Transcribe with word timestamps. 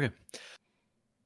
Okay. 0.00 0.12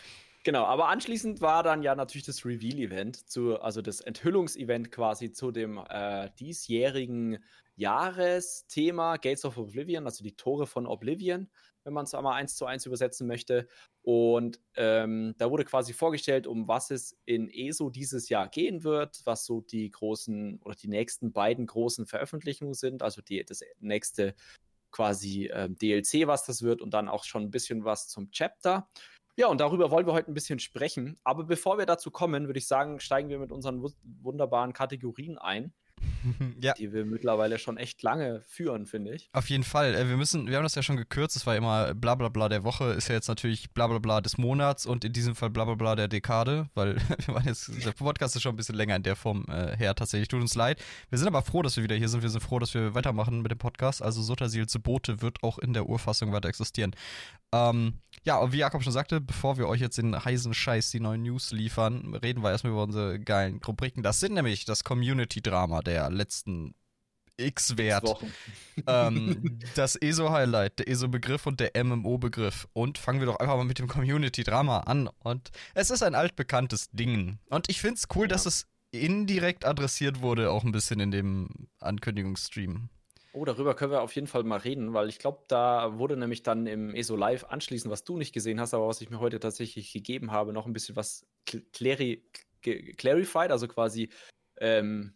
Genau, 0.44 0.64
aber 0.64 0.88
anschließend 0.88 1.40
war 1.40 1.62
dann 1.62 1.82
ja 1.82 1.94
natürlich 1.94 2.26
das 2.26 2.44
Reveal-Event, 2.44 3.24
also 3.60 3.80
das 3.80 4.00
Enthüllungsevent 4.00 4.90
quasi 4.90 5.30
zu 5.30 5.52
dem 5.52 5.78
äh, 5.88 6.30
diesjährigen 6.40 7.38
Jahresthema 7.76 9.16
Gates 9.16 9.44
of 9.44 9.56
Oblivion, 9.56 10.04
also 10.04 10.24
die 10.24 10.34
Tore 10.34 10.66
von 10.66 10.86
Oblivion, 10.86 11.48
wenn 11.84 11.92
man 11.92 12.04
es 12.04 12.14
einmal 12.14 12.34
eins 12.34 12.56
zu 12.56 12.66
eins 12.66 12.86
übersetzen 12.86 13.28
möchte. 13.28 13.68
Und 14.02 14.60
ähm, 14.74 15.34
da 15.38 15.48
wurde 15.50 15.64
quasi 15.64 15.92
vorgestellt, 15.92 16.48
um 16.48 16.66
was 16.66 16.90
es 16.90 17.16
in 17.24 17.48
ESO 17.48 17.90
dieses 17.90 18.28
Jahr 18.28 18.48
gehen 18.48 18.82
wird, 18.82 19.22
was 19.24 19.44
so 19.44 19.60
die 19.60 19.90
großen 19.90 20.60
oder 20.62 20.74
die 20.74 20.88
nächsten 20.88 21.32
beiden 21.32 21.66
großen 21.66 22.06
Veröffentlichungen 22.06 22.74
sind, 22.74 23.02
also 23.02 23.22
die, 23.22 23.44
das 23.44 23.62
nächste 23.78 24.34
quasi 24.90 25.46
äh, 25.46 25.70
DLC, 25.70 26.26
was 26.26 26.44
das 26.44 26.62
wird, 26.62 26.82
und 26.82 26.92
dann 26.94 27.08
auch 27.08 27.24
schon 27.24 27.44
ein 27.44 27.50
bisschen 27.50 27.84
was 27.84 28.08
zum 28.08 28.30
Chapter. 28.32 28.88
Ja, 29.36 29.46
und 29.46 29.60
darüber 29.60 29.90
wollen 29.90 30.06
wir 30.06 30.12
heute 30.12 30.30
ein 30.30 30.34
bisschen 30.34 30.58
sprechen. 30.58 31.18
Aber 31.24 31.44
bevor 31.44 31.78
wir 31.78 31.86
dazu 31.86 32.10
kommen, 32.10 32.46
würde 32.46 32.58
ich 32.58 32.66
sagen, 32.66 33.00
steigen 33.00 33.28
wir 33.28 33.38
mit 33.38 33.52
unseren 33.52 33.82
wunderbaren 34.22 34.72
Kategorien 34.72 35.38
ein. 35.38 35.72
ja. 36.60 36.72
Die 36.74 36.92
wir 36.92 37.04
mittlerweile 37.04 37.58
schon 37.58 37.76
echt 37.76 38.02
lange 38.02 38.42
führen, 38.42 38.86
finde 38.86 39.14
ich. 39.14 39.28
Auf 39.32 39.50
jeden 39.50 39.64
Fall. 39.64 39.94
Äh, 39.94 40.08
wir 40.08 40.16
müssen, 40.16 40.46
wir 40.46 40.56
haben 40.56 40.64
das 40.64 40.74
ja 40.74 40.82
schon 40.82 40.96
gekürzt. 40.96 41.36
Es 41.36 41.46
war 41.46 41.56
immer 41.56 41.94
bla 41.94 42.14
bla 42.14 42.28
bla 42.28 42.48
der 42.48 42.64
Woche, 42.64 42.92
ist 42.92 43.08
ja 43.08 43.14
jetzt 43.14 43.28
natürlich 43.28 43.70
bla 43.72 43.86
bla 43.86 43.98
bla 43.98 44.20
des 44.20 44.38
Monats 44.38 44.86
und 44.86 45.04
in 45.04 45.12
diesem 45.12 45.34
Fall 45.34 45.50
bla 45.50 45.64
bla 45.64 45.74
bla 45.74 45.96
der 45.96 46.08
Dekade, 46.08 46.68
weil 46.74 46.96
wir 47.26 47.34
waren 47.34 47.46
jetzt, 47.46 47.70
der 47.84 47.92
Podcast 47.92 48.36
ist 48.36 48.42
schon 48.42 48.54
ein 48.54 48.56
bisschen 48.56 48.76
länger 48.76 48.96
in 48.96 49.02
der 49.02 49.16
Form 49.16 49.44
äh, 49.48 49.76
her 49.76 49.94
tatsächlich. 49.94 50.28
Tut 50.28 50.40
uns 50.40 50.54
leid. 50.54 50.82
Wir 51.10 51.18
sind 51.18 51.28
aber 51.28 51.42
froh, 51.42 51.62
dass 51.62 51.76
wir 51.76 51.84
wieder 51.84 51.96
hier 51.96 52.08
sind. 52.08 52.22
Wir 52.22 52.30
sind 52.30 52.42
froh, 52.42 52.58
dass 52.58 52.74
wir 52.74 52.94
weitermachen 52.94 53.42
mit 53.42 53.50
dem 53.50 53.58
Podcast. 53.58 54.02
Also 54.02 54.22
Sotasil 54.22 54.66
zu 54.66 54.80
Bote 54.80 55.22
wird 55.22 55.42
auch 55.42 55.58
in 55.58 55.72
der 55.72 55.88
Urfassung 55.88 56.32
weiter 56.32 56.48
existieren. 56.48 56.94
Ähm, 57.52 57.94
ja, 58.24 58.38
und 58.38 58.52
wie 58.52 58.58
Jakob 58.58 58.82
schon 58.82 58.92
sagte, 58.92 59.20
bevor 59.20 59.58
wir 59.58 59.68
euch 59.68 59.80
jetzt 59.80 59.98
den 59.98 60.24
heißen 60.24 60.54
Scheiß, 60.54 60.90
die 60.90 61.00
neuen 61.00 61.22
News 61.22 61.50
liefern, 61.50 62.14
reden 62.14 62.42
wir 62.42 62.50
erstmal 62.50 62.72
über 62.72 62.84
unsere 62.84 63.18
geilen 63.18 63.60
Rubriken. 63.66 64.02
Das 64.02 64.20
sind 64.20 64.34
nämlich 64.34 64.64
das 64.64 64.84
Community-Drama 64.84 65.82
der 65.82 66.10
letzten 66.10 66.74
X-Wert. 67.36 68.08
ähm, 68.86 69.58
das 69.74 69.96
ESO-Highlight, 69.96 70.78
der 70.78 70.88
ESO-Begriff 70.88 71.46
und 71.46 71.60
der 71.60 71.72
MMO-Begriff. 71.82 72.68
Und 72.72 72.98
fangen 72.98 73.20
wir 73.20 73.26
doch 73.26 73.36
einfach 73.36 73.56
mal 73.56 73.64
mit 73.64 73.78
dem 73.78 73.88
Community-Drama 73.88 74.80
an. 74.80 75.08
Und 75.18 75.50
es 75.74 75.90
ist 75.90 76.02
ein 76.02 76.14
altbekanntes 76.14 76.90
Ding. 76.90 77.38
Und 77.50 77.68
ich 77.68 77.80
finde 77.80 77.96
es 77.96 78.08
cool, 78.14 78.26
ja. 78.26 78.28
dass 78.28 78.46
es 78.46 78.66
indirekt 78.92 79.64
adressiert 79.64 80.20
wurde, 80.20 80.50
auch 80.50 80.64
ein 80.64 80.72
bisschen 80.72 81.00
in 81.00 81.10
dem 81.10 81.48
Ankündigungsstream. 81.80 82.90
Oh, 83.34 83.46
darüber 83.46 83.74
können 83.74 83.92
wir 83.92 84.02
auf 84.02 84.14
jeden 84.14 84.26
Fall 84.26 84.42
mal 84.44 84.58
reden, 84.58 84.92
weil 84.92 85.08
ich 85.08 85.18
glaube, 85.18 85.44
da 85.48 85.98
wurde 85.98 86.18
nämlich 86.18 86.42
dann 86.42 86.66
im 86.66 86.94
ESO 86.94 87.16
Live 87.16 87.44
anschließend, 87.44 87.90
was 87.90 88.04
du 88.04 88.18
nicht 88.18 88.34
gesehen 88.34 88.60
hast, 88.60 88.74
aber 88.74 88.88
was 88.88 89.00
ich 89.00 89.08
mir 89.08 89.20
heute 89.20 89.40
tatsächlich 89.40 89.90
gegeben 89.90 90.32
habe, 90.32 90.52
noch 90.52 90.66
ein 90.66 90.74
bisschen 90.74 90.96
was 90.96 91.26
clari 91.72 92.22
clarified, 92.62 93.50
also 93.50 93.66
quasi 93.68 94.10
ähm, 94.58 95.14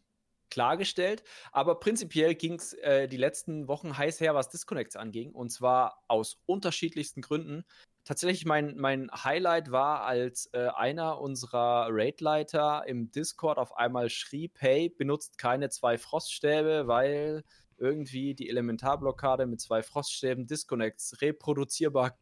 klargestellt. 0.51 1.25
Aber 1.53 1.79
prinzipiell 1.79 2.35
ging 2.35 2.55
es 2.55 2.73
äh, 2.73 3.07
die 3.07 3.19
letzten 3.19 3.69
Wochen 3.69 3.97
heiß 3.99 4.21
her, 4.21 4.35
was 4.35 4.49
Disconnects 4.49 4.97
anging, 4.97 5.33
und 5.33 5.51
zwar 5.51 6.03
aus 6.09 6.41
unterschiedlichsten 6.47 7.21
Gründen. 7.21 7.65
Tatsächlich 8.05 8.47
mein, 8.47 8.77
mein 8.77 9.11
Highlight 9.13 9.73
war, 9.73 10.05
als 10.05 10.49
äh, 10.55 10.69
einer 10.69 11.21
unserer 11.21 11.89
Raidleiter 11.91 12.85
im 12.87 13.11
Discord 13.11 13.59
auf 13.59 13.77
einmal 13.77 14.09
schrieb, 14.09 14.55
hey, 14.59 14.89
benutzt 14.89 15.37
keine 15.39 15.69
zwei 15.69 15.99
Froststäbe, 15.99 16.87
weil 16.87 17.45
irgendwie 17.79 18.35
die 18.35 18.49
Elementarblockade 18.49 19.47
mit 19.47 19.61
zwei 19.61 19.83
Froststäben 19.83 20.47
Disconnects 20.47 21.21
reproduzierbar 21.21 22.19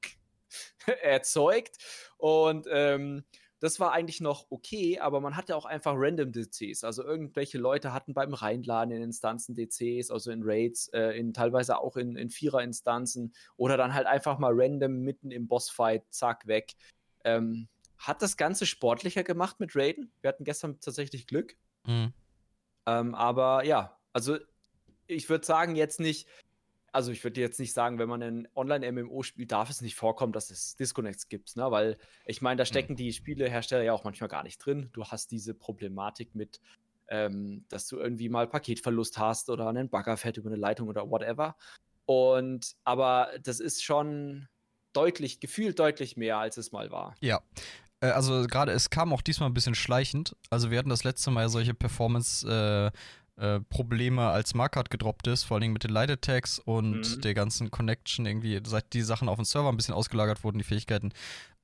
erzeugt. 1.02 1.78
Und 2.16 2.66
ähm, 2.70 3.24
das 3.60 3.80
war 3.80 3.92
eigentlich 3.92 4.20
noch 4.20 4.46
okay, 4.50 4.98
aber 4.98 5.22
man 5.22 5.36
hatte 5.36 5.56
auch 5.56 5.64
einfach 5.64 5.94
random 5.96 6.32
DCs. 6.32 6.84
Also 6.84 7.02
irgendwelche 7.02 7.56
Leute 7.56 7.94
hatten 7.94 8.12
beim 8.12 8.34
Reinladen 8.34 8.94
in 8.94 9.02
Instanzen 9.02 9.54
DCs, 9.54 10.10
also 10.10 10.30
in 10.30 10.42
Raids, 10.44 10.88
äh, 10.88 11.18
in 11.18 11.32
teilweise 11.32 11.78
auch 11.78 11.96
in, 11.96 12.14
in 12.16 12.28
Vierer-Instanzen 12.28 13.32
oder 13.56 13.78
dann 13.78 13.94
halt 13.94 14.06
einfach 14.06 14.38
mal 14.38 14.52
random 14.54 15.00
mitten 15.00 15.30
im 15.30 15.48
Bossfight, 15.48 16.04
zack, 16.10 16.46
weg. 16.46 16.74
Ähm, 17.24 17.68
hat 17.96 18.20
das 18.20 18.36
Ganze 18.36 18.66
sportlicher 18.66 19.24
gemacht 19.24 19.60
mit 19.60 19.74
Raiden. 19.74 20.12
Wir 20.20 20.28
hatten 20.28 20.44
gestern 20.44 20.78
tatsächlich 20.80 21.26
Glück. 21.26 21.56
Mhm. 21.86 22.12
Ähm, 22.86 23.14
aber 23.14 23.64
ja, 23.64 23.98
also 24.12 24.36
ich 25.06 25.28
würde 25.28 25.46
sagen, 25.46 25.76
jetzt 25.76 26.00
nicht, 26.00 26.28
also 26.92 27.10
ich 27.10 27.24
würde 27.24 27.40
jetzt 27.40 27.58
nicht 27.58 27.72
sagen, 27.72 27.98
wenn 27.98 28.08
man 28.08 28.22
ein 28.22 28.48
Online-MMO 28.54 29.22
spielt, 29.22 29.52
darf 29.52 29.68
es 29.68 29.80
nicht 29.80 29.96
vorkommen, 29.96 30.32
dass 30.32 30.50
es 30.50 30.76
Disconnects 30.76 31.28
gibt, 31.28 31.56
ne? 31.56 31.70
Weil 31.70 31.98
ich 32.24 32.40
meine, 32.40 32.58
da 32.58 32.64
stecken 32.64 32.92
mhm. 32.92 32.96
die 32.96 33.12
Spielehersteller 33.12 33.82
ja 33.82 33.92
auch 33.92 34.04
manchmal 34.04 34.28
gar 34.28 34.44
nicht 34.44 34.58
drin. 34.58 34.90
Du 34.92 35.04
hast 35.04 35.30
diese 35.32 35.54
Problematik 35.54 36.34
mit, 36.34 36.60
ähm, 37.08 37.64
dass 37.68 37.88
du 37.88 37.98
irgendwie 37.98 38.28
mal 38.28 38.46
Paketverlust 38.46 39.18
hast 39.18 39.50
oder 39.50 39.68
einen 39.68 39.90
Bagger 39.90 40.16
fährt 40.16 40.36
über 40.36 40.50
eine 40.50 40.56
Leitung 40.56 40.88
oder 40.88 41.10
whatever. 41.10 41.56
Und 42.06 42.76
aber 42.84 43.30
das 43.42 43.60
ist 43.60 43.82
schon 43.82 44.48
deutlich, 44.92 45.40
gefühlt 45.40 45.78
deutlich 45.78 46.16
mehr, 46.16 46.38
als 46.38 46.56
es 46.56 46.70
mal 46.70 46.90
war. 46.90 47.16
Ja. 47.20 47.40
Äh, 48.00 48.10
also 48.10 48.46
gerade, 48.46 48.72
es 48.72 48.90
kam 48.90 49.12
auch 49.12 49.22
diesmal 49.22 49.50
ein 49.50 49.54
bisschen 49.54 49.74
schleichend. 49.74 50.36
Also 50.50 50.70
wir 50.70 50.78
hatten 50.78 50.90
das 50.90 51.04
letzte 51.04 51.30
Mal 51.30 51.48
solche 51.48 51.74
Performance- 51.74 52.46
äh, 52.92 52.96
äh, 53.36 53.60
Probleme 53.60 54.28
als 54.28 54.54
Markart 54.54 54.90
gedroppt 54.90 55.26
ist, 55.26 55.44
vor 55.44 55.56
allen 55.56 55.62
Dingen 55.62 55.72
mit 55.72 55.84
den 55.84 55.90
Light 55.90 56.10
Attacks 56.10 56.58
und 56.58 57.16
mhm. 57.16 57.20
der 57.22 57.34
ganzen 57.34 57.70
Connection 57.70 58.26
irgendwie, 58.26 58.60
seit 58.64 58.92
die 58.92 59.02
Sachen 59.02 59.28
auf 59.28 59.36
dem 59.36 59.44
Server 59.44 59.68
ein 59.68 59.76
bisschen 59.76 59.94
ausgelagert 59.94 60.44
wurden, 60.44 60.58
die 60.58 60.64
Fähigkeiten, 60.64 61.12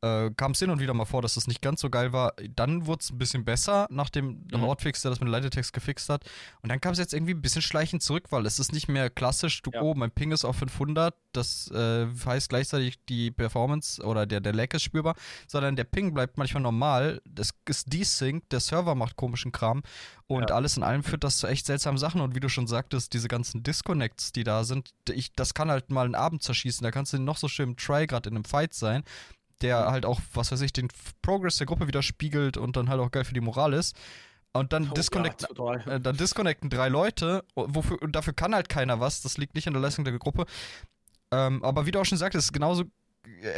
äh, 0.03 0.31
kam 0.37 0.53
es 0.53 0.59
hin 0.59 0.71
und 0.71 0.81
wieder 0.81 0.95
mal 0.95 1.05
vor, 1.05 1.23
dass 1.23 1.35
das 1.35 1.47
nicht 1.47 1.61
ganz 1.61 1.81
so 1.81 1.91
geil 1.91 2.13
war. 2.13 2.35
Dann 2.57 2.87
wurde 2.87 3.01
es 3.01 3.11
ein 3.11 3.19
bisschen 3.19 3.45
besser 3.45 3.87
nach 3.91 4.09
dem 4.09 4.47
mhm. 4.51 4.63
Hotfix, 4.63 5.03
der 5.03 5.11
das 5.11 5.21
mit 5.21 5.29
Leitetext 5.29 5.73
gefixt 5.73 6.09
hat. 6.09 6.25
Und 6.63 6.71
dann 6.71 6.81
kam 6.81 6.93
es 6.93 6.99
jetzt 6.99 7.13
irgendwie 7.13 7.35
ein 7.35 7.43
bisschen 7.43 7.63
schleichend 7.63 8.03
zurück, 8.03 8.25
weil 8.31 8.47
es 8.47 8.59
ist 8.59 8.73
nicht 8.73 8.89
mehr 8.89 9.11
klassisch, 9.11 9.63
du, 9.63 9.71
ja. 9.73 9.83
oh, 9.83 9.95
mein 9.95 10.11
Ping 10.11 10.33
ist 10.33 10.45
auf 10.45 10.57
500, 10.57 11.15
das 11.33 11.71
äh, 11.71 12.07
heißt 12.25 12.49
gleichzeitig 12.49 13.05
die 13.07 13.31
Performance 13.31 14.03
oder 14.03 14.27
der, 14.27 14.41
der 14.41 14.53
Lag 14.53 14.73
ist 14.73 14.83
spürbar, 14.83 15.15
sondern 15.47 15.77
der 15.77 15.85
Ping 15.85 16.15
bleibt 16.15 16.39
manchmal 16.39 16.63
normal, 16.63 17.21
das 17.25 17.51
ist 17.67 17.93
desynced, 17.93 18.51
der 18.51 18.61
Server 18.61 18.95
macht 18.95 19.17
komischen 19.17 19.53
Kram 19.53 19.83
und 20.27 20.51
ja. 20.51 20.57
alles 20.57 20.77
in 20.77 20.83
allem 20.83 21.03
führt 21.03 21.25
das 21.25 21.39
zu 21.39 21.47
echt 21.47 21.67
seltsamen 21.67 21.99
Sachen 21.99 22.21
und 22.21 22.35
wie 22.35 22.41
du 22.41 22.49
schon 22.49 22.67
sagtest, 22.67 23.13
diese 23.13 23.29
ganzen 23.29 23.63
Disconnects, 23.63 24.33
die 24.33 24.45
da 24.45 24.65
sind, 24.65 24.93
ich, 25.13 25.33
das 25.35 25.55
kann 25.55 25.71
halt 25.71 25.91
mal 25.91 26.05
einen 26.05 26.15
Abend 26.15 26.43
zerschießen, 26.43 26.83
da 26.83 26.91
kannst 26.91 27.13
du 27.13 27.19
noch 27.19 27.37
so 27.37 27.49
schön 27.49 27.71
im 27.71 27.77
Try 27.77 28.07
gerade 28.07 28.29
in 28.29 28.37
einem 28.37 28.45
Fight 28.45 28.75
sein 28.75 29.05
der 29.63 29.91
halt 29.91 30.05
auch, 30.05 30.21
was 30.35 30.53
weiß 30.53 30.61
ich, 30.63 30.73
den 30.73 30.89
Progress 31.23 31.57
der 31.57 31.67
Gruppe 31.67 31.87
widerspiegelt 31.87 32.57
und 32.57 32.77
dann 32.77 32.89
halt 32.89 33.01
auch 33.01 33.11
geil 33.11 33.25
für 33.25 33.35
die 33.35 33.41
Moral 33.41 33.73
ist. 33.73 33.97
Und 34.53 34.73
dann, 34.73 34.91
oh, 34.91 34.95
disconnect, 34.95 35.47
ja, 35.57 35.75
äh, 35.75 36.01
dann 36.01 36.17
disconnecten 36.17 36.71
drei 36.71 36.89
Leute, 36.89 37.45
wofür, 37.55 38.03
und 38.03 38.17
dafür 38.17 38.33
kann 38.33 38.55
halt 38.55 38.69
keiner 38.69 38.99
was, 38.99 39.23
das 39.23 39.39
liegt 39.39 39.55
nicht 39.55 39.69
an 39.69 39.75
der 39.75 39.83
Leistung 39.83 40.05
der 40.05 40.19
Gruppe. 40.19 40.45
Ähm, 41.31 41.63
aber 41.63 41.87
wie 41.87 41.93
du 41.93 42.01
auch 42.01 42.05
schon 42.05 42.19
sagtest, 42.19 42.49
ist 42.49 42.53
genauso 42.53 42.85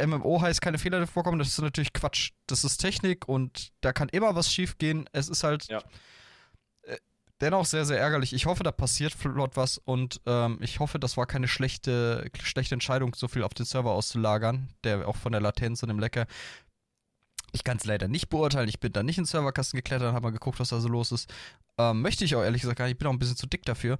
MMO 0.05 0.41
heißt 0.41 0.61
keine 0.61 0.77
Fehler 0.77 1.07
vorkommen, 1.07 1.39
das 1.39 1.47
ist 1.47 1.61
natürlich 1.61 1.93
Quatsch. 1.93 2.31
Das 2.47 2.63
ist 2.63 2.77
Technik 2.77 3.27
und 3.27 3.71
da 3.81 3.93
kann 3.93 4.09
immer 4.09 4.35
was 4.35 4.51
schief 4.51 4.77
gehen. 4.77 5.09
Es 5.13 5.29
ist 5.29 5.43
halt. 5.43 5.67
Ja 5.67 5.81
dennoch 7.43 7.65
sehr, 7.65 7.85
sehr 7.85 7.99
ärgerlich. 7.99 8.33
Ich 8.33 8.45
hoffe, 8.45 8.63
da 8.63 8.71
passiert 8.71 9.13
flott 9.13 9.55
was 9.55 9.77
und 9.77 10.21
ähm, 10.25 10.57
ich 10.61 10.79
hoffe, 10.79 10.97
das 10.97 11.17
war 11.17 11.25
keine 11.25 11.47
schlechte, 11.47 12.29
schlechte 12.41 12.75
Entscheidung, 12.75 13.13
so 13.15 13.27
viel 13.27 13.43
auf 13.43 13.53
den 13.53 13.65
Server 13.65 13.91
auszulagern, 13.91 14.69
der 14.83 15.07
auch 15.07 15.17
von 15.17 15.33
der 15.33 15.41
Latenz 15.41 15.83
und 15.83 15.89
dem 15.89 15.99
Lecker. 15.99 16.25
Ich 17.51 17.63
kann 17.63 17.77
es 17.77 17.85
leider 17.85 18.07
nicht 18.07 18.29
beurteilen. 18.29 18.69
Ich 18.69 18.79
bin 18.79 18.93
da 18.93 19.03
nicht 19.03 19.17
in 19.17 19.25
den 19.25 19.29
Serverkasten 19.29 19.77
geklettert 19.77 20.09
und 20.09 20.15
habe 20.15 20.23
mal 20.23 20.31
geguckt, 20.31 20.59
was 20.59 20.69
da 20.69 20.79
so 20.79 20.87
los 20.87 21.11
ist. 21.11 21.31
Ähm, 21.77 22.01
möchte 22.01 22.25
ich 22.25 22.35
auch 22.35 22.41
ehrlich 22.41 22.61
gesagt 22.61 22.79
gar 22.79 22.85
nicht. 22.85 22.93
Ich 22.93 22.97
bin 22.97 23.07
auch 23.07 23.13
ein 23.13 23.19
bisschen 23.19 23.37
zu 23.37 23.45
dick 23.45 23.63
dafür. 23.65 23.97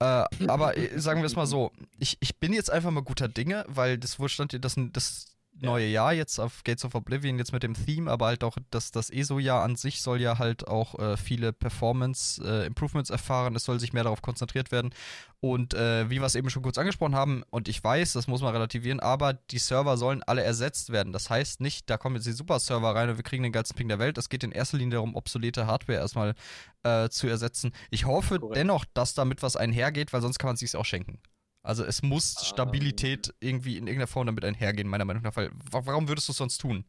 Äh, 0.00 0.24
aber 0.48 0.76
äh, 0.76 0.98
sagen 0.98 1.20
wir 1.20 1.26
es 1.26 1.36
mal 1.36 1.46
so, 1.46 1.70
ich, 1.98 2.16
ich 2.20 2.38
bin 2.38 2.52
jetzt 2.52 2.70
einfach 2.70 2.90
mal 2.90 3.02
guter 3.02 3.28
Dinge, 3.28 3.64
weil 3.68 3.98
das 3.98 4.18
wohl 4.18 4.28
stand, 4.28 4.64
das, 4.64 4.76
das 4.92 5.36
neue 5.60 5.86
Jahr 5.86 6.12
jetzt 6.12 6.38
auf 6.38 6.64
Gates 6.64 6.84
of 6.84 6.94
Oblivion, 6.94 7.38
jetzt 7.38 7.52
mit 7.52 7.62
dem 7.62 7.74
Theme, 7.74 8.10
aber 8.10 8.26
halt 8.26 8.44
auch 8.44 8.56
das, 8.70 8.90
das 8.90 9.10
ESO-Jahr 9.10 9.62
an 9.62 9.76
sich 9.76 10.02
soll 10.02 10.20
ja 10.20 10.38
halt 10.38 10.68
auch 10.68 10.98
äh, 10.98 11.16
viele 11.16 11.52
Performance-Improvements 11.52 13.10
äh, 13.10 13.12
erfahren. 13.14 13.56
Es 13.56 13.64
soll 13.64 13.80
sich 13.80 13.92
mehr 13.92 14.04
darauf 14.04 14.22
konzentriert 14.22 14.72
werden. 14.72 14.94
Und 15.40 15.74
äh, 15.74 16.10
wie 16.10 16.20
wir 16.20 16.26
es 16.26 16.34
eben 16.34 16.50
schon 16.50 16.62
kurz 16.62 16.78
angesprochen 16.78 17.14
haben, 17.14 17.42
und 17.50 17.68
ich 17.68 17.82
weiß, 17.82 18.12
das 18.14 18.26
muss 18.26 18.42
man 18.42 18.52
relativieren, 18.52 19.00
aber 19.00 19.34
die 19.34 19.58
Server 19.58 19.96
sollen 19.96 20.22
alle 20.24 20.42
ersetzt 20.42 20.90
werden. 20.90 21.12
Das 21.12 21.30
heißt 21.30 21.60
nicht, 21.60 21.88
da 21.88 21.96
kommen 21.96 22.16
jetzt 22.16 22.26
die 22.26 22.32
Super-Server 22.32 22.94
rein 22.94 23.10
und 23.10 23.16
wir 23.16 23.24
kriegen 23.24 23.44
den 23.44 23.52
ganzen 23.52 23.76
Ping 23.76 23.88
der 23.88 23.98
Welt. 23.98 24.18
Es 24.18 24.28
geht 24.28 24.42
in 24.42 24.52
erster 24.52 24.78
Linie 24.78 24.94
darum, 24.94 25.14
obsolete 25.14 25.66
Hardware 25.66 25.98
erstmal 25.98 26.34
äh, 26.82 27.08
zu 27.08 27.28
ersetzen. 27.28 27.72
Ich 27.90 28.06
hoffe 28.06 28.40
Korrekt. 28.40 28.56
dennoch, 28.56 28.84
dass 28.94 29.14
damit 29.14 29.42
was 29.42 29.56
einhergeht, 29.56 30.12
weil 30.12 30.22
sonst 30.22 30.38
kann 30.38 30.48
man 30.48 30.54
es 30.54 30.60
sich 30.60 30.76
auch 30.76 30.84
schenken. 30.84 31.20
Also 31.68 31.84
es 31.84 32.02
muss 32.02 32.34
ah. 32.38 32.44
Stabilität 32.44 33.34
irgendwie 33.40 33.76
in 33.76 33.86
irgendeiner 33.86 34.06
Form 34.06 34.26
damit 34.26 34.42
einhergehen, 34.42 34.88
meiner 34.88 35.04
Meinung 35.04 35.22
nach. 35.22 35.36
Weil 35.36 35.50
warum 35.70 36.08
würdest 36.08 36.26
du 36.26 36.32
es 36.32 36.38
sonst 36.38 36.58
tun? 36.58 36.86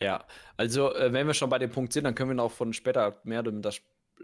Ja, 0.00 0.24
also 0.56 0.94
äh, 0.94 1.12
wenn 1.12 1.26
wir 1.26 1.34
schon 1.34 1.50
bei 1.50 1.58
dem 1.58 1.70
Punkt 1.70 1.92
sind, 1.92 2.04
dann 2.04 2.14
können 2.14 2.30
wir 2.30 2.34
noch 2.36 2.52
von 2.52 2.72
später 2.72 3.20
mehr 3.24 3.42
das 3.42 3.80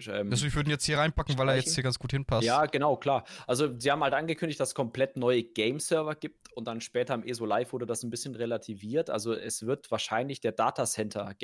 ähm, 0.07 0.31
also 0.31 0.47
ich 0.47 0.55
würde 0.55 0.69
ihn 0.69 0.71
jetzt 0.71 0.85
hier 0.85 0.99
reinpacken, 0.99 1.37
weil 1.37 1.49
er 1.49 1.57
jetzt 1.57 1.75
hier 1.75 1.83
ganz 1.83 1.99
gut 1.99 2.13
hinpasst. 2.13 2.47
Ja, 2.47 2.67
genau, 2.67 2.97
klar. 2.97 3.25
Also 3.49 3.77
sie 3.77 3.91
haben 3.91 4.05
halt 4.05 4.15
angekündigt, 4.15 4.61
dass 4.61 4.69
es 4.69 4.75
komplett 4.77 5.17
neue 5.17 5.43
Game-Server 5.43 6.15
gibt 6.15 6.53
und 6.53 6.67
dann 6.67 6.81
später 6.81 7.15
im 7.15 7.25
ESO 7.25 7.45
Live 7.45 7.73
wurde 7.73 7.87
das 7.87 8.05
ein 8.05 8.11
bisschen 8.11 8.37
relativiert. 8.37 9.11
Also 9.11 9.35
es 9.35 9.67
wird 9.67 9.91
wahrscheinlich 9.91 10.41
der 10.41 10.53
Datacenter 10.53 11.35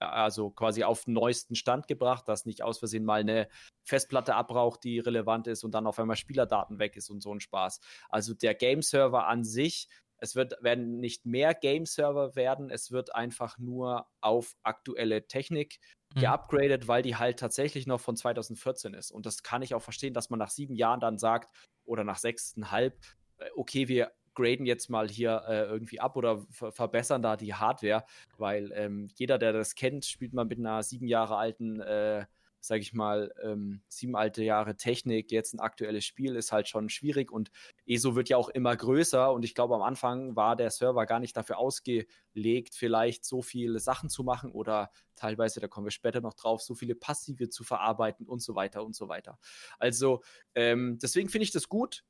also 0.00 0.50
quasi 0.50 0.84
auf 0.84 1.04
den 1.04 1.14
neuesten 1.14 1.54
Stand 1.54 1.86
gebracht, 1.86 2.26
dass 2.28 2.46
nicht 2.46 2.62
aus 2.62 2.78
Versehen 2.78 3.04
mal 3.04 3.20
eine 3.20 3.48
Festplatte 3.84 4.34
abbraucht, 4.34 4.84
die 4.84 4.98
relevant 4.98 5.46
ist 5.46 5.64
und 5.64 5.72
dann 5.72 5.86
auf 5.86 5.98
einmal 5.98 6.16
Spielerdaten 6.16 6.78
weg 6.78 6.96
ist 6.96 7.10
und 7.10 7.22
so 7.22 7.34
ein 7.34 7.40
Spaß. 7.40 7.80
Also 8.08 8.34
der 8.34 8.54
Game-Server 8.54 9.26
an 9.26 9.44
sich 9.44 9.88
es 10.20 10.36
wird, 10.36 10.62
werden 10.62 11.00
nicht 11.00 11.24
mehr 11.26 11.54
Game-Server 11.54 12.36
werden, 12.36 12.70
es 12.70 12.90
wird 12.90 13.14
einfach 13.14 13.58
nur 13.58 14.06
auf 14.20 14.54
aktuelle 14.62 15.26
Technik 15.26 15.80
mhm. 16.14 16.20
geupgradet, 16.20 16.88
weil 16.88 17.02
die 17.02 17.16
halt 17.16 17.38
tatsächlich 17.38 17.86
noch 17.86 18.00
von 18.00 18.16
2014 18.16 18.94
ist. 18.94 19.10
Und 19.10 19.26
das 19.26 19.42
kann 19.42 19.62
ich 19.62 19.74
auch 19.74 19.82
verstehen, 19.82 20.14
dass 20.14 20.30
man 20.30 20.38
nach 20.38 20.50
sieben 20.50 20.76
Jahren 20.76 21.00
dann 21.00 21.18
sagt, 21.18 21.54
oder 21.84 22.04
nach 22.04 22.18
sechseinhalb, 22.18 22.98
äh, 23.38 23.48
okay, 23.56 23.88
wir 23.88 24.12
graden 24.34 24.66
jetzt 24.66 24.90
mal 24.90 25.08
hier 25.08 25.44
äh, 25.48 25.64
irgendwie 25.64 26.00
ab 26.00 26.16
oder 26.16 26.44
verbessern 26.50 27.22
da 27.22 27.36
die 27.36 27.54
Hardware, 27.54 28.04
weil 28.38 28.72
ähm, 28.74 29.08
jeder, 29.16 29.38
der 29.38 29.52
das 29.52 29.74
kennt, 29.74 30.04
spielt 30.04 30.32
man 30.32 30.48
mit 30.48 30.58
einer 30.58 30.82
sieben 30.82 31.06
Jahre 31.06 31.36
alten 31.36 31.80
äh, 31.80 32.26
sage 32.60 32.82
ich 32.82 32.92
mal, 32.92 33.32
ähm, 33.42 33.82
sieben 33.88 34.14
alte 34.14 34.44
Jahre 34.44 34.76
Technik, 34.76 35.32
jetzt 35.32 35.54
ein 35.54 35.60
aktuelles 35.60 36.04
Spiel, 36.04 36.36
ist 36.36 36.52
halt 36.52 36.68
schon 36.68 36.90
schwierig 36.90 37.32
und 37.32 37.50
ESO 37.86 38.14
wird 38.14 38.28
ja 38.28 38.36
auch 38.36 38.50
immer 38.50 38.76
größer 38.76 39.32
und 39.32 39.44
ich 39.44 39.54
glaube, 39.54 39.74
am 39.74 39.82
Anfang 39.82 40.36
war 40.36 40.56
der 40.56 40.70
Server 40.70 41.06
gar 41.06 41.20
nicht 41.20 41.36
dafür 41.36 41.58
ausgelegt, 41.58 42.74
vielleicht 42.74 43.24
so 43.24 43.40
viele 43.42 43.78
Sachen 43.78 44.10
zu 44.10 44.22
machen 44.24 44.52
oder 44.52 44.90
teilweise, 45.16 45.60
da 45.60 45.68
kommen 45.68 45.86
wir 45.86 45.90
später 45.90 46.20
noch 46.20 46.34
drauf, 46.34 46.62
so 46.62 46.74
viele 46.74 46.94
Passive 46.94 47.48
zu 47.48 47.64
verarbeiten 47.64 48.26
und 48.26 48.42
so 48.42 48.54
weiter 48.54 48.84
und 48.84 48.94
so 48.94 49.08
weiter. 49.08 49.38
Also, 49.78 50.22
ähm, 50.54 50.98
deswegen 51.02 51.28
finde 51.30 51.44
ich 51.44 51.52
das 51.52 51.68
gut. 51.68 52.04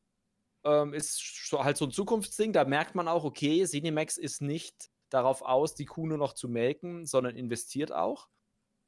Ähm, 0.64 0.92
ist 0.92 1.22
halt 1.52 1.76
so 1.76 1.86
ein 1.86 1.90
Zukunftsding, 1.90 2.52
da 2.52 2.64
merkt 2.64 2.94
man 2.94 3.08
auch, 3.08 3.24
okay, 3.24 3.64
Cinemax 3.64 4.18
ist 4.18 4.42
nicht 4.42 4.90
darauf 5.08 5.42
aus, 5.42 5.74
die 5.74 5.86
Kuh 5.86 6.06
nur 6.06 6.18
noch 6.18 6.34
zu 6.34 6.48
melken, 6.48 7.06
sondern 7.06 7.36
investiert 7.36 7.92
auch. 7.92 8.28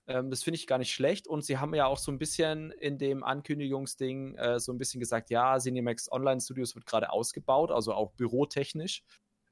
Ähm, 0.06 0.30
das 0.30 0.42
finde 0.42 0.56
ich 0.56 0.66
gar 0.66 0.78
nicht 0.78 0.92
schlecht. 0.92 1.26
Und 1.26 1.44
sie 1.44 1.58
haben 1.58 1.74
ja 1.74 1.86
auch 1.86 1.98
so 1.98 2.10
ein 2.12 2.18
bisschen 2.18 2.70
in 2.72 2.98
dem 2.98 3.22
Ankündigungsding 3.24 4.36
äh, 4.36 4.60
so 4.60 4.72
ein 4.72 4.78
bisschen 4.78 5.00
gesagt, 5.00 5.30
ja, 5.30 5.58
Cinemax 5.58 6.10
Online 6.10 6.40
Studios 6.40 6.74
wird 6.74 6.86
gerade 6.86 7.10
ausgebaut, 7.10 7.70
also 7.70 7.94
auch 7.94 8.12
bürotechnisch 8.12 9.02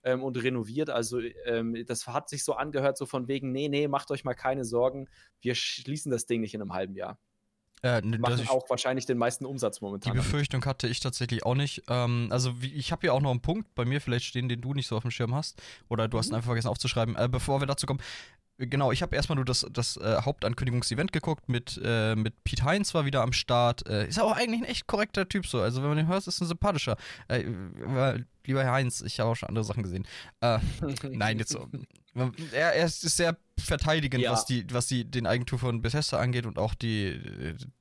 ähm, 0.03 0.23
und 0.23 0.37
renoviert. 0.43 0.91
Also 0.91 1.21
ähm, 1.45 1.85
das 1.87 2.07
hat 2.07 2.29
sich 2.29 2.45
so 2.45 2.55
angehört, 2.55 2.99
so 2.99 3.07
von 3.07 3.29
wegen, 3.29 3.53
nee, 3.53 3.69
nee, 3.69 3.89
macht 3.89 4.11
euch 4.11 4.25
mal 4.25 4.35
keine 4.35 4.65
Sorgen, 4.65 5.09
wir 5.41 5.55
schließen 5.55 6.11
das 6.11 6.27
Ding 6.27 6.41
nicht 6.41 6.55
in 6.55 6.63
einem 6.63 6.75
halben 6.75 6.97
Jahr. 6.97 7.19
Äh, 7.83 8.03
ne, 8.03 8.19
machen 8.19 8.47
auch 8.49 8.69
wahrscheinlich 8.69 9.07
den 9.07 9.19
meisten 9.19 9.47
Umsatz 9.47 9.81
momentan. 9.81 10.13
Die 10.13 10.19
Befürchtung 10.19 10.65
hatte 10.67 10.87
ich 10.87 11.01
tatsächlich 11.01 11.45
auch 11.47 11.55
nicht. 11.55 11.83
Ähm, 11.89 12.29
also 12.31 12.61
wie, 12.61 12.73
ich 12.73 12.93
habe 12.93 13.01
hier 13.03 13.15
auch 13.15 13.21
noch 13.21 13.31
einen 13.31 13.41
Punkt 13.41 13.75
bei 13.75 13.85
mir 13.85 14.01
vielleicht 14.01 14.27
stehen, 14.27 14.49
den 14.49 14.61
du 14.61 14.75
nicht 14.75 14.87
so 14.87 14.97
auf 14.97 15.03
dem 15.03 15.11
Schirm 15.11 15.35
hast. 15.35 15.61
Oder 15.89 16.09
du 16.09 16.19
hast 16.19 16.27
ihn 16.27 16.31
mhm. 16.31 16.37
einfach 16.37 16.49
vergessen 16.49 16.69
aufzuschreiben. 16.69 17.17
Äh, 17.17 17.29
bevor 17.29 17.61
wir 17.61 17.67
dazu 17.67 17.87
kommen, 17.87 18.01
Genau, 18.63 18.93
ich 18.93 19.01
habe 19.01 19.17
erstmal 19.17 19.37
nur 19.37 19.47
das, 19.47 19.67
das 19.73 19.97
äh, 19.97 20.21
Hauptankündigungsevent 20.21 21.15
geguckt 21.15 21.49
mit, 21.49 21.81
äh, 21.83 22.15
mit 22.15 22.45
Pete 22.45 22.63
Heinz 22.63 22.93
war 22.93 23.07
wieder 23.07 23.23
am 23.23 23.33
Start. 23.33 23.89
Äh, 23.89 24.07
ist 24.07 24.21
auch 24.21 24.37
eigentlich 24.37 24.61
ein 24.61 24.69
echt 24.69 24.87
korrekter 24.87 25.27
Typ 25.27 25.47
so. 25.47 25.63
Also 25.63 25.81
wenn 25.81 25.89
man 25.89 25.97
den 25.97 26.09
hört, 26.09 26.27
ist 26.27 26.43
ein 26.43 26.47
sympathischer. 26.47 26.99
Äh, 27.29 27.45
lieber 28.45 28.63
Herr 28.63 28.73
Heinz, 28.73 29.01
ich 29.01 29.19
habe 29.19 29.31
auch 29.31 29.35
schon 29.35 29.49
andere 29.49 29.65
Sachen 29.65 29.83
gesehen. 29.83 30.07
Äh, 30.43 30.59
nein, 31.11 31.39
jetzt 31.39 31.53
so. 31.53 31.67
Er, 32.53 32.75
er 32.75 32.87
ist 32.87 33.01
sehr 33.01 33.37
verteidigend, 33.59 34.23
ja. 34.23 34.33
was, 34.33 34.47
die, 34.47 34.65
was 34.73 34.87
die, 34.87 35.05
den 35.09 35.27
Eigentum 35.27 35.59
von 35.59 35.83
Bethesda 35.83 36.19
angeht 36.19 36.47
und 36.47 36.59
auch 36.59 36.75
die, 36.75 37.21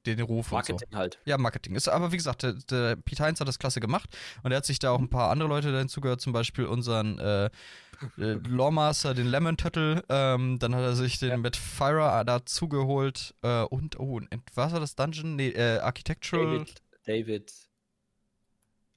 den 0.06 0.20
Ruf 0.22 0.52
Marketing 0.52 0.88
so. 0.92 0.98
halt. 0.98 1.20
Ja, 1.26 1.38
Marketing. 1.38 1.76
Ist, 1.76 1.88
aber 1.88 2.12
wie 2.12 2.18
gesagt, 2.18 2.44
der, 2.44 2.54
der 2.54 2.96
Pete 2.96 3.24
Heinz 3.24 3.40
hat 3.40 3.48
das 3.48 3.60
klasse 3.60 3.80
gemacht 3.80 4.10
und 4.44 4.52
er 4.52 4.58
hat 4.58 4.66
sich 4.66 4.80
da 4.80 4.92
auch 4.92 5.00
ein 5.00 5.10
paar 5.10 5.32
andere 5.32 5.50
Leute 5.50 5.72
dazu 5.72 6.02
gehört, 6.02 6.22
zum 6.22 6.34
Beispiel 6.34 6.66
unseren 6.66 7.18
äh, 7.20 7.46
äh, 7.46 7.50
Lawmaster, 8.48 9.14
den 9.14 9.28
Lemon 9.28 9.58
Turtle, 9.58 10.04
ähm, 10.10 10.60
dann 10.60 10.76
hat 10.76 10.82
er 10.82 10.96
sich 10.96 11.20
den 11.20 11.30
ja. 11.30 11.38
mit 11.38 11.56
Fire 11.56 12.24
dazu 12.26 12.68
geholt 12.70 13.36
äh, 13.42 13.64
und, 13.64 14.00
oh, 14.00 14.22
was 14.54 14.74
war 14.74 14.80
das 14.80 14.96
Dungeon? 14.96 15.36
Nee, 15.36 15.50
äh, 15.50 15.80
Architectural. 15.80 16.60
David, 16.60 16.82
David 17.06 17.52
äh, 17.52 17.69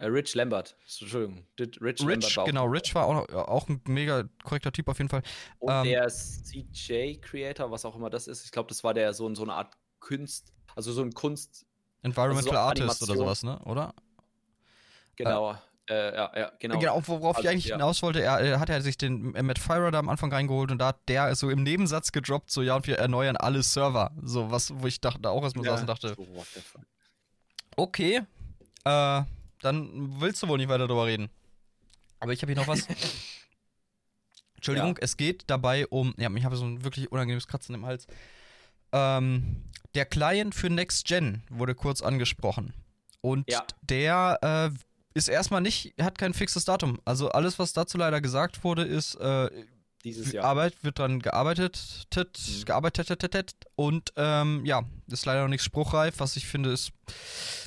Rich 0.09 0.35
Lambert, 0.35 0.77
Entschuldigung. 0.81 1.47
Rich, 1.59 1.81
Rich 1.81 2.01
Lambert 2.01 2.47
genau, 2.47 2.67
Rich 2.67 2.95
war 2.95 3.07
auch, 3.07 3.29
auch, 3.29 3.69
ein 3.69 3.81
mega 3.87 4.25
korrekter 4.43 4.73
Typ 4.73 4.89
auf 4.89 4.99
jeden 4.99 5.09
Fall. 5.09 5.23
Und 5.59 5.73
ähm, 5.73 5.85
der 5.85 6.09
CJ-Creator, 6.09 7.71
was 7.71 7.85
auch 7.85 7.97
immer 7.97 8.11
das 8.11 8.27
ist, 8.27 8.45
ich 8.45 8.51
glaube, 8.51 8.69
das 8.69 8.83
war 8.83 8.95
der 8.95 9.13
so, 9.15 9.33
so 9.35 9.43
eine 9.43 9.55
Art 9.55 9.75
Kunst, 10.01 10.53
also 10.75 10.93
so 10.93 11.03
ein 11.03 11.13
Kunst. 11.13 11.67
Environmental 12.03 12.57
also 12.57 12.85
so 12.85 12.85
Artist 12.85 13.03
oder 13.03 13.17
sowas, 13.17 13.43
ne? 13.45 13.59
Oder? 13.65 13.95
Genau. 15.17 15.53
Äh, 15.53 15.57
äh, 15.89 16.15
ja, 16.15 16.33
ja, 16.37 16.53
genau. 16.59 16.79
Genau, 16.79 17.03
worauf 17.07 17.37
also, 17.37 17.49
ich 17.49 17.53
eigentlich 17.53 17.67
ja. 17.67 17.77
hinaus 17.77 18.03
wollte, 18.03 18.23
er, 18.23 18.39
er 18.41 18.61
hat 18.61 18.69
ja 18.69 18.81
sich 18.81 18.97
den 18.97 19.33
Matt 19.33 19.59
Firer 19.59 19.91
da 19.91 19.99
am 19.99 20.09
Anfang 20.09 20.33
reingeholt 20.33 20.71
und 20.71 20.79
da 20.79 20.89
hat 20.89 21.09
der 21.09 21.35
so 21.35 21.51
im 21.51 21.63
Nebensatz 21.63 22.13
gedroppt, 22.13 22.51
so 22.51 22.63
ja, 22.63 22.77
und 22.77 22.87
wir 22.87 22.99
erneuern 22.99 23.37
alle 23.37 23.63
Server. 23.63 24.13
So 24.23 24.51
was, 24.51 24.73
wo 24.75 24.87
ich 24.87 25.01
dachte, 25.01 25.29
auch 25.29 25.43
erstmal 25.43 25.67
ja. 25.67 25.73
saß 25.73 25.81
und 25.83 25.87
dachte. 25.89 26.17
Okay, 27.77 28.23
äh, 28.85 29.23
dann 29.63 30.21
willst 30.21 30.43
du 30.43 30.49
wohl 30.49 30.59
nicht 30.59 30.69
weiter 30.69 30.87
darüber 30.87 31.07
reden. 31.07 31.31
Aber 32.21 32.33
ich 32.33 32.43
habe 32.43 32.53
hier 32.53 32.61
noch 32.61 32.69
was. 32.69 32.87
Entschuldigung, 34.57 34.97
ja. 34.97 35.03
es 35.03 35.17
geht 35.17 35.45
dabei 35.49 35.87
um, 35.89 36.15
ja, 36.19 36.31
ich 36.31 36.45
habe 36.45 36.57
so 36.57 36.65
ein 36.65 36.85
wirklich 36.85 37.11
unangenehmes 37.11 37.49
Kratzen 37.49 37.75
im 37.75 37.85
Hals. 37.85 38.07
Ähm, 38.93 39.65
der 39.95 40.05
Client 40.05 40.55
für 40.55 40.71
Next 40.71 41.07
Gen 41.07 41.43
wurde 41.51 41.75
kurz 41.75 42.01
angesprochen. 42.03 42.73
Und 43.21 43.51
ja. 43.51 43.65
der 43.83 44.39
äh, 44.43 44.71
ist 45.15 45.29
erstmal 45.29 45.61
nicht, 45.61 45.95
hat 46.01 46.19
kein 46.19 46.35
fixes 46.35 46.65
Datum. 46.65 47.01
Also 47.05 47.31
alles, 47.31 47.59
was 47.59 47.73
dazu 47.73 47.99
leider 47.99 48.21
gesagt 48.21 48.65
wurde, 48.65 48.83
ist, 48.83 49.17
äh, 49.17 49.51
dieses 50.05 50.33
Jahr. 50.33 50.45
Arbeit 50.45 50.83
wird 50.83 50.99
dran 50.99 51.21
gearbeitet, 51.21 52.07
tit, 52.11 52.39
mhm. 52.39 52.65
gearbeitet 52.65 53.19
tit, 53.19 53.55
und 53.75 54.13
ähm, 54.17 54.65
ja, 54.65 54.83
ist 55.09 55.27
leider 55.27 55.43
noch 55.43 55.49
nichts 55.49 55.65
spruchreif, 55.65 56.19
was 56.19 56.37
ich 56.37 56.47
finde 56.47 56.73
ist, 56.73 56.93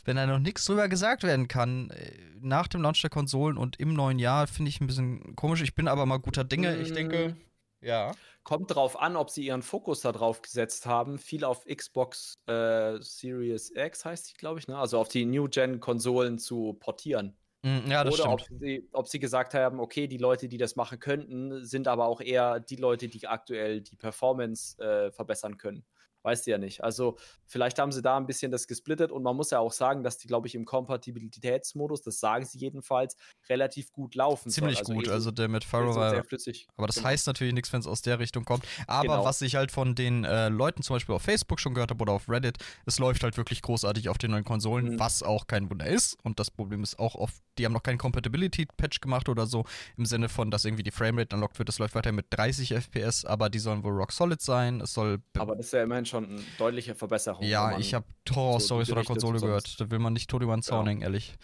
wenn 0.05 0.15
da 0.15 0.25
noch 0.25 0.39
nichts 0.39 0.65
drüber 0.65 0.87
gesagt 0.87 1.23
werden 1.23 1.47
kann, 1.47 1.89
äh, 1.91 2.11
nach 2.39 2.67
dem 2.67 2.81
Launch 2.81 3.01
der 3.01 3.09
Konsolen 3.09 3.57
und 3.57 3.79
im 3.79 3.93
neuen 3.93 4.19
Jahr, 4.19 4.47
finde 4.47 4.69
ich 4.69 4.79
ein 4.79 4.87
bisschen 4.87 5.35
komisch. 5.35 5.61
Ich 5.61 5.75
bin 5.75 5.87
aber 5.87 6.05
mal 6.05 6.17
guter 6.17 6.43
Dinge. 6.43 6.77
Ich 6.77 6.93
denke, 6.93 7.29
mhm. 7.29 7.87
ja. 7.87 8.11
Kommt 8.43 8.75
drauf 8.75 8.99
an, 8.99 9.15
ob 9.15 9.31
sie 9.31 9.47
ihren 9.47 9.63
Fokus 9.63 10.01
da 10.01 10.11
drauf 10.11 10.43
gesetzt 10.43 10.85
haben. 10.85 11.17
Viel 11.17 11.43
auf 11.43 11.65
Xbox 11.65 12.37
äh, 12.45 13.01
Series 13.01 13.71
X 13.75 14.05
heißt 14.05 14.29
die, 14.29 14.33
glaube 14.35 14.59
ich, 14.59 14.67
ne? 14.67 14.77
Also 14.77 14.99
auf 14.99 15.07
die 15.07 15.25
New-Gen-Konsolen 15.25 16.37
zu 16.37 16.73
portieren. 16.79 17.35
Mm, 17.65 17.89
ja, 17.89 18.05
Oder 18.05 18.29
ob 18.29 18.41
sie, 18.59 18.87
ob 18.91 19.07
sie, 19.07 19.17
gesagt 19.17 19.55
haben, 19.55 19.79
okay, 19.79 20.05
die 20.05 20.19
Leute, 20.19 20.47
die 20.47 20.59
das 20.59 20.75
machen 20.75 20.99
könnten, 20.99 21.65
sind 21.65 21.87
aber 21.87 22.05
auch 22.05 22.21
eher 22.21 22.59
die 22.59 22.75
Leute, 22.75 23.07
die 23.07 23.25
aktuell 23.25 23.81
die 23.81 23.95
Performance 23.95 24.79
äh, 24.79 25.11
verbessern 25.11 25.57
können. 25.57 25.83
Weißt 26.25 26.47
du 26.47 26.51
ja 26.51 26.57
nicht. 26.57 26.83
Also 26.83 27.17
vielleicht 27.45 27.77
haben 27.77 27.91
sie 27.91 28.01
da 28.01 28.17
ein 28.17 28.25
bisschen 28.25 28.51
das 28.51 28.65
gesplittet 28.65 29.11
und 29.11 29.21
man 29.21 29.35
muss 29.35 29.51
ja 29.51 29.59
auch 29.59 29.71
sagen, 29.71 30.01
dass 30.01 30.17
die, 30.17 30.27
glaube 30.27 30.47
ich, 30.47 30.55
im 30.55 30.65
Kompatibilitätsmodus, 30.65 32.01
das 32.01 32.19
sagen 32.19 32.43
sie 32.45 32.57
jedenfalls, 32.57 33.15
relativ 33.47 33.93
gut 33.93 34.15
laufen. 34.15 34.49
Ziemlich 34.49 34.79
also 34.79 34.93
gut. 34.93 35.07
Also 35.07 35.29
der 35.29 35.49
mit 35.49 35.63
Faro 35.63 35.95
war 35.95 36.09
sehr 36.09 36.23
flüssig. 36.23 36.67
Aber 36.77 36.87
das 36.87 36.95
genau. 36.95 37.09
heißt 37.09 37.27
natürlich 37.27 37.53
nichts, 37.53 37.71
wenn 37.71 37.81
es 37.81 37.85
aus 37.85 38.01
der 38.01 38.17
Richtung 38.17 38.43
kommt. 38.43 38.65
Aber 38.87 39.17
genau. 39.17 39.23
was 39.23 39.39
ich 39.43 39.55
halt 39.55 39.71
von 39.71 39.93
den 39.93 40.23
äh, 40.23 40.49
Leuten 40.49 40.81
zum 40.81 40.95
Beispiel 40.95 41.13
auf 41.13 41.21
Facebook 41.21 41.59
schon 41.59 41.75
gehört 41.75 41.91
habe 41.91 42.01
oder 42.01 42.13
auf 42.13 42.27
Reddit, 42.27 42.57
es 42.87 42.97
läuft 42.97 43.21
halt 43.21 43.37
wirklich 43.37 43.61
großartig 43.61 44.09
auf 44.09 44.17
den 44.17 44.31
neuen 44.31 44.45
Konsolen, 44.45 44.93
mhm. 44.93 44.99
was 44.99 45.21
auch 45.21 45.45
kein 45.45 45.69
Wunder 45.69 45.85
ist. 45.85 46.17
Und 46.23 46.39
das 46.39 46.49
Problem 46.49 46.81
ist 46.81 46.97
auch 46.97 47.13
oft, 47.13 47.35
die 47.59 47.65
haben 47.65 47.73
noch 47.73 47.83
keinen 47.83 47.99
Compatibility-Patch 47.99 48.99
gemacht 48.99 49.29
oder 49.29 49.45
so, 49.45 49.63
im 49.95 50.05
Sinne 50.07 50.27
von, 50.27 50.49
dass 50.49 50.65
irgendwie 50.65 50.83
die 50.83 50.91
Framerate 50.91 51.35
unlocked 51.35 51.59
wird. 51.59 51.69
Das 51.69 51.77
läuft 51.77 51.93
weiter 51.93 52.11
mit 52.11 52.25
30 52.31 52.73
FPS, 52.73 53.25
aber 53.25 53.51
die 53.51 53.59
sollen 53.59 53.83
wohl 53.83 53.93
rock 53.93 54.11
solid 54.11 54.41
sein. 54.41 54.81
Es 54.81 54.93
soll. 54.93 55.19
Aber 55.37 55.55
das 55.55 55.67
ist 55.67 55.73
ja 55.73 55.83
immerhin 55.83 56.05
schon 56.05 56.14
schon 56.15 56.29
eine 56.29 56.41
deutliche 56.57 56.95
Verbesserung. 56.95 57.43
Ja, 57.43 57.77
ich 57.77 57.93
habe 57.93 58.05
Horror-Stories 58.29 58.87
so 58.87 58.93
von 58.93 59.03
der 59.03 59.07
Konsole 59.07 59.39
gehört. 59.39 59.79
Da 59.79 59.89
will 59.91 59.99
man 59.99 60.13
nicht 60.13 60.29
tot 60.29 60.41
über 60.41 60.55
den 60.55 60.63
Zaun 60.63 60.87
hängen, 60.87 61.01
ehrlich. 61.01 61.35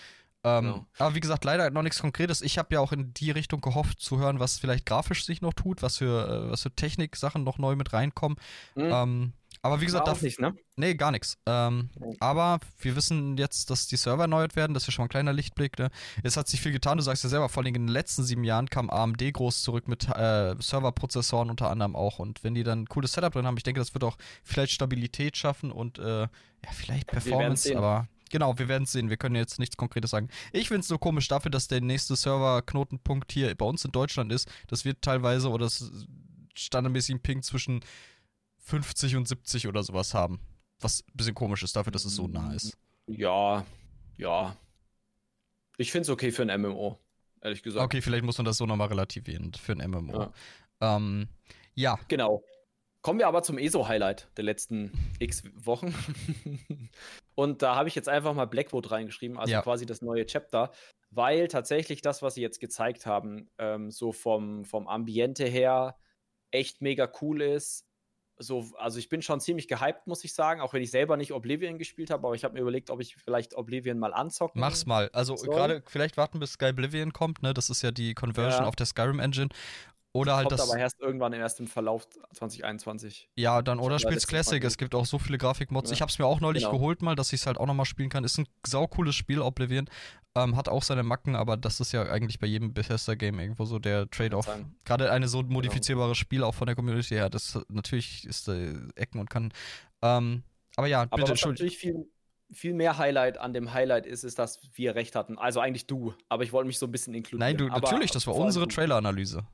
Ähm, 0.43 0.63
genau. 0.63 0.85
Aber 0.97 1.15
wie 1.15 1.19
gesagt, 1.19 1.45
leider 1.45 1.69
noch 1.69 1.83
nichts 1.83 1.99
Konkretes. 1.99 2.41
Ich 2.41 2.57
habe 2.57 2.73
ja 2.73 2.79
auch 2.79 2.91
in 2.91 3.13
die 3.13 3.31
Richtung 3.31 3.61
gehofft 3.61 3.99
zu 3.99 4.17
hören, 4.17 4.39
was 4.39 4.57
vielleicht 4.57 4.85
grafisch 4.85 5.25
sich 5.25 5.41
noch 5.41 5.53
tut, 5.53 5.81
was 5.81 5.97
für, 5.97 6.27
äh, 6.27 6.51
was 6.51 6.63
für 6.63 6.73
Technik-Sachen 6.73 7.43
noch 7.43 7.57
neu 7.57 7.75
mit 7.75 7.93
reinkommen. 7.93 8.37
Mhm. 8.75 8.89
Ähm, 8.91 9.33
aber 9.63 9.79
wie 9.79 9.85
gesagt, 9.85 10.07
darf, 10.07 10.21
nicht, 10.21 10.39
ne? 10.39 10.55
Nee, 10.75 10.95
gar 10.95 11.11
nichts. 11.11 11.37
Ähm, 11.45 11.89
okay. 11.99 12.17
Aber 12.19 12.59
wir 12.79 12.95
wissen 12.95 13.37
jetzt, 13.37 13.69
dass 13.69 13.87
die 13.87 13.95
Server 13.95 14.23
erneuert 14.23 14.55
werden. 14.55 14.73
Das 14.73 14.87
ist 14.87 14.93
schon 14.93 15.03
mal 15.03 15.05
ein 15.05 15.09
kleiner 15.09 15.33
Lichtblick. 15.33 15.77
Ne? 15.77 15.91
Es 16.23 16.35
hat 16.35 16.47
sich 16.47 16.61
viel 16.61 16.71
getan. 16.71 16.97
Du 16.97 17.03
sagst 17.03 17.23
ja 17.23 17.29
selber, 17.29 17.47
vor 17.47 17.61
allem 17.63 17.75
in 17.75 17.85
den 17.85 17.93
letzten 17.93 18.23
sieben 18.23 18.43
Jahren 18.43 18.69
kam 18.69 18.89
AMD 18.89 19.21
groß 19.33 19.61
zurück 19.61 19.87
mit 19.87 20.07
äh, 20.09 20.55
Serverprozessoren 20.59 21.51
unter 21.51 21.69
anderem 21.69 21.95
auch. 21.95 22.17
Und 22.17 22.43
wenn 22.43 22.55
die 22.55 22.63
dann 22.63 22.81
ein 22.81 22.87
cooles 22.87 23.13
Setup 23.13 23.33
drin 23.33 23.45
haben, 23.45 23.57
ich 23.57 23.63
denke, 23.63 23.79
das 23.79 23.93
wird 23.93 24.03
auch 24.03 24.17
vielleicht 24.43 24.71
Stabilität 24.71 25.37
schaffen 25.37 25.71
und 25.71 25.99
äh, 25.99 26.21
ja, 26.21 26.29
vielleicht 26.71 27.07
Performance, 27.07 27.75
aber 27.75 28.07
Genau, 28.31 28.57
wir 28.57 28.69
werden 28.69 28.83
es 28.83 28.93
sehen. 28.93 29.09
Wir 29.09 29.17
können 29.17 29.35
jetzt 29.35 29.59
nichts 29.59 29.75
Konkretes 29.75 30.11
sagen. 30.11 30.29
Ich 30.53 30.69
finde 30.69 30.81
es 30.81 30.87
so 30.87 30.97
komisch 30.97 31.27
dafür, 31.27 31.51
dass 31.51 31.67
der 31.67 31.81
nächste 31.81 32.15
Server-Knotenpunkt 32.15 33.29
hier 33.29 33.53
bei 33.55 33.65
uns 33.65 33.83
in 33.83 33.91
Deutschland 33.91 34.31
ist. 34.31 34.49
Das 34.67 34.85
wird 34.85 35.01
teilweise 35.01 35.49
oder 35.49 35.65
das 35.65 35.91
standardmäßig 36.55 37.15
ein 37.15 37.19
Ping 37.19 37.41
zwischen 37.41 37.81
50 38.61 39.15
und 39.15 39.27
70 39.27 39.67
oder 39.67 39.83
sowas 39.83 40.13
haben. 40.13 40.39
Was 40.79 41.01
ein 41.01 41.17
bisschen 41.17 41.35
komisch 41.35 41.63
ist 41.63 41.75
dafür, 41.75 41.91
dass 41.91 42.05
es 42.05 42.15
so 42.15 42.27
nah 42.27 42.53
ist. 42.53 42.77
Ja, 43.07 43.65
ja. 44.17 44.55
Ich 45.77 45.91
finde 45.91 46.03
es 46.03 46.09
okay 46.09 46.31
für 46.31 46.43
ein 46.43 46.61
MMO, 46.61 46.99
ehrlich 47.41 47.63
gesagt. 47.63 47.83
Okay, 47.83 48.01
vielleicht 48.01 48.23
muss 48.23 48.37
man 48.37 48.45
das 48.45 48.57
so 48.57 48.65
nochmal 48.65 48.87
relativieren 48.87 49.53
für 49.53 49.73
ein 49.73 49.89
MMO. 49.89 50.13
Ja. 50.13 50.33
Ähm, 50.95 51.27
ja. 51.75 51.99
Genau. 52.07 52.43
Kommen 53.01 53.17
wir 53.17 53.27
aber 53.27 53.41
zum 53.41 53.57
ESO-Highlight 53.57 54.29
der 54.37 54.43
letzten 54.43 54.91
x 55.17 55.43
Wochen. 55.55 55.93
und 57.35 57.63
da 57.63 57.75
habe 57.75 57.89
ich 57.89 57.95
jetzt 57.95 58.09
einfach 58.09 58.35
mal 58.35 58.45
Blackwood 58.45 58.91
reingeschrieben, 58.91 59.37
also 59.37 59.51
ja. 59.51 59.61
quasi 59.63 59.87
das 59.87 60.03
neue 60.03 60.25
Chapter, 60.27 60.71
weil 61.09 61.47
tatsächlich 61.47 62.01
das, 62.01 62.21
was 62.21 62.35
sie 62.35 62.41
jetzt 62.41 62.59
gezeigt 62.59 63.07
haben, 63.07 63.49
ähm, 63.57 63.89
so 63.89 64.11
vom, 64.11 64.65
vom 64.65 64.87
Ambiente 64.87 65.45
her 65.45 65.97
echt 66.51 66.81
mega 66.81 67.11
cool 67.21 67.41
ist 67.41 67.87
so, 68.41 68.69
also 68.77 68.99
ich 68.99 69.09
bin 69.09 69.21
schon 69.21 69.39
ziemlich 69.39 69.67
gehypt, 69.67 70.07
muss 70.07 70.23
ich 70.23 70.33
sagen, 70.33 70.61
auch 70.61 70.73
wenn 70.73 70.81
ich 70.81 70.91
selber 70.91 71.17
nicht 71.17 71.31
Oblivion 71.31 71.77
gespielt 71.77 72.09
habe, 72.09 72.25
aber 72.27 72.35
ich 72.35 72.43
habe 72.43 72.55
mir 72.55 72.61
überlegt, 72.61 72.89
ob 72.89 72.99
ich 73.01 73.15
vielleicht 73.15 73.55
Oblivion 73.55 73.99
mal 73.99 74.13
anzocken 74.13 74.59
Mach's 74.59 74.85
mal. 74.85 75.09
Also 75.13 75.35
gerade 75.35 75.83
vielleicht 75.87 76.17
warten, 76.17 76.39
bis 76.39 76.53
Sky 76.53 76.69
Oblivion 76.69 77.13
kommt, 77.13 77.41
ne? 77.43 77.53
Das 77.53 77.69
ist 77.69 77.81
ja 77.81 77.91
die 77.91 78.13
Conversion 78.13 78.63
ja. 78.63 78.67
auf 78.67 78.75
der 78.75 78.85
Skyrim 78.85 79.19
Engine. 79.19 79.49
Oder 80.13 80.35
halt 80.35 80.49
Kommt 80.49 80.59
das. 80.59 80.69
aber 80.69 80.77
erst 80.77 80.99
irgendwann 80.99 81.31
erst 81.31 81.61
im 81.61 81.67
Verlauf 81.67 82.05
2021. 82.33 83.29
Ja, 83.35 83.61
dann 83.61 83.79
oder 83.79 83.97
spielst 83.97 84.27
Classic. 84.27 84.61
Es 84.61 84.77
gibt 84.77 84.93
auch 84.93 85.05
so 85.05 85.19
viele 85.19 85.37
Grafikmods. 85.37 85.89
Ja. 85.89 85.93
Ich 85.93 86.01
habe 86.01 86.09
es 86.09 86.19
mir 86.19 86.25
auch 86.25 86.41
neulich 86.41 86.63
genau. 86.63 86.73
geholt 86.73 87.01
mal, 87.01 87.15
dass 87.15 87.31
ich 87.31 87.39
es 87.39 87.47
halt 87.47 87.57
auch 87.57 87.65
nochmal 87.65 87.85
spielen 87.85 88.09
kann. 88.09 88.25
Ist 88.25 88.37
ein 88.37 88.45
saucooles 88.67 89.15
Spiel, 89.15 89.39
Oblivion. 89.39 89.89
Ähm, 90.33 90.55
hat 90.55 90.69
auch 90.69 90.81
seine 90.81 91.03
Macken, 91.03 91.35
aber 91.35 91.57
das 91.57 91.81
ist 91.81 91.91
ja 91.91 92.03
eigentlich 92.03 92.39
bei 92.39 92.47
jedem 92.47 92.73
Bethesda-Game 92.73 93.37
irgendwo 93.39 93.65
so 93.65 93.79
der 93.79 94.09
Trade-off. 94.09 94.49
Gerade 94.85 95.11
eine 95.11 95.27
so 95.27 95.39
genau. 95.39 95.55
modifizierbares 95.55 96.17
genau. 96.17 96.21
Spiel 96.21 96.43
auch 96.43 96.55
von 96.55 96.67
der 96.67 96.75
Community 96.75 97.15
her. 97.15 97.29
Das 97.29 97.59
natürlich 97.67 98.25
ist 98.25 98.47
äh, 98.47 98.73
Ecken 98.95 99.19
und 99.19 99.29
kann. 99.29 99.53
Ähm, 100.01 100.43
aber 100.77 100.87
ja, 100.87 101.01
aber 101.01 101.17
bitte, 101.17 101.31
was 101.33 101.45
natürlich 101.45 101.77
viel, 101.77 102.09
viel 102.49 102.73
mehr 102.73 102.97
Highlight 102.97 103.39
an 103.39 103.51
dem 103.51 103.73
Highlight 103.73 104.05
ist, 104.05 104.23
ist, 104.23 104.39
dass 104.39 104.61
wir 104.75 104.95
recht 104.95 105.15
hatten. 105.15 105.37
Also 105.37 105.59
eigentlich 105.59 105.85
du, 105.85 106.13
aber 106.29 106.43
ich 106.43 106.53
wollte 106.53 106.67
mich 106.67 106.79
so 106.79 106.85
ein 106.85 106.91
bisschen 106.93 107.13
inkludieren. 107.13 107.39
Nein, 107.39 107.57
du, 107.57 107.65
aber 107.65 107.81
natürlich, 107.81 108.11
das 108.11 108.25
war 108.25 108.35
unsere 108.35 108.69
Trailer-Analyse. 108.69 109.45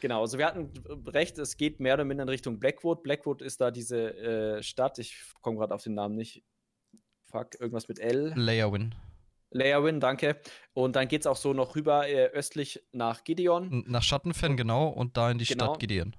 Genau, 0.00 0.20
also 0.22 0.38
wir 0.38 0.46
hatten 0.46 0.72
recht, 1.06 1.38
es 1.38 1.56
geht 1.56 1.80
mehr 1.80 1.94
oder 1.94 2.04
minder 2.04 2.22
in 2.22 2.28
Richtung 2.28 2.58
Blackwood. 2.58 3.02
Blackwood 3.02 3.42
ist 3.42 3.60
da 3.60 3.70
diese 3.70 4.14
äh, 4.16 4.62
Stadt, 4.62 4.98
ich 4.98 5.22
komme 5.40 5.58
gerade 5.58 5.74
auf 5.74 5.82
den 5.82 5.94
Namen 5.94 6.16
nicht. 6.16 6.42
Fuck, 7.24 7.60
irgendwas 7.60 7.88
mit 7.88 7.98
L. 7.98 8.32
Layerwin. 8.36 8.94
Layerwin, 9.50 10.00
danke. 10.00 10.40
Und 10.74 10.96
dann 10.96 11.08
geht 11.08 11.22
es 11.22 11.26
auch 11.26 11.36
so 11.36 11.52
noch 11.52 11.76
rüber 11.76 12.08
äh, 12.08 12.26
östlich 12.26 12.82
nach 12.92 13.24
Gideon. 13.24 13.84
Nach 13.86 14.02
Schattenfen, 14.02 14.56
genau, 14.56 14.88
und 14.88 15.16
da 15.16 15.30
in 15.30 15.38
die 15.38 15.44
genau. 15.44 15.66
Stadt 15.66 15.80
Gideon. 15.80 16.16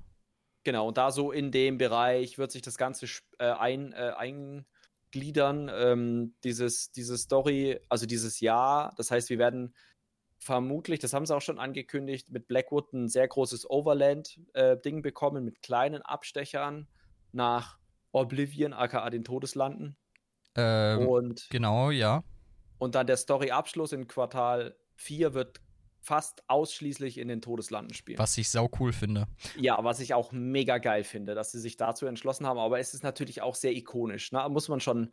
Genau, 0.64 0.88
und 0.88 0.98
da 0.98 1.12
so 1.12 1.32
in 1.32 1.52
dem 1.52 1.78
Bereich 1.78 2.38
wird 2.38 2.52
sich 2.52 2.62
das 2.62 2.78
Ganze 2.78 3.06
äh, 3.40 3.46
ein, 3.46 3.94
äh, 3.94 4.12
eingliedern. 4.18 5.72
Ähm, 5.74 6.36
dieses, 6.44 6.92
diese 6.92 7.18
Story, 7.18 7.80
also 7.90 8.06
dieses 8.06 8.40
Jahr. 8.40 8.94
Das 8.98 9.12
heißt, 9.12 9.30
wir 9.30 9.38
werden 9.38 9.74
vermutlich, 10.40 11.00
das 11.00 11.14
haben 11.14 11.26
sie 11.26 11.36
auch 11.36 11.42
schon 11.42 11.60
angekündigt, 11.60 12.30
mit 12.30 12.48
Blackwood 12.48 12.94
ein 12.94 13.08
sehr 13.08 13.28
großes 13.28 13.70
Overland-Ding 13.70 14.98
äh, 14.98 15.02
bekommen 15.02 15.44
mit 15.44 15.62
kleinen 15.62 16.02
Abstechern 16.02 16.88
nach 17.32 17.78
Oblivion, 18.12 18.74
aka 18.74 19.10
den 19.10 19.24
Todeslanden. 19.24 19.96
Ähm, 20.56 21.08
und 21.08 21.48
genau, 21.50 21.92
ja. 21.92 22.24
Und 22.80 22.96
dann 22.96 23.08
der 23.08 23.18
Story-Abschluss 23.18 23.92
in 23.92 24.08
Quartal 24.08 24.76
4 24.96 25.34
wird 25.34 25.62
fast 26.02 26.44
ausschließlich 26.48 27.18
in 27.18 27.28
den 27.28 27.42
Todeslanden 27.42 27.94
spielen. 27.94 28.20
Was 28.20 28.38
ich 28.38 28.50
sau 28.50 28.70
cool 28.80 28.94
finde. 28.94 29.28
Ja, 29.58 29.84
was 29.84 30.00
ich 30.00 30.14
auch 30.14 30.32
mega 30.32 30.78
geil 30.78 31.04
finde, 31.04 31.36
dass 31.36 31.52
sie 31.52 31.60
sich 31.60 31.76
dazu 31.76 32.06
entschlossen 32.06 32.48
haben. 32.48 32.60
Aber 32.60 32.80
es 32.80 32.94
ist 32.94 33.04
natürlich 33.04 33.42
auch 33.42 33.56
sehr 33.56 33.74
ikonisch. 33.74 34.32
Ne? 34.32 34.48
Muss 34.50 34.70
man 34.70 34.80
schon 34.80 35.12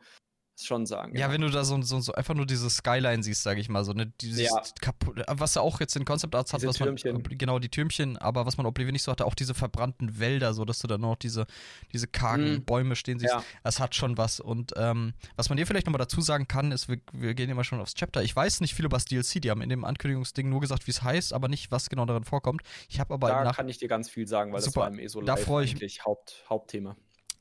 schon 0.62 0.86
sagen. 0.86 1.16
Ja, 1.16 1.26
genau. 1.26 1.34
wenn 1.34 1.40
du 1.42 1.50
da 1.50 1.64
so, 1.64 1.80
so, 1.82 2.00
so, 2.00 2.12
einfach 2.12 2.34
nur 2.34 2.46
diese 2.46 2.70
Skyline 2.70 3.22
siehst, 3.22 3.42
sage 3.42 3.60
ich 3.60 3.68
mal, 3.68 3.84
so 3.84 3.92
ne, 3.92 4.12
dieses 4.20 4.42
ja. 4.42 4.62
kaputt, 4.80 5.22
was 5.26 5.56
er 5.56 5.62
auch 5.62 5.80
jetzt 5.80 5.96
in 5.96 6.04
Concept 6.04 6.34
Arts 6.34 6.52
hat, 6.52 6.64
was 6.64 6.76
Türmchen. 6.76 7.14
man 7.14 7.22
genau 7.38 7.58
die 7.58 7.68
Türmchen, 7.68 8.16
aber 8.18 8.46
was 8.46 8.56
man 8.56 8.66
Oblivion 8.66 8.92
nicht 8.92 9.02
so 9.02 9.10
hatte, 9.10 9.24
auch 9.24 9.34
diese 9.34 9.54
verbrannten 9.54 10.18
Wälder, 10.18 10.54
so 10.54 10.64
dass 10.64 10.78
du 10.78 10.86
da 10.86 10.98
noch 10.98 11.16
diese 11.16 11.46
diese 11.92 12.06
kargen 12.06 12.52
mhm. 12.52 12.64
Bäume 12.64 12.96
stehen 12.96 13.18
siehst. 13.18 13.32
Ja. 13.32 13.44
Das 13.62 13.80
hat 13.80 13.94
schon 13.94 14.16
was 14.16 14.40
und 14.40 14.72
ähm, 14.76 15.14
was 15.36 15.48
man 15.48 15.56
dir 15.56 15.66
vielleicht 15.66 15.86
nochmal 15.86 15.98
dazu 15.98 16.20
sagen 16.20 16.46
kann, 16.46 16.72
ist, 16.72 16.88
wir, 16.88 16.98
wir 17.12 17.34
gehen 17.34 17.50
immer 17.50 17.64
schon 17.64 17.80
aufs 17.80 17.94
Chapter. 17.94 18.22
Ich 18.22 18.34
weiß 18.34 18.60
nicht 18.60 18.74
viel 18.74 18.84
über 18.84 18.96
das 18.96 19.06
DLC, 19.06 19.42
die 19.42 19.50
haben 19.50 19.62
in 19.62 19.68
dem 19.68 19.84
Ankündigungsding 19.84 20.48
nur 20.48 20.60
gesagt, 20.60 20.86
wie 20.86 20.90
es 20.92 21.02
heißt, 21.02 21.32
aber 21.32 21.48
nicht, 21.48 21.72
was 21.72 21.90
genau 21.90 22.04
darin 22.04 22.24
vorkommt. 22.24 22.62
Ich 22.88 23.00
habe 23.00 23.14
aber 23.14 23.28
da 23.28 23.52
kann 23.52 23.68
ich 23.68 23.78
dir 23.78 23.88
ganz 23.88 24.08
viel 24.08 24.28
sagen, 24.28 24.52
weil 24.52 24.60
super, 24.60 24.80
das 24.80 24.90
war 24.90 24.92
im 24.92 24.98
ESO 24.98 25.20
da 25.22 25.36
ich 25.62 26.04
Haupt, 26.04 26.44
Hauptthema. 26.48 26.96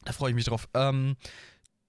Da 0.06 0.12
freue 0.12 0.32
ich 0.32 0.36
mich 0.36 0.46
drauf. 0.46 0.68
Ähm, 0.74 1.16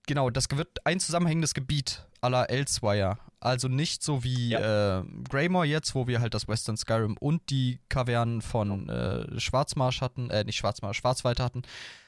genau, 0.06 0.30
das 0.30 0.46
wird 0.50 0.84
ein 0.84 1.00
zusammenhängendes 1.00 1.54
Gebiet 1.54 2.06
aller 2.20 2.50
Elsewire. 2.50 3.18
Also 3.40 3.68
nicht 3.68 4.02
so 4.02 4.24
wie 4.24 4.50
ja. 4.50 5.00
äh, 5.00 5.04
Greymore 5.28 5.66
jetzt, 5.66 5.94
wo 5.94 6.06
wir 6.06 6.20
halt 6.20 6.32
das 6.32 6.48
Western 6.48 6.78
Skyrim 6.78 7.18
und 7.18 7.50
die 7.50 7.78
Kavernen 7.90 8.40
von 8.40 8.88
äh, 8.88 9.38
Schwarzmarsch 9.38 10.00
hatten, 10.00 10.30
äh, 10.30 10.44
nicht 10.44 10.56
Schwarzmarsch, 10.56 10.96
Schwarzwald 10.96 11.40
hatten, 11.40 11.60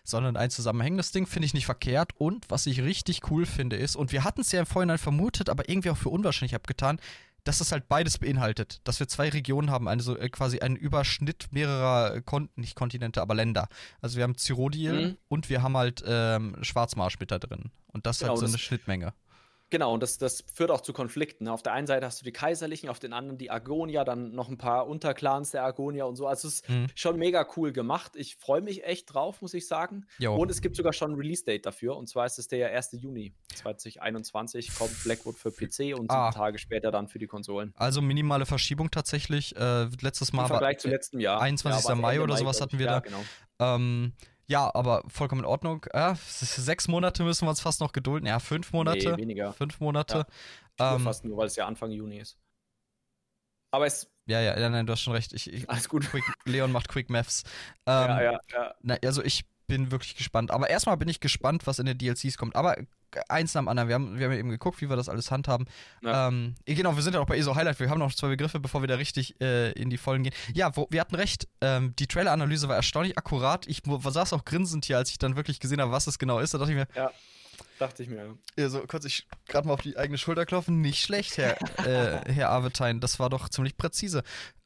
sondern 0.02 0.38
ein 0.38 0.48
zusammenhängendes 0.48 1.12
Ding 1.12 1.26
finde 1.26 1.44
ich 1.44 1.52
nicht 1.52 1.66
verkehrt. 1.66 2.12
Und 2.16 2.46
was 2.48 2.64
ich 2.64 2.80
richtig 2.82 3.30
cool 3.30 3.44
finde 3.44 3.76
ist, 3.76 3.96
und 3.96 4.12
wir 4.12 4.24
hatten 4.24 4.40
es 4.40 4.52
ja 4.52 4.60
im 4.60 4.66
Vorhinein 4.66 4.96
vermutet, 4.96 5.50
aber 5.50 5.68
irgendwie 5.68 5.90
auch 5.90 5.96
für 5.98 6.08
unwahrscheinlich 6.08 6.54
abgetan, 6.54 6.98
dass 7.46 7.60
es 7.60 7.70
halt 7.70 7.88
beides 7.88 8.18
beinhaltet, 8.18 8.80
dass 8.84 8.98
wir 8.98 9.06
zwei 9.06 9.28
Regionen 9.28 9.70
haben, 9.70 9.86
also 9.88 10.16
äh, 10.16 10.28
quasi 10.28 10.58
einen 10.58 10.76
Überschnitt 10.76 11.46
mehrerer, 11.52 12.20
Kon 12.22 12.50
nicht 12.56 12.74
Kontinente, 12.74 13.22
aber 13.22 13.34
Länder. 13.34 13.68
Also 14.00 14.16
wir 14.16 14.24
haben 14.24 14.36
Cyrodiil 14.36 14.92
mhm. 14.92 15.16
und 15.28 15.48
wir 15.48 15.62
haben 15.62 15.76
halt 15.76 16.02
ähm, 16.06 16.56
Schwarzmarsch 16.62 17.20
mit 17.20 17.30
da 17.30 17.38
drin. 17.38 17.70
Und 17.92 18.04
das 18.04 18.18
genau, 18.18 18.32
halt 18.32 18.40
so 18.40 18.46
eine 18.46 18.58
Schnittmenge. 18.58 19.14
Genau, 19.68 19.92
und 19.94 20.02
das, 20.02 20.18
das 20.18 20.44
führt 20.52 20.70
auch 20.70 20.80
zu 20.80 20.92
Konflikten. 20.92 21.44
Ne? 21.44 21.52
Auf 21.52 21.62
der 21.62 21.72
einen 21.72 21.88
Seite 21.88 22.06
hast 22.06 22.20
du 22.20 22.24
die 22.24 22.32
Kaiserlichen, 22.32 22.88
auf 22.88 23.00
den 23.00 23.12
anderen 23.12 23.36
die 23.36 23.50
Argonia, 23.50 24.04
dann 24.04 24.32
noch 24.32 24.48
ein 24.48 24.58
paar 24.58 24.86
Unterclans 24.86 25.50
der 25.50 25.64
Argonia 25.64 26.04
und 26.04 26.14
so. 26.14 26.28
Also 26.28 26.46
es 26.46 26.54
ist 26.54 26.68
mhm. 26.68 26.86
schon 26.94 27.18
mega 27.18 27.44
cool 27.56 27.72
gemacht. 27.72 28.12
Ich 28.14 28.36
freue 28.36 28.60
mich 28.60 28.84
echt 28.84 29.12
drauf, 29.12 29.42
muss 29.42 29.54
ich 29.54 29.66
sagen. 29.66 30.06
Jo. 30.18 30.36
Und 30.36 30.50
es 30.52 30.60
gibt 30.60 30.76
sogar 30.76 30.92
schon 30.92 31.12
ein 31.12 31.14
Release-Date 31.16 31.66
dafür. 31.66 31.96
Und 31.96 32.08
zwar 32.08 32.26
ist 32.26 32.38
es 32.38 32.46
der 32.46 32.72
1. 32.72 32.98
Juni 33.00 33.34
2021, 33.54 34.72
kommt 34.74 35.02
Blackwood 35.02 35.36
für 35.36 35.50
PC 35.50 35.98
und 35.98 36.10
ah. 36.10 36.30
sieben 36.30 36.44
Tage 36.44 36.58
später 36.58 36.92
dann 36.92 37.08
für 37.08 37.18
die 37.18 37.26
Konsolen. 37.26 37.72
Also 37.76 38.00
minimale 38.00 38.46
Verschiebung 38.46 38.92
tatsächlich. 38.92 39.56
Äh, 39.56 39.88
letztes 40.00 40.32
Mal 40.32 40.42
Im 40.42 40.48
Vergleich 40.48 40.76
war 40.76 40.80
zu 40.80 40.88
letztem 40.88 41.18
Jahr. 41.18 41.40
21. 41.40 41.88
Ja, 41.88 41.94
Mai 41.96 42.20
oder 42.20 42.34
Mai, 42.34 42.38
sowas 42.38 42.60
hatten 42.60 42.78
wir 42.78 42.86
ja, 42.86 42.92
da. 42.92 43.00
Genau. 43.00 43.24
Ähm, 43.58 44.12
ja, 44.48 44.72
aber 44.74 45.02
vollkommen 45.08 45.42
in 45.42 45.46
Ordnung. 45.46 45.86
Ja, 45.92 46.14
sechs 46.16 46.88
Monate 46.88 47.24
müssen 47.24 47.46
wir 47.46 47.50
uns 47.50 47.60
fast 47.60 47.80
noch 47.80 47.92
gedulden. 47.92 48.26
Ja, 48.26 48.38
fünf 48.38 48.72
Monate. 48.72 49.12
Nee, 49.12 49.16
weniger. 49.16 49.52
Fünf 49.52 49.80
Monate. 49.80 50.26
Ja, 50.78 50.94
ähm, 50.96 51.02
fast 51.02 51.24
nur, 51.24 51.36
weil 51.36 51.46
es 51.46 51.56
ja 51.56 51.66
Anfang 51.66 51.90
Juni 51.90 52.18
ist. 52.18 52.38
Aber 53.70 53.86
es. 53.86 54.10
Ja, 54.26 54.40
ja, 54.40 54.58
ja, 54.58 54.68
nein, 54.68 54.86
du 54.86 54.92
hast 54.92 55.02
schon 55.02 55.12
recht. 55.12 55.32
Ich, 55.32 55.52
ich, 55.52 55.68
Alles 55.68 55.88
gut. 55.88 56.08
Quick, 56.08 56.24
Leon 56.44 56.72
macht 56.72 56.88
Quick 56.88 57.10
Maths. 57.10 57.44
Ähm, 57.86 58.08
ja, 58.08 58.22
ja, 58.22 58.40
ja. 58.52 58.74
Na, 58.82 58.96
also 59.04 59.22
ich 59.22 59.44
bin 59.66 59.90
wirklich 59.90 60.16
gespannt. 60.16 60.50
Aber 60.50 60.70
erstmal 60.70 60.96
bin 60.96 61.08
ich 61.08 61.20
gespannt, 61.20 61.66
was 61.66 61.78
in 61.78 61.86
den 61.86 61.98
DLCs 61.98 62.38
kommt. 62.38 62.56
Aber 62.56 62.76
eins 63.28 63.54
nach 63.54 63.62
dem 63.62 63.68
anderen. 63.68 63.88
Wir 63.88 63.94
haben, 63.94 64.18
wir 64.18 64.26
haben 64.26 64.32
eben 64.32 64.50
geguckt, 64.50 64.80
wie 64.80 64.88
wir 64.88 64.96
das 64.96 65.08
alles 65.08 65.30
handhaben. 65.30 65.66
Ja. 66.02 66.28
Ähm, 66.28 66.54
genau, 66.64 66.96
wir 66.96 67.02
sind 67.02 67.14
ja 67.14 67.20
auch 67.20 67.26
bei 67.26 67.38
ESO 67.38 67.54
Highlight. 67.54 67.80
Wir 67.80 67.88
haben 67.90 67.98
noch 67.98 68.14
zwei 68.14 68.28
Begriffe, 68.28 68.60
bevor 68.60 68.82
wir 68.82 68.88
da 68.88 68.96
richtig 68.96 69.40
äh, 69.40 69.72
in 69.72 69.90
die 69.90 69.96
Vollen 69.98 70.22
gehen. 70.22 70.34
Ja, 70.54 70.76
wo, 70.76 70.86
wir 70.90 71.00
hatten 71.00 71.14
recht. 71.14 71.48
Ähm, 71.60 71.94
die 71.98 72.06
Trailer-Analyse 72.06 72.68
war 72.68 72.76
erstaunlich 72.76 73.16
akkurat. 73.16 73.66
Ich 73.66 73.82
saß 73.84 74.32
auch 74.32 74.44
grinsend 74.44 74.84
hier, 74.84 74.98
als 74.98 75.10
ich 75.10 75.18
dann 75.18 75.36
wirklich 75.36 75.60
gesehen 75.60 75.80
habe, 75.80 75.92
was 75.92 76.06
es 76.06 76.18
genau 76.18 76.40
ist. 76.40 76.54
Da 76.54 76.58
dachte 76.58 76.72
ich 76.72 76.76
mir, 76.76 76.88
ja. 76.94 77.10
Dachte 77.78 78.02
ich 78.02 78.08
mir. 78.08 78.38
Ja, 78.56 78.68
so 78.68 78.80
kurz 78.86 79.04
ich 79.04 79.26
gerade 79.48 79.68
mal 79.68 79.74
auf 79.74 79.82
die 79.82 79.96
eigene 79.96 80.16
Schulter 80.16 80.46
klopfen. 80.46 80.80
Nicht 80.80 81.02
schlecht, 81.02 81.36
Herr, 81.36 81.56
äh, 81.86 82.32
Herr 82.32 82.50
Avetein. 82.50 83.00
Das 83.00 83.18
war 83.18 83.28
doch 83.28 83.48
ziemlich 83.48 83.76
präzise. 83.76 84.22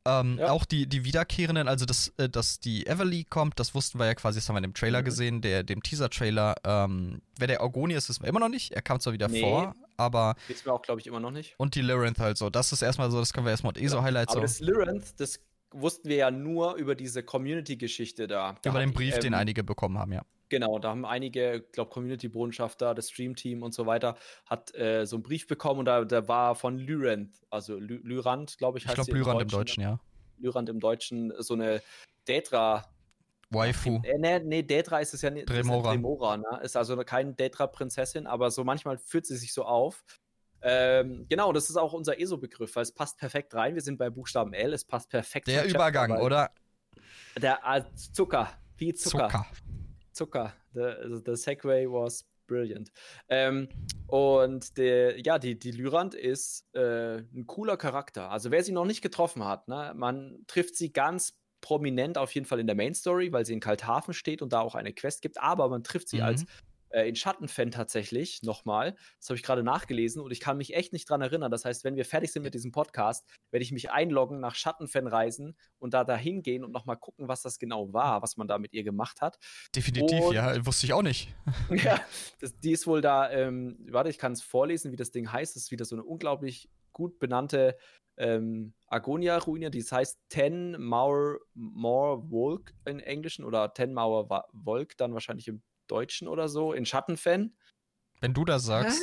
Ähm, 0.06 0.38
ja. 0.38 0.50
Auch 0.50 0.64
die, 0.64 0.86
die 0.86 1.04
Wiederkehrenden, 1.04 1.68
also 1.68 1.84
dass, 1.84 2.12
äh, 2.16 2.28
dass 2.28 2.58
die 2.58 2.86
Everly 2.86 3.24
kommt, 3.24 3.60
das 3.60 3.74
wussten 3.74 3.98
wir 3.98 4.06
ja 4.06 4.14
quasi, 4.14 4.38
das 4.38 4.48
haben 4.48 4.54
wir 4.54 4.58
in 4.58 4.70
dem 4.70 4.74
Trailer 4.74 5.00
mhm. 5.00 5.04
gesehen, 5.04 5.40
der, 5.42 5.62
dem 5.62 5.82
Teaser-Trailer. 5.82 6.54
Ähm, 6.64 7.20
wer 7.38 7.48
der 7.48 7.60
Orgoni 7.60 7.94
ist, 7.94 8.08
wissen 8.08 8.22
wir 8.22 8.28
immer 8.28 8.40
noch 8.40 8.48
nicht. 8.48 8.72
Er 8.72 8.80
kam 8.80 8.98
zwar 9.00 9.12
wieder 9.12 9.28
nee. 9.28 9.40
vor, 9.40 9.74
aber. 9.98 10.36
Wissen 10.48 10.64
wir 10.64 10.72
auch, 10.72 10.82
glaube 10.82 11.00
ich, 11.00 11.06
immer 11.06 11.20
noch 11.20 11.30
nicht. 11.30 11.54
Und 11.58 11.74
die 11.74 11.82
Lyranth 11.82 12.18
halt 12.18 12.38
so. 12.38 12.48
Das 12.48 12.72
ist 12.72 12.80
erstmal 12.80 13.10
so, 13.10 13.20
das 13.20 13.32
können 13.32 13.44
wir 13.44 13.50
erstmal 13.50 13.76
eh 13.76 13.86
so 13.88 14.02
Highlights 14.02 14.32
Aber 14.32 14.46
so. 14.48 14.60
das 14.60 14.60
Lyranth, 14.60 15.20
das 15.20 15.40
wussten 15.72 16.08
wir 16.08 16.16
ja 16.16 16.30
nur 16.30 16.76
über 16.76 16.94
diese 16.94 17.22
Community-Geschichte 17.22 18.26
da. 18.26 18.56
da. 18.62 18.70
Über 18.70 18.80
den 18.80 18.92
Brief, 18.92 19.16
ähm, 19.16 19.20
den 19.20 19.34
einige 19.34 19.62
bekommen 19.62 19.98
haben, 19.98 20.12
ja. 20.12 20.22
Genau, 20.50 20.80
da 20.80 20.90
haben 20.90 21.06
einige, 21.06 21.62
glaube 21.72 21.90
Community-Botschafter, 21.90 22.94
das 22.94 23.08
Stream-Team 23.10 23.62
und 23.62 23.72
so 23.72 23.86
weiter, 23.86 24.16
hat 24.46 24.74
äh, 24.74 25.06
so 25.06 25.16
einen 25.16 25.22
Brief 25.22 25.46
bekommen 25.46 25.80
und 25.80 25.84
da, 25.86 26.04
da 26.04 26.26
war 26.28 26.56
von 26.56 26.76
Lyrand, 26.76 27.30
also 27.50 27.78
Ly 27.78 28.00
Lyrand, 28.02 28.58
glaube 28.58 28.78
ich, 28.78 28.86
heißt 28.86 28.98
Ich 28.98 29.04
glaube 29.06 29.18
Lyrand 29.18 29.42
im 29.42 29.48
Deutschen, 29.48 29.82
ja. 29.82 30.00
Lyrand 30.38 30.68
im 30.68 30.80
Deutschen, 30.80 31.32
so 31.38 31.54
eine 31.54 31.80
Detra. 32.26 32.84
Waifu. 33.50 34.00
Äh, 34.02 34.18
nee, 34.18 34.38
nee, 34.40 34.62
Detra 34.62 34.98
ist 34.98 35.14
es 35.14 35.22
ja 35.22 35.30
nicht. 35.30 35.48
Dremora. 35.48 35.92
Dremora, 35.92 36.36
ne? 36.36 36.60
Ist 36.62 36.76
also 36.76 36.96
keine 36.98 37.32
Detra-Prinzessin, 37.34 38.26
aber 38.26 38.50
so 38.50 38.64
manchmal 38.64 38.98
führt 38.98 39.26
sie 39.26 39.36
sich 39.36 39.52
so 39.52 39.64
auf. 39.64 40.04
Ähm, 40.62 41.26
genau, 41.28 41.52
das 41.52 41.70
ist 41.70 41.76
auch 41.76 41.92
unser 41.92 42.20
ESO-Begriff, 42.20 42.74
weil 42.76 42.82
es 42.82 42.92
passt 42.92 43.18
perfekt 43.18 43.54
rein. 43.54 43.74
Wir 43.74 43.82
sind 43.82 43.98
bei 43.98 44.10
Buchstaben 44.10 44.52
L, 44.52 44.72
es 44.72 44.84
passt 44.84 45.10
perfekt. 45.10 45.46
Der 45.46 45.64
Übergang, 45.64 46.10
Chapter, 46.10 46.24
oder? 46.24 46.50
Der 47.40 47.60
äh, 47.64 47.82
Zucker, 47.94 48.48
wie 48.76 48.92
Zucker. 48.94 49.28
Zucker. 49.28 49.46
Zucker. 50.20 50.52
The, 50.74 51.22
the 51.24 51.32
Segway 51.32 51.90
was 51.90 52.26
brilliant. 52.46 52.92
Ähm, 53.28 53.68
und 54.06 54.76
der, 54.76 55.18
ja, 55.20 55.38
die, 55.38 55.58
die 55.58 55.70
Lyrand 55.70 56.14
ist 56.14 56.66
äh, 56.74 57.18
ein 57.18 57.46
cooler 57.46 57.78
Charakter. 57.78 58.30
Also 58.30 58.50
wer 58.50 58.62
sie 58.62 58.72
noch 58.72 58.84
nicht 58.84 59.00
getroffen 59.00 59.44
hat, 59.44 59.68
ne, 59.68 59.92
man 59.96 60.44
trifft 60.46 60.76
sie 60.76 60.92
ganz 60.92 61.38
prominent 61.62 62.18
auf 62.18 62.34
jeden 62.34 62.46
Fall 62.46 62.60
in 62.60 62.66
der 62.66 62.76
Main 62.76 62.94
Story, 62.94 63.32
weil 63.32 63.46
sie 63.46 63.54
in 63.54 63.60
Kalthafen 63.60 64.12
steht 64.12 64.42
und 64.42 64.52
da 64.52 64.60
auch 64.60 64.74
eine 64.74 64.92
Quest 64.92 65.22
gibt, 65.22 65.40
aber 65.40 65.68
man 65.68 65.84
trifft 65.84 66.08
sie 66.08 66.18
mhm. 66.18 66.24
als 66.24 66.44
äh, 66.90 67.08
in 67.08 67.16
Schattenfan 67.16 67.70
tatsächlich 67.70 68.42
nochmal. 68.42 68.96
Das 69.18 69.28
habe 69.28 69.36
ich 69.36 69.42
gerade 69.42 69.62
nachgelesen 69.62 70.22
und 70.22 70.30
ich 70.30 70.40
kann 70.40 70.56
mich 70.56 70.74
echt 70.74 70.92
nicht 70.92 71.08
dran 71.08 71.20
erinnern. 71.22 71.50
Das 71.50 71.64
heißt, 71.64 71.84
wenn 71.84 71.96
wir 71.96 72.04
fertig 72.04 72.32
sind 72.32 72.42
mit 72.42 72.54
diesem 72.54 72.72
Podcast, 72.72 73.26
werde 73.50 73.62
ich 73.62 73.72
mich 73.72 73.90
einloggen, 73.90 74.40
nach 74.40 74.54
Schattenfan 74.54 75.06
reisen 75.06 75.56
und 75.78 75.94
da 75.94 76.04
dahin 76.04 76.42
gehen 76.42 76.64
und 76.64 76.72
nochmal 76.72 76.96
gucken, 76.96 77.28
was 77.28 77.42
das 77.42 77.58
genau 77.58 77.92
war, 77.92 78.22
was 78.22 78.36
man 78.36 78.48
da 78.48 78.58
mit 78.58 78.72
ihr 78.72 78.84
gemacht 78.84 79.20
hat. 79.20 79.38
Definitiv, 79.74 80.20
und, 80.20 80.34
ja, 80.34 80.64
wusste 80.66 80.86
ich 80.86 80.92
auch 80.92 81.02
nicht. 81.02 81.34
ja, 81.70 82.00
das, 82.40 82.58
die 82.58 82.72
ist 82.72 82.86
wohl 82.86 83.00
da, 83.00 83.30
ähm, 83.30 83.78
warte, 83.90 84.10
ich 84.10 84.18
kann 84.18 84.32
es 84.32 84.42
vorlesen, 84.42 84.92
wie 84.92 84.96
das 84.96 85.10
Ding 85.10 85.32
heißt. 85.32 85.56
Das 85.56 85.64
ist 85.64 85.70
wieder 85.70 85.84
so 85.84 85.96
eine 85.96 86.04
unglaublich 86.04 86.68
gut 86.92 87.18
benannte 87.18 87.76
ähm, 88.16 88.74
Agonia-Ruine, 88.88 89.70
die 89.70 89.82
heißt 89.82 90.20
Ten 90.28 90.80
Mauer 90.80 91.38
More 91.54 92.22
Volk 92.28 92.74
in 92.84 93.00
Englischen 93.00 93.44
oder 93.44 93.72
Ten 93.72 93.94
Mauer 93.94 94.28
Volk 94.52 94.96
dann 94.98 95.14
wahrscheinlich 95.14 95.48
im 95.48 95.62
Deutschen 95.90 96.28
oder 96.28 96.48
so, 96.48 96.72
in 96.72 96.86
Schattenfan. 96.86 97.54
Wenn 98.20 98.34
du 98.34 98.44
das 98.44 98.64
sagst. 98.64 99.02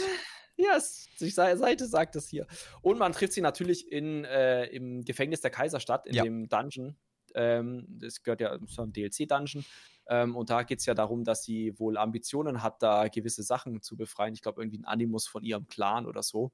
Ja, 0.57 0.73
yes, 0.73 1.07
die 1.19 1.29
Seite 1.29 1.85
sagt 1.87 2.15
es 2.15 2.29
hier. 2.29 2.47
Und 2.81 2.99
man 2.99 3.11
trifft 3.11 3.33
sie 3.33 3.41
natürlich 3.41 3.91
in, 3.91 4.25
äh, 4.25 4.65
im 4.65 5.03
Gefängnis 5.03 5.41
der 5.41 5.51
Kaiserstadt, 5.51 6.05
in 6.07 6.15
ja. 6.15 6.23
dem 6.23 6.49
Dungeon. 6.49 6.97
Ähm, 7.35 7.85
das 7.89 8.23
gehört 8.23 8.41
ja 8.41 8.57
zu 8.65 8.81
einem 8.81 8.93
DLC-Dungeon. 8.93 9.65
Ähm, 10.09 10.35
und 10.35 10.49
da 10.49 10.63
geht 10.63 10.79
es 10.79 10.85
ja 10.85 10.93
darum, 10.93 11.23
dass 11.23 11.43
sie 11.43 11.77
wohl 11.79 11.97
Ambitionen 11.97 12.63
hat, 12.63 12.81
da 12.81 13.07
gewisse 13.07 13.43
Sachen 13.43 13.81
zu 13.81 13.97
befreien. 13.97 14.33
Ich 14.33 14.41
glaube, 14.41 14.61
irgendwie 14.61 14.79
ein 14.79 14.85
Animus 14.85 15.27
von 15.27 15.43
ihrem 15.43 15.67
Clan 15.67 16.05
oder 16.05 16.23
so. 16.23 16.51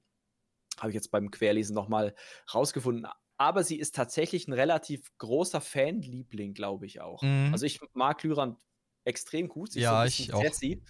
Habe 0.80 0.90
ich 0.90 0.96
jetzt 0.96 1.12
beim 1.12 1.30
Querlesen 1.30 1.76
nochmal 1.76 2.16
rausgefunden. 2.54 3.08
Aber 3.38 3.64
sie 3.64 3.78
ist 3.78 3.96
tatsächlich 3.96 4.48
ein 4.48 4.54
relativ 4.54 5.12
großer 5.18 5.62
Fanliebling, 5.62 6.54
glaube 6.54 6.86
ich 6.86 7.02
auch. 7.02 7.22
Mhm. 7.22 7.50
Also 7.52 7.66
ich 7.66 7.80
mag 7.94 8.24
Lyran 8.24 8.58
extrem 9.06 9.48
gut. 9.48 9.72
Sie 9.72 9.82
ja, 9.82 10.02
so 10.02 10.08
ich 10.08 10.34
auch. 10.34 10.44
Sassy. 10.44 10.82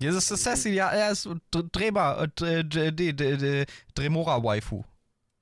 Ja, 0.00 0.12
das 0.12 0.30
ist 0.30 0.44
Sassy, 0.44 0.70
ja, 0.70 0.90
er 0.90 1.10
ist 1.10 1.28
Drema, 1.72 2.28
äh, 2.40 3.66
Dremora-Waifu. 3.94 4.84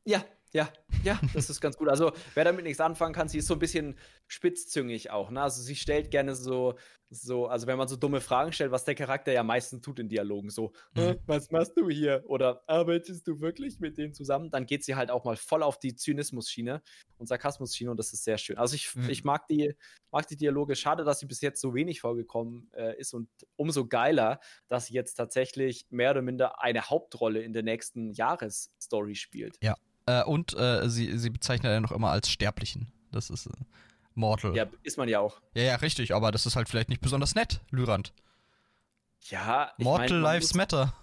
Ja, 0.05 0.25
ja, 0.53 0.73
ja, 1.05 1.21
das 1.35 1.51
ist 1.51 1.61
ganz 1.61 1.77
gut. 1.77 1.89
Also, 1.89 2.13
wer 2.35 2.45
damit 2.45 2.65
nichts 2.65 2.81
anfangen 2.81 3.15
kann, 3.15 3.29
sie 3.29 3.39
ist 3.39 3.47
so 3.47 3.55
ein 3.55 3.59
bisschen 3.59 3.99
spitzzüngig 4.27 5.11
auch. 5.11 5.31
Ne? 5.31 5.43
Also, 5.43 5.61
sie 5.63 5.77
stellt 5.77 6.11
gerne 6.11 6.35
so, 6.35 6.75
so, 7.11 7.47
also, 7.47 7.67
wenn 7.67 7.79
man 7.79 7.89
so 7.89 7.97
dumme 7.97 8.21
Fragen 8.21 8.53
stellt, 8.53 8.73
was 8.73 8.85
der 8.85 8.95
Charakter 8.95 9.33
ja 9.33 9.43
meistens 9.43 9.83
tut 9.83 9.99
in 9.99 10.09
Dialogen, 10.09 10.51
so, 10.51 10.73
mhm. 10.95 11.17
was 11.27 11.51
machst 11.51 11.77
du 11.77 11.89
hier? 11.89 12.25
Oder 12.27 12.63
arbeitest 12.67 13.27
du 13.29 13.41
wirklich 13.41 13.81
mit 13.81 13.99
denen 13.99 14.15
zusammen? 14.15 14.51
Dann 14.51 14.67
geht 14.67 14.85
sie 14.85 14.95
halt 14.95 15.11
auch 15.11 15.25
mal 15.25 15.37
voll 15.37 15.63
auf 15.63 15.79
die 15.79 15.95
Zynismus-Schiene 15.95 16.83
und 17.19 17.27
Sarkasmus-Schiene 17.27 17.91
und 17.91 17.97
das 17.99 18.13
ist 18.13 18.25
sehr 18.25 18.39
schön. 18.39 18.59
Also, 18.59 18.75
ich, 18.75 18.95
mhm. 18.95 19.11
ich 19.11 19.25
mag, 19.25 19.47
die, 19.49 19.75
mag 20.11 20.27
die 20.27 20.37
Dialoge. 20.37 20.75
Schade, 20.75 21.05
dass 21.05 21.21
sie 21.21 21.27
bis 21.27 21.41
jetzt 21.41 21.61
so 21.61 21.75
wenig 21.75 22.01
vorgekommen 22.01 22.71
äh, 22.73 22.99
ist 22.99 23.13
und 23.15 23.29
umso 23.57 23.87
geiler, 23.87 24.41
dass 24.69 24.87
sie 24.87 24.95
jetzt 24.95 25.15
tatsächlich 25.15 25.87
mehr 25.91 26.13
oder 26.13 26.23
minder 26.23 26.63
eine 26.63 26.83
Hauptrolle 26.83 27.43
in 27.43 27.53
der 27.53 27.63
nächsten 27.63 28.13
Jahresstory 28.13 29.15
spielt. 29.15 29.59
Ja. 29.63 29.77
Äh, 30.07 30.23
und 30.25 30.57
äh, 30.57 30.89
sie, 30.89 31.19
sie 31.19 31.31
bezeichnet 31.31 31.73
ja 31.73 31.81
noch 31.81 31.93
immer 31.93 32.11
als 32.11 32.31
Sterblichen. 32.31 32.93
Das 33.13 33.31
ist 33.31 33.47
äh, 33.47 33.51
Mortal. 34.15 34.57
Ja, 34.57 34.67
ist 34.83 34.97
man 34.97 35.09
ja 35.09 35.21
auch. 35.21 35.41
Ja, 35.55 35.63
ja, 35.63 35.77
richtig, 35.77 36.15
aber 36.15 36.33
das 36.33 36.47
ist 36.47 36.57
halt 36.57 36.69
vielleicht 36.69 36.89
nicht 36.89 37.03
besonders 37.03 37.35
nett, 37.35 37.61
Lyrand. 37.71 38.13
Ja, 39.29 39.73
Mortal 39.79 40.11
mein, 40.11 40.23
Lives 40.23 40.55
Matter. 40.55 40.95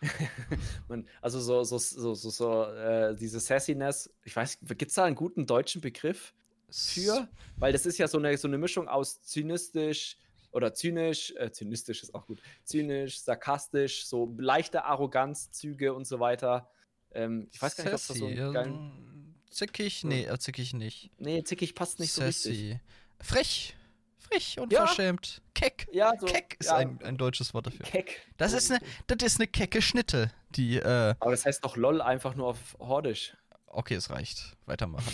man, 0.88 1.06
also 1.20 1.40
so, 1.40 1.64
so, 1.64 1.78
so, 1.78 2.14
so, 2.14 2.30
so 2.30 2.64
äh, 2.64 3.14
diese 3.14 3.40
Sassiness, 3.40 4.10
ich 4.24 4.34
weiß, 4.34 4.58
gibt 4.62 4.90
es 4.90 4.94
da 4.94 5.04
einen 5.04 5.16
guten 5.16 5.46
deutschen 5.46 5.80
Begriff 5.80 6.34
für? 6.70 7.28
Weil 7.56 7.72
das 7.72 7.86
ist 7.86 7.98
ja 7.98 8.08
so 8.08 8.18
eine, 8.18 8.36
so 8.36 8.48
eine 8.48 8.58
Mischung 8.58 8.88
aus 8.88 9.22
zynistisch 9.22 10.16
oder 10.52 10.74
zynisch, 10.74 11.34
äh, 11.36 11.50
zynistisch 11.50 12.02
ist 12.02 12.14
auch 12.14 12.26
gut, 12.26 12.40
zynisch, 12.64 13.20
sarkastisch, 13.20 14.06
so 14.06 14.34
leichte 14.38 14.84
Arroganzzüge 14.84 15.92
und 15.92 16.06
so 16.06 16.20
weiter. 16.20 16.68
Ähm, 17.16 17.48
ich 17.50 17.60
weiß 17.60 17.76
gar 17.76 17.84
nicht, 17.84 17.94
ob 17.94 18.06
das 18.06 18.18
so 18.18 18.26
ein 18.26 18.52
geilen... 18.52 19.34
Zickig? 19.50 20.04
Nee, 20.04 20.24
äh, 20.24 20.38
zickig 20.38 20.74
nicht. 20.74 21.10
Nee, 21.18 21.42
zickig 21.42 21.74
passt 21.74 21.98
nicht 21.98 22.12
Sassy. 22.12 22.42
so 22.42 22.48
richtig. 22.50 22.80
Frech. 23.20 23.76
Frech, 24.18 24.58
unverschämt. 24.58 25.36
Ja. 25.36 25.42
Keck. 25.54 25.88
Ja, 25.92 26.12
so, 26.18 26.26
Keck 26.26 26.56
ist 26.58 26.66
ja. 26.66 26.76
ein, 26.76 27.00
ein 27.02 27.16
deutsches 27.16 27.54
Wort 27.54 27.68
dafür. 27.68 27.86
Keck. 27.86 28.20
Das 28.36 28.52
ist 28.52 28.70
eine, 28.70 28.80
das 29.06 29.22
ist 29.22 29.40
eine 29.40 29.46
kecke 29.46 29.80
Schnitte, 29.80 30.30
die, 30.50 30.76
äh, 30.76 31.14
Aber 31.20 31.30
das 31.30 31.46
heißt 31.46 31.64
doch 31.64 31.76
LOL 31.76 32.02
einfach 32.02 32.34
nur 32.34 32.48
auf 32.48 32.76
Hordisch. 32.78 33.34
Okay, 33.76 33.94
es 33.94 34.08
reicht. 34.08 34.56
Weitermachen. 34.64 35.04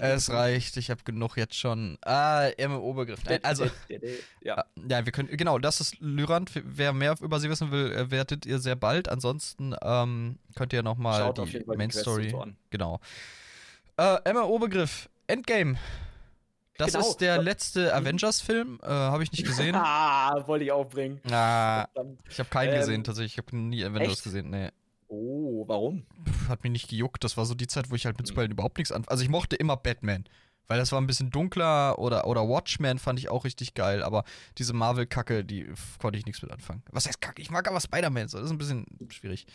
es 0.00 0.28
reicht. 0.28 0.76
Ich 0.78 0.90
habe 0.90 1.04
genug 1.04 1.36
jetzt 1.36 1.54
schon. 1.54 1.96
Ah, 2.04 2.48
MMO-Begriff. 2.58 3.20
Also, 3.44 3.66
ja. 4.40 4.56
Ah, 4.56 4.64
ja, 4.88 5.06
wir 5.06 5.12
können. 5.12 5.28
Genau, 5.28 5.60
das 5.60 5.80
ist 5.80 6.00
Lyrand. 6.00 6.50
Wer 6.54 6.92
mehr 6.92 7.14
über 7.20 7.38
sie 7.38 7.48
wissen 7.48 7.70
will, 7.70 7.92
äh, 7.92 8.10
wertet 8.10 8.46
ihr 8.46 8.58
sehr 8.58 8.74
bald. 8.74 9.08
Ansonsten 9.08 9.76
ähm, 9.80 10.40
könnt 10.56 10.72
ihr 10.72 10.82
nochmal 10.82 11.32
die 11.34 11.64
Main 11.76 11.92
Story. 11.92 12.34
Genau. 12.70 12.98
Äh, 13.96 14.32
MMO-Begriff. 14.32 15.08
Endgame. 15.28 15.78
Das 16.76 16.94
genau. 16.94 17.08
ist 17.08 17.18
der 17.18 17.40
letzte 17.40 17.84
mhm. 17.86 18.06
Avengers-Film. 18.06 18.80
Äh, 18.82 18.88
habe 18.88 19.22
ich 19.22 19.30
nicht 19.30 19.44
gesehen. 19.46 19.76
ah, 19.76 20.42
wollte 20.48 20.64
ich 20.64 20.72
auch 20.72 20.88
bringen. 20.88 21.20
Ah, 21.30 21.86
ich 22.28 22.40
habe 22.40 22.48
keinen 22.50 22.72
ähm, 22.72 22.80
gesehen, 22.80 23.04
tatsächlich. 23.04 23.34
Ich 23.34 23.38
habe 23.38 23.56
nie 23.56 23.84
Avengers 23.84 24.14
echt? 24.14 24.24
gesehen. 24.24 24.50
Nee. 24.50 24.70
Oh, 25.14 25.64
warum? 25.66 26.06
Hat 26.48 26.62
mich 26.62 26.72
nicht 26.72 26.88
gejuckt. 26.88 27.24
Das 27.24 27.36
war 27.36 27.44
so 27.46 27.54
die 27.54 27.66
Zeit, 27.66 27.90
wo 27.90 27.94
ich 27.94 28.06
halt 28.06 28.18
mit 28.18 28.26
Superhelden 28.26 28.52
überhaupt 28.52 28.78
nichts 28.78 28.92
an. 28.92 29.04
Also 29.06 29.22
ich 29.22 29.28
mochte 29.28 29.56
immer 29.56 29.76
Batman. 29.76 30.24
Weil 30.66 30.78
das 30.78 30.92
war 30.92 31.00
ein 31.00 31.06
bisschen 31.06 31.30
dunkler 31.30 31.98
oder, 31.98 32.26
oder 32.26 32.48
Watchmen 32.48 32.98
fand 32.98 33.18
ich 33.18 33.28
auch 33.28 33.44
richtig 33.44 33.74
geil, 33.74 34.02
aber 34.02 34.24
diese 34.56 34.72
Marvel-Kacke, 34.72 35.44
die 35.44 35.70
konnte 36.00 36.18
ich 36.18 36.24
nichts 36.24 36.40
mit 36.40 36.50
anfangen. 36.50 36.82
Was 36.90 37.06
heißt 37.06 37.20
Kacke? 37.20 37.42
Ich 37.42 37.50
mag 37.50 37.68
aber 37.68 37.80
Spider-Man, 37.80 38.28
so. 38.28 38.38
das 38.38 38.46
ist 38.46 38.52
ein 38.52 38.58
bisschen 38.58 38.86
schwierig. 39.10 39.46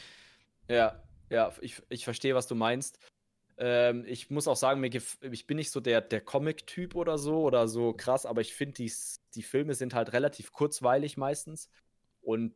Ja, 0.67 1.01
ja, 1.31 1.51
ich, 1.61 1.81
ich 1.89 2.03
verstehe, 2.03 2.35
was 2.35 2.45
du 2.45 2.53
meinst. 2.53 2.99
Ähm, 3.57 4.05
ich 4.07 4.29
muss 4.29 4.47
auch 4.47 4.55
sagen, 4.55 4.81
mir 4.81 4.91
ich 4.93 5.47
bin 5.47 5.57
nicht 5.57 5.71
so 5.71 5.79
der, 5.79 6.01
der 6.01 6.21
Comic-Typ 6.21 6.95
oder 6.95 7.17
so 7.17 7.41
oder 7.41 7.67
so 7.67 7.93
krass, 7.93 8.27
aber 8.27 8.41
ich 8.41 8.53
finde, 8.53 8.75
die, 8.75 8.93
die 9.33 9.43
Filme 9.43 9.73
sind 9.73 9.95
halt 9.95 10.13
relativ 10.13 10.51
kurzweilig 10.51 11.17
meistens. 11.17 11.69
Und 12.21 12.53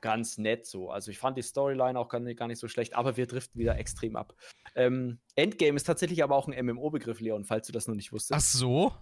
ganz 0.00 0.38
nett 0.38 0.66
so. 0.66 0.90
Also 0.90 1.10
ich 1.10 1.18
fand 1.18 1.36
die 1.36 1.42
Storyline 1.42 1.98
auch 1.98 2.08
gar 2.08 2.20
nicht, 2.20 2.38
gar 2.38 2.48
nicht 2.48 2.58
so 2.58 2.68
schlecht, 2.68 2.94
aber 2.94 3.16
wir 3.16 3.26
driften 3.26 3.60
wieder 3.60 3.78
extrem 3.78 4.16
ab. 4.16 4.34
Ähm, 4.74 5.20
Endgame 5.34 5.76
ist 5.76 5.84
tatsächlich 5.84 6.22
aber 6.22 6.36
auch 6.36 6.48
ein 6.48 6.66
MMO-Begriff, 6.66 7.20
Leon, 7.20 7.44
falls 7.44 7.66
du 7.66 7.72
das 7.72 7.86
noch 7.86 7.94
nicht 7.94 8.12
wusstest. 8.12 8.32
Ach 8.32 8.40
so? 8.40 8.92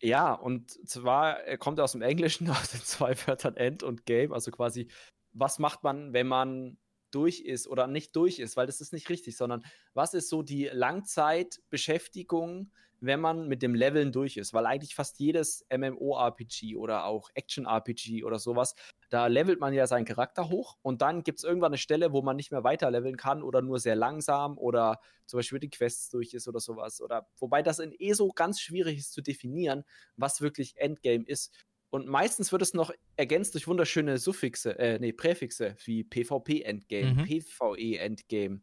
Ja, 0.00 0.32
und 0.32 0.70
zwar 0.88 1.38
kommt 1.58 1.78
er 1.78 1.84
aus 1.84 1.92
dem 1.92 2.02
Englischen, 2.02 2.46
aus 2.50 2.70
den 2.70 2.80
zwei 2.80 3.14
Wörtern 3.26 3.56
End 3.56 3.82
und 3.82 4.06
Game, 4.06 4.32
also 4.32 4.50
quasi, 4.50 4.88
was 5.32 5.58
macht 5.58 5.82
man, 5.82 6.12
wenn 6.12 6.26
man 6.26 6.78
durch 7.12 7.40
ist 7.40 7.68
oder 7.68 7.86
nicht 7.86 8.16
durch 8.16 8.38
ist, 8.38 8.56
weil 8.56 8.66
das 8.66 8.80
ist 8.80 8.92
nicht 8.92 9.08
richtig, 9.10 9.36
sondern 9.36 9.64
was 9.94 10.14
ist 10.14 10.28
so 10.28 10.42
die 10.42 10.68
Langzeitbeschäftigung, 10.72 12.72
wenn 13.02 13.20
man 13.20 13.48
mit 13.48 13.62
dem 13.62 13.74
Leveln 13.74 14.12
durch 14.12 14.36
ist? 14.36 14.54
Weil 14.54 14.66
eigentlich 14.66 14.94
fast 14.94 15.18
jedes 15.18 15.66
MMORPG 15.70 16.76
oder 16.76 17.04
auch 17.04 17.30
Action-RPG 17.34 18.24
oder 18.24 18.38
sowas, 18.38 18.74
da 19.10 19.26
levelt 19.26 19.60
man 19.60 19.74
ja 19.74 19.86
seinen 19.86 20.04
Charakter 20.04 20.48
hoch 20.48 20.76
und 20.82 21.02
dann 21.02 21.22
gibt 21.22 21.38
es 21.38 21.44
irgendwann 21.44 21.72
eine 21.72 21.78
Stelle, 21.78 22.12
wo 22.12 22.22
man 22.22 22.36
nicht 22.36 22.52
mehr 22.52 22.64
weiter 22.64 22.90
leveln 22.90 23.16
kann 23.16 23.42
oder 23.42 23.60
nur 23.60 23.78
sehr 23.78 23.96
langsam 23.96 24.56
oder 24.56 25.00
zum 25.26 25.38
Beispiel 25.38 25.58
die 25.58 25.70
Quests 25.70 26.10
durch 26.10 26.32
ist 26.32 26.48
oder 26.48 26.60
sowas. 26.60 27.00
Oder 27.00 27.28
wobei 27.38 27.62
das 27.62 27.78
in 27.78 27.92
ESO 27.92 28.32
ganz 28.32 28.60
schwierig 28.60 28.98
ist 28.98 29.12
zu 29.12 29.20
definieren, 29.20 29.84
was 30.16 30.40
wirklich 30.40 30.76
Endgame 30.76 31.24
ist. 31.26 31.52
Und 31.90 32.06
meistens 32.06 32.52
wird 32.52 32.62
es 32.62 32.72
noch 32.72 32.90
ergänzt 33.16 33.54
durch 33.54 33.66
wunderschöne 33.66 34.16
Suffixe, 34.16 34.78
äh, 34.78 34.98
nee, 34.98 35.12
Präfixe, 35.12 35.76
wie 35.84 36.04
PvP-Endgame, 36.04 37.14
mhm. 37.14 37.24
PvE-Endgame. 37.24 38.62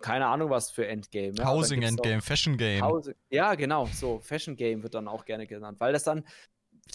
Keine 0.00 0.26
Ahnung, 0.26 0.50
was 0.50 0.70
für 0.70 0.86
Endgame. 0.86 1.32
Ja, 1.36 1.46
Housing 1.46 1.82
Endgame, 1.82 2.20
Fashion 2.20 2.56
Game. 2.56 2.84
Housing, 2.84 3.14
ja, 3.30 3.54
genau, 3.54 3.86
so 3.86 4.20
Fashion 4.20 4.56
Game 4.56 4.82
wird 4.82 4.94
dann 4.94 5.08
auch 5.08 5.24
gerne 5.24 5.46
genannt, 5.46 5.80
weil 5.80 5.92
das 5.92 6.04
dann 6.04 6.24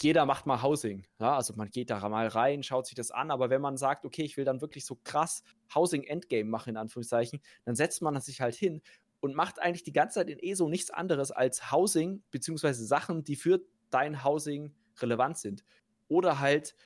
jeder 0.00 0.26
macht 0.26 0.46
mal 0.46 0.62
Housing. 0.62 1.06
Ja, 1.18 1.36
also 1.36 1.54
man 1.56 1.70
geht 1.70 1.90
da 1.90 2.06
mal 2.08 2.26
rein, 2.28 2.62
schaut 2.62 2.86
sich 2.86 2.94
das 2.94 3.10
an, 3.10 3.30
aber 3.30 3.50
wenn 3.50 3.60
man 3.60 3.76
sagt, 3.76 4.04
okay, 4.04 4.22
ich 4.22 4.36
will 4.36 4.44
dann 4.44 4.60
wirklich 4.60 4.84
so 4.84 4.98
krass 5.02 5.42
Housing 5.74 6.04
Endgame 6.04 6.48
machen, 6.48 6.70
in 6.70 6.76
Anführungszeichen, 6.76 7.40
dann 7.64 7.74
setzt 7.74 8.02
man 8.02 8.20
sich 8.20 8.40
halt 8.40 8.54
hin 8.54 8.82
und 9.20 9.34
macht 9.34 9.60
eigentlich 9.60 9.84
die 9.84 9.92
ganze 9.92 10.16
Zeit 10.16 10.30
in 10.30 10.38
ESO 10.38 10.68
nichts 10.68 10.90
anderes 10.90 11.30
als 11.30 11.72
Housing, 11.72 12.22
beziehungsweise 12.30 12.84
Sachen, 12.84 13.24
die 13.24 13.36
für 13.36 13.60
dein 13.90 14.22
Housing 14.22 14.74
relevant 14.98 15.38
sind. 15.38 15.64
Oder 16.08 16.38
halt 16.40 16.76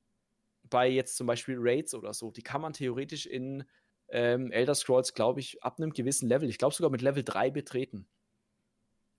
bei 0.68 0.88
jetzt 0.88 1.16
zum 1.16 1.26
Beispiel 1.26 1.56
Raids 1.58 1.94
oder 1.94 2.14
so, 2.14 2.30
die 2.30 2.42
kann 2.42 2.60
man 2.60 2.72
theoretisch 2.72 3.26
in 3.26 3.64
ähm, 4.10 4.50
Elder 4.52 4.74
Scrolls, 4.74 5.14
glaube 5.14 5.40
ich, 5.40 5.62
ab 5.62 5.78
einem 5.78 5.92
gewissen 5.92 6.28
Level, 6.28 6.48
ich 6.48 6.58
glaube 6.58 6.74
sogar 6.74 6.90
mit 6.90 7.02
Level 7.02 7.22
3 7.22 7.50
betreten. 7.50 8.06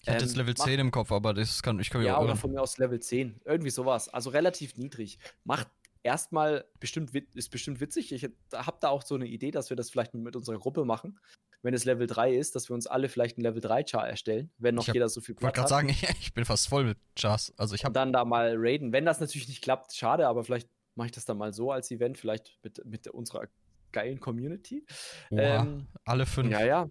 Ich 0.02 0.10
hatte 0.10 0.24
ähm, 0.24 0.28
jetzt 0.28 0.38
Level 0.38 0.56
10 0.56 0.80
im 0.80 0.92
Kopf, 0.92 1.12
aber 1.12 1.34
das 1.34 1.62
kann 1.62 1.80
ich 1.80 1.90
kann 1.90 2.04
Ja, 2.04 2.20
oder 2.20 2.36
von 2.36 2.52
mir 2.52 2.62
aus 2.62 2.78
Level 2.78 3.00
10. 3.00 3.42
Irgendwie 3.46 3.70
sowas. 3.70 4.10
Also 4.10 4.32
relativ 4.32 4.76
niedrig. 4.78 5.20
Macht 5.44 5.68
erstmal 6.04 6.66
bestimmt 6.80 7.14
ist 7.36 7.50
bestimmt 7.50 7.80
witzig. 7.80 8.12
Ich 8.12 8.24
habe 8.54 8.78
da 8.82 8.90
auch 8.90 9.04
so 9.04 9.16
eine 9.16 9.28
Idee, 9.28 9.52
dass 9.52 9.70
wir 9.70 9.78
das 9.78 9.92
vielleicht 9.92 10.14
mit 10.14 10.36
unserer 10.36 10.58
Gruppe 10.58 10.86
machen. 10.86 11.20
Wenn 11.64 11.76
es 11.76 11.86
Level 11.86 12.08
3 12.08 12.34
ist, 12.34 12.56
dass 12.56 12.70
wir 12.70 12.74
uns 12.74 12.88
alle 12.88 13.08
vielleicht 13.08 13.38
ein 13.38 13.42
Level 13.42 13.62
3 13.62 13.86
Char 13.86 14.08
erstellen, 14.08 14.50
wenn 14.58 14.74
noch 14.74 14.88
hab, 14.88 14.96
jeder 14.96 15.10
so 15.10 15.22
viel 15.22 15.36
Platz 15.36 15.56
hat. 15.56 15.66
Ich 15.66 15.72
wollte 15.72 15.86
gerade 15.86 15.94
sagen, 16.02 16.16
ich 16.20 16.34
bin 16.34 16.46
fast 16.46 16.68
voll 16.68 16.86
mit 16.86 16.98
Chars. 17.16 17.54
Also 17.58 17.76
ich 17.76 17.86
habe 17.86 17.94
dann 17.94 18.12
da 18.12 18.26
mal 18.26 18.56
raiden. 18.58 18.92
Wenn 18.92 19.06
das 19.06 19.20
natürlich 19.20 19.48
nicht 19.48 19.62
klappt, 19.62 19.94
schade, 19.94 20.28
aber 20.28 20.44
vielleicht 20.44 20.68
mache 20.96 21.08
ich 21.08 21.12
das 21.12 21.26
dann 21.26 21.38
mal 21.38 21.54
so 21.54 21.72
als 21.72 21.92
Event, 21.92 22.18
vielleicht 22.18 22.58
mit, 22.64 22.84
mit 22.86 23.08
unserer 23.08 23.48
geilen 23.92 24.20
Community. 24.20 24.86
ähm, 25.32 25.88
alle 26.06 26.26
fünf. 26.26 26.52
Ja, 26.52 26.66
ja. 26.66 26.88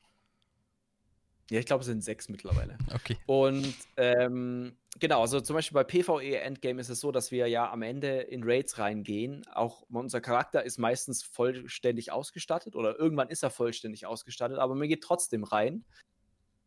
Ja, 1.50 1.58
ich 1.58 1.66
glaube, 1.66 1.80
es 1.80 1.86
sind 1.86 2.04
sechs 2.04 2.28
mittlerweile. 2.28 2.78
Okay. 2.94 3.16
Und 3.26 3.74
ähm, 3.96 4.76
genau, 5.00 5.20
also 5.20 5.40
zum 5.40 5.54
Beispiel 5.54 5.74
bei 5.74 5.82
PvE 5.82 6.38
Endgame 6.38 6.80
ist 6.80 6.90
es 6.90 7.00
so, 7.00 7.10
dass 7.10 7.32
wir 7.32 7.48
ja 7.48 7.68
am 7.72 7.82
Ende 7.82 8.20
in 8.20 8.44
Raids 8.44 8.78
reingehen. 8.78 9.44
Auch 9.52 9.82
unser 9.90 10.20
Charakter 10.20 10.64
ist 10.64 10.78
meistens 10.78 11.24
vollständig 11.24 12.12
ausgestattet 12.12 12.76
oder 12.76 12.96
irgendwann 12.96 13.30
ist 13.30 13.42
er 13.42 13.50
vollständig 13.50 14.06
ausgestattet, 14.06 14.58
aber 14.58 14.76
man 14.76 14.86
geht 14.86 15.02
trotzdem 15.02 15.42
rein. 15.42 15.84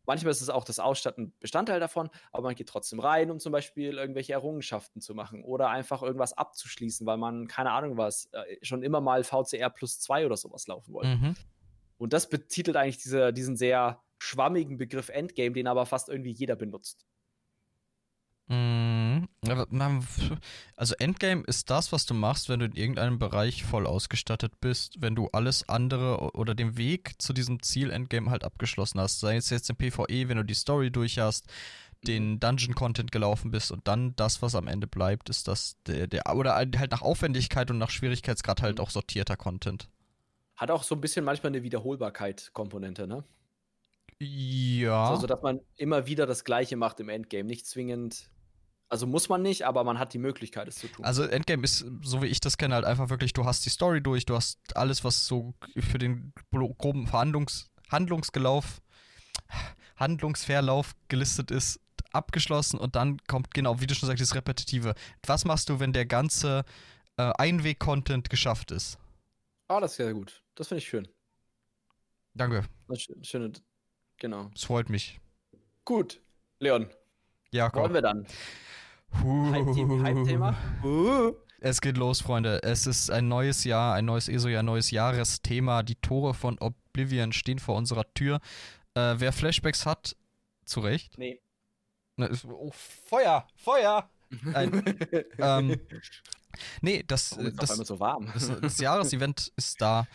Manchmal 0.06 0.30
ist 0.32 0.40
es 0.40 0.50
auch 0.50 0.64
das 0.64 0.78
Ausstatten 0.78 1.32
Bestandteil 1.40 1.80
davon, 1.80 2.10
aber 2.32 2.44
man 2.44 2.54
geht 2.54 2.68
trotzdem 2.68 3.00
rein, 3.00 3.30
um 3.30 3.38
zum 3.38 3.52
Beispiel 3.52 3.96
irgendwelche 3.96 4.32
Errungenschaften 4.32 5.00
zu 5.00 5.14
machen 5.14 5.44
oder 5.44 5.70
einfach 5.70 6.02
irgendwas 6.02 6.32
abzuschließen, 6.32 7.06
weil 7.06 7.16
man, 7.16 7.48
keine 7.48 7.70
Ahnung 7.70 7.96
was, 7.96 8.28
äh, 8.32 8.56
schon 8.62 8.82
immer 8.82 9.00
mal 9.00 9.24
VCR 9.24 9.70
plus 9.70 10.00
zwei 10.00 10.26
oder 10.26 10.36
sowas 10.36 10.66
laufen 10.66 10.92
wollte. 10.92 11.16
Mhm. 11.16 11.36
Und 11.96 12.12
das 12.12 12.28
betitelt 12.28 12.76
eigentlich 12.76 12.98
diese, 12.98 13.32
diesen 13.32 13.56
sehr 13.56 14.02
schwammigen 14.18 14.76
Begriff 14.78 15.08
Endgame, 15.08 15.52
den 15.52 15.66
aber 15.66 15.86
fast 15.86 16.08
irgendwie 16.08 16.32
jeder 16.32 16.56
benutzt. 16.56 17.06
Mhm. 18.46 19.28
Also 20.76 20.94
Endgame 20.98 21.44
ist 21.46 21.70
das, 21.70 21.92
was 21.92 22.04
du 22.04 22.12
machst, 22.12 22.48
wenn 22.48 22.60
du 22.60 22.66
in 22.66 22.74
irgendeinem 22.74 23.18
Bereich 23.18 23.64
voll 23.64 23.86
ausgestattet 23.86 24.60
bist, 24.60 25.00
wenn 25.00 25.14
du 25.14 25.28
alles 25.32 25.68
andere 25.68 26.34
oder 26.34 26.54
den 26.54 26.76
Weg 26.76 27.14
zu 27.22 27.32
diesem 27.32 27.62
Ziel 27.62 27.90
Endgame 27.90 28.30
halt 28.30 28.44
abgeschlossen 28.44 29.00
hast. 29.00 29.20
Sei 29.20 29.36
es 29.36 29.50
jetzt 29.50 29.70
im 29.70 29.76
PvE, 29.76 30.28
wenn 30.28 30.36
du 30.36 30.44
die 30.44 30.54
Story 30.54 30.90
durch 30.90 31.18
hast, 31.18 31.46
den 32.02 32.32
mhm. 32.32 32.40
Dungeon-Content 32.40 33.12
gelaufen 33.12 33.50
bist 33.50 33.72
und 33.72 33.88
dann 33.88 34.14
das, 34.16 34.42
was 34.42 34.54
am 34.54 34.68
Ende 34.68 34.86
bleibt, 34.86 35.30
ist 35.30 35.48
das 35.48 35.76
der, 35.86 36.06
der 36.06 36.34
oder 36.34 36.54
halt 36.54 36.90
nach 36.90 37.02
Aufwendigkeit 37.02 37.70
und 37.70 37.78
nach 37.78 37.90
Schwierigkeitsgrad 37.90 38.60
halt 38.60 38.76
mhm. 38.76 38.84
auch 38.84 38.90
sortierter 38.90 39.36
Content. 39.36 39.88
Hat 40.56 40.70
auch 40.70 40.82
so 40.82 40.94
ein 40.94 41.00
bisschen 41.00 41.24
manchmal 41.24 41.50
eine 41.50 41.62
Wiederholbarkeit-Komponente, 41.62 43.06
ne? 43.06 43.24
Ja. 44.20 45.08
Also, 45.08 45.26
dass 45.26 45.42
man 45.42 45.60
immer 45.76 46.06
wieder 46.06 46.26
das 46.26 46.44
Gleiche 46.44 46.76
macht 46.76 47.00
im 47.00 47.08
Endgame. 47.08 47.44
Nicht 47.44 47.66
zwingend. 47.66 48.30
Also 48.88 49.06
muss 49.06 49.28
man 49.28 49.42
nicht, 49.42 49.62
aber 49.62 49.82
man 49.82 49.98
hat 49.98 50.12
die 50.12 50.18
Möglichkeit, 50.18 50.68
es 50.68 50.76
zu 50.76 50.88
tun. 50.88 51.04
Also 51.04 51.24
Endgame 51.24 51.64
ist, 51.64 51.84
so 52.02 52.22
wie 52.22 52.26
ich 52.26 52.40
das 52.40 52.58
kenne, 52.58 52.74
halt 52.74 52.84
einfach 52.84 53.10
wirklich, 53.10 53.32
du 53.32 53.44
hast 53.44 53.64
die 53.64 53.70
Story 53.70 54.02
durch, 54.02 54.24
du 54.26 54.36
hast 54.36 54.58
alles, 54.76 55.04
was 55.04 55.26
so 55.26 55.54
für 55.78 55.98
den 55.98 56.32
groben 56.52 57.06
Verhandlungs 57.06 57.70
Handlungsgelauf, 57.90 58.80
Handlungsverlauf 59.96 60.94
gelistet 61.08 61.50
ist, 61.50 61.80
abgeschlossen 62.12 62.78
und 62.78 62.96
dann 62.96 63.18
kommt, 63.26 63.52
genau, 63.52 63.80
wie 63.80 63.86
du 63.86 63.94
schon 63.94 64.06
sagst, 64.06 64.22
das 64.22 64.34
Repetitive. 64.34 64.94
Was 65.26 65.44
machst 65.44 65.68
du, 65.68 65.80
wenn 65.80 65.92
der 65.92 66.06
ganze 66.06 66.64
äh, 67.16 67.32
Einweg-Content 67.38 68.30
geschafft 68.30 68.70
ist? 68.70 68.98
Ah, 69.68 69.80
das 69.80 69.92
ist 69.92 69.98
ja 69.98 70.12
gut. 70.12 70.42
Das 70.54 70.68
finde 70.68 70.78
ich 70.78 70.88
schön. 70.88 71.08
Danke. 72.34 72.64
Schöne, 73.22 73.52
Genau. 74.18 74.50
Es 74.54 74.64
freut 74.64 74.88
mich. 74.88 75.20
Gut, 75.84 76.20
Leon. 76.58 76.88
Ja, 77.54 77.70
komm. 77.70 77.82
Wollen 77.84 77.94
wir 77.94 78.02
dann? 78.02 78.26
Hype-Thema? 79.12 80.56
Uh. 80.82 81.34
Es 81.60 81.80
geht 81.80 81.96
los, 81.96 82.20
Freunde. 82.20 82.60
Es 82.64 82.88
ist 82.88 83.12
ein 83.12 83.28
neues 83.28 83.62
Jahr, 83.62 83.94
ein 83.94 84.04
neues 84.06 84.28
ESO-Jahr, 84.28 84.64
ein 84.64 84.66
neues 84.66 84.90
Jahresthema. 84.90 85.84
Die 85.84 85.94
Tore 85.94 86.34
von 86.34 86.58
Oblivion 86.58 87.32
stehen 87.32 87.60
vor 87.60 87.76
unserer 87.76 88.12
Tür. 88.12 88.40
Äh, 88.94 89.14
wer 89.18 89.32
Flashbacks 89.32 89.86
hat, 89.86 90.16
zu 90.64 90.80
Recht. 90.80 91.16
Nee. 91.16 91.40
Oh, 92.18 92.72
Feuer! 92.72 93.46
Feuer! 93.54 94.10
ähm, 95.38 95.80
nee, 96.80 97.04
das, 97.06 97.38
oh, 97.38 97.50
das, 97.50 97.76
so 97.76 98.00
warm. 98.00 98.32
das, 98.34 98.50
das 98.60 98.78
Jahresevent 98.80 99.52
ist 99.54 99.80
da. 99.80 100.08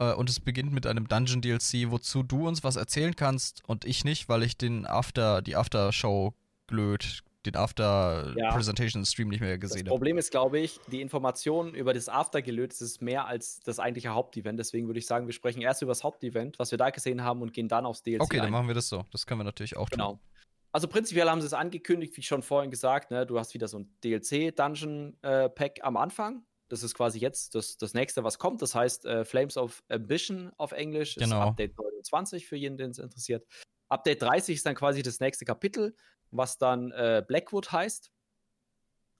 Äh, 0.00 0.12
und 0.14 0.28
es 0.28 0.40
beginnt 0.40 0.72
mit 0.72 0.88
einem 0.88 1.06
Dungeon 1.06 1.40
DLC, 1.40 1.88
wozu 1.92 2.24
du 2.24 2.48
uns 2.48 2.64
was 2.64 2.74
erzählen 2.74 3.14
kannst 3.14 3.62
und 3.68 3.84
ich 3.84 4.04
nicht, 4.04 4.28
weil 4.28 4.42
ich 4.42 4.58
den 4.58 4.86
After, 4.86 5.40
die 5.40 5.54
After-Show 5.54 6.34
glöd, 6.70 7.22
den 7.46 7.56
After-Presentation-Stream 7.56 9.28
nicht 9.28 9.40
mehr 9.40 9.58
gesehen 9.58 9.80
habe. 9.80 9.84
Das 9.84 9.90
Problem 9.90 10.18
ist, 10.18 10.30
glaube 10.30 10.58
ich, 10.58 10.80
die 10.90 11.00
Informationen 11.00 11.74
über 11.74 11.92
das 11.92 12.08
After-Gelöt 12.08 12.72
ist 12.80 13.02
mehr 13.02 13.26
als 13.26 13.60
das 13.60 13.78
eigentliche 13.78 14.10
Hauptevent. 14.10 14.58
Deswegen 14.58 14.86
würde 14.86 14.98
ich 14.98 15.06
sagen, 15.06 15.26
wir 15.26 15.32
sprechen 15.32 15.60
erst 15.62 15.82
über 15.82 15.90
das 15.90 16.04
Hauptevent, 16.04 16.58
was 16.58 16.70
wir 16.70 16.78
da 16.78 16.90
gesehen 16.90 17.22
haben, 17.22 17.42
und 17.42 17.52
gehen 17.52 17.68
dann 17.68 17.86
aufs 17.86 18.02
DLC. 18.02 18.22
Okay, 18.22 18.38
ein. 18.38 18.44
dann 18.44 18.52
machen 18.52 18.68
wir 18.68 18.74
das 18.74 18.88
so. 18.88 19.04
Das 19.10 19.26
können 19.26 19.40
wir 19.40 19.44
natürlich 19.44 19.76
auch 19.76 19.88
genau. 19.88 20.12
tun. 20.12 20.18
Genau. 20.18 20.30
Also 20.72 20.86
prinzipiell 20.86 21.28
haben 21.28 21.40
sie 21.40 21.46
es 21.46 21.52
angekündigt, 21.52 22.16
wie 22.16 22.22
schon 22.22 22.42
vorhin 22.42 22.70
gesagt, 22.70 23.10
ne, 23.10 23.26
du 23.26 23.38
hast 23.38 23.54
wieder 23.54 23.66
so 23.66 23.80
ein 23.80 23.92
DLC-Dungeon-Pack 24.04 25.78
äh, 25.78 25.82
am 25.82 25.96
Anfang. 25.96 26.44
Das 26.68 26.84
ist 26.84 26.94
quasi 26.94 27.18
jetzt 27.18 27.56
das, 27.56 27.76
das 27.76 27.94
nächste, 27.94 28.22
was 28.22 28.38
kommt. 28.38 28.62
Das 28.62 28.76
heißt 28.76 29.04
äh, 29.04 29.24
Flames 29.24 29.56
of 29.56 29.82
Ambition 29.88 30.52
auf 30.56 30.70
Englisch. 30.70 31.16
Genau. 31.16 31.40
ist 31.40 31.48
Update 31.48 31.76
29 31.76 32.46
für 32.46 32.54
jeden, 32.54 32.76
den 32.76 32.90
es 32.90 32.98
interessiert. 32.98 33.44
Update 33.90 34.22
30 34.22 34.56
ist 34.56 34.66
dann 34.66 34.74
quasi 34.74 35.02
das 35.02 35.20
nächste 35.20 35.44
Kapitel, 35.44 35.94
was 36.30 36.58
dann 36.58 36.92
äh, 36.92 37.22
Blackwood 37.26 37.72
heißt. 37.72 38.10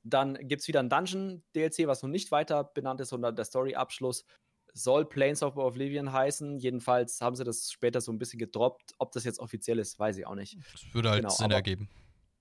Dann 0.02 0.34
gibt 0.48 0.62
es 0.62 0.68
wieder 0.68 0.80
ein 0.80 0.88
Dungeon-DLC, 0.88 1.86
was 1.86 2.02
noch 2.02 2.08
nicht 2.08 2.30
weiter 2.30 2.64
benannt 2.64 3.00
ist, 3.00 3.10
sondern 3.10 3.36
der 3.36 3.44
Story-Abschluss 3.44 4.24
soll 4.72 5.04
Planes 5.04 5.42
of 5.42 5.56
Oblivion 5.56 6.12
heißen. 6.12 6.58
Jedenfalls 6.58 7.20
haben 7.20 7.36
sie 7.36 7.44
das 7.44 7.70
später 7.70 8.00
so 8.00 8.12
ein 8.12 8.18
bisschen 8.18 8.38
gedroppt. 8.38 8.94
Ob 8.98 9.12
das 9.12 9.24
jetzt 9.24 9.40
offiziell 9.40 9.78
ist, 9.78 9.98
weiß 9.98 10.16
ich 10.16 10.26
auch 10.26 10.36
nicht. 10.36 10.56
Das 10.72 10.94
würde 10.94 11.10
halt 11.10 11.22
genau, 11.22 11.34
Sinn 11.34 11.50
ergeben. 11.50 11.88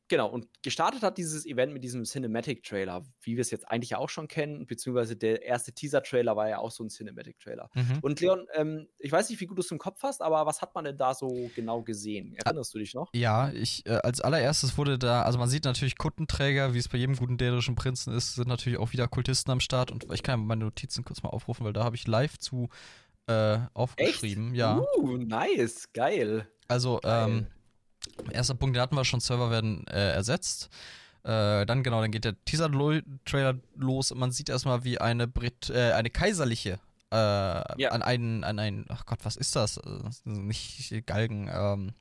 Genau, 0.10 0.28
und 0.28 0.48
gestartet 0.64 1.04
hat 1.04 1.20
dieses 1.20 1.46
Event 1.46 1.72
mit 1.72 1.84
diesem 1.84 2.04
Cinematic-Trailer, 2.04 3.06
wie 3.22 3.36
wir 3.36 3.42
es 3.42 3.52
jetzt 3.52 3.70
eigentlich 3.70 3.96
auch 3.96 4.10
schon 4.10 4.28
kennen, 4.28 4.66
beziehungsweise 4.66 5.16
der 5.16 5.44
erste 5.44 5.72
Teaser-Trailer 5.72 6.36
war 6.36 6.50
ja 6.50 6.58
auch 6.58 6.72
so 6.72 6.84
ein 6.84 6.90
Cinematic-Trailer. 6.90 7.70
Mhm. 7.76 8.00
Und 8.02 8.20
Leon, 8.20 8.48
ähm, 8.56 8.88
ich 8.98 9.12
weiß 9.12 9.30
nicht, 9.30 9.40
wie 9.40 9.46
gut 9.46 9.58
du 9.58 9.62
es 9.62 9.70
im 9.70 9.78
Kopf 9.78 10.02
hast, 10.02 10.24
aber 10.24 10.48
was 10.48 10.64
hat 10.64 10.74
man 10.74 10.84
denn 10.84 10.98
da 10.98 11.14
so 11.14 11.52
genau 11.56 11.84
gesehen? 11.84 12.36
Erinnerst 12.44 12.74
du 12.74 12.80
dich 12.80 12.96
noch? 12.96 13.12
Ja, 13.14 13.52
ich, 13.52 13.86
äh, 13.86 14.00
als 14.04 14.20
allererstes 14.20 14.80
wurde 14.80 14.98
da, 14.98 15.22
also 15.22 15.38
man 15.38 15.48
sieht 15.48 15.66
natürlich 15.66 15.98
Kuttenträger, 16.00 16.74
wie 16.74 16.80
es 16.80 16.90
bei 16.90 16.98
jedem 16.98 17.16
guten 17.16 17.38
dänischen 17.38 17.76
Prinzen 17.76 18.12
ist, 18.12 18.34
sind 18.34 18.48
natürlich 18.48 18.80
auch 18.80 18.92
wieder 18.92 19.08
Kultisten 19.08 19.52
am 19.52 19.60
Start 19.60 19.92
und 19.92 20.12
ich 20.12 20.24
kann 20.24 20.40
meine 20.40 20.66
Notizen 20.66 21.06
kurz 21.06 21.22
mal 21.22 21.30
aufrufen, 21.30 21.66
weil 21.66 21.74
da 21.74 21.84
habe 21.84 21.96
ich 21.96 22.08
live 22.08 22.40
zu 22.40 22.70
äh, 23.28 23.60
aufgeschrieben. 23.76 24.50
Echt? 24.50 24.58
Ja. 24.58 24.84
Uh, 24.98 25.18
nice, 25.18 25.94
geil. 25.94 26.48
Also, 26.68 27.00
geil. 27.04 27.30
ähm, 27.30 27.48
Erster 28.32 28.56
Punkt, 28.56 28.76
den 28.76 28.82
hatten 28.82 28.96
wir 28.96 29.06
schon, 29.06 29.20
Server 29.20 29.52
werden 29.52 29.86
äh, 29.88 30.12
ersetzt. 30.12 30.70
Äh, 31.24 31.66
dann 31.66 31.84
genau, 31.84 32.02
dann 32.02 32.12
geht 32.12 32.26
der 32.26 32.36
Teaser-Trailer 32.46 33.60
los 33.76 34.12
und 34.12 34.20
man 34.20 34.32
sieht 34.32 34.50
erstmal, 34.50 34.84
wie 34.84 35.00
eine, 35.00 35.28
Brit 35.28 35.70
äh, 35.70 35.92
eine 35.92 36.10
kaiserliche 36.10 36.80
äh, 37.12 37.16
ja. 37.16 37.90
an 37.92 38.02
einen, 38.02 38.44
an 38.44 38.60
einen, 38.60 38.86
ach 38.90 39.06
Gott, 39.06 39.20
was 39.24 39.36
ist 39.36 39.56
das? 39.56 39.80
Nicht 40.24 41.06
Galgen, 41.06 41.50
ähm. 41.52 41.94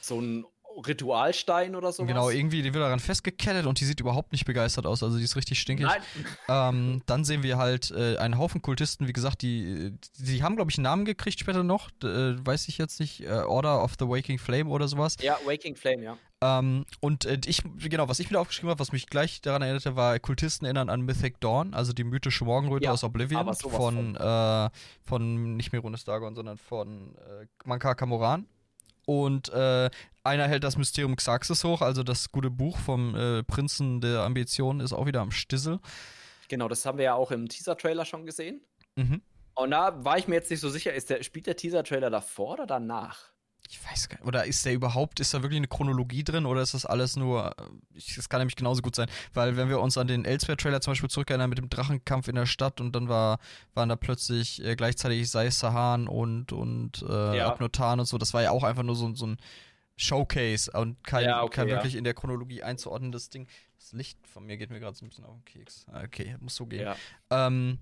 So 0.00 0.20
ein 0.20 0.44
Ritualstein 0.86 1.74
oder 1.74 1.92
so. 1.92 2.04
Genau, 2.04 2.30
irgendwie, 2.30 2.62
die 2.62 2.72
wird 2.72 2.82
daran 2.82 3.00
festgekettet 3.00 3.66
und 3.66 3.80
die 3.80 3.84
sieht 3.84 4.00
überhaupt 4.00 4.32
nicht 4.32 4.44
begeistert 4.44 4.86
aus, 4.86 5.02
also 5.02 5.18
die 5.18 5.24
ist 5.24 5.36
richtig 5.36 5.60
stinkig. 5.60 5.86
Nein. 5.86 6.02
Ähm, 6.48 7.02
dann 7.06 7.24
sehen 7.24 7.42
wir 7.42 7.58
halt 7.58 7.90
äh, 7.90 8.16
einen 8.18 8.38
Haufen 8.38 8.62
Kultisten, 8.62 9.08
wie 9.08 9.12
gesagt, 9.12 9.42
die, 9.42 9.92
die 10.18 10.42
haben, 10.42 10.56
glaube 10.56 10.70
ich, 10.70 10.78
einen 10.78 10.84
Namen 10.84 11.04
gekriegt 11.04 11.40
später 11.40 11.62
noch, 11.62 11.90
äh, 12.02 12.34
weiß 12.44 12.68
ich 12.68 12.78
jetzt 12.78 13.00
nicht, 13.00 13.24
äh, 13.24 13.28
Order 13.28 13.82
of 13.82 13.94
the 13.98 14.06
Waking 14.06 14.38
Flame 14.38 14.70
oder 14.70 14.88
sowas. 14.88 15.16
Ja, 15.20 15.38
Waking 15.44 15.76
Flame, 15.76 16.02
ja. 16.02 16.18
Ähm, 16.40 16.84
und 17.00 17.24
äh, 17.24 17.40
ich, 17.46 17.64
genau, 17.78 18.08
was 18.08 18.20
ich 18.20 18.30
mir 18.30 18.38
aufgeschrieben 18.38 18.70
habe, 18.70 18.78
was 18.78 18.92
mich 18.92 19.08
gleich 19.08 19.40
daran 19.40 19.62
erinnerte, 19.62 19.96
war 19.96 20.20
Kultisten 20.20 20.66
erinnern 20.66 20.88
an 20.88 21.00
Mythic 21.00 21.40
Dawn, 21.40 21.74
also 21.74 21.92
die 21.92 22.04
mythische 22.04 22.44
Morgenröte 22.44 22.84
ja, 22.84 22.92
aus 22.92 23.02
Oblivion 23.02 23.52
von, 23.54 23.70
von. 23.70 24.16
Äh, 24.16 24.70
von 25.08 25.56
nicht 25.56 25.72
Merunes 25.72 26.04
Dagon, 26.04 26.34
sondern 26.34 26.58
von 26.58 27.16
äh, 27.16 27.46
Mankar 27.64 27.94
Kamoran. 27.94 28.46
Und 29.08 29.48
äh, 29.54 29.88
einer 30.22 30.48
hält 30.48 30.64
das 30.64 30.76
Mysterium 30.76 31.16
Xaxis 31.16 31.64
hoch, 31.64 31.80
also 31.80 32.02
das 32.02 32.30
gute 32.30 32.50
Buch 32.50 32.76
vom 32.76 33.14
äh, 33.14 33.42
Prinzen 33.42 34.02
der 34.02 34.20
Ambitionen 34.20 34.80
ist 34.80 34.92
auch 34.92 35.06
wieder 35.06 35.22
am 35.22 35.30
Stissel. 35.30 35.80
Genau, 36.48 36.68
das 36.68 36.84
haben 36.84 36.98
wir 36.98 37.06
ja 37.06 37.14
auch 37.14 37.30
im 37.30 37.48
Teaser-Trailer 37.48 38.04
schon 38.04 38.26
gesehen. 38.26 38.60
Mhm. 38.96 39.22
Und 39.54 39.70
da 39.70 40.04
war 40.04 40.18
ich 40.18 40.28
mir 40.28 40.34
jetzt 40.34 40.50
nicht 40.50 40.60
so 40.60 40.68
sicher, 40.68 40.92
ist 40.92 41.08
der, 41.08 41.22
spielt 41.22 41.46
der 41.46 41.56
Teaser-Trailer 41.56 42.10
davor 42.10 42.52
oder 42.52 42.66
danach? 42.66 43.30
Ich 43.70 43.84
weiß 43.84 44.08
gar 44.08 44.16
nicht. 44.18 44.26
Oder 44.26 44.46
ist 44.46 44.64
der 44.64 44.72
überhaupt, 44.72 45.20
ist 45.20 45.34
da 45.34 45.42
wirklich 45.42 45.58
eine 45.58 45.68
Chronologie 45.68 46.24
drin 46.24 46.46
oder 46.46 46.62
ist 46.62 46.72
das 46.72 46.86
alles 46.86 47.16
nur. 47.16 47.54
Äh, 47.58 48.00
das 48.16 48.28
kann 48.28 48.40
nämlich 48.40 48.56
genauso 48.56 48.80
gut 48.80 48.96
sein. 48.96 49.08
Weil, 49.34 49.56
wenn 49.56 49.68
wir 49.68 49.80
uns 49.80 49.98
an 49.98 50.06
den 50.06 50.24
Elsewhere-Trailer 50.24 50.80
zum 50.80 50.92
Beispiel 50.92 51.10
zurückerinnern 51.10 51.50
mit 51.50 51.58
dem 51.58 51.68
Drachenkampf 51.68 52.28
in 52.28 52.34
der 52.36 52.46
Stadt 52.46 52.80
und 52.80 52.92
dann 52.96 53.08
war, 53.08 53.38
waren 53.74 53.90
da 53.90 53.96
plötzlich 53.96 54.64
äh, 54.64 54.74
gleichzeitig 54.74 55.30
Sei 55.30 55.50
Sahan 55.50 56.08
und, 56.08 56.52
und 56.52 57.02
äh, 57.02 57.36
ja. 57.36 57.48
Abnotan 57.48 58.00
und 58.00 58.06
so, 58.06 58.16
das 58.16 58.32
war 58.32 58.42
ja 58.42 58.52
auch 58.52 58.64
einfach 58.64 58.82
nur 58.82 58.96
so, 58.96 59.14
so 59.14 59.26
ein 59.26 59.36
Showcase 59.96 60.70
und 60.70 61.02
kein, 61.04 61.24
ja, 61.24 61.42
okay, 61.42 61.56
kein 61.56 61.68
wirklich 61.68 61.96
in 61.96 62.04
der 62.04 62.14
Chronologie 62.14 62.62
einzuordnendes 62.62 63.30
Ding. 63.30 63.48
Das 63.78 63.92
Licht 63.92 64.18
von 64.26 64.46
mir 64.46 64.56
geht 64.56 64.70
mir 64.70 64.80
gerade 64.80 64.96
so 64.96 65.04
ein 65.04 65.08
bisschen 65.08 65.24
auf 65.24 65.34
den 65.34 65.44
Keks. 65.44 65.86
Okay, 66.04 66.36
muss 66.40 66.54
so 66.54 66.66
gehen. 66.66 66.94
Ähm, 67.30 67.78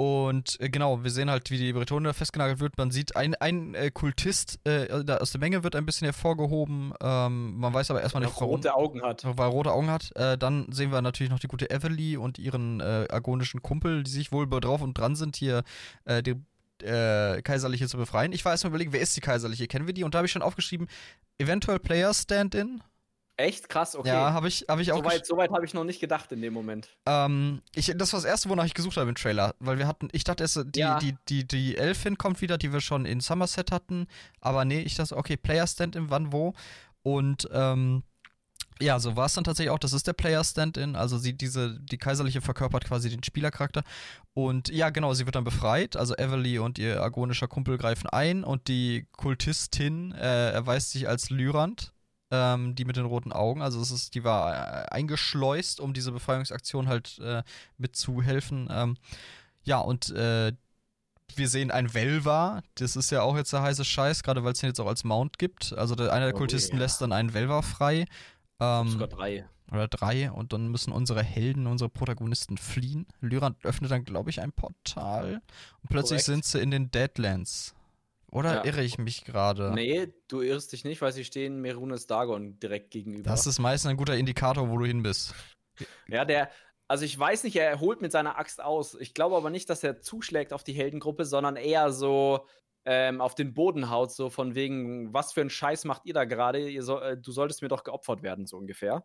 und 0.00 0.60
äh, 0.60 0.68
genau, 0.68 1.02
wir 1.02 1.10
sehen 1.10 1.28
halt, 1.28 1.50
wie 1.50 1.58
die 1.58 1.72
Bretonia 1.72 2.12
festgenagelt 2.12 2.60
wird. 2.60 2.78
Man 2.78 2.92
sieht, 2.92 3.16
ein, 3.16 3.34
ein 3.34 3.74
äh, 3.74 3.90
Kultist 3.90 4.60
äh, 4.64 4.86
aus 4.92 5.32
der 5.32 5.40
Menge 5.40 5.64
wird 5.64 5.74
ein 5.74 5.84
bisschen 5.84 6.04
hervorgehoben. 6.04 6.94
Ähm, 7.02 7.56
man 7.58 7.74
weiß 7.74 7.90
aber 7.90 8.00
erstmal 8.00 8.22
nicht, 8.22 8.32
warum. 8.36 8.50
rote 8.54 8.76
Augen 8.76 9.02
hat. 9.02 9.24
Weil 9.24 9.48
er 9.48 9.50
rote 9.50 9.72
Augen 9.72 9.90
hat. 9.90 10.14
Äh, 10.14 10.38
dann 10.38 10.70
sehen 10.70 10.92
wir 10.92 11.02
natürlich 11.02 11.32
noch 11.32 11.40
die 11.40 11.48
gute 11.48 11.68
Everly 11.68 12.16
und 12.16 12.38
ihren 12.38 12.78
äh, 12.78 13.08
agonischen 13.10 13.60
Kumpel, 13.60 14.04
die 14.04 14.10
sich 14.12 14.30
wohl 14.30 14.48
drauf 14.48 14.82
und 14.82 14.96
dran 14.96 15.16
sind, 15.16 15.34
hier 15.34 15.64
äh, 16.04 16.22
die 16.22 16.36
Kaiserliche 16.80 17.88
zu 17.88 17.96
befreien. 17.96 18.30
Ich 18.30 18.44
war 18.44 18.52
erstmal 18.52 18.68
überlegen, 18.68 18.92
wer 18.92 19.00
ist 19.00 19.16
die 19.16 19.20
Kaiserliche? 19.20 19.66
Kennen 19.66 19.88
wir 19.88 19.94
die? 19.94 20.04
Und 20.04 20.14
da 20.14 20.18
habe 20.18 20.26
ich 20.26 20.32
schon 20.32 20.42
aufgeschrieben, 20.42 20.86
eventuell 21.38 21.80
Player 21.80 22.14
Stand-In. 22.14 22.84
Echt 23.38 23.68
krass, 23.68 23.94
okay. 23.94 24.08
Ja, 24.08 24.32
habe 24.32 24.48
ich, 24.48 24.64
hab 24.68 24.80
ich 24.80 24.90
auch. 24.90 24.98
Soweit 24.98 25.24
so 25.24 25.40
habe 25.40 25.64
ich 25.64 25.72
noch 25.72 25.84
nicht 25.84 26.00
gedacht 26.00 26.32
in 26.32 26.42
dem 26.42 26.52
Moment. 26.52 26.88
Ähm, 27.06 27.62
ich, 27.72 27.94
das 27.96 28.12
war 28.12 28.18
das 28.18 28.28
erste, 28.28 28.48
wonach 28.48 28.64
ich 28.64 28.74
gesucht 28.74 28.96
habe 28.96 29.08
im 29.08 29.14
Trailer. 29.14 29.54
Weil 29.60 29.78
wir 29.78 29.86
hatten, 29.86 30.08
ich 30.10 30.24
dachte 30.24 30.42
erst, 30.42 30.60
die, 30.74 30.80
ja. 30.80 30.98
die, 30.98 31.14
die, 31.28 31.46
die 31.46 31.76
Elfin 31.76 32.18
kommt 32.18 32.40
wieder, 32.40 32.58
die 32.58 32.72
wir 32.72 32.80
schon 32.80 33.06
in 33.06 33.20
Somerset 33.20 33.70
hatten. 33.70 34.08
Aber 34.40 34.64
nee, 34.64 34.80
ich 34.80 34.96
dachte, 34.96 35.16
okay, 35.16 35.36
Player 35.36 35.68
Stand-in, 35.68 36.10
wann, 36.10 36.32
wo. 36.32 36.54
Und, 37.02 37.48
ähm, 37.52 38.02
ja, 38.80 38.98
so 38.98 39.14
war 39.14 39.26
es 39.26 39.34
dann 39.34 39.44
tatsächlich 39.44 39.70
auch. 39.70 39.78
Das 39.78 39.92
ist 39.92 40.08
der 40.08 40.14
Player 40.14 40.42
Stand-in. 40.42 40.96
Also 40.96 41.16
sie, 41.16 41.32
diese, 41.32 41.78
die 41.78 41.98
Kaiserliche 41.98 42.40
verkörpert 42.40 42.86
quasi 42.86 43.08
den 43.08 43.22
Spielercharakter. 43.22 43.84
Und 44.34 44.68
ja, 44.68 44.90
genau, 44.90 45.14
sie 45.14 45.26
wird 45.26 45.36
dann 45.36 45.44
befreit. 45.44 45.96
Also 45.96 46.16
Everly 46.16 46.58
und 46.58 46.80
ihr 46.80 47.00
agonischer 47.00 47.46
Kumpel 47.46 47.78
greifen 47.78 48.08
ein 48.08 48.42
und 48.42 48.66
die 48.66 49.06
Kultistin 49.16 50.10
äh, 50.10 50.50
erweist 50.50 50.90
sich 50.90 51.08
als 51.08 51.30
Lyrand 51.30 51.92
ähm, 52.30 52.74
die 52.74 52.84
mit 52.84 52.96
den 52.96 53.06
roten 53.06 53.32
Augen. 53.32 53.62
Also 53.62 53.80
es 53.80 53.90
ist, 53.90 54.14
die 54.14 54.24
war 54.24 54.54
äh, 54.54 54.88
eingeschleust, 54.90 55.80
um 55.80 55.94
diese 55.94 56.12
Befreiungsaktion 56.12 56.88
halt 56.88 57.18
äh, 57.18 57.42
mitzuhelfen. 57.76 58.68
Ähm, 58.70 58.96
ja, 59.64 59.78
und 59.78 60.10
äh, 60.10 60.52
wir 61.34 61.48
sehen 61.48 61.70
ein 61.70 61.92
Velva. 61.94 62.62
Das 62.74 62.96
ist 62.96 63.10
ja 63.10 63.22
auch 63.22 63.36
jetzt 63.36 63.52
der 63.52 63.62
heiße 63.62 63.84
Scheiß, 63.84 64.22
gerade 64.22 64.44
weil 64.44 64.52
es 64.52 64.60
den 64.60 64.70
jetzt 64.70 64.80
auch 64.80 64.86
als 64.86 65.04
Mount 65.04 65.38
gibt. 65.38 65.72
Also 65.72 65.94
der, 65.94 66.12
einer 66.12 66.26
der 66.26 66.34
oh, 66.34 66.38
Kultisten 66.38 66.76
yeah. 66.76 66.84
lässt 66.84 67.00
dann 67.00 67.12
einen 67.12 67.34
Velva 67.34 67.62
frei. 67.62 68.06
Ähm, 68.60 68.88
sogar 68.88 69.08
drei. 69.08 69.46
Oder 69.70 69.88
drei. 69.88 70.30
Und 70.30 70.52
dann 70.52 70.68
müssen 70.68 70.92
unsere 70.92 71.22
Helden, 71.22 71.66
unsere 71.66 71.90
Protagonisten 71.90 72.56
fliehen. 72.56 73.06
Lyran 73.20 73.56
öffnet 73.62 73.90
dann, 73.90 74.04
glaube 74.04 74.30
ich, 74.30 74.40
ein 74.40 74.52
Portal. 74.52 75.42
Und 75.82 75.90
plötzlich 75.90 76.24
Korrekt. 76.24 76.24
sind 76.24 76.44
sie 76.44 76.60
in 76.60 76.70
den 76.70 76.90
Deadlands. 76.90 77.74
Oder 78.30 78.56
ja. 78.56 78.64
irre 78.64 78.82
ich 78.82 78.98
mich 78.98 79.24
gerade? 79.24 79.72
Nee, 79.74 80.12
du 80.28 80.42
irrst 80.42 80.72
dich 80.72 80.84
nicht, 80.84 81.00
weil 81.00 81.12
sie 81.12 81.24
stehen 81.24 81.60
Merunes 81.60 82.06
Dagon 82.06 82.58
direkt 82.60 82.90
gegenüber. 82.90 83.30
Das 83.30 83.46
ist 83.46 83.58
meistens 83.58 83.90
ein 83.90 83.96
guter 83.96 84.16
Indikator, 84.16 84.68
wo 84.68 84.76
du 84.76 84.84
hin 84.84 85.02
bist. 85.02 85.34
Ja, 86.08 86.24
der, 86.24 86.50
also 86.88 87.04
ich 87.04 87.18
weiß 87.18 87.44
nicht, 87.44 87.56
er 87.56 87.80
holt 87.80 88.02
mit 88.02 88.12
seiner 88.12 88.38
Axt 88.38 88.60
aus. 88.62 88.94
Ich 89.00 89.14
glaube 89.14 89.36
aber 89.36 89.48
nicht, 89.48 89.70
dass 89.70 89.82
er 89.82 90.00
zuschlägt 90.00 90.52
auf 90.52 90.62
die 90.62 90.72
Heldengruppe, 90.72 91.24
sondern 91.24 91.56
eher 91.56 91.92
so 91.92 92.46
ähm, 92.84 93.20
auf 93.20 93.34
den 93.34 93.54
Boden 93.54 93.90
haut, 93.90 94.12
so 94.12 94.28
von 94.28 94.54
wegen, 94.54 95.12
was 95.12 95.32
für 95.32 95.40
einen 95.40 95.50
Scheiß 95.50 95.84
macht 95.84 96.04
ihr 96.04 96.14
da 96.14 96.24
gerade? 96.24 96.82
So, 96.82 96.98
äh, 97.00 97.16
du 97.16 97.32
solltest 97.32 97.62
mir 97.62 97.68
doch 97.68 97.84
geopfert 97.84 98.22
werden, 98.22 98.46
so 98.46 98.56
ungefähr. 98.56 99.04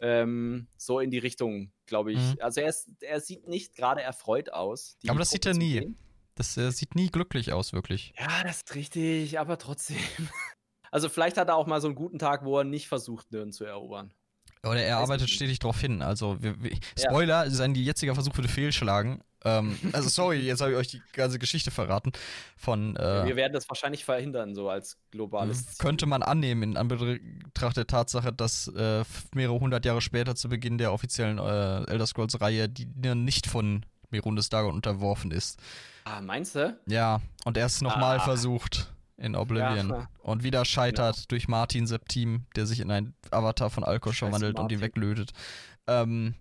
Ähm, 0.00 0.68
so 0.76 1.00
in 1.00 1.10
die 1.10 1.18
Richtung, 1.18 1.72
glaube 1.86 2.12
ich. 2.12 2.18
Mhm. 2.18 2.36
Also 2.40 2.60
er, 2.60 2.68
ist, 2.68 2.88
er 3.00 3.20
sieht 3.20 3.46
nicht 3.46 3.74
gerade 3.74 4.02
erfreut 4.02 4.52
aus. 4.52 4.96
Aber 5.08 5.18
das 5.18 5.30
sieht 5.30 5.46
er 5.46 5.54
nie. 5.54 5.80
Gehen. 5.80 5.98
Das 6.38 6.56
äh, 6.56 6.70
sieht 6.70 6.94
nie 6.94 7.08
glücklich 7.08 7.52
aus, 7.52 7.72
wirklich. 7.72 8.14
Ja, 8.16 8.44
das 8.44 8.58
ist 8.58 8.74
richtig, 8.76 9.38
aber 9.38 9.58
trotzdem. 9.58 9.98
Also 10.90 11.10
vielleicht 11.10 11.36
hat 11.36 11.48
er 11.48 11.56
auch 11.56 11.66
mal 11.66 11.82
so 11.82 11.88
einen 11.88 11.96
guten 11.96 12.18
Tag, 12.18 12.46
wo 12.46 12.56
er 12.56 12.64
nicht 12.64 12.88
versucht, 12.88 13.30
Nirn 13.30 13.52
zu 13.52 13.66
erobern. 13.66 14.10
Oder 14.62 14.80
er 14.80 14.96
arbeitet 14.96 15.28
stetig 15.28 15.58
darauf 15.58 15.78
hin. 15.78 16.00
Also, 16.00 16.42
wir, 16.42 16.58
wir, 16.62 16.70
Spoiler, 16.98 17.44
ja. 17.44 17.50
sein 17.50 17.74
jetziger 17.74 18.14
Versuch 18.14 18.34
würde 18.38 18.48
fehlschlagen. 18.48 19.20
Ähm, 19.44 19.78
also, 19.92 20.08
sorry, 20.08 20.38
jetzt 20.38 20.62
habe 20.62 20.72
ich 20.72 20.78
euch 20.78 20.88
die 20.88 21.02
ganze 21.12 21.38
Geschichte 21.38 21.70
verraten. 21.70 22.12
Von, 22.56 22.96
äh, 22.96 23.26
wir 23.26 23.36
werden 23.36 23.52
das 23.52 23.68
wahrscheinlich 23.68 24.06
verhindern, 24.06 24.54
so 24.54 24.70
als 24.70 24.96
globales 25.10 25.66
Ziel. 25.66 25.76
Könnte 25.78 26.06
man 26.06 26.22
annehmen, 26.22 26.62
in 26.62 26.76
Anbetracht 26.78 27.76
der 27.76 27.86
Tatsache, 27.86 28.32
dass 28.32 28.68
äh, 28.68 29.04
mehrere 29.34 29.60
hundert 29.60 29.84
Jahre 29.84 30.00
später 30.00 30.36
zu 30.36 30.48
Beginn 30.48 30.78
der 30.78 30.94
offiziellen 30.94 31.36
äh, 31.36 31.84
Elder 31.84 32.06
Scrolls-Reihe 32.06 32.70
die 32.70 32.86
nicht 33.14 33.46
von 33.46 33.84
Merundes 34.08 34.48
Dagon 34.48 34.74
unterworfen 34.74 35.32
ist. 35.32 35.60
Ah, 36.10 36.22
meinst 36.22 36.54
du? 36.54 36.78
Ja, 36.86 37.20
und 37.44 37.56
er 37.56 37.66
es 37.66 37.82
nochmal 37.82 38.16
ah. 38.16 38.20
versucht 38.20 38.92
in 39.18 39.36
Oblivion. 39.36 39.90
Ja, 39.90 40.08
und 40.22 40.42
wieder 40.42 40.64
scheitert 40.64 41.16
ja. 41.16 41.22
durch 41.28 41.48
Martin 41.48 41.86
Septim, 41.86 42.46
der 42.56 42.66
sich 42.66 42.80
in 42.80 42.90
einen 42.90 43.14
Avatar 43.30 43.68
von 43.68 43.84
Alkosch 43.84 44.20
verwandelt 44.20 44.58
und 44.58 44.72
ihn 44.72 44.80
weglötet. 44.80 45.32
Ähm, 45.86 46.34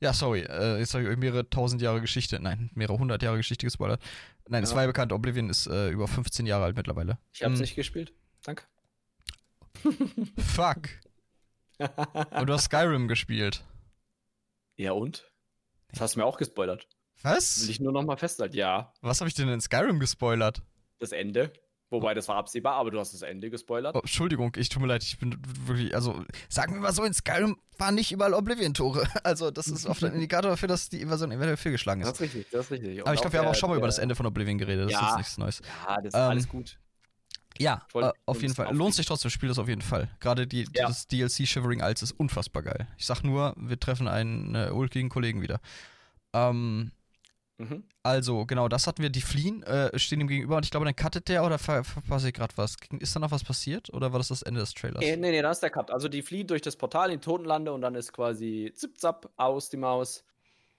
ja, 0.00 0.12
sorry, 0.12 0.40
äh, 0.40 0.78
jetzt 0.78 0.94
habe 0.94 1.04
ich 1.04 1.10
euch 1.10 1.18
mehrere 1.18 1.48
tausend 1.48 1.82
Jahre 1.82 2.00
Geschichte, 2.00 2.40
nein, 2.40 2.70
mehrere 2.74 2.98
hundert 2.98 3.22
Jahre 3.22 3.36
Geschichte 3.36 3.66
gespoilert. 3.66 4.02
Nein, 4.48 4.64
es 4.64 4.74
war 4.74 4.82
ja 4.82 4.86
bekannt, 4.88 5.12
Oblivion 5.12 5.50
ist 5.50 5.68
äh, 5.68 5.90
über 5.90 6.08
15 6.08 6.46
Jahre 6.46 6.64
alt 6.64 6.76
mittlerweile. 6.76 7.18
Ich 7.32 7.42
habe 7.44 7.52
es 7.52 7.60
hm. 7.60 7.64
nicht 7.64 7.76
gespielt. 7.76 8.12
Danke. 8.42 8.64
Fuck. 10.36 10.88
und 11.78 12.48
du 12.48 12.52
hast 12.52 12.64
Skyrim 12.64 13.06
gespielt. 13.06 13.62
Ja, 14.76 14.92
und? 14.92 15.30
Das 15.90 16.00
hast 16.00 16.16
du 16.16 16.20
mir 16.20 16.26
auch 16.26 16.38
gespoilert. 16.38 16.88
Was? 17.22 17.62
Will 17.62 17.70
ich 17.70 17.80
nur 17.80 17.92
noch 17.92 18.04
mal 18.04 18.16
festhalten, 18.16 18.56
ja. 18.56 18.92
Was 19.00 19.20
habe 19.20 19.28
ich 19.28 19.34
denn 19.34 19.48
in 19.48 19.60
Skyrim 19.60 20.00
gespoilert? 20.00 20.62
Das 20.98 21.12
Ende. 21.12 21.52
Wobei, 21.90 22.14
das 22.14 22.28
war 22.28 22.36
absehbar, 22.36 22.74
aber 22.74 22.92
du 22.92 23.00
hast 23.00 23.12
das 23.14 23.22
Ende 23.22 23.50
gespoilert. 23.50 23.96
Oh, 23.96 23.98
Entschuldigung, 23.98 24.52
ich 24.56 24.68
tut 24.68 24.80
mir 24.80 24.86
leid, 24.86 25.02
ich 25.02 25.18
bin 25.18 25.36
wirklich, 25.66 25.92
also, 25.92 26.24
sagen 26.48 26.74
wir 26.74 26.80
mal 26.80 26.92
so, 26.92 27.02
in 27.02 27.12
Skyrim 27.12 27.56
waren 27.78 27.96
nicht 27.96 28.12
überall 28.12 28.32
Oblivion-Tore. 28.32 29.08
Also, 29.24 29.50
das 29.50 29.66
ist 29.66 29.86
oft 29.86 30.02
ein 30.04 30.14
Indikator 30.14 30.52
dafür, 30.52 30.68
dass 30.68 30.88
die 30.88 31.00
Invasion 31.00 31.32
eventuell 31.32 31.56
fehlgeschlagen 31.56 32.02
ist. 32.02 32.08
Das 32.08 32.14
ist 32.14 32.20
richtig, 32.20 32.46
das 32.50 32.66
ist 32.66 32.70
richtig. 32.70 32.98
Und 32.98 33.06
aber 33.06 33.14
ich 33.14 33.20
glaube, 33.20 33.32
wir 33.32 33.40
haben 33.40 33.48
auch 33.48 33.54
schon 33.56 33.70
mal 33.70 33.76
über 33.76 33.88
das 33.88 33.98
Ende 33.98 34.14
von 34.14 34.24
Oblivion 34.24 34.56
geredet, 34.56 34.86
das 34.86 34.92
ja, 34.92 35.10
ist 35.10 35.16
nichts 35.16 35.38
Neues. 35.38 35.62
Ja, 35.86 35.96
das 35.96 36.06
ist 36.06 36.14
ähm, 36.14 36.20
alles 36.20 36.48
gut. 36.48 36.78
Ja, 37.58 37.86
äh, 37.94 38.10
auf 38.24 38.40
jeden 38.40 38.54
Fall. 38.54 38.74
Lohnt 38.74 38.94
sich 38.94 39.06
trotzdem, 39.06 39.30
spiel 39.30 39.48
das 39.48 39.58
auf 39.58 39.68
jeden 39.68 39.82
Fall. 39.82 40.08
Gerade 40.20 40.46
die, 40.46 40.66
ja. 40.74 40.86
das 40.86 41.08
DLC 41.08 41.46
Shivering 41.46 41.80
Isles 41.80 42.02
ist 42.02 42.12
unfassbar 42.12 42.62
geil. 42.62 42.86
Ich 42.96 43.06
sag 43.06 43.22
nur, 43.22 43.54
wir 43.58 43.78
treffen 43.78 44.06
einen 44.06 44.54
äh, 44.54 44.70
ulkigen 44.70 45.08
Kollegen 45.08 45.42
wieder. 45.42 45.60
Ähm, 46.32 46.92
Mhm. 47.60 47.84
Also, 48.02 48.46
genau, 48.46 48.68
das 48.68 48.86
hatten 48.86 49.02
wir. 49.02 49.10
Die 49.10 49.20
fliehen, 49.20 49.62
äh, 49.64 49.96
stehen 49.98 50.20
ihm 50.20 50.28
gegenüber 50.28 50.56
und 50.56 50.64
ich 50.64 50.70
glaube, 50.70 50.86
dann 50.86 50.96
cuttet 50.96 51.28
der 51.28 51.44
oder 51.44 51.58
ver 51.58 51.84
verpasse 51.84 52.28
ich 52.28 52.34
gerade 52.34 52.56
was? 52.56 52.76
Ist 52.98 53.14
da 53.14 53.20
noch 53.20 53.30
was 53.30 53.44
passiert 53.44 53.92
oder 53.92 54.12
war 54.12 54.18
das 54.18 54.28
das 54.28 54.40
Ende 54.42 54.60
des 54.60 54.72
Trailers? 54.72 55.00
Nee, 55.00 55.16
nee, 55.16 55.30
nee, 55.30 55.42
da 55.42 55.50
ist 55.50 55.60
der 55.60 55.70
Cut. 55.70 55.90
Also, 55.90 56.08
die 56.08 56.22
fliehen 56.22 56.46
durch 56.46 56.62
das 56.62 56.76
Portal 56.76 57.10
in 57.10 57.20
Totenlande 57.20 57.72
und 57.72 57.82
dann 57.82 57.94
ist 57.94 58.12
quasi 58.12 58.72
zip-zap 58.74 59.30
aus 59.36 59.68
die 59.68 59.76
Maus. 59.76 60.24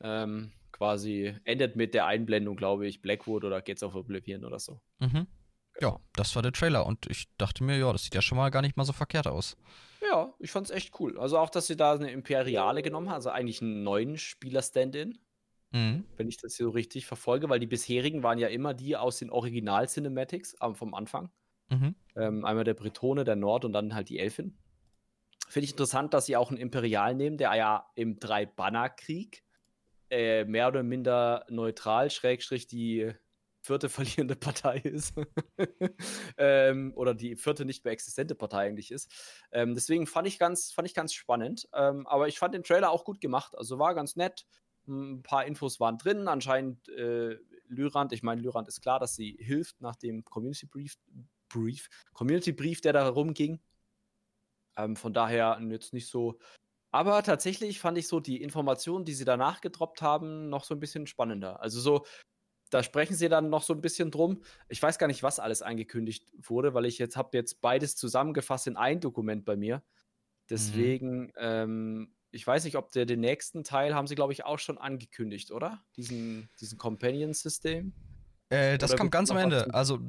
Ähm, 0.01 0.51
quasi 0.71 1.35
endet 1.43 1.75
mit 1.75 1.93
der 1.93 2.07
Einblendung, 2.07 2.55
glaube 2.55 2.87
ich, 2.87 3.03
Blackwood 3.03 3.43
oder 3.43 3.61
geht's 3.61 3.83
auf 3.83 3.93
Oblivion 3.93 4.43
oder 4.43 4.57
so. 4.57 4.81
Mhm. 4.97 5.27
Genau. 5.73 5.91
Ja, 5.93 5.99
das 6.13 6.35
war 6.35 6.41
der 6.41 6.51
Trailer 6.51 6.87
und 6.87 7.05
ich 7.05 7.27
dachte 7.37 7.63
mir, 7.63 7.77
ja, 7.77 7.91
das 7.91 8.03
sieht 8.03 8.15
ja 8.15 8.21
schon 8.23 8.37
mal 8.39 8.49
gar 8.49 8.63
nicht 8.63 8.77
mal 8.77 8.83
so 8.83 8.93
verkehrt 8.93 9.27
aus. 9.27 9.57
Ja, 10.01 10.33
ich 10.39 10.49
fand's 10.49 10.71
echt 10.71 10.99
cool. 10.99 11.19
Also 11.19 11.37
auch, 11.37 11.51
dass 11.51 11.67
sie 11.67 11.77
da 11.77 11.93
eine 11.93 12.11
Imperiale 12.11 12.81
genommen 12.81 13.09
haben, 13.09 13.15
also 13.15 13.29
eigentlich 13.29 13.61
einen 13.61 13.83
neuen 13.83 14.17
Spieler-Stand-In. 14.17 15.19
Mhm. 15.71 16.05
wenn 16.17 16.27
ich 16.27 16.37
das 16.37 16.55
so 16.55 16.69
richtig 16.69 17.05
verfolge, 17.05 17.49
weil 17.49 17.59
die 17.59 17.67
bisherigen 17.67 18.23
waren 18.23 18.37
ja 18.37 18.47
immer 18.47 18.73
die 18.73 18.95
aus 18.95 19.17
den 19.17 19.29
Original-Cinematics 19.29 20.55
vom 20.73 20.93
Anfang. 20.93 21.31
Mhm. 21.69 21.95
Ähm, 22.15 22.45
einmal 22.45 22.63
der 22.63 22.73
Bretone, 22.73 23.23
der 23.23 23.35
Nord 23.35 23.65
und 23.65 23.73
dann 23.73 23.95
halt 23.95 24.09
die 24.09 24.19
Elfin. 24.19 24.57
Finde 25.47 25.65
ich 25.65 25.71
interessant, 25.71 26.13
dass 26.13 26.25
sie 26.25 26.37
auch 26.37 26.49
einen 26.49 26.59
Imperial 26.59 27.15
nehmen, 27.15 27.37
der 27.37 27.53
ja 27.55 27.89
im 27.95 28.19
Drei-Banner-Krieg 28.19 29.43
äh, 30.09 30.45
mehr 30.45 30.67
oder 30.67 30.83
minder 30.83 31.45
neutral, 31.49 32.09
Schrägstrich, 32.09 32.67
die 32.67 33.13
vierte 33.61 33.89
verlierende 33.89 34.35
Partei 34.35 34.77
ist. 34.77 35.13
ähm, 36.37 36.93
oder 36.95 37.13
die 37.13 37.35
vierte 37.35 37.65
nicht 37.65 37.83
mehr 37.85 37.93
existente 37.93 38.35
Partei 38.35 38.67
eigentlich 38.67 38.91
ist. 38.91 39.11
Ähm, 39.51 39.73
deswegen 39.73 40.07
fand 40.07 40.27
ich 40.27 40.39
ganz, 40.39 40.71
fand 40.71 40.87
ich 40.87 40.93
ganz 40.93 41.13
spannend. 41.13 41.67
Ähm, 41.73 42.07
aber 42.07 42.27
ich 42.27 42.39
fand 42.39 42.53
den 42.53 42.63
Trailer 42.63 42.91
auch 42.91 43.05
gut 43.05 43.21
gemacht. 43.21 43.57
Also 43.57 43.79
war 43.79 43.95
ganz 43.95 44.15
nett. 44.15 44.45
Ein 44.87 45.23
paar 45.23 45.45
Infos 45.45 45.79
waren 45.79 45.97
drin. 45.97 46.27
Anscheinend 46.27 46.89
äh, 46.89 47.37
Lyrand, 47.67 48.13
ich 48.13 48.23
meine, 48.23 48.41
Lyrand 48.41 48.67
ist 48.67 48.81
klar, 48.81 48.99
dass 48.99 49.15
sie 49.15 49.37
hilft 49.39 49.81
nach 49.81 49.95
dem 49.95 50.25
Community 50.25 50.65
Brief, 50.65 50.97
Brief 51.49 51.89
Community 52.13 52.51
Brief, 52.51 52.81
der 52.81 52.93
da 52.93 53.07
rumging. 53.07 53.59
Ähm, 54.77 54.95
von 54.95 55.13
daher 55.13 55.59
jetzt 55.69 55.93
nicht 55.93 56.07
so. 56.07 56.39
Aber 56.91 57.23
tatsächlich 57.23 57.79
fand 57.79 57.97
ich 57.97 58.07
so 58.07 58.19
die 58.19 58.41
Informationen, 58.41 59.05
die 59.05 59.13
sie 59.13 59.25
danach 59.25 59.61
gedroppt 59.61 60.01
haben, 60.01 60.49
noch 60.49 60.65
so 60.65 60.75
ein 60.75 60.79
bisschen 60.79 61.07
spannender. 61.07 61.61
Also 61.61 61.79
so, 61.79 62.05
da 62.69 62.83
sprechen 62.83 63.15
sie 63.15 63.29
dann 63.29 63.49
noch 63.49 63.63
so 63.63 63.73
ein 63.73 63.81
bisschen 63.81 64.11
drum. 64.11 64.41
Ich 64.67 64.81
weiß 64.81 64.97
gar 64.97 65.07
nicht, 65.07 65.23
was 65.23 65.39
alles 65.39 65.61
angekündigt 65.61 66.31
wurde, 66.37 66.73
weil 66.73 66.85
ich 66.85 66.97
jetzt 66.97 67.15
habe 67.15 67.37
jetzt 67.37 67.61
beides 67.61 67.95
zusammengefasst 67.95 68.67
in 68.67 68.77
ein 68.77 68.99
Dokument 68.99 69.45
bei 69.45 69.55
mir. 69.55 69.77
Mhm. 69.77 69.81
Deswegen, 70.49 71.21
mhm. 71.21 71.31
ähm, 71.37 72.15
ich 72.31 72.45
weiß 72.45 72.63
nicht, 72.63 72.77
ob 72.77 72.91
der 72.91 73.05
den 73.05 73.19
nächsten 73.19 73.63
Teil 73.63 73.93
haben 73.93 74.07
sie, 74.07 74.15
glaube 74.15 74.33
ich, 74.33 74.45
auch 74.45 74.59
schon 74.59 74.77
angekündigt, 74.77 75.51
oder? 75.51 75.81
Diesen, 75.97 76.49
diesen 76.59 76.77
Companion-System. 76.77 77.93
Äh, 78.49 78.77
das 78.77 78.95
kam 78.95 79.09
ganz 79.09 79.31
am 79.31 79.37
Ende. 79.37 79.73
Also, 79.73 79.99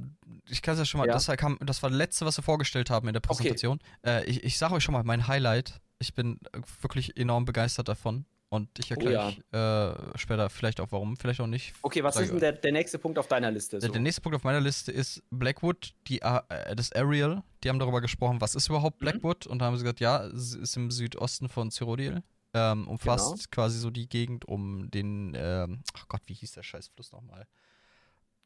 ich 0.49 0.63
kann 0.63 0.75
es 0.75 0.81
ja 0.81 0.85
schon 0.85 0.99
mal, 0.99 1.07
ja. 1.07 1.13
Das, 1.13 1.27
kam, 1.37 1.59
das 1.61 1.83
war 1.83 1.91
das 1.91 1.97
letzte, 1.97 2.27
was 2.27 2.37
wir 2.37 2.43
vorgestellt 2.43 2.91
haben 2.91 3.07
in 3.09 3.15
der 3.15 3.21
Präsentation. 3.21 3.79
Okay. 4.03 4.23
Äh, 4.23 4.25
ich 4.25 4.43
ich 4.43 4.59
sage 4.59 4.75
euch 4.75 4.83
schon 4.83 4.93
mal 4.93 5.05
mein 5.05 5.29
Highlight. 5.29 5.81
Ich 5.99 6.15
bin 6.15 6.41
wirklich 6.81 7.17
enorm 7.17 7.45
begeistert 7.45 7.89
davon. 7.89 8.25
Und 8.53 8.69
ich 8.79 8.91
erkläre 8.91 9.33
oh, 9.33 9.57
ja. 9.57 9.93
äh, 9.93 10.19
später 10.19 10.51
vielleicht 10.51 10.79
auch 10.81 10.89
warum, 10.93 11.17
vielleicht 11.17 11.41
auch 11.41 11.47
nicht. 11.47 11.73
Okay, 11.81 12.05
was 12.05 12.17
Sag, 12.17 12.25
ist 12.25 12.33
denn 12.33 12.41
der, 12.41 12.53
der, 12.53 12.73
nächste 12.73 12.99
Punkt 12.99 13.19
auf 13.19 13.27
deiner 13.27 13.51
Liste? 13.51 13.81
So? 13.81 13.87
Der, 13.87 13.93
der, 13.93 14.03
nächste 14.03 14.21
Punkt 14.21 14.37
auf 14.37 14.45
meiner 14.45 14.61
Liste 14.61 14.93
ist 14.93 15.23
Blackwood, 15.31 15.95
die, 16.07 16.21
äh, 16.21 16.77
das 16.77 16.93
Ariel. 16.93 17.43
Die 17.65 17.71
haben 17.71 17.79
darüber 17.79 18.03
gesprochen, 18.03 18.43
was 18.43 18.55
ist 18.55 18.69
überhaupt 18.69 19.01
mhm. 19.01 19.07
Blackwood? 19.07 19.47
Mhm. 19.47 19.53
Und 19.53 19.59
da 19.61 19.65
haben 19.65 19.77
sie 19.79 19.85
gesagt, 19.85 20.01
ja, 20.01 20.27
es 20.27 20.55
ist 20.55 20.77
im 20.77 20.91
Südosten 20.91 21.49
von 21.49 21.71
Cyrodiil. 21.71 22.23
Ähm, 22.53 22.89
umfasst 22.89 23.51
genau. 23.51 23.63
quasi 23.65 23.79
so 23.79 23.89
die 23.89 24.07
Gegend 24.07 24.45
um 24.45 24.91
den, 24.91 25.33
ähm, 25.35 25.83
ach 25.95 26.07
Gott, 26.09 26.21
wie 26.27 26.35
hieß 26.35 26.53
der 26.53 26.63
Scheißfluss 26.63 27.11
nochmal? 27.13 27.47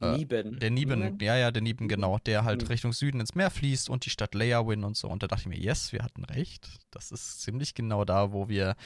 Äh, 0.01 0.19
Nieben. 0.19 0.61
Der 0.61 0.71
Nieben, 0.71 1.01
Nieben, 1.01 1.19
ja, 1.19 1.37
ja, 1.37 1.51
der 1.51 1.63
Nieben, 1.63 1.89
genau, 1.89 2.19
der 2.19 2.45
halt 2.45 2.63
mhm. 2.63 2.69
Richtung 2.69 2.93
Süden 2.93 3.19
ins 3.19 3.35
Meer 3.35 3.51
fließt 3.51 3.91
und 3.91 4.05
die 4.05 4.11
Stadt 4.11 4.37
Leawin 4.37 4.85
und 4.85 4.97
so. 4.97 5.09
Und 5.09 5.25
da 5.25 5.27
dachte 5.27 5.43
ich 5.43 5.49
mir, 5.49 5.59
yes, 5.59 5.93
wir 5.93 6.05
hatten 6.05 6.23
recht. 6.23 6.69
Das 6.93 7.11
ist 7.11 7.41
ziemlich 7.41 7.75
genau 7.75 8.05
da, 8.05 8.31
wo 8.31 8.49
wir 8.49 8.77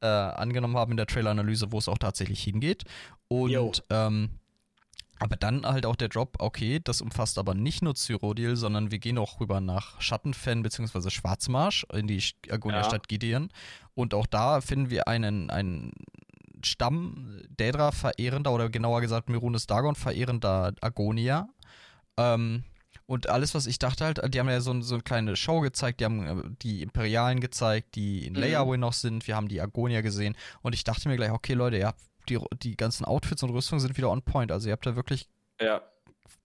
äh, 0.00 0.06
angenommen 0.06 0.76
haben 0.76 0.92
in 0.92 0.96
der 0.96 1.06
Trailer-Analyse, 1.06 1.72
wo 1.72 1.78
es 1.78 1.88
auch 1.88 1.98
tatsächlich 1.98 2.42
hingeht. 2.42 2.84
Und 3.28 3.82
ähm, 3.90 4.30
aber 5.20 5.36
dann 5.36 5.66
halt 5.66 5.84
auch 5.84 5.96
der 5.96 6.08
Drop, 6.08 6.36
okay, 6.38 6.80
das 6.82 7.02
umfasst 7.02 7.38
aber 7.38 7.54
nicht 7.54 7.82
nur 7.82 7.94
Cyrodiil, 7.94 8.56
sondern 8.56 8.90
wir 8.90 8.98
gehen 8.98 9.18
auch 9.18 9.38
rüber 9.38 9.60
nach 9.60 10.00
Schattenfen 10.00 10.62
bzw. 10.62 11.10
Schwarzmarsch 11.10 11.86
in 11.92 12.06
die 12.06 12.24
Argonia-Stadt 12.50 13.02
ja. 13.02 13.06
Gideon. 13.06 13.50
Und 13.94 14.14
auch 14.14 14.26
da 14.26 14.62
finden 14.62 14.88
wir 14.88 15.08
einen, 15.08 15.50
einen 15.50 15.92
Stamm 16.64 17.42
Daedra 17.54 17.92
verehrender 17.92 18.50
oder 18.50 18.70
genauer 18.70 19.02
gesagt 19.02 19.28
Mirunes 19.28 19.66
Dagon 19.66 19.94
verehrender 19.94 20.72
Agonia. 20.80 21.50
Ähm, 22.16 22.64
und 23.10 23.28
alles, 23.28 23.56
was 23.56 23.66
ich 23.66 23.80
dachte 23.80 24.04
halt, 24.04 24.20
die 24.32 24.38
haben 24.38 24.48
ja 24.48 24.60
so, 24.60 24.80
so 24.82 24.94
eine 24.94 25.02
kleine 25.02 25.34
Show 25.34 25.58
gezeigt, 25.62 25.98
die 25.98 26.04
haben 26.04 26.26
äh, 26.26 26.42
die 26.62 26.80
Imperialen 26.80 27.40
gezeigt, 27.40 27.96
die 27.96 28.24
in 28.24 28.34
mhm. 28.34 28.38
Layaway 28.38 28.78
noch 28.78 28.92
sind, 28.92 29.26
wir 29.26 29.34
haben 29.34 29.48
die 29.48 29.60
Agonia 29.60 30.00
gesehen 30.00 30.36
und 30.62 30.76
ich 30.76 30.84
dachte 30.84 31.08
mir 31.08 31.16
gleich, 31.16 31.32
okay 31.32 31.54
Leute, 31.54 31.76
ihr 31.76 31.88
habt 31.88 32.00
die, 32.28 32.38
die 32.62 32.76
ganzen 32.76 33.04
Outfits 33.04 33.42
und 33.42 33.50
Rüstungen 33.50 33.80
sind 33.80 33.96
wieder 33.96 34.10
on 34.10 34.22
point, 34.22 34.52
also 34.52 34.68
ihr 34.68 34.72
habt 34.72 34.86
da 34.86 34.94
wirklich 34.94 35.28
ja. 35.60 35.82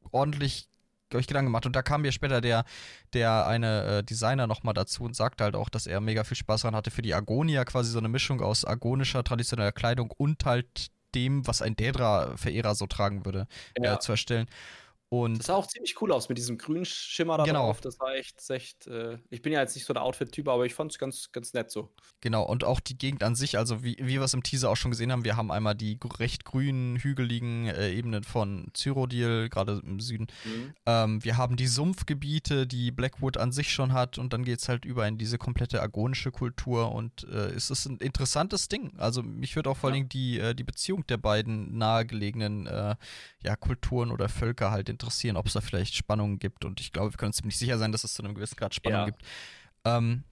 ordentlich 0.10 0.68
euch 1.14 1.28
Gedanken 1.28 1.50
gemacht. 1.50 1.68
Und 1.68 1.76
da 1.76 1.84
kam 1.84 2.02
mir 2.02 2.12
später 2.12 2.42
der, 2.42 2.66
der 3.14 3.46
eine 3.46 3.84
äh, 3.84 4.04
Designer 4.04 4.48
nochmal 4.48 4.74
dazu 4.74 5.04
und 5.04 5.16
sagte 5.16 5.44
halt 5.44 5.56
auch, 5.56 5.70
dass 5.70 5.86
er 5.86 6.02
mega 6.02 6.24
viel 6.24 6.36
Spaß 6.36 6.64
daran 6.64 6.76
hatte, 6.76 6.90
für 6.90 7.04
die 7.04 7.14
Agonia 7.14 7.64
quasi 7.64 7.92
so 7.92 8.00
eine 8.00 8.10
Mischung 8.10 8.42
aus 8.42 8.66
agonischer 8.66 9.24
traditioneller 9.24 9.72
Kleidung 9.72 10.12
und 10.18 10.44
halt 10.46 10.88
dem, 11.14 11.46
was 11.46 11.62
ein 11.62 11.76
Daedra-Verehrer 11.76 12.74
so 12.74 12.88
tragen 12.88 13.24
würde, 13.24 13.48
ja. 13.78 13.94
äh, 13.94 14.00
zu 14.00 14.14
erstellen. 14.14 14.48
Und 15.24 15.40
das 15.40 15.48
sah 15.48 15.56
auch 15.56 15.68
ziemlich 15.68 16.02
cool 16.02 16.12
aus 16.12 16.30
mit 16.30 16.38
diesem 16.38 16.58
grünen 16.58 16.86
Schimmer 16.86 17.38
da 17.38 17.44
genau. 17.44 17.68
drauf. 17.68 17.82
Das 17.82 18.00
war 18.00 18.16
echt, 18.16 18.50
echt 18.50 18.88
äh, 18.88 19.18
ich 19.30 19.42
bin 19.42 19.54
ja 19.54 19.62
jetzt 19.62 19.76
nicht 19.76 19.86
so 19.86 19.94
der 19.94 20.04
Outfit-Typ, 20.04 20.48
aber 20.48 20.66
ich 20.66 20.74
fand 20.74 20.92
es 20.92 21.00
ganz, 21.00 21.32
ganz 21.32 21.54
nett 21.54 21.72
so. 21.72 21.90
Genau, 22.22 22.44
und 22.44 22.64
auch 22.64 22.80
die 22.80 22.98
Gegend 22.98 23.24
an 23.24 23.36
sich, 23.36 23.58
also 23.58 23.84
wie, 23.84 23.98
wie 24.00 24.16
wir 24.16 24.22
es 24.22 24.34
im 24.34 24.44
Teaser 24.44 24.70
auch 24.70 24.76
schon 24.76 24.92
gesehen 24.92 25.12
haben, 25.12 25.24
wir 25.24 25.38
haben 25.38 25.52
einmal 25.52 25.76
die 25.76 25.98
recht 26.20 26.46
grünen, 26.46 26.98
hügeligen 26.98 27.68
äh, 27.68 27.92
Ebenen 27.92 28.24
von 28.24 28.72
Cyrodiil, 28.74 29.50
gerade 29.50 29.82
im 29.86 30.00
Süden. 30.00 30.28
Mhm. 30.44 30.74
Ähm, 30.86 31.24
wir 31.24 31.38
haben 31.38 31.56
die 31.56 31.68
Sumpfgebiete, 31.68 32.68
die 32.68 32.92
Blackwood 32.92 33.38
an 33.38 33.52
sich 33.52 33.72
schon 33.72 33.94
hat 33.94 34.18
und 34.18 34.34
dann 34.34 34.44
geht 34.44 34.60
es 34.60 34.70
halt 34.70 34.86
über 34.86 35.08
in 35.08 35.18
diese 35.18 35.38
komplette 35.38 35.82
agonische 35.82 36.32
Kultur 36.32 36.92
und 36.92 37.26
äh, 37.26 37.52
es 37.52 37.70
ist 37.70 37.86
ein 37.86 37.98
interessantes 37.98 38.68
Ding. 38.68 38.92
Also 38.98 39.22
mich 39.22 39.56
würde 39.56 39.70
auch 39.70 39.78
vor 39.78 39.92
ja. 39.92 39.96
allem 39.96 40.10
die, 40.10 40.40
äh, 40.40 40.56
die 40.56 40.64
Beziehung 40.64 41.06
der 41.08 41.18
beiden 41.18 41.78
nahegelegenen 41.78 42.68
äh, 42.68 42.96
ja, 43.44 43.56
Kulturen 43.56 44.12
oder 44.12 44.30
Völker 44.30 44.72
halt 44.72 44.90
interessieren, 44.90 45.05
ob 45.36 45.48
es 45.48 45.54
da 45.54 45.62
vielleicht 45.62 45.96
Spannungen 45.96 46.40
gibt. 46.40 46.66
Und 46.66 46.80
ich 46.80 46.92
glaube, 46.92 47.12
wir 47.12 47.18
können 47.18 47.30
uns 47.30 47.38
ziemlich 47.38 47.58
sicher 47.58 47.78
sein, 47.78 47.92
dass 47.92 48.04
es 48.04 48.14
zu 48.14 48.24
einem 48.24 48.36
gewissen 48.36 48.56
Grad 48.56 48.74
Spannung 48.76 49.00
ja. 49.00 49.06
gibt. 49.06 49.22
Ähm, 49.86 50.24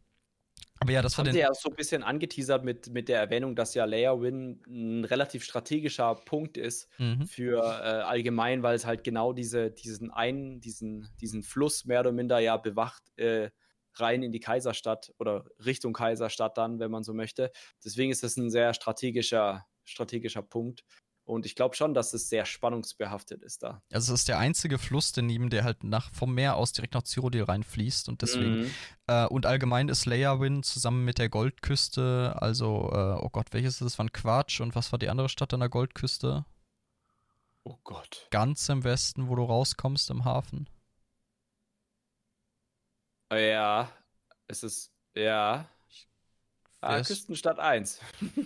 aber 0.80 0.92
ja, 0.92 1.02
das, 1.02 1.14
das 1.14 1.20
war 1.20 1.26
haben 1.26 1.34
sie 1.34 1.40
ja 1.40 1.54
so 1.54 1.70
ein 1.70 1.76
bisschen 1.76 2.04
angeteasert 2.04 2.66
mit, 2.66 2.90
mit 2.90 3.08
der 3.08 3.20
Erwähnung, 3.20 3.56
dass 3.56 3.74
ja 3.74 3.86
Layer 3.86 4.22
Win 4.22 4.62
ein 4.68 5.06
relativ 5.06 5.44
strategischer 5.44 6.16
Punkt 6.16 6.58
ist 6.58 6.90
mhm. 6.98 7.26
für 7.26 7.60
äh, 7.60 8.02
allgemein, 8.02 8.64
weil 8.64 8.76
es 8.76 8.86
halt 8.86 9.04
genau 9.04 9.32
diese, 9.32 9.72
diesen 9.72 10.12
einen, 10.12 10.60
diesen, 10.60 11.08
diesen 11.22 11.44
Fluss 11.44 11.86
mehr 11.86 12.02
oder 12.02 12.12
minder 12.12 12.40
ja 12.40 12.58
bewacht 12.58 13.04
äh, 13.18 13.50
rein 13.96 14.24
in 14.24 14.32
die 14.32 14.40
Kaiserstadt 14.40 15.14
oder 15.20 15.46
Richtung 15.64 15.94
Kaiserstadt 15.94 16.58
dann, 16.58 16.80
wenn 16.80 16.92
man 16.92 17.04
so 17.04 17.14
möchte. 17.14 17.52
Deswegen 17.86 18.12
ist 18.12 18.24
das 18.24 18.36
ein 18.36 18.50
sehr 18.50 18.74
strategischer, 18.74 19.66
strategischer 19.86 20.42
Punkt. 20.42 20.84
Und 21.26 21.46
ich 21.46 21.56
glaube 21.56 21.76
schon, 21.76 21.94
dass 21.94 22.14
es 22.14 22.28
sehr 22.28 22.46
spannungsbehaftet 22.46 23.44
ist 23.44 23.64
da. 23.64 23.82
Also 23.92 24.14
es 24.14 24.22
ist 24.22 24.28
der 24.28 24.40
einzige 24.40 24.78
Fluss 24.78 25.14
der 25.14 25.24
Neben, 25.24 25.50
der 25.50 25.64
halt 25.64 25.84
nach, 25.84 26.12
vom 26.14 26.34
Meer 26.34 26.58
aus 26.58 26.74
direkt 26.74 26.96
nach 26.96 27.04
Cyrodiil 27.04 27.44
reinfließt 27.44 28.10
und 28.10 28.22
deswegen 28.22 28.64
mhm. 28.64 28.72
äh, 29.08 29.26
und 29.28 29.46
allgemein 29.46 29.88
ist 29.88 30.06
Leawin 30.06 30.64
zusammen 30.64 31.06
mit 31.06 31.20
der 31.20 31.30
Goldküste, 31.30 32.36
also 32.40 32.90
äh, 32.92 33.24
oh 33.24 33.30
Gott, 33.30 33.48
welches 33.52 33.76
ist 33.76 33.82
das? 33.82 34.00
War 34.00 34.10
Quatsch 34.10 34.60
und 34.60 34.76
was 34.76 34.92
war 34.92 35.00
die 35.00 35.10
andere 35.10 35.30
Stadt 35.30 35.54
an 35.54 35.62
der 35.62 35.70
Goldküste? 35.70 36.46
Oh 37.64 37.78
Gott. 37.86 38.28
Ganz 38.30 38.68
im 38.68 38.84
Westen, 38.84 39.30
wo 39.30 39.36
du 39.36 39.44
rauskommst 39.44 40.10
im 40.10 40.26
Hafen. 40.26 40.70
Ja, 43.32 43.90
es 44.48 44.64
ist 44.64 44.92
ja. 45.16 45.70
Ah, 46.84 47.02
Küstenstadt 47.02 47.60
1. 47.60 48.00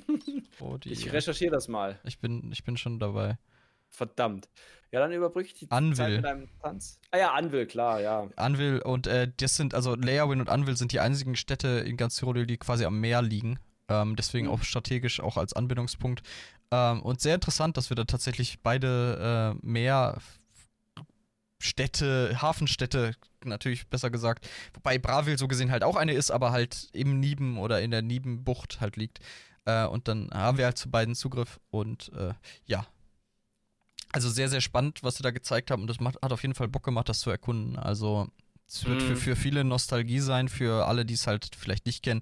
oh, 0.60 0.78
ich 0.84 1.12
recherchiere 1.12 1.52
das 1.52 1.68
mal. 1.68 2.00
Ich 2.04 2.20
bin, 2.20 2.52
ich 2.52 2.64
bin 2.64 2.78
schon 2.78 3.00
dabei. 3.00 3.38
Verdammt. 3.90 4.50
Ja, 4.92 5.00
dann 5.02 5.12
überbrücke 5.12 5.48
ich 5.48 5.54
die 5.54 5.72
Anvil. 5.72 5.96
Zeit 5.96 6.12
mit 6.18 6.26
einem 6.26 6.50
Tanz. 6.62 7.00
Ah 7.12 7.18
ja, 7.18 7.34
Anvil, 7.34 7.66
klar, 7.66 8.00
ja. 8.00 8.30
Anvil 8.36 8.80
und 8.80 9.08
äh, 9.08 9.30
das 9.38 9.56
sind, 9.56 9.74
also 9.74 9.96
Leawin 9.96 10.40
und 10.40 10.50
Anvil 10.50 10.78
sind 10.78 10.94
die 10.94 11.00
einzigen 11.00 11.36
Städte 11.36 11.68
in 11.68 11.98
ganz 11.98 12.16
Tirol, 12.16 12.46
die 12.46 12.58
quasi 12.58 12.86
am 12.86 13.00
Meer 13.00 13.22
liegen. 13.22 13.60
Ähm, 13.90 14.16
deswegen 14.16 14.48
mhm. 14.48 14.54
auch 14.54 14.64
strategisch 14.64 15.20
auch 15.20 15.38
als 15.38 15.54
Anbindungspunkt. 15.54 16.22
Ähm, 16.72 17.02
und 17.02 17.22
sehr 17.22 17.36
interessant, 17.36 17.78
dass 17.78 17.90
wir 17.90 17.96
da 17.96 18.06
tatsächlich 18.06 18.62
beide 18.62 19.56
äh, 19.62 19.66
Meer 19.66 20.20
Städte, 21.60 22.40
Hafenstädte, 22.42 23.14
natürlich 23.50 23.88
besser 23.88 24.10
gesagt. 24.10 24.48
Wobei 24.74 24.98
Bravil 24.98 25.38
so 25.38 25.48
gesehen 25.48 25.72
halt 25.72 25.84
auch 25.84 25.96
eine 25.96 26.14
ist, 26.14 26.32
aber 26.32 26.52
halt 26.52 26.90
im 26.94 27.20
Nieben 27.20 27.58
oder 27.58 27.82
in 27.82 27.92
der 27.92 28.02
Niebenbucht 28.02 28.82
halt 28.82 28.96
liegt. 28.98 29.20
Äh, 29.66 29.86
und 29.86 30.08
dann 30.08 30.30
haben 30.34 30.58
wir 30.58 30.66
halt 30.66 30.78
zu 30.78 30.90
beiden 30.90 31.16
Zugriff 31.16 31.60
und 31.70 32.12
äh, 32.14 32.34
ja. 32.66 32.86
Also 34.14 34.30
sehr, 34.30 34.48
sehr 34.48 34.62
spannend, 34.62 35.04
was 35.04 35.18
sie 35.18 35.24
da 35.24 35.32
gezeigt 35.32 35.70
haben 35.70 35.82
und 35.82 35.90
das 35.90 36.00
macht, 36.00 36.22
hat 36.22 36.32
auf 36.32 36.42
jeden 36.42 36.56
Fall 36.56 36.70
Bock 36.70 36.84
gemacht, 36.84 37.10
das 37.10 37.20
zu 37.20 37.30
erkunden. 37.30 37.78
Also 37.78 38.30
es 38.68 38.86
wird 38.86 39.02
mhm. 39.02 39.08
für, 39.08 39.16
für 39.18 39.36
viele 39.36 39.64
Nostalgie 39.64 40.20
sein, 40.20 40.48
für 40.48 40.88
alle, 40.88 41.06
die 41.06 41.16
es 41.16 41.28
halt 41.28 41.50
vielleicht 41.58 41.86
nicht 41.86 42.04
kennen 42.04 42.22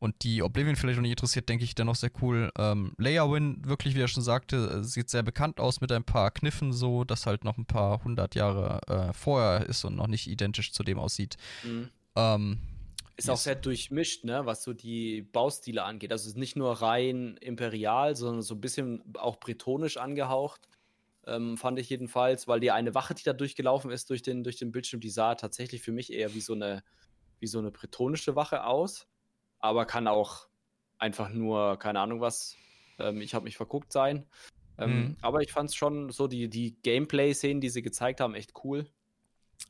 und 0.00 0.22
die 0.22 0.42
Oblivion 0.42 0.76
vielleicht 0.76 0.96
noch 0.96 1.02
nicht 1.02 1.12
interessiert, 1.12 1.48
denke 1.48 1.62
ich 1.62 1.74
dennoch 1.74 1.94
sehr 1.94 2.10
cool. 2.22 2.50
Ähm, 2.58 2.94
Win, 2.98 3.62
wirklich, 3.64 3.94
wie 3.94 4.00
er 4.00 4.08
schon 4.08 4.22
sagte, 4.22 4.82
sieht 4.82 5.10
sehr 5.10 5.22
bekannt 5.22 5.60
aus 5.60 5.82
mit 5.82 5.92
ein 5.92 6.04
paar 6.04 6.30
Kniffen 6.30 6.72
so, 6.72 7.04
das 7.04 7.26
halt 7.26 7.44
noch 7.44 7.58
ein 7.58 7.66
paar 7.66 8.02
hundert 8.02 8.34
Jahre 8.34 8.80
äh, 8.88 9.12
vorher 9.12 9.66
ist 9.66 9.84
und 9.84 9.96
noch 9.96 10.06
nicht 10.06 10.26
identisch 10.26 10.72
zu 10.72 10.82
dem 10.82 10.98
aussieht. 10.98 11.36
Mhm. 11.62 11.90
Ähm, 12.16 12.58
Ist 13.18 13.28
auch 13.28 13.36
sehr 13.36 13.56
durchmischt, 13.56 14.24
ne, 14.24 14.46
was 14.46 14.62
so 14.62 14.72
die 14.72 15.20
Baustile 15.20 15.84
angeht. 15.84 16.12
Also 16.12 16.22
es 16.22 16.28
ist 16.28 16.38
nicht 16.38 16.56
nur 16.56 16.80
rein 16.80 17.36
imperial, 17.36 18.16
sondern 18.16 18.40
so 18.40 18.54
ein 18.54 18.60
bisschen 18.60 19.02
auch 19.18 19.36
bretonisch 19.36 19.98
angehaucht. 19.98 20.62
Ähm, 21.26 21.58
fand 21.58 21.78
ich 21.78 21.90
jedenfalls, 21.90 22.48
weil 22.48 22.60
die 22.60 22.70
eine 22.70 22.94
Wache, 22.94 23.14
die 23.14 23.22
da 23.22 23.34
durchgelaufen 23.34 23.90
ist 23.90 24.08
durch 24.08 24.22
den, 24.22 24.44
durch 24.44 24.56
den 24.56 24.72
Bildschirm, 24.72 25.00
die 25.00 25.10
sah 25.10 25.34
tatsächlich 25.34 25.82
für 25.82 25.92
mich 25.92 26.10
eher 26.10 26.32
wie 26.32 26.40
so 26.40 26.54
eine, 26.54 26.82
wie 27.38 27.46
so 27.46 27.58
eine 27.58 27.70
bretonische 27.70 28.34
Wache 28.34 28.64
aus. 28.64 29.06
Aber 29.60 29.86
kann 29.86 30.08
auch 30.08 30.48
einfach 30.98 31.30
nur, 31.30 31.78
keine 31.78 32.00
Ahnung 32.00 32.20
was, 32.20 32.56
ähm, 32.98 33.20
ich 33.20 33.34
habe 33.34 33.44
mich 33.44 33.56
verguckt 33.56 33.92
sein. 33.92 34.26
Ähm, 34.78 34.90
mhm. 34.90 35.16
Aber 35.20 35.42
ich 35.42 35.52
fand 35.52 35.70
es 35.70 35.76
schon 35.76 36.10
so, 36.10 36.26
die, 36.26 36.48
die 36.48 36.80
Gameplay-Szenen, 36.82 37.60
die 37.60 37.68
sie 37.68 37.82
gezeigt 37.82 38.20
haben, 38.20 38.34
echt 38.34 38.52
cool. 38.64 38.88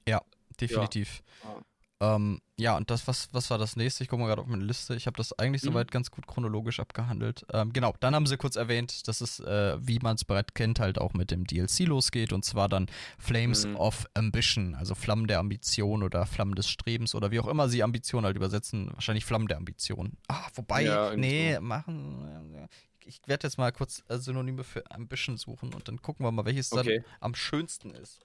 Ja, 0.07 0.23
definitiv. 0.61 1.23
Ja. 1.43 1.63
Ähm, 2.01 2.41
ja, 2.57 2.77
und 2.77 2.91
das, 2.91 3.07
was, 3.07 3.29
was 3.33 3.51
war 3.51 3.59
das 3.59 3.77
nächste? 3.77 4.03
Ich 4.03 4.09
gucke 4.09 4.23
mal 4.23 4.29
gerade 4.29 4.41
auf 4.41 4.47
meine 4.47 4.65
Liste. 4.65 4.95
Ich 4.95 5.07
habe 5.07 5.17
das 5.17 5.39
eigentlich 5.39 5.63
mhm. 5.63 5.69
soweit 5.69 5.91
ganz 5.91 6.11
gut 6.11 6.27
chronologisch 6.27 6.81
abgehandelt. 6.81 7.45
Ähm, 7.53 7.73
genau, 7.73 7.95
dann 8.01 8.15
haben 8.15 8.27
sie 8.27 8.39
kurz 8.39 8.57
erwähnt, 8.57 9.07
dass 9.07 9.21
es, 9.21 9.41
äh, 9.41 9.77
wie 9.81 9.99
man 9.99 10.17
es 10.17 10.25
bereits 10.25 10.55
kennt, 10.55 10.81
halt 10.81 10.99
auch 10.99 11.13
mit 11.13 11.31
dem 11.31 11.47
DLC 11.47 11.81
losgeht. 11.81 12.33
Und 12.33 12.45
zwar 12.45 12.69
dann 12.69 12.87
Flames 13.19 13.67
mhm. 13.67 13.77
of 13.77 14.07
Ambition, 14.15 14.75
also 14.75 14.95
Flammen 14.95 15.27
der 15.27 15.39
Ambition 15.41 16.03
oder 16.03 16.25
Flammen 16.25 16.55
des 16.55 16.69
Strebens 16.69 17.15
oder 17.15 17.31
wie 17.31 17.41
auch 17.41 17.49
immer 17.49 17.69
sie 17.69 17.83
Ambition 17.83 18.25
halt 18.25 18.37
übersetzen. 18.37 18.91
Wahrscheinlich 18.95 19.27
Flammen 19.27 19.49
der 19.49 19.59
Ambition. 19.59 20.17
Ah, 20.29 20.49
wobei, 20.55 20.85
ja, 20.85 21.15
nee, 21.17 21.55
so. 21.55 21.61
machen. 21.61 22.69
Ich 23.05 23.21
werde 23.27 23.47
jetzt 23.47 23.59
mal 23.59 23.73
kurz 23.73 24.05
äh, 24.09 24.19
Synonyme 24.19 24.65
für 24.65 24.91
Ambition 24.91 25.37
suchen 25.37 25.75
und 25.75 25.89
dann 25.89 26.01
gucken 26.01 26.25
wir 26.25 26.31
mal, 26.31 26.45
welches 26.47 26.73
okay. 26.73 26.99
dann 26.99 27.05
am 27.21 27.35
schönsten 27.35 27.91
ist 27.91 28.21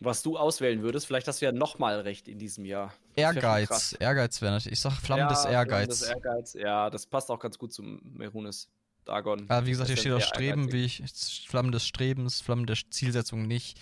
was 0.00 0.22
du 0.22 0.36
auswählen 0.36 0.82
würdest. 0.82 1.06
Vielleicht 1.06 1.26
hast 1.28 1.40
du 1.40 1.46
ja 1.46 1.52
nochmal 1.52 2.00
recht 2.00 2.28
in 2.28 2.38
diesem 2.38 2.64
Jahr. 2.64 2.92
Ehrgeiz. 3.14 3.96
Ehrgeiz 3.98 4.40
wäre 4.42 4.52
natürlich. 4.52 4.74
Ich 4.74 4.80
sag 4.80 4.92
Flammen 4.92 5.22
ja, 5.22 5.28
des 5.28 5.44
Ehrgeiz. 5.44 6.04
Flammen 6.04 6.22
des 6.22 6.24
Ehrgeiz. 6.24 6.54
Ja, 6.54 6.90
das 6.90 7.06
passt 7.06 7.30
auch 7.30 7.38
ganz 7.38 7.58
gut 7.58 7.72
zum 7.72 8.00
Merunes 8.14 8.68
Dagon. 9.06 9.46
Ah, 9.48 9.64
wie 9.64 9.70
gesagt, 9.70 9.88
hier 9.88 9.96
steht 9.96 10.12
auch 10.12 10.20
Streben, 10.20 10.72
wie 10.72 10.84
ich. 10.84 11.02
Flammen 11.48 11.72
des 11.72 11.86
Strebens, 11.86 12.40
Flammen 12.40 12.66
der 12.66 12.76
Zielsetzung 12.90 13.46
nicht. 13.46 13.78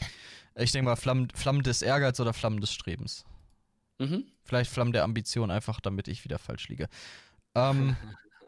Ich 0.55 0.71
denke 0.71 0.91
mal, 0.91 0.97
Flammen, 0.97 1.29
Flammen 1.35 1.63
des 1.63 1.83
Ehrgeiz 1.83 2.21
oder 2.21 2.33
Flammen 2.33 2.61
des 2.61 2.73
Strebens. 2.73 3.25
Mhm. 3.99 4.25
Vielleicht 4.45 4.71
Flammen 4.71 4.93
der 4.93 5.03
Ambition, 5.03 5.51
einfach 5.51 5.81
damit 5.81 6.07
ich 6.07 6.25
wieder 6.25 6.39
falsch 6.39 6.69
liege. 6.69 6.89
Ähm, 7.55 7.97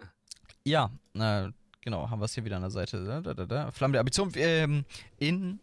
ja, 0.64 0.90
äh, 1.14 1.48
genau, 1.80 2.10
haben 2.10 2.20
wir 2.20 2.26
es 2.26 2.34
hier 2.34 2.44
wieder 2.44 2.56
an 2.56 2.62
der 2.62 2.70
Seite. 2.70 3.22
Da, 3.22 3.34
da, 3.34 3.46
da. 3.46 3.70
Flammen 3.72 3.92
der 3.92 4.00
Ambition. 4.00 4.30
Ähm, 4.36 4.84
in 5.18 5.60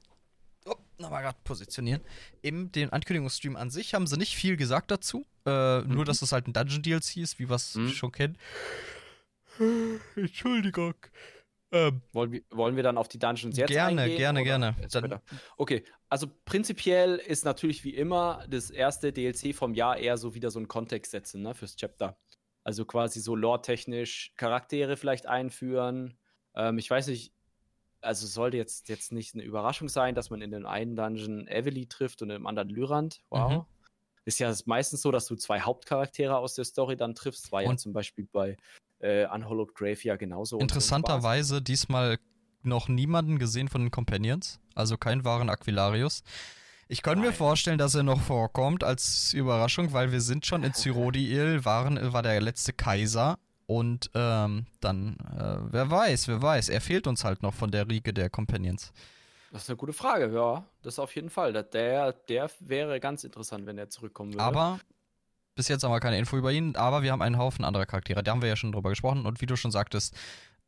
nochmal 1.00 1.24
gerade 1.24 1.38
positionieren. 1.44 2.02
Im 2.42 2.72
dem 2.72 2.92
Ankündigungsstream 2.92 3.56
an 3.56 3.70
sich 3.70 3.94
haben 3.94 4.08
sie 4.08 4.18
nicht 4.18 4.36
viel 4.36 4.58
gesagt 4.58 4.92
dazu. 4.92 5.26
Äh, 5.46 5.82
mhm. 5.82 5.96
Nur, 5.96 6.06
dass 6.06 6.22
es 6.22 6.32
halt 6.32 6.48
ein 6.48 6.54
Dungeon-DLC 6.54 7.18
ist, 7.18 7.40
wie 7.40 7.50
wir 7.50 7.56
es 7.56 7.76
mhm. 7.76 7.90
schon 7.90 8.12
kennen. 8.12 8.38
Entschuldigung. 10.16 10.96
Ähm, 11.72 12.02
wollen, 12.12 12.32
wir, 12.32 12.42
wollen 12.52 12.76
wir 12.76 12.84
dann 12.84 13.00
auf 13.00 13.08
die 13.08 13.18
Dungeons 13.18 13.58
jetzt 13.58 13.70
gerne, 13.70 14.04
eingehen? 14.04 14.18
Gerne, 14.18 14.44
gerne, 14.44 14.76
gerne. 14.90 15.22
Okay, 15.58 15.84
also 16.08 16.28
prinzipiell 16.46 17.16
ist 17.16 17.46
natürlich 17.46 17.84
wie 17.84 17.96
immer 17.96 18.46
das 18.48 18.70
erste 18.70 19.12
DLC 19.12 19.56
vom 19.56 19.74
Jahr 19.74 19.98
eher 19.98 20.18
so 20.18 20.36
wieder 20.36 20.52
so 20.52 20.60
ein 20.60 20.68
Kontext 20.68 21.12
setzen, 21.12 21.42
ne, 21.42 21.56
fürs 21.56 21.76
Chapter. 21.76 22.16
Also 22.64 22.86
quasi 22.86 23.20
so 23.20 23.36
lore-technisch 23.36 24.34
Charaktere 24.38 24.98
vielleicht 24.98 25.26
einführen. 25.26 26.16
Ähm, 26.56 26.78
ich 26.78 26.90
weiß 26.90 27.08
nicht, 27.08 27.33
also 28.04 28.28
sollte 28.28 28.58
jetzt, 28.58 28.90
jetzt 28.90 29.12
nicht 29.12 29.34
eine 29.34 29.44
Überraschung 29.44 29.90
sein, 29.90 30.16
dass 30.16 30.30
man 30.30 30.42
in 30.42 30.52
dem 30.52 30.66
einen 30.66 30.96
Dungeon 30.96 31.48
Evely 31.48 31.88
trifft 31.88 32.22
und 32.22 32.30
im 32.30 32.48
anderen 32.48 32.70
Lyrand. 32.70 33.22
Wow. 33.30 33.52
Mhm. 33.52 33.66
Ist 34.26 34.40
ja 34.40 34.54
meistens 34.66 35.02
so, 35.02 35.12
dass 35.12 35.26
du 35.26 35.36
zwei 35.36 35.62
Hauptcharaktere 35.62 36.38
aus 36.38 36.56
der 36.56 36.66
Story 36.66 36.96
dann 36.96 37.14
triffst. 37.16 37.52
War 37.52 37.64
und 37.64 37.72
ja 37.72 37.78
zum 37.78 37.94
Beispiel 37.94 38.28
bei 38.32 38.58
äh, 39.00 39.28
Unhollowed 39.28 39.76
Grave 39.76 40.00
ja 40.04 40.16
genauso. 40.16 40.60
Interessanterweise 40.60 41.62
diesmal 41.62 42.18
noch 42.62 42.88
niemanden 42.88 43.38
gesehen 43.40 43.68
von 43.68 43.82
den 43.82 43.92
Companions, 43.92 44.60
also 44.76 44.98
keinen 44.98 45.26
wahren 45.26 45.50
Aquilarius. 45.50 46.24
Ich 46.88 47.02
könnte 47.02 47.26
mir 47.26 47.34
vorstellen, 47.34 47.78
dass 47.78 47.96
er 47.96 48.04
noch 48.04 48.22
vorkommt 48.22 48.84
als 48.84 49.34
Überraschung, 49.34 49.94
weil 49.94 50.12
wir 50.12 50.22
sind 50.22 50.46
schon 50.46 50.64
in 50.64 50.74
Cyrodiil, 50.74 51.66
waren, 51.66 52.14
war 52.14 52.24
der 52.24 52.40
letzte 52.40 52.72
Kaiser 52.72 53.38
und 53.74 54.12
ähm, 54.14 54.68
dann, 54.82 55.18
äh, 55.36 55.58
wer 55.72 55.90
weiß, 55.90 56.28
wer 56.28 56.40
weiß, 56.40 56.70
er 56.70 56.80
fehlt 56.80 57.08
uns 57.08 57.24
halt 57.24 57.42
noch 57.42 57.56
von 57.56 57.72
der 57.72 57.90
Riege 57.90 58.14
der 58.14 58.30
Companions. 58.30 58.94
Das 59.52 59.64
ist 59.64 59.70
eine 59.70 59.78
gute 59.78 59.94
Frage, 59.94 60.32
ja. 60.32 60.64
Das 60.84 61.00
auf 61.00 61.16
jeden 61.16 61.32
Fall. 61.32 61.54
Der, 61.54 62.14
der 62.14 62.52
wäre 62.60 63.00
ganz 63.00 63.24
interessant, 63.24 63.66
wenn 63.66 63.80
er 63.80 63.90
zurückkommen 63.90 64.34
würde. 64.34 64.44
Aber 64.44 64.80
bis 65.56 65.70
jetzt 65.70 65.84
haben 65.84 65.92
wir 65.92 66.00
keine 66.00 66.20
Info 66.20 66.38
über 66.38 66.52
ihn, 66.52 66.76
aber 66.76 67.02
wir 67.02 67.12
haben 67.12 67.24
einen 67.24 67.40
Haufen 67.40 67.66
anderer 67.66 67.88
Charaktere. 67.88 68.22
Da 68.22 68.32
haben 68.32 68.44
wir 68.44 68.50
ja 68.50 68.56
schon 68.56 68.72
drüber 68.72 68.92
gesprochen. 68.92 69.26
Und 69.26 69.42
wie 69.42 69.48
du 69.48 69.56
schon 69.56 69.72
sagtest, 69.72 70.16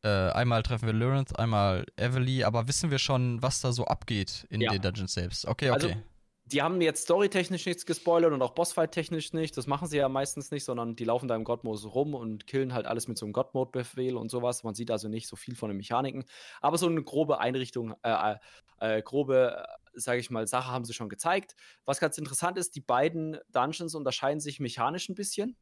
äh, 0.02 0.08
einmal 0.08 0.64
treffen 0.64 0.86
wir 0.86 0.92
Lyrinth, 0.92 1.38
einmal 1.38 1.86
Evely, 1.96 2.42
aber 2.42 2.66
wissen 2.66 2.90
wir 2.90 2.98
schon, 2.98 3.40
was 3.40 3.60
da 3.60 3.70
so 3.70 3.84
abgeht 3.84 4.46
in 4.50 4.60
ja. 4.60 4.72
den 4.72 4.82
Dungeons 4.82 5.12
selbst? 5.12 5.46
Okay, 5.46 5.70
okay. 5.70 5.92
Also, 5.92 6.02
die 6.46 6.62
haben 6.62 6.80
jetzt 6.80 7.02
storytechnisch 7.02 7.66
nichts 7.66 7.86
gespoilert 7.86 8.32
und 8.32 8.40
auch 8.40 8.52
Bossfight-technisch 8.52 9.32
nicht. 9.32 9.56
Das 9.56 9.66
machen 9.66 9.88
sie 9.88 9.96
ja 9.96 10.08
meistens 10.08 10.52
nicht, 10.52 10.64
sondern 10.64 10.94
die 10.94 11.04
laufen 11.04 11.26
da 11.26 11.34
im 11.34 11.42
God-Modus 11.42 11.92
rum 11.92 12.14
und 12.14 12.46
killen 12.46 12.72
halt 12.72 12.86
alles 12.86 13.08
mit 13.08 13.18
so 13.18 13.26
einem 13.26 13.32
God-Mode-Befehl 13.32 14.16
und 14.16 14.30
sowas. 14.30 14.62
Man 14.62 14.74
sieht 14.74 14.92
also 14.92 15.08
nicht 15.08 15.26
so 15.26 15.34
viel 15.34 15.56
von 15.56 15.70
den 15.70 15.76
Mechaniken. 15.76 16.24
Aber 16.60 16.78
so 16.78 16.86
eine 16.86 17.02
grobe 17.02 17.40
Einrichtung, 17.40 17.94
äh, 18.02 18.36
äh, 18.78 19.02
grobe, 19.02 19.66
sage 19.94 20.20
ich 20.20 20.30
mal, 20.30 20.46
Sache 20.46 20.70
haben 20.70 20.84
sie 20.84 20.94
schon 20.94 21.08
gezeigt. 21.08 21.56
Was 21.84 21.98
ganz 21.98 22.16
interessant 22.16 22.58
ist, 22.58 22.76
die 22.76 22.80
beiden 22.80 23.38
Dungeons 23.50 23.96
unterscheiden 23.96 24.38
sich 24.38 24.60
mechanisch 24.60 25.08
ein 25.08 25.16
bisschen. 25.16 25.56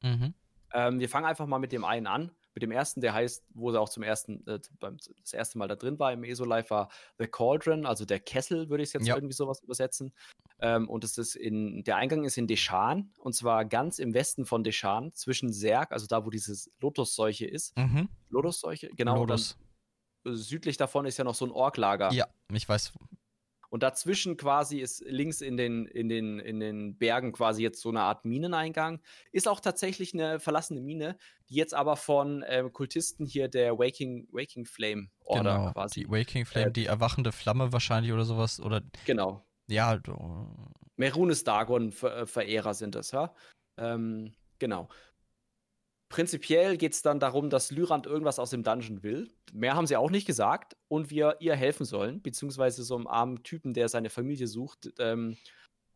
Mhm. 0.00 0.32
Ähm, 0.72 1.00
wir 1.00 1.10
fangen 1.10 1.26
einfach 1.26 1.46
mal 1.46 1.58
mit 1.58 1.72
dem 1.72 1.84
einen 1.84 2.06
an 2.06 2.30
mit 2.54 2.62
dem 2.62 2.72
ersten, 2.72 3.00
der 3.00 3.14
heißt, 3.14 3.44
wo 3.54 3.70
er 3.70 3.80
auch 3.80 3.88
zum 3.88 4.02
ersten, 4.02 4.46
äh, 4.46 4.58
beim, 4.78 4.96
das 5.22 5.32
erste 5.32 5.58
Mal 5.58 5.68
da 5.68 5.76
drin 5.76 5.98
war 5.98 6.12
im 6.12 6.24
ESO-Live, 6.24 6.70
war 6.70 6.88
The 7.18 7.26
Cauldron, 7.26 7.86
also 7.86 8.04
der 8.04 8.20
Kessel, 8.20 8.68
würde 8.68 8.82
ich 8.82 8.88
es 8.88 8.92
jetzt 8.94 9.06
ja. 9.06 9.14
irgendwie 9.14 9.34
sowas 9.34 9.62
übersetzen. 9.62 10.12
Ähm, 10.60 10.88
und 10.88 11.04
es 11.04 11.16
ist 11.16 11.36
in, 11.36 11.84
der 11.84 11.96
Eingang 11.96 12.24
ist 12.24 12.36
in 12.36 12.46
Deschan, 12.46 13.12
und 13.18 13.34
zwar 13.34 13.64
ganz 13.64 13.98
im 13.98 14.14
Westen 14.14 14.46
von 14.46 14.64
Deschan, 14.64 15.14
zwischen 15.14 15.52
Serg, 15.52 15.92
also 15.92 16.06
da, 16.06 16.24
wo 16.24 16.30
diese 16.30 16.70
Lotusseuche 16.80 17.46
ist. 17.46 17.76
Mhm. 17.76 18.08
Lotusseuche, 18.28 18.90
genau. 18.96 19.16
Lotus. 19.16 19.56
Dann, 20.24 20.36
südlich 20.36 20.76
davon 20.76 21.06
ist 21.06 21.16
ja 21.16 21.24
noch 21.24 21.34
so 21.34 21.46
ein 21.46 21.50
Orklager. 21.50 22.12
Ja, 22.12 22.26
ich 22.52 22.68
weiß, 22.68 22.92
und 23.70 23.82
dazwischen 23.82 24.36
quasi 24.36 24.80
ist 24.80 25.02
links 25.06 25.40
in 25.40 25.56
den, 25.56 25.86
in, 25.86 26.08
den, 26.08 26.40
in 26.40 26.60
den 26.60 26.98
Bergen 26.98 27.32
quasi 27.32 27.62
jetzt 27.62 27.80
so 27.80 27.88
eine 27.88 28.02
Art 28.02 28.24
Mineneingang. 28.24 29.00
Ist 29.32 29.48
auch 29.48 29.60
tatsächlich 29.60 30.12
eine 30.12 30.40
verlassene 30.40 30.80
Mine, 30.80 31.16
die 31.48 31.54
jetzt 31.54 31.72
aber 31.72 31.96
von 31.96 32.42
äh, 32.42 32.68
Kultisten 32.70 33.24
hier 33.24 33.48
der 33.48 33.78
Waking, 33.78 34.28
Waking 34.32 34.66
Flame 34.66 35.08
Order 35.24 35.58
genau, 35.58 35.72
quasi. 35.72 36.00
Die 36.00 36.10
Waking 36.10 36.44
Flame, 36.44 36.66
äh, 36.66 36.72
die 36.72 36.86
erwachende 36.86 37.32
Flamme 37.32 37.72
wahrscheinlich 37.72 38.12
oder 38.12 38.24
sowas. 38.24 38.60
Oder 38.60 38.82
genau. 39.06 39.46
Ja. 39.68 40.00
Merunes 40.96 41.44
Dagon-Verehrer 41.44 42.74
sind 42.74 42.96
das, 42.96 43.12
ja. 43.12 43.32
Ähm, 43.78 44.34
genau. 44.58 44.88
Prinzipiell 46.10 46.76
geht 46.76 46.92
es 46.92 47.02
dann 47.02 47.20
darum, 47.20 47.50
dass 47.50 47.70
Lyrand 47.70 48.04
irgendwas 48.04 48.40
aus 48.40 48.50
dem 48.50 48.64
Dungeon 48.64 49.04
will. 49.04 49.30
Mehr 49.52 49.76
haben 49.76 49.86
sie 49.86 49.96
auch 49.96 50.10
nicht 50.10 50.26
gesagt 50.26 50.76
und 50.88 51.08
wir 51.08 51.36
ihr 51.38 51.54
helfen 51.54 51.86
sollen, 51.86 52.20
beziehungsweise 52.20 52.82
so 52.82 52.96
einem 52.96 53.06
armen 53.06 53.44
Typen, 53.44 53.74
der 53.74 53.88
seine 53.88 54.10
Familie 54.10 54.48
sucht, 54.48 54.92
ähm, 54.98 55.36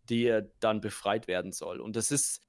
die 0.09 0.41
dann 0.61 0.81
befreit 0.81 1.27
werden 1.27 1.51
soll. 1.51 1.81
Und 1.81 1.97
das 1.97 2.13
ist, 2.13 2.41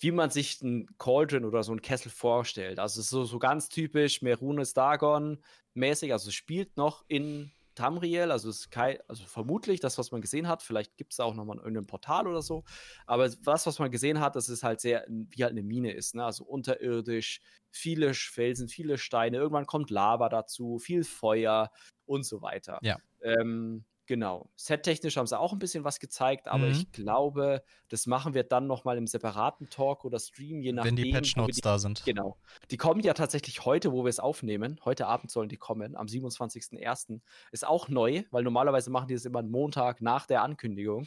wie 0.00 0.10
man 0.10 0.28
sich 0.28 0.60
ein 0.60 0.86
Cauldron 0.98 1.46
oder 1.46 1.62
so 1.62 1.72
ein 1.72 1.80
Kessel 1.80 2.10
vorstellt. 2.10 2.78
Also 2.78 3.00
so, 3.00 3.24
so 3.24 3.38
ganz 3.38 3.70
typisch 3.70 4.20
Merunes 4.20 4.74
Dagon 4.74 5.42
mäßig. 5.72 6.12
Also 6.12 6.28
es 6.28 6.34
spielt 6.34 6.76
noch 6.76 7.06
in 7.08 7.52
Tamriel, 7.74 8.30
also, 8.30 8.48
ist 8.48 8.70
kein, 8.70 8.98
also 9.08 9.24
vermutlich 9.24 9.80
das, 9.80 9.98
was 9.98 10.12
man 10.12 10.20
gesehen 10.20 10.48
hat. 10.48 10.62
Vielleicht 10.62 10.96
gibt 10.96 11.12
es 11.12 11.20
auch 11.20 11.34
nochmal 11.34 11.58
irgendein 11.58 11.86
Portal 11.86 12.26
oder 12.26 12.42
so. 12.42 12.64
Aber 13.06 13.28
das, 13.28 13.66
was 13.66 13.78
man 13.78 13.90
gesehen 13.90 14.20
hat, 14.20 14.36
das 14.36 14.48
ist 14.48 14.62
halt 14.62 14.80
sehr, 14.80 15.06
wie 15.08 15.42
halt 15.42 15.52
eine 15.52 15.62
Mine 15.62 15.92
ist. 15.92 16.14
Ne? 16.14 16.24
Also 16.24 16.44
unterirdisch, 16.44 17.40
viele 17.70 18.14
Felsen, 18.14 18.68
viele 18.68 18.98
Steine. 18.98 19.38
Irgendwann 19.38 19.66
kommt 19.66 19.90
Lava 19.90 20.28
dazu, 20.28 20.78
viel 20.78 21.04
Feuer 21.04 21.70
und 22.06 22.24
so 22.24 22.42
weiter. 22.42 22.78
Ja. 22.82 22.98
Ähm, 23.22 23.84
Genau. 24.06 24.50
Set-technisch 24.56 25.16
haben 25.16 25.26
sie 25.26 25.38
auch 25.38 25.52
ein 25.52 25.58
bisschen 25.58 25.84
was 25.84 25.98
gezeigt, 25.98 26.48
aber 26.48 26.66
mhm. 26.66 26.72
ich 26.72 26.92
glaube, 26.92 27.62
das 27.88 28.06
machen 28.06 28.34
wir 28.34 28.42
dann 28.42 28.66
nochmal 28.66 28.98
im 28.98 29.06
separaten 29.06 29.70
Talk 29.70 30.04
oder 30.04 30.18
Stream, 30.18 30.60
je 30.60 30.72
nachdem. 30.72 30.96
Wenn 30.96 31.04
die 31.04 31.10
Patch 31.10 31.36
Notes 31.36 31.60
da 31.62 31.78
sind. 31.78 32.04
Genau. 32.04 32.36
Die 32.70 32.76
kommen 32.76 33.00
ja 33.00 33.14
tatsächlich 33.14 33.64
heute, 33.64 33.92
wo 33.92 34.04
wir 34.04 34.10
es 34.10 34.20
aufnehmen. 34.20 34.78
Heute 34.84 35.06
Abend 35.06 35.30
sollen 35.30 35.48
die 35.48 35.56
kommen, 35.56 35.96
am 35.96 36.06
27.01. 36.06 37.20
Ist 37.50 37.66
auch 37.66 37.88
neu, 37.88 38.24
weil 38.30 38.42
normalerweise 38.42 38.90
machen 38.90 39.08
die 39.08 39.14
das 39.14 39.24
immer 39.24 39.38
einen 39.38 39.50
Montag 39.50 40.02
nach 40.02 40.26
der 40.26 40.42
Ankündigung. 40.42 41.06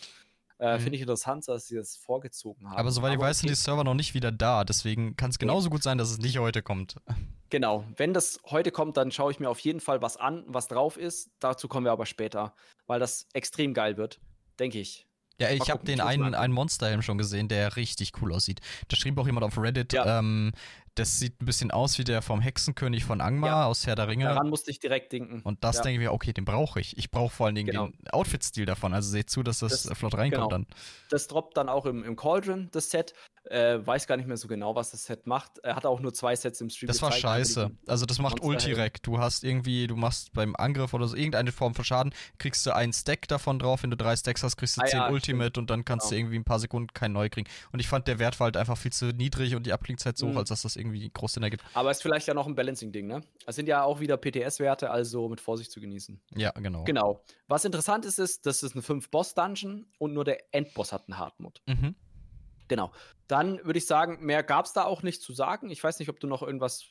Äh, 0.60 0.78
mhm. 0.78 0.82
Finde 0.82 0.96
ich 0.96 1.02
interessant, 1.02 1.48
dass 1.48 1.68
sie 1.68 1.76
das 1.76 1.98
vorgezogen 1.98 2.68
haben. 2.70 2.78
Aber 2.78 2.92
soweit 2.92 3.14
ich 3.14 3.20
weiß, 3.20 3.40
sind 3.40 3.50
die 3.50 3.56
Server 3.56 3.84
noch 3.84 3.94
nicht 3.94 4.14
wieder 4.14 4.32
da. 4.32 4.64
Deswegen 4.64 5.16
kann 5.16 5.30
es 5.30 5.38
genauso 5.38 5.70
gut 5.70 5.84
sein, 5.84 5.98
dass 5.98 6.10
es 6.10 6.18
nicht 6.18 6.38
heute 6.40 6.62
kommt. 6.62 6.98
Genau. 7.50 7.86
Wenn 7.96 8.14
das 8.14 8.42
heute 8.48 8.72
kommt, 8.72 8.98
dann 8.98 9.10
schaue 9.10 9.32
ich 9.32 9.40
mir 9.40 9.50
auf 9.50 9.62
jeden 9.62 9.80
Fall 9.80 10.02
was 10.02 10.18
an, 10.18 10.44
was 10.48 10.68
drauf 10.68 10.98
ist. 10.98 11.32
Dazu 11.40 11.70
kommen 11.70 11.86
wir 11.86 11.94
aber 11.94 12.06
später, 12.06 12.54
weil 12.88 13.00
das 13.00 13.26
extrem 13.32 13.74
geil 13.74 13.96
wird, 13.96 14.20
denke 14.60 14.80
ich. 14.82 15.08
Ja, 15.40 15.52
ich 15.52 15.70
habe 15.70 15.86
den 15.86 16.02
einen, 16.02 16.36
einen 16.36 16.54
Monsterhelm 16.54 17.02
schon 17.02 17.18
gesehen, 17.18 17.48
der 17.48 17.78
richtig 17.78 18.12
cool 18.22 18.34
aussieht. 18.34 18.60
Da 18.90 18.98
schrieb 18.98 19.18
auch 19.18 19.28
jemand 19.28 19.46
auf 19.46 19.58
Reddit, 19.58 19.94
ja. 19.94 20.20
ähm, 20.20 20.52
das 21.00 21.20
sieht 21.20 21.42
ein 21.42 21.46
bisschen 21.46 21.72
aus 21.72 21.98
wie 22.00 22.04
der 22.04 22.22
vom 22.22 22.42
Hexenkönig 22.42 23.06
von 23.06 23.22
Angmar 23.22 23.50
ja. 23.50 23.66
aus 23.66 23.86
Herr 23.86 23.96
der 23.96 24.08
Ringe. 24.08 24.26
Daran 24.26 24.50
musste 24.50 24.72
ich 24.72 24.80
direkt 24.80 25.12
denken. 25.12 25.42
Und 25.44 25.64
das 25.64 25.78
ja. 25.78 25.84
denke 25.84 26.02
ich 26.02 26.08
mir, 26.08 26.14
okay, 26.14 26.34
den 26.34 26.46
brauche 26.46 26.80
ich. 26.80 26.98
Ich 26.98 27.12
brauche 27.12 27.34
vor 27.34 27.46
allen 27.46 27.56
Dingen 27.56 27.68
genau. 27.68 27.88
den 27.88 28.10
Outfit-Stil 28.10 28.66
davon. 28.66 28.94
Also 28.94 29.10
seht 29.10 29.30
zu, 29.30 29.44
dass 29.44 29.60
das, 29.60 29.84
das 29.84 29.98
flott 29.98 30.16
reinkommt 30.16 30.50
genau. 30.50 30.64
dann. 30.64 30.68
Das 31.10 31.28
droppt 31.28 31.56
dann 31.58 31.70
auch 31.70 31.86
im, 31.86 32.04
im 32.04 32.16
Cauldron, 32.16 32.70
das 32.72 32.90
Set. 32.90 33.14
Äh, 33.50 33.86
weiß 33.86 34.08
gar 34.08 34.18
nicht 34.18 34.28
mehr 34.28 34.36
so 34.36 34.50
genau, 34.50 34.76
was 34.76 34.92
das 34.92 35.06
Set 35.06 35.26
macht. 35.26 35.60
Er 35.60 35.78
hat 35.78 35.86
auch 35.86 36.02
nur 36.02 36.14
zwei 36.14 36.36
Sets 36.36 36.60
im 36.60 36.70
Stream. 36.70 36.88
Das 36.88 37.02
war 37.02 37.14
scheiße. 37.14 37.72
Also 37.88 38.06
das 38.06 38.20
macht 38.20 38.42
Ultirek. 38.42 39.02
Du 39.04 39.20
hast 39.20 39.46
irgendwie, 39.46 39.88
du 39.88 39.96
machst 39.96 40.34
beim 40.34 40.54
Angriff 40.58 40.94
oder 40.94 41.08
so 41.08 41.16
irgendeine 41.16 41.54
Form 41.54 41.74
von 41.74 41.86
Schaden, 41.86 42.14
kriegst 42.40 42.66
du 42.66 42.76
einen 42.76 42.92
Stack 42.92 43.28
davon 43.30 43.58
drauf. 43.60 43.84
Wenn 43.84 43.92
du 43.92 43.96
drei 43.96 44.18
Stacks 44.18 44.44
hast, 44.44 44.58
kriegst 44.58 44.76
du 44.76 44.82
ah, 44.82 44.86
10 44.86 45.00
ja, 45.00 45.10
Ultimate 45.10 45.50
stimmt. 45.50 45.58
und 45.58 45.70
dann 45.70 45.86
kannst 45.86 46.08
genau. 46.08 46.10
du 46.10 46.20
irgendwie 46.20 46.36
ein 46.40 46.44
paar 46.44 46.60
Sekunden 46.60 46.94
kein 46.94 47.14
neu 47.14 47.30
kriegen. 47.30 47.48
Und 47.72 47.80
ich 47.80 47.88
fand, 47.88 48.08
der 48.08 48.20
Wert 48.20 48.38
war 48.42 48.46
halt 48.46 48.58
einfach 48.58 48.78
viel 48.78 48.92
zu 48.92 49.08
niedrig 49.08 49.56
und 49.56 49.66
die 49.66 49.72
Abklingzeit 49.72 50.18
so 50.18 50.28
hoch, 50.28 50.32
mhm. 50.32 50.38
als 50.40 50.50
dass 50.50 50.64
das 50.64 50.76
irgendwie 50.76 50.87
groß 51.14 51.34
Sinn 51.34 51.44
ergibt. 51.44 51.64
Aber 51.74 51.92
es 51.92 51.98
ist 51.98 52.04
vielleicht 52.04 52.28
ja 52.28 52.34
noch 52.34 52.48
ein 52.48 52.56
Balancing-Ding, 52.56 53.08
ne? 53.08 53.22
Es 53.46 53.56
sind 53.56 53.68
ja 53.68 53.84
auch 53.84 54.00
wieder 54.00 54.18
PTS-Werte, 54.18 54.90
also 54.90 55.30
mit 55.30 55.42
Vorsicht 55.42 55.72
zu 55.72 55.80
genießen. 55.80 56.22
Ja, 56.36 56.52
genau. 56.52 56.84
Genau. 56.84 57.24
Was 57.48 57.66
interessant 57.66 58.06
ist, 58.06 58.20
ist, 58.20 58.46
das 58.46 58.64
ist 58.64 58.76
ein 58.76 58.82
5-Boss-Dungeon 58.82 59.88
und 60.00 60.14
nur 60.14 60.24
der 60.24 60.54
Endboss 60.54 60.92
hat 60.92 61.08
einen 61.08 61.18
Hardmod. 61.18 61.62
Mhm. 61.66 61.96
Genau. 62.68 62.92
Dann 63.28 63.64
würde 63.66 63.80
ich 63.80 63.88
sagen, 63.88 64.26
mehr 64.26 64.44
gab 64.44 64.66
es 64.66 64.74
da 64.74 64.84
auch 64.84 65.04
nicht 65.04 65.22
zu 65.22 65.34
sagen. 65.34 65.70
Ich 65.70 65.84
weiß 65.84 66.00
nicht, 66.00 66.10
ob 66.10 66.20
du 66.20 66.28
noch 66.28 66.44
irgendwas 66.44 66.86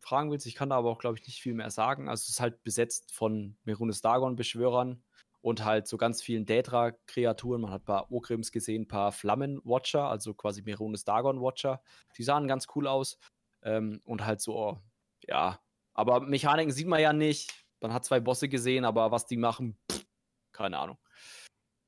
fragen 0.00 0.30
willst. 0.30 0.46
Ich 0.46 0.54
kann 0.54 0.68
da 0.70 0.76
aber 0.76 0.90
auch, 0.90 0.98
glaube 0.98 1.18
ich, 1.18 1.26
nicht 1.26 1.40
viel 1.40 1.54
mehr 1.54 1.70
sagen. 1.70 2.08
Also 2.08 2.22
es 2.22 2.30
ist 2.30 2.40
halt 2.40 2.62
besetzt 2.62 3.12
von 3.12 3.56
Merunes 3.64 4.02
Dagon-Beschwörern 4.02 5.02
und 5.44 5.62
halt 5.62 5.86
so 5.86 5.98
ganz 5.98 6.22
vielen 6.22 6.46
Daedra-Kreaturen. 6.46 7.60
Man 7.60 7.70
hat 7.70 7.82
ein 7.82 7.84
paar 7.84 8.10
Ogrims 8.10 8.50
gesehen, 8.50 8.84
ein 8.84 8.88
paar 8.88 9.12
Flammen-Watcher, 9.12 10.08
also 10.08 10.32
quasi 10.32 10.62
Merunes 10.62 11.04
Dagon-Watcher. 11.04 11.82
Die 12.16 12.22
sahen 12.22 12.48
ganz 12.48 12.66
cool 12.74 12.86
aus. 12.86 13.18
Ähm, 13.62 14.00
und 14.04 14.24
halt 14.24 14.40
so, 14.40 14.80
ja. 15.20 15.60
Aber 15.92 16.20
Mechaniken 16.20 16.72
sieht 16.72 16.86
man 16.86 17.02
ja 17.02 17.12
nicht. 17.12 17.52
Man 17.80 17.92
hat 17.92 18.06
zwei 18.06 18.20
Bosse 18.20 18.48
gesehen, 18.48 18.86
aber 18.86 19.10
was 19.10 19.26
die 19.26 19.36
machen, 19.36 19.76
pff, 19.92 20.06
keine 20.52 20.78
Ahnung. 20.78 20.96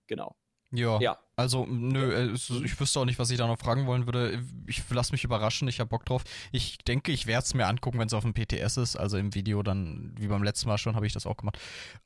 Genau. 0.07 0.37
Ja. 0.71 1.01
ja. 1.01 1.19
Also, 1.39 1.67
nö, 1.67 2.15
äh, 2.15 2.33
ich 2.33 2.81
wüsste 2.81 2.99
auch 2.99 3.05
nicht, 3.05 3.19
was 3.19 3.29
ich 3.31 3.37
da 3.37 3.47
noch 3.47 3.59
fragen 3.59 3.87
wollen 3.87 4.07
würde. 4.07 4.43
Ich 4.67 4.89
lasse 4.89 5.13
mich 5.13 5.23
überraschen, 5.23 5.69
ich 5.69 5.81
habe 5.81 5.91
Bock 5.91 6.07
drauf. 6.07 6.25
Ich 6.51 6.79
denke, 6.79 7.13
ich 7.13 7.27
werde 7.27 7.45
es 7.45 7.53
mir 7.53 7.67
angucken, 7.67 7.99
wenn 7.99 8.07
es 8.07 8.15
auf 8.15 8.25
dem 8.25 8.33
PTS 8.33 8.79
ist. 8.79 8.97
Also 8.97 9.19
im 9.19 9.35
Video 9.35 9.63
dann, 9.63 10.15
wie 10.19 10.29
beim 10.29 10.43
letzten 10.43 10.69
Mal 10.69 10.79
schon, 10.79 10.97
habe 10.97 11.07
ich 11.07 11.13
das 11.13 11.27
auch 11.27 11.37
gemacht. 11.37 11.59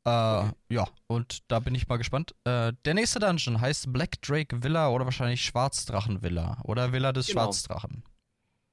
Äh, 0.04 0.10
okay. 0.10 0.50
Ja, 0.70 0.88
und 1.06 1.48
da 1.48 1.60
bin 1.60 1.76
ich 1.76 1.86
mal 1.86 1.96
gespannt. 1.96 2.34
Äh, 2.44 2.72
der 2.84 2.94
nächste 2.94 3.20
Dungeon 3.20 3.60
heißt 3.60 3.92
Black 3.92 4.20
Drake 4.20 4.64
Villa 4.64 4.88
oder 4.88 5.04
wahrscheinlich 5.04 5.44
Schwarzdrachen 5.44 6.22
Villa 6.22 6.60
oder 6.64 6.92
Villa 6.92 7.12
des 7.12 7.28
genau. 7.28 7.44
Schwarzdrachen. 7.44 8.02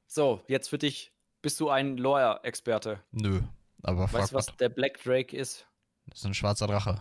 So, 0.07 0.43
jetzt 0.47 0.69
für 0.69 0.79
dich. 0.79 1.13
Bist 1.43 1.59
du 1.59 1.69
ein 1.69 1.97
Lawyer-Experte? 1.97 3.03
Nö, 3.11 3.41
aber 3.83 4.11
Weißt 4.11 4.31
du, 4.31 4.35
was 4.35 4.47
der 4.57 4.69
Black 4.69 5.03
Drake 5.03 5.37
ist? 5.37 5.67
Das 6.07 6.19
ist 6.19 6.25
ein 6.25 6.33
schwarzer 6.33 6.65
Drache. 6.65 6.99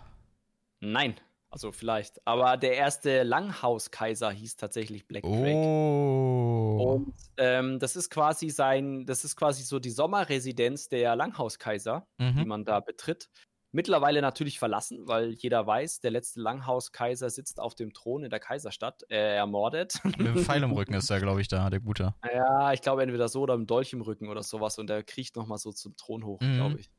Nein. 0.80 1.14
Also 1.50 1.72
vielleicht. 1.72 2.26
Aber 2.26 2.56
der 2.56 2.74
erste 2.74 3.22
Langhauskaiser 3.22 4.30
hieß 4.30 4.56
tatsächlich 4.56 5.06
Black 5.06 5.22
Drake. 5.22 5.54
Oh. 5.54 6.96
Und 6.96 7.14
ähm, 7.38 7.78
das 7.78 7.96
ist 7.96 8.10
quasi 8.10 8.50
sein, 8.50 9.06
das 9.06 9.24
ist 9.24 9.36
quasi 9.36 9.62
so 9.62 9.78
die 9.78 9.90
Sommerresidenz 9.90 10.88
der 10.88 11.16
Langhauskaiser, 11.16 12.06
mhm. 12.18 12.36
die 12.36 12.44
man 12.44 12.64
da 12.64 12.80
betritt. 12.80 13.30
Mittlerweile 13.72 14.22
natürlich 14.22 14.58
verlassen, 14.58 15.06
weil 15.06 15.32
jeder 15.32 15.66
weiß, 15.66 16.00
der 16.00 16.10
letzte 16.10 16.40
Langhauskaiser 16.40 17.28
sitzt 17.28 17.60
auf 17.60 17.74
dem 17.74 17.92
Thron 17.92 18.24
in 18.24 18.30
der 18.30 18.40
Kaiserstadt, 18.40 19.02
äh, 19.10 19.36
ermordet. 19.36 20.00
Mit 20.04 20.20
dem 20.20 20.38
Pfeil 20.38 20.62
im 20.62 20.72
Rücken 20.72 20.94
ist 20.94 21.10
er, 21.10 21.20
glaube 21.20 21.42
ich, 21.42 21.48
da, 21.48 21.68
der 21.68 21.80
Gute. 21.80 22.14
Ja, 22.32 22.72
ich 22.72 22.80
glaube 22.80 23.02
entweder 23.02 23.28
so 23.28 23.42
oder 23.42 23.54
im 23.54 23.66
Dolch 23.66 23.92
im 23.92 24.00
Rücken 24.00 24.28
oder 24.28 24.42
sowas 24.42 24.78
und 24.78 24.88
der 24.88 25.02
kriecht 25.02 25.36
nochmal 25.36 25.58
so 25.58 25.72
zum 25.72 25.94
Thron 25.96 26.24
hoch, 26.24 26.40
mhm. 26.40 26.56
glaube 26.56 26.80
ich. 26.80 26.90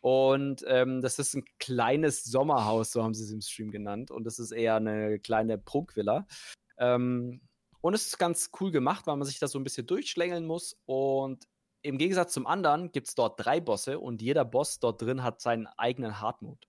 Und 0.00 0.64
ähm, 0.66 1.02
das 1.02 1.18
ist 1.18 1.34
ein 1.34 1.44
kleines 1.58 2.24
Sommerhaus, 2.24 2.90
so 2.92 3.02
haben 3.02 3.14
sie 3.14 3.24
es 3.24 3.30
im 3.30 3.42
Stream 3.42 3.70
genannt. 3.70 4.10
Und 4.10 4.24
das 4.24 4.38
ist 4.38 4.50
eher 4.50 4.76
eine 4.76 5.18
kleine 5.18 5.58
Prunkvilla. 5.58 6.26
Ähm, 6.78 7.42
und 7.82 7.94
es 7.94 8.06
ist 8.06 8.18
ganz 8.18 8.50
cool 8.60 8.70
gemacht, 8.70 9.06
weil 9.06 9.16
man 9.16 9.26
sich 9.26 9.38
da 9.38 9.48
so 9.48 9.58
ein 9.58 9.64
bisschen 9.64 9.86
durchschlängeln 9.86 10.46
muss. 10.46 10.76
Und 10.86 11.46
im 11.82 11.98
Gegensatz 11.98 12.32
zum 12.32 12.46
anderen 12.46 12.92
gibt 12.92 13.08
es 13.08 13.14
dort 13.14 13.44
drei 13.44 13.60
Bosse 13.60 13.98
und 14.00 14.22
jeder 14.22 14.44
Boss 14.44 14.80
dort 14.80 15.00
drin 15.00 15.22
hat 15.22 15.40
seinen 15.40 15.66
eigenen 15.66 16.20
Hardmode. 16.20 16.66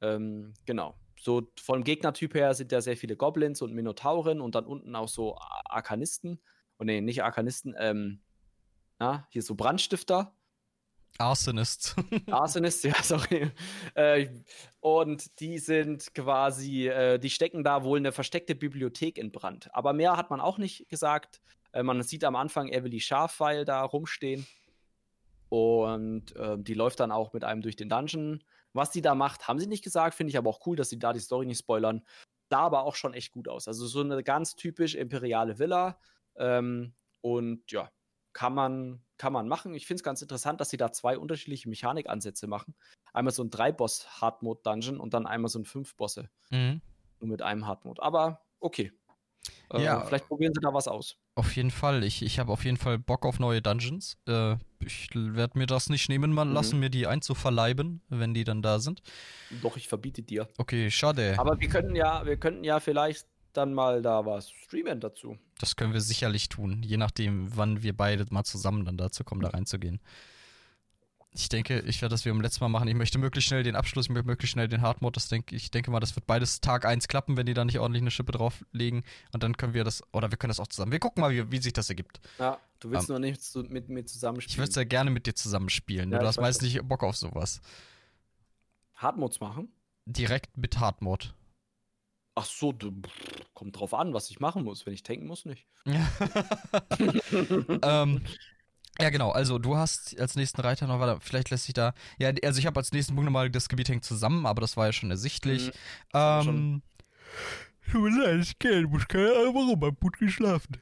Ähm, 0.00 0.54
genau. 0.64 0.98
So 1.18 1.50
vom 1.60 1.84
Gegnertyp 1.84 2.34
her 2.34 2.54
sind 2.54 2.72
da 2.72 2.80
sehr 2.80 2.96
viele 2.96 3.16
Goblins 3.16 3.60
und 3.60 3.74
Minotauren 3.74 4.40
und 4.40 4.54
dann 4.54 4.64
unten 4.64 4.96
auch 4.96 5.08
so 5.08 5.36
Arkanisten. 5.66 6.40
Und 6.78 6.84
oh, 6.88 6.92
nee, 6.92 7.02
nicht 7.02 7.22
Arkanisten, 7.22 7.74
ähm, 7.78 8.22
na, 8.98 9.26
hier 9.30 9.42
so 9.42 9.54
Brandstifter 9.54 10.34
Arsonists. 11.18 11.94
Arsonists, 12.30 12.82
ja, 12.82 12.94
sorry. 13.02 13.50
Äh, 13.94 14.28
und 14.80 15.40
die 15.40 15.58
sind 15.58 16.14
quasi, 16.14 16.88
äh, 16.88 17.18
die 17.18 17.30
stecken 17.30 17.62
da 17.62 17.84
wohl 17.84 17.98
eine 17.98 18.12
versteckte 18.12 18.54
Bibliothek 18.54 19.18
in 19.18 19.30
Brand. 19.32 19.74
Aber 19.74 19.92
mehr 19.92 20.16
hat 20.16 20.30
man 20.30 20.40
auch 20.40 20.58
nicht 20.58 20.88
gesagt. 20.88 21.40
Äh, 21.72 21.82
man 21.82 22.02
sieht 22.02 22.24
am 22.24 22.36
Anfang 22.36 22.68
Evely 22.68 23.00
Schafweil 23.00 23.64
da 23.64 23.82
rumstehen. 23.82 24.46
Und 25.50 26.32
ähm, 26.36 26.62
die 26.64 26.74
läuft 26.74 27.00
dann 27.00 27.10
auch 27.10 27.32
mit 27.32 27.44
einem 27.44 27.60
durch 27.60 27.76
den 27.76 27.88
Dungeon. 27.88 28.42
Was 28.72 28.90
die 28.90 29.02
da 29.02 29.14
macht, 29.14 29.48
haben 29.48 29.58
sie 29.58 29.66
nicht 29.66 29.82
gesagt. 29.82 30.14
Finde 30.14 30.30
ich 30.30 30.38
aber 30.38 30.48
auch 30.48 30.64
cool, 30.66 30.76
dass 30.76 30.90
sie 30.90 30.98
da 30.98 31.12
die 31.12 31.20
Story 31.20 31.44
nicht 31.44 31.58
spoilern. 31.58 32.02
Sah 32.50 32.60
aber 32.60 32.84
auch 32.84 32.94
schon 32.94 33.14
echt 33.14 33.32
gut 33.32 33.48
aus. 33.48 33.66
Also 33.68 33.86
so 33.86 34.00
eine 34.00 34.22
ganz 34.22 34.54
typisch 34.54 34.94
imperiale 34.94 35.58
Villa. 35.58 35.98
Ähm, 36.36 36.94
und 37.20 37.70
ja, 37.70 37.90
kann 38.32 38.54
man, 38.54 39.02
kann 39.20 39.34
man 39.34 39.46
machen. 39.46 39.74
Ich 39.74 39.86
finde 39.86 39.98
es 40.00 40.02
ganz 40.02 40.22
interessant, 40.22 40.62
dass 40.62 40.70
sie 40.70 40.78
da 40.78 40.92
zwei 40.92 41.18
unterschiedliche 41.18 41.68
Mechanikansätze 41.68 42.46
machen. 42.46 42.74
Einmal 43.12 43.34
so 43.34 43.44
ein 43.44 43.50
Drei-Boss-Hardmode-Dungeon 43.50 44.98
und 44.98 45.12
dann 45.12 45.26
einmal 45.26 45.50
so 45.50 45.58
ein 45.58 45.66
Fünf-Bosse. 45.66 46.30
Mhm. 46.48 46.80
Nur 47.20 47.28
mit 47.28 47.42
einem 47.42 47.66
Hardmode. 47.66 48.02
Aber 48.02 48.40
okay. 48.60 48.92
Äh, 49.74 49.84
ja, 49.84 50.00
vielleicht 50.06 50.26
probieren 50.26 50.54
sie 50.54 50.62
da 50.62 50.72
was 50.72 50.88
aus. 50.88 51.18
Auf 51.34 51.54
jeden 51.54 51.70
Fall. 51.70 52.02
Ich, 52.02 52.22
ich 52.22 52.38
habe 52.38 52.50
auf 52.50 52.64
jeden 52.64 52.78
Fall 52.78 52.98
Bock 52.98 53.26
auf 53.26 53.38
neue 53.38 53.60
Dungeons. 53.60 54.16
Äh, 54.26 54.56
ich 54.82 55.10
werde 55.14 55.58
mir 55.58 55.66
das 55.66 55.90
nicht 55.90 56.08
nehmen 56.08 56.32
mal 56.32 56.46
mhm. 56.46 56.54
lassen, 56.54 56.80
mir 56.80 56.88
die 56.88 57.06
einzuverleiben, 57.06 58.00
wenn 58.08 58.32
die 58.32 58.44
dann 58.44 58.62
da 58.62 58.78
sind. 58.78 59.02
Doch, 59.60 59.76
ich 59.76 59.86
verbiete 59.86 60.22
dir. 60.22 60.48
Okay, 60.56 60.90
schade. 60.90 61.34
Aber 61.36 61.60
wir 61.60 61.68
könnten 61.68 61.94
ja, 61.94 62.24
wir 62.24 62.38
könnten 62.38 62.64
ja 62.64 62.80
vielleicht 62.80 63.26
dann 63.52 63.74
mal 63.74 64.02
da 64.02 64.24
was 64.26 64.50
streamen 64.50 65.00
dazu. 65.00 65.38
Das 65.58 65.76
können 65.76 65.92
wir 65.92 66.00
sicherlich 66.00 66.48
tun, 66.48 66.82
je 66.82 66.96
nachdem, 66.96 67.56
wann 67.56 67.82
wir 67.82 67.96
beide 67.96 68.26
mal 68.30 68.44
zusammen 68.44 68.84
dann 68.84 68.96
dazu 68.96 69.24
kommen, 69.24 69.42
da 69.42 69.48
reinzugehen. 69.48 70.00
Ich 71.32 71.48
denke, 71.48 71.78
ich 71.80 72.02
werde 72.02 72.14
das 72.14 72.24
wie 72.24 72.30
beim 72.30 72.40
letzten 72.40 72.64
Mal 72.64 72.68
machen. 72.68 72.88
Ich 72.88 72.96
möchte 72.96 73.16
möglichst 73.18 73.48
schnell 73.48 73.62
den 73.62 73.76
Abschluss, 73.76 74.06
ich 74.06 74.10
möchte 74.10 74.26
möglichst 74.26 74.52
schnell 74.52 74.66
den 74.66 74.82
Hardmode. 74.82 75.12
Das 75.12 75.28
denke, 75.28 75.54
ich 75.54 75.70
denke 75.70 75.92
mal, 75.92 76.00
das 76.00 76.16
wird 76.16 76.26
beides 76.26 76.60
Tag 76.60 76.84
1 76.84 77.06
klappen, 77.06 77.36
wenn 77.36 77.46
die 77.46 77.54
da 77.54 77.64
nicht 77.64 77.78
ordentlich 77.78 78.02
eine 78.02 78.10
Schippe 78.10 78.32
drauflegen. 78.32 79.04
Und 79.32 79.44
dann 79.44 79.56
können 79.56 79.72
wir 79.72 79.84
das, 79.84 80.02
oder 80.12 80.32
wir 80.32 80.38
können 80.38 80.50
das 80.50 80.58
auch 80.58 80.66
zusammen. 80.66 80.90
Wir 80.90 80.98
gucken 80.98 81.20
mal, 81.20 81.30
wie, 81.30 81.52
wie 81.52 81.58
sich 81.58 81.72
das 81.72 81.88
ergibt. 81.88 82.20
Ja, 82.40 82.58
du 82.80 82.90
willst 82.90 83.08
um, 83.08 83.14
nur 83.14 83.20
nicht 83.20 83.40
mit 83.70 83.88
mir 83.88 84.04
zusammenspielen. 84.04 84.54
Ich 84.54 84.58
würde 84.58 84.72
sehr 84.72 84.86
gerne 84.86 85.10
mit 85.10 85.26
dir 85.26 85.36
zusammenspielen. 85.36 86.10
Ja, 86.10 86.18
du 86.18 86.26
hast 86.26 86.40
meistens 86.40 86.64
nicht 86.64 86.88
Bock 86.88 87.04
auf 87.04 87.16
sowas. 87.16 87.60
Hardmodes 88.96 89.38
machen? 89.38 89.68
Direkt 90.06 90.58
mit 90.58 90.80
Hardmode. 90.80 91.26
Ach 92.34 92.44
so, 92.44 92.72
du, 92.72 92.92
kommt 93.60 93.78
drauf 93.78 93.92
an, 93.92 94.14
was 94.14 94.30
ich 94.30 94.40
machen 94.40 94.64
muss. 94.64 94.86
Wenn 94.86 94.94
ich 94.94 95.02
tanken 95.02 95.26
muss, 95.26 95.44
nicht. 95.44 95.66
ähm, 97.82 98.22
ja, 98.98 99.10
genau. 99.10 99.32
Also, 99.32 99.58
du 99.58 99.76
hast 99.76 100.18
als 100.18 100.34
nächsten 100.34 100.62
Reiter 100.62 100.86
noch, 100.86 100.98
warte, 100.98 101.20
vielleicht 101.20 101.50
lässt 101.50 101.64
sich 101.66 101.74
da. 101.74 101.92
Ja, 102.18 102.32
also, 102.42 102.58
ich 102.58 102.64
habe 102.64 102.80
als 102.80 102.90
nächsten 102.92 103.14
Punkt 103.14 103.26
nochmal, 103.26 103.50
das 103.50 103.68
Gebiet 103.68 103.90
hängt 103.90 104.02
zusammen, 104.02 104.46
aber 104.46 104.62
das 104.62 104.78
war 104.78 104.86
ja 104.86 104.94
schon 104.94 105.10
ersichtlich. 105.10 105.66
Mhm, 105.66 105.72
ähm. 106.14 106.82
Tut 107.92 108.00
mir 108.00 108.18
leid, 108.18 108.40
ich 108.40 108.58
kenne, 108.58 108.86
muss 108.86 109.06
keine 109.06 109.30
Ahnung, 109.30 109.54
warum, 109.54 109.84
hab 109.84 110.00
gut 110.00 110.16
geschlafen. 110.18 110.78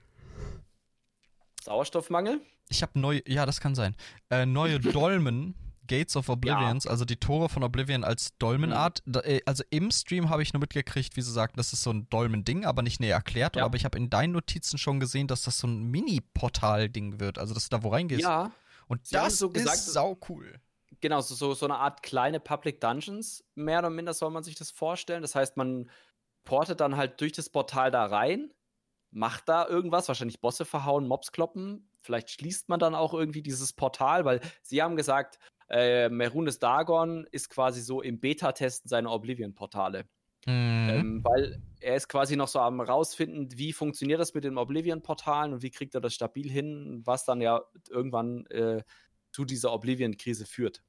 Sauerstoffmangel? 1.65 2.41
Ich 2.69 2.83
habe 2.83 2.97
neue, 3.01 3.23
ja, 3.27 3.45
das 3.45 3.61
kann 3.61 3.75
sein. 3.75 3.97
Äh, 4.31 4.47
neue 4.47 4.79
Dolmen 4.81 5.57
Gates 5.89 6.17
of 6.17 6.29
Oblivions, 6.29 6.85
ja. 6.85 6.91
also 6.91 7.05
die 7.05 7.17
Tore 7.17 7.49
von 7.49 7.65
Oblivion 7.65 8.05
als 8.05 8.37
Dolmenart. 8.39 9.03
Mhm. 9.07 9.21
Äh, 9.25 9.41
also 9.47 9.65
im 9.71 9.91
Stream 9.91 10.31
habe 10.31 10.43
ich 10.43 10.53
nur 10.53 10.61
mitgekriegt, 10.61 11.17
wie 11.17 11.23
sie 11.23 11.33
sagten, 11.33 11.57
das 11.57 11.73
ist 11.73 11.83
so 11.83 11.91
ein 11.91 12.09
Dolmen-Ding, 12.11 12.65
aber 12.65 12.83
nicht 12.83 13.01
näher 13.01 13.17
erklärt. 13.17 13.57
Ja. 13.57 13.65
Aber 13.65 13.77
ich 13.77 13.85
habe 13.85 13.99
in 13.99 14.11
deinen 14.11 14.33
Notizen 14.33 14.79
schon 14.79 15.01
gesehen, 15.01 15.27
dass 15.27 15.43
das 15.43 15.59
so 15.59 15.67
ein 15.67 15.91
Mini-Portal-Ding 15.91 17.19
wird. 17.19 17.39
Also, 17.39 17.55
dass 17.55 17.69
du 17.69 17.77
da 17.77 17.83
wo 17.83 17.89
reingehst. 17.89 18.23
Ja. 18.23 18.53
Und 18.87 19.07
sie 19.07 19.15
das 19.15 19.39
so 19.39 19.51
gesagt, 19.51 19.77
ist 19.77 19.93
sau 19.93 20.19
cool. 20.29 20.61
Genau, 21.01 21.21
so, 21.21 21.55
so 21.55 21.67
eine 21.67 21.77
Art 21.77 22.03
kleine 22.03 22.41
Public 22.41 22.81
Dungeons, 22.81 23.45
mehr 23.55 23.79
oder 23.81 23.91
minder 23.91 24.15
soll 24.15 24.31
man 24.31 24.43
sich 24.43 24.57
das 24.57 24.71
vorstellen. 24.71 25.23
Das 25.23 25.35
heißt, 25.35 25.57
man 25.57 25.91
portet 26.45 26.81
dann 26.81 26.97
halt 26.97 27.21
durch 27.21 27.33
das 27.33 27.51
Portal 27.51 27.91
da 27.91 28.07
rein, 28.07 28.51
macht 29.11 29.49
da 29.49 29.69
irgendwas, 29.69 30.09
wahrscheinlich 30.09 30.41
Bosse 30.41 30.65
verhauen, 30.65 31.07
Mobs 31.07 31.31
kloppen. 31.31 31.91
Vielleicht 32.01 32.31
schließt 32.31 32.69
man 32.69 32.81
dann 32.81 32.95
auch 32.95 33.15
irgendwie 33.15 33.43
dieses 33.43 33.73
Portal, 33.73 34.25
weil 34.25 34.41
sie 34.63 34.83
haben 34.83 34.97
gesagt, 34.97 35.39
äh, 35.69 36.09
Merunes 36.09 36.59
Dagon 36.59 37.27
ist 37.31 37.51
quasi 37.51 37.81
so 37.81 38.03
im 38.03 38.21
Beta-Testen 38.21 38.89
seiner 38.89 39.13
Oblivion-Portale. 39.13 40.05
Mhm. 40.47 40.89
Ähm, 40.91 41.25
weil 41.25 41.63
er 41.81 41.97
ist 41.97 42.09
quasi 42.09 42.37
noch 42.37 42.49
so 42.49 42.61
am 42.61 42.81
rausfinden, 42.81 43.49
wie 43.59 43.73
funktioniert 43.73 44.21
das 44.21 44.35
mit 44.35 44.45
den 44.45 44.57
Oblivion-Portalen 44.57 45.53
und 45.53 45.63
wie 45.63 45.71
kriegt 45.71 45.95
er 45.95 46.01
das 46.01 46.15
stabil 46.15 46.51
hin, 46.51 47.03
was 47.05 47.25
dann 47.25 47.41
ja 47.41 47.63
irgendwann 47.89 48.47
äh, 48.47 48.83
zu 49.31 49.45
dieser 49.45 49.73
Oblivion-Krise 49.73 50.47
führt. 50.47 50.83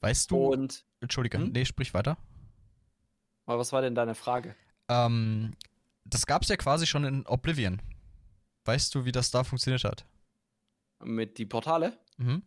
Weißt 0.00 0.30
du. 0.30 0.52
Und. 0.52 0.84
Entschuldige, 1.00 1.38
hm? 1.38 1.52
nee, 1.52 1.64
sprich 1.64 1.94
weiter. 1.94 2.16
Aber 3.46 3.58
was 3.58 3.72
war 3.72 3.82
denn 3.82 3.94
deine 3.94 4.14
Frage? 4.14 4.54
Ähm, 4.88 5.52
das 6.04 6.26
gab 6.26 6.42
es 6.42 6.48
ja 6.48 6.56
quasi 6.56 6.86
schon 6.86 7.04
in 7.04 7.26
Oblivion. 7.26 7.80
Weißt 8.64 8.94
du, 8.94 9.04
wie 9.04 9.12
das 9.12 9.30
da 9.30 9.44
funktioniert 9.44 9.84
hat? 9.84 10.04
Mit 11.02 11.38
die 11.38 11.46
Portale? 11.46 11.98
Mhm. 12.18 12.42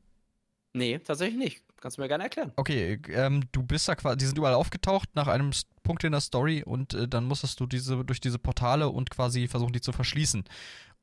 Nee, 0.74 0.99
tatsächlich 0.99 1.38
nicht. 1.38 1.63
Kannst 1.82 1.97
du 1.97 2.01
mir 2.01 2.07
gerne 2.07 2.26
erklären. 2.26 2.51
Okay, 2.57 2.99
ähm, 3.09 3.43
du 3.51 3.63
bist 3.63 3.88
da 3.88 3.95
quasi, 3.95 4.17
die 4.17 4.26
sind 4.26 4.38
überall 4.38 4.53
aufgetaucht 4.53 5.09
nach 5.15 5.28
einem 5.28 5.51
Punkt 5.84 6.03
in 6.03 6.11
der 6.11 6.22
Story 6.22 6.63
und 6.63 6.93
äh, 6.93 7.07
dann 7.07 7.26
musstest 7.26 7.59
du 7.59 7.65
diese 7.65 8.03
durch 8.03 8.20
diese 8.20 8.38
Portale 8.38 8.89
und 8.89 9.09
quasi 9.09 9.47
versuchen, 9.47 9.74
die 9.74 9.82
zu 9.82 9.91
verschließen. 9.91 10.43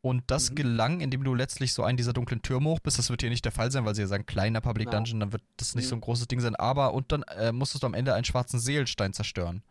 Und 0.02 0.22
das 0.30 0.50
mhm. 0.50 0.54
gelang, 0.54 1.00
indem 1.00 1.24
du 1.24 1.34
letztlich 1.34 1.72
so 1.72 1.82
einen 1.82 1.96
dieser 1.96 2.12
dunklen 2.12 2.42
Türme 2.42 2.68
hoch 2.68 2.80
bist. 2.80 2.98
Das 2.98 3.10
wird 3.10 3.22
hier 3.22 3.30
nicht 3.30 3.44
der 3.44 3.52
Fall 3.52 3.72
sein, 3.72 3.84
weil 3.84 3.94
sie 3.94 4.02
ja 4.02 4.06
sagen, 4.06 4.26
kleiner 4.26 4.60
Public 4.60 4.86
genau. 4.86 4.98
Dungeon, 4.98 5.20
dann 5.20 5.32
wird 5.32 5.42
das 5.56 5.74
nicht 5.74 5.86
mhm. 5.86 5.88
so 5.88 5.96
ein 5.96 6.00
großes 6.00 6.28
Ding 6.28 6.40
sein. 6.40 6.54
Aber, 6.54 6.94
und 6.94 7.10
dann 7.10 7.22
äh, 7.22 7.50
musstest 7.50 7.82
du 7.82 7.86
am 7.86 7.94
Ende 7.94 8.14
einen 8.14 8.24
schwarzen 8.24 8.60
Seelstein 8.60 9.14
zerstören. 9.14 9.62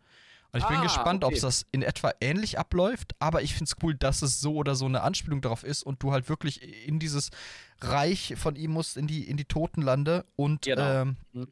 Und 0.52 0.62
ich 0.62 0.68
bin 0.68 0.78
ah, 0.78 0.84
gespannt, 0.84 1.24
okay. 1.24 1.36
ob 1.36 1.42
das 1.42 1.66
in 1.72 1.82
etwa 1.82 2.14
ähnlich 2.22 2.58
abläuft, 2.58 3.14
aber 3.20 3.42
ich 3.42 3.54
finde 3.54 3.66
es 3.66 3.84
cool, 3.84 3.94
dass 3.96 4.22
es 4.22 4.40
so 4.40 4.56
oder 4.56 4.76
so 4.76 4.86
eine 4.86 5.02
Anspielung 5.02 5.42
darauf 5.42 5.64
ist 5.64 5.84
und 5.84 6.02
du 6.02 6.12
halt 6.12 6.30
wirklich 6.30 6.62
in 6.88 7.00
dieses 7.00 7.30
Reich 7.82 8.36
von 8.38 8.56
ihm 8.56 8.72
musst, 8.72 8.96
in 8.96 9.08
die, 9.08 9.28
in 9.28 9.38
die 9.38 9.46
Totenlande 9.46 10.26
und 10.36 10.62
genau. 10.62 11.02
ähm, 11.02 11.18
mhm. 11.34 11.48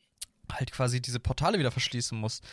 halt 0.51 0.71
quasi 0.71 1.01
diese 1.01 1.19
Portale 1.19 1.59
wieder 1.59 1.71
verschließen 1.71 2.17
musst. 2.17 2.45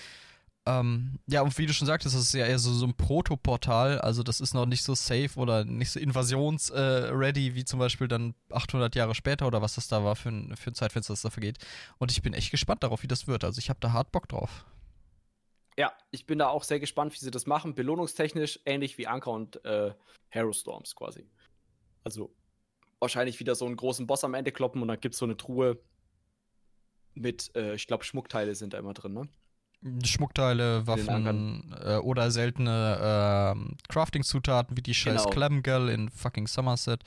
Ähm, 0.67 1.19
ja, 1.27 1.41
und 1.41 1.57
wie 1.57 1.67
du 1.67 1.73
schon 1.73 1.87
sagtest, 1.87 2.15
das 2.15 2.23
ist 2.23 2.35
ja 2.35 2.45
eher 2.45 2.59
so, 2.59 2.73
so 2.73 2.87
ein 2.87 2.95
Protoportal, 2.95 3.99
also 4.01 4.23
das 4.23 4.41
ist 4.41 4.53
noch 4.53 4.67
nicht 4.67 4.83
so 4.83 4.95
safe 4.95 5.31
oder 5.37 5.65
nicht 5.65 5.91
so 5.91 5.99
invasionsready 5.99 7.49
äh, 7.49 7.55
wie 7.55 7.65
zum 7.65 7.79
Beispiel 7.79 8.09
dann 8.09 8.35
800 8.51 8.95
Jahre 8.95 9.15
später 9.15 9.47
oder 9.47 9.63
was 9.63 9.77
das 9.77 9.89
da 9.89 10.05
war 10.05 10.17
für 10.17 10.29
ein, 10.29 10.55
für 10.57 10.71
ein 10.71 10.75
Zeitfenster, 10.75 11.15
das 11.15 11.23
da 11.23 11.31
vergeht. 11.31 11.59
Und 11.99 12.13
ich 12.13 12.21
bin 12.21 12.35
echt 12.35 12.51
gespannt 12.51 12.83
darauf, 12.83 13.03
wie 13.03 13.09
das 13.09 13.27
wird. 13.27 13.43
Also 13.43 13.59
ich 13.59 13.71
habe 13.71 13.81
da 13.81 13.93
hart 13.93 14.13
Bock 14.13 14.29
drauf. 14.29 14.67
Ja, 15.81 15.95
ich 16.11 16.27
bin 16.27 16.39
da 16.39 16.49
auch 16.49 16.63
sehr 16.63 16.79
gespannt, 16.79 17.15
wie 17.15 17.19
sie 17.25 17.31
das 17.31 17.47
machen. 17.47 17.75
Belohnungstechnisch 17.75 18.61
ähnlich 18.67 18.99
wie 18.99 19.07
Anker 19.07 19.31
und 19.31 19.65
äh, 19.65 19.95
Hero 20.29 20.53
Storms 20.53 20.95
quasi. 20.95 21.27
Also 22.05 22.37
wahrscheinlich 22.99 23.41
wieder 23.41 23.55
so 23.55 23.65
einen 23.65 23.77
großen 23.77 24.07
Boss 24.07 24.23
am 24.23 24.35
Ende 24.35 24.53
kloppen 24.53 24.83
und 24.83 24.89
dann 24.89 25.01
gibt 25.01 25.15
es 25.15 25.19
so 25.19 25.25
eine 25.25 25.39
Truhe 25.39 25.83
mit, 27.15 27.57
äh, 27.57 27.77
ich 27.77 27.87
glaube, 27.87 28.05
Schmuckteile 28.05 28.55
sind 28.55 28.75
da 28.75 28.79
immer 28.79 28.93
drin, 28.93 29.15
ne? 29.15 29.31
Schmuckteile, 30.05 30.87
Waffen 30.87 31.73
äh, 31.83 31.97
oder 31.97 32.31
seltene 32.31 33.55
äh, 33.57 33.75
Crafting-Zutaten 33.89 34.77
wie 34.77 34.83
die 34.83 34.95
scheiß 34.95 35.23
genau. 35.23 35.31
Clamgirl 35.31 35.89
in 35.89 36.11
fucking 36.11 36.47
Somerset. 36.47 37.03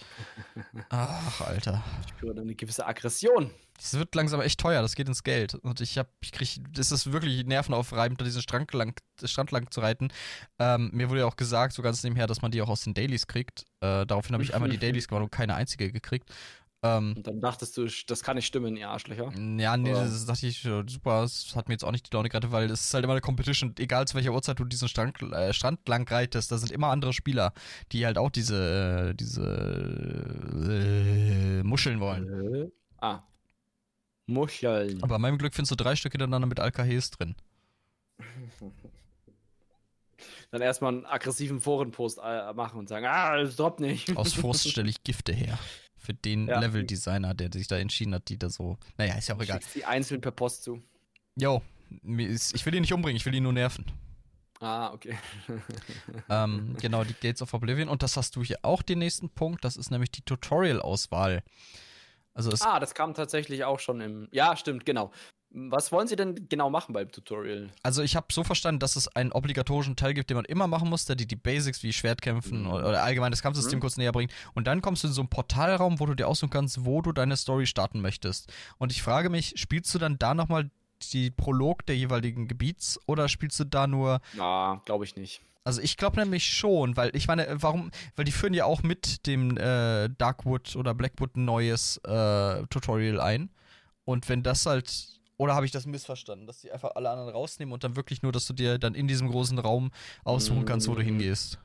Ach, 0.89 1.41
Alter. 1.41 1.83
Ich 2.01 2.09
spüre 2.09 2.41
eine 2.41 2.55
gewisse 2.55 2.85
Aggression. 2.87 3.51
Das 3.77 3.93
wird 3.95 4.13
langsam 4.15 4.39
echt 4.41 4.59
teuer, 4.59 4.81
das 4.81 4.95
geht 4.95 5.07
ins 5.07 5.23
Geld. 5.23 5.55
Und 5.55 5.81
ich 5.81 5.97
hab, 5.97 6.07
ich 6.21 6.31
krieg, 6.31 6.59
das 6.71 6.91
ist 6.91 7.11
wirklich 7.11 7.45
nervenaufreibend, 7.45 8.21
da 8.21 8.25
diesen 8.25 8.41
Strand 8.41 8.71
lang, 8.73 8.95
Strand 9.23 9.51
lang 9.51 9.69
zu 9.71 9.81
reiten. 9.81 10.09
Ähm, 10.59 10.89
mir 10.93 11.09
wurde 11.09 11.21
ja 11.21 11.25
auch 11.25 11.35
gesagt, 11.35 11.73
so 11.73 11.81
ganz 11.81 12.03
nebenher, 12.03 12.27
dass 12.27 12.41
man 12.41 12.51
die 12.51 12.61
auch 12.61 12.69
aus 12.69 12.83
den 12.83 12.93
Dailies 12.93 13.27
kriegt. 13.27 13.65
Äh, 13.81 14.05
daraufhin 14.05 14.33
habe 14.33 14.43
ich 14.43 14.53
einmal 14.53 14.69
die 14.69 14.77
Dailies 14.77 15.07
gemacht 15.07 15.23
und 15.23 15.31
keine 15.31 15.55
einzige 15.55 15.91
gekriegt. 15.91 16.29
Ähm, 16.85 17.13
und 17.15 17.25
dann 17.25 17.39
dachtest 17.39 17.77
du, 17.77 17.87
das 18.07 18.23
kann 18.23 18.35
nicht 18.35 18.45
stimmen, 18.45 18.75
ihr 18.75 18.89
Arschlöcher. 18.89 19.31
Ja, 19.57 19.77
nee, 19.77 19.91
Oder? 19.91 20.03
das 20.03 20.25
dachte 20.25 20.47
ich, 20.47 20.61
super, 20.61 21.21
das 21.21 21.55
hat 21.55 21.69
mir 21.69 21.75
jetzt 21.75 21.85
auch 21.85 21.93
nicht 21.93 22.11
die 22.11 22.15
Laune 22.15 22.27
gerade, 22.27 22.51
weil 22.51 22.69
es 22.69 22.81
ist 22.81 22.93
halt 22.93 23.05
immer 23.05 23.13
eine 23.13 23.21
Competition, 23.21 23.73
egal 23.79 24.05
zu 24.05 24.15
welcher 24.15 24.33
Uhrzeit 24.33 24.59
du 24.59 24.65
diesen 24.65 24.89
Strand, 24.89 25.21
äh, 25.21 25.53
Strand 25.53 25.87
lang 25.87 26.05
reitest, 26.09 26.51
da 26.51 26.57
sind 26.57 26.71
immer 26.73 26.89
andere 26.89 27.13
Spieler, 27.13 27.53
die 27.93 28.05
halt 28.05 28.17
auch 28.17 28.29
diese, 28.29 29.11
äh, 29.11 29.15
diese 29.15 29.45
äh, 30.69 31.63
Muscheln 31.63 32.01
wollen. 32.01 32.53
Äh, 32.53 32.69
ah. 32.99 33.23
Muscheln. 34.25 35.01
Aber 35.01 35.19
meinem 35.19 35.37
Glück 35.37 35.53
findest 35.53 35.71
du 35.71 35.75
drei 35.81 35.95
Stück 35.95 36.11
hintereinander 36.11 36.47
mit 36.47 36.59
Alkahes 36.59 37.11
drin. 37.11 37.35
Dann 40.51 40.61
erstmal 40.61 40.93
einen 40.93 41.05
aggressiven 41.05 41.61
Forenpost 41.61 42.19
äh, 42.23 42.53
machen 42.53 42.79
und 42.79 42.89
sagen, 42.89 43.05
ah, 43.05 43.37
das 43.37 43.55
droppt 43.55 43.79
nicht. 43.79 44.15
Aus 44.17 44.33
Frust 44.33 44.69
stelle 44.71 44.89
ich 44.89 45.03
Gifte 45.03 45.31
her 45.31 45.57
für 46.03 46.13
den 46.13 46.47
ja. 46.47 46.59
Level-Designer, 46.59 47.33
der 47.33 47.49
sich 47.51 47.67
da 47.67 47.77
entschieden 47.77 48.13
hat, 48.13 48.29
die 48.29 48.37
da 48.37 48.49
so. 48.49 48.77
Naja, 48.97 49.15
ist 49.15 49.29
ja 49.29 49.35
auch 49.35 49.41
egal. 49.41 49.61
Schickst 49.61 49.75
die 49.75 49.85
einzeln 49.85 50.21
per 50.21 50.31
Post 50.31 50.63
zu. 50.63 50.81
Jo, 51.35 51.61
ich 51.89 52.65
will 52.65 52.75
ihn 52.75 52.81
nicht 52.81 52.93
umbringen, 52.93 53.15
ich 53.15 53.25
will 53.25 53.33
ihn 53.33 53.43
nur 53.43 53.53
nerven. 53.53 53.85
Ah, 54.59 54.93
okay. 54.93 55.17
ähm, 56.29 56.75
genau, 56.79 57.03
die 57.03 57.13
Gates 57.13 57.41
of 57.41 57.53
Oblivion. 57.53 57.89
Und 57.89 58.01
das 58.01 58.15
hast 58.15 58.35
du 58.35 58.43
hier 58.43 58.59
auch 58.61 58.81
den 58.81 58.99
nächsten 58.99 59.29
Punkt. 59.29 59.65
Das 59.65 59.75
ist 59.75 59.91
nämlich 59.91 60.11
die 60.11 60.21
Tutorial-Auswahl. 60.21 61.43
Also 62.33 62.51
ah, 62.61 62.79
das 62.79 62.95
kam 62.95 63.13
tatsächlich 63.13 63.63
auch 63.65 63.79
schon 63.79 64.01
im. 64.01 64.27
Ja, 64.31 64.55
stimmt, 64.55 64.85
genau. 64.85 65.11
Was 65.55 65.91
wollen 65.91 66.07
Sie 66.07 66.15
denn 66.15 66.49
genau 66.49 66.71
machen 66.71 66.93
beim 66.93 67.11
Tutorial? 67.11 67.69
Also 67.83 68.01
ich 68.01 68.15
habe 68.15 68.25
so 68.31 68.43
verstanden, 68.43 68.79
dass 68.79 68.95
es 68.95 69.07
einen 69.15 69.31
obligatorischen 69.31 69.95
Teil 69.95 70.15
gibt, 70.15 70.31
den 70.31 70.37
man 70.37 70.45
immer 70.45 70.65
machen 70.65 70.89
muss, 70.89 71.05
der 71.05 71.15
die, 71.15 71.27
die 71.27 71.35
Basics 71.35 71.83
wie 71.83 71.93
Schwertkämpfen 71.93 72.63
mhm. 72.63 72.71
oder, 72.71 72.89
oder, 72.89 73.03
allgemein 73.03 73.31
das 73.31 73.43
Kampfsystem 73.43 73.77
mhm. 73.77 73.81
kurz 73.81 73.97
näher 73.97 74.11
bringt. 74.11 74.31
Und 74.55 74.65
dann 74.65 74.81
kommst 74.81 75.03
du 75.03 75.09
in 75.09 75.13
so 75.13 75.21
einen 75.21 75.29
Portalraum, 75.29 75.99
wo 75.99 76.07
du 76.07 76.15
dir 76.15 76.27
aussuchen 76.27 76.49
kannst, 76.49 76.85
wo 76.85 77.03
du 77.03 77.11
deine 77.11 77.37
Story 77.37 77.67
starten 77.67 78.01
möchtest. 78.01 78.51
Und 78.79 78.91
ich 78.91 79.03
frage 79.03 79.29
mich, 79.29 79.53
spielst 79.57 79.93
du 79.93 79.99
dann 79.99 80.17
da 80.17 80.33
nochmal 80.33 80.71
die 81.11 81.29
Prolog 81.29 81.85
der 81.85 81.97
jeweiligen 81.97 82.47
Gebiets 82.47 82.99
oder 83.05 83.29
spielst 83.29 83.59
du 83.59 83.65
da 83.65 83.85
nur... 83.85 84.21
Na, 84.33 84.81
glaube 84.85 85.05
ich 85.05 85.15
nicht. 85.15 85.41
Also 85.65 85.81
ich 85.81 85.97
glaube 85.97 86.19
nämlich 86.19 86.45
schon, 86.45 86.97
weil 86.97 87.15
ich 87.15 87.27
meine, 87.27 87.47
warum, 87.61 87.91
weil 88.15 88.25
die 88.25 88.31
führen 88.31 88.53
ja 88.55 88.65
auch 88.65 88.81
mit 88.81 89.27
dem 89.27 89.55
äh, 89.57 90.09
Darkwood 90.17 90.75
oder 90.75 90.95
Blackwood 90.95 91.35
ein 91.35 91.45
neues 91.45 91.97
äh, 91.97 92.65
Tutorial 92.67 93.21
ein. 93.21 93.49
Und 94.03 94.27
wenn 94.27 94.43
das 94.43 94.65
halt 94.65 95.13
oder 95.43 95.55
habe 95.55 95.65
ich 95.65 95.71
das 95.71 95.85
missverstanden, 95.85 96.47
dass 96.47 96.61
die 96.61 96.71
einfach 96.71 96.95
alle 96.95 97.09
anderen 97.09 97.29
rausnehmen 97.29 97.73
und 97.73 97.83
dann 97.83 97.95
wirklich 97.95 98.21
nur, 98.21 98.31
dass 98.31 98.45
du 98.45 98.53
dir 98.53 98.77
dann 98.77 98.95
in 98.95 99.07
diesem 99.07 99.29
großen 99.29 99.59
Raum 99.59 99.91
aussuchen 100.23 100.65
kannst, 100.65 100.87
wo 100.87 100.95
du 100.95 101.01
mm. 101.01 101.05
hingehst? 101.05 101.59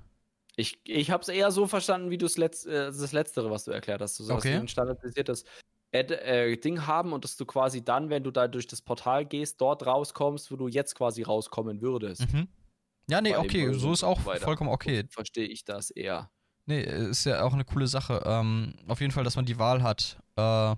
Ich, 0.56 0.80
ich 0.84 1.10
habe 1.12 1.22
es 1.22 1.28
eher 1.28 1.52
so 1.52 1.66
verstanden, 1.66 2.10
wie 2.10 2.18
du 2.18 2.26
Letz-, 2.26 2.66
äh, 2.66 2.86
das 2.86 3.12
Letztere, 3.12 3.50
was 3.50 3.64
du 3.64 3.70
erklärt 3.70 4.00
hast. 4.00 4.18
Du 4.18 4.24
sagst, 4.24 4.44
okay. 4.44 4.56
ein 4.56 4.66
standardisiertes 4.66 5.44
Ad, 5.94 6.12
äh, 6.12 6.56
Ding 6.56 6.86
haben 6.86 7.12
und 7.12 7.24
dass 7.24 7.36
du 7.36 7.46
quasi 7.46 7.84
dann, 7.84 8.10
wenn 8.10 8.24
du 8.24 8.30
da 8.30 8.48
durch 8.48 8.66
das 8.66 8.82
Portal 8.82 9.24
gehst, 9.24 9.60
dort 9.60 9.86
rauskommst, 9.86 10.50
wo 10.50 10.56
du 10.56 10.68
jetzt 10.68 10.94
quasi 10.96 11.22
rauskommen 11.22 11.80
würdest. 11.80 12.32
Mhm. 12.32 12.48
Ja, 13.08 13.20
nee, 13.20 13.36
okay, 13.36 13.72
so 13.72 13.92
ist 13.92 14.04
auch 14.04 14.20
vollkommen 14.20 14.70
okay. 14.70 15.04
Verstehe 15.08 15.46
ich 15.46 15.64
das 15.64 15.90
eher. 15.90 16.30
Nee, 16.66 16.82
ist 16.82 17.24
ja 17.24 17.42
auch 17.44 17.54
eine 17.54 17.64
coole 17.64 17.86
Sache. 17.86 18.22
Ähm, 18.26 18.74
auf 18.86 19.00
jeden 19.00 19.12
Fall, 19.12 19.24
dass 19.24 19.36
man 19.36 19.46
die 19.46 19.58
Wahl 19.58 19.82
hat. 19.82 20.18
Äh, 20.36 20.76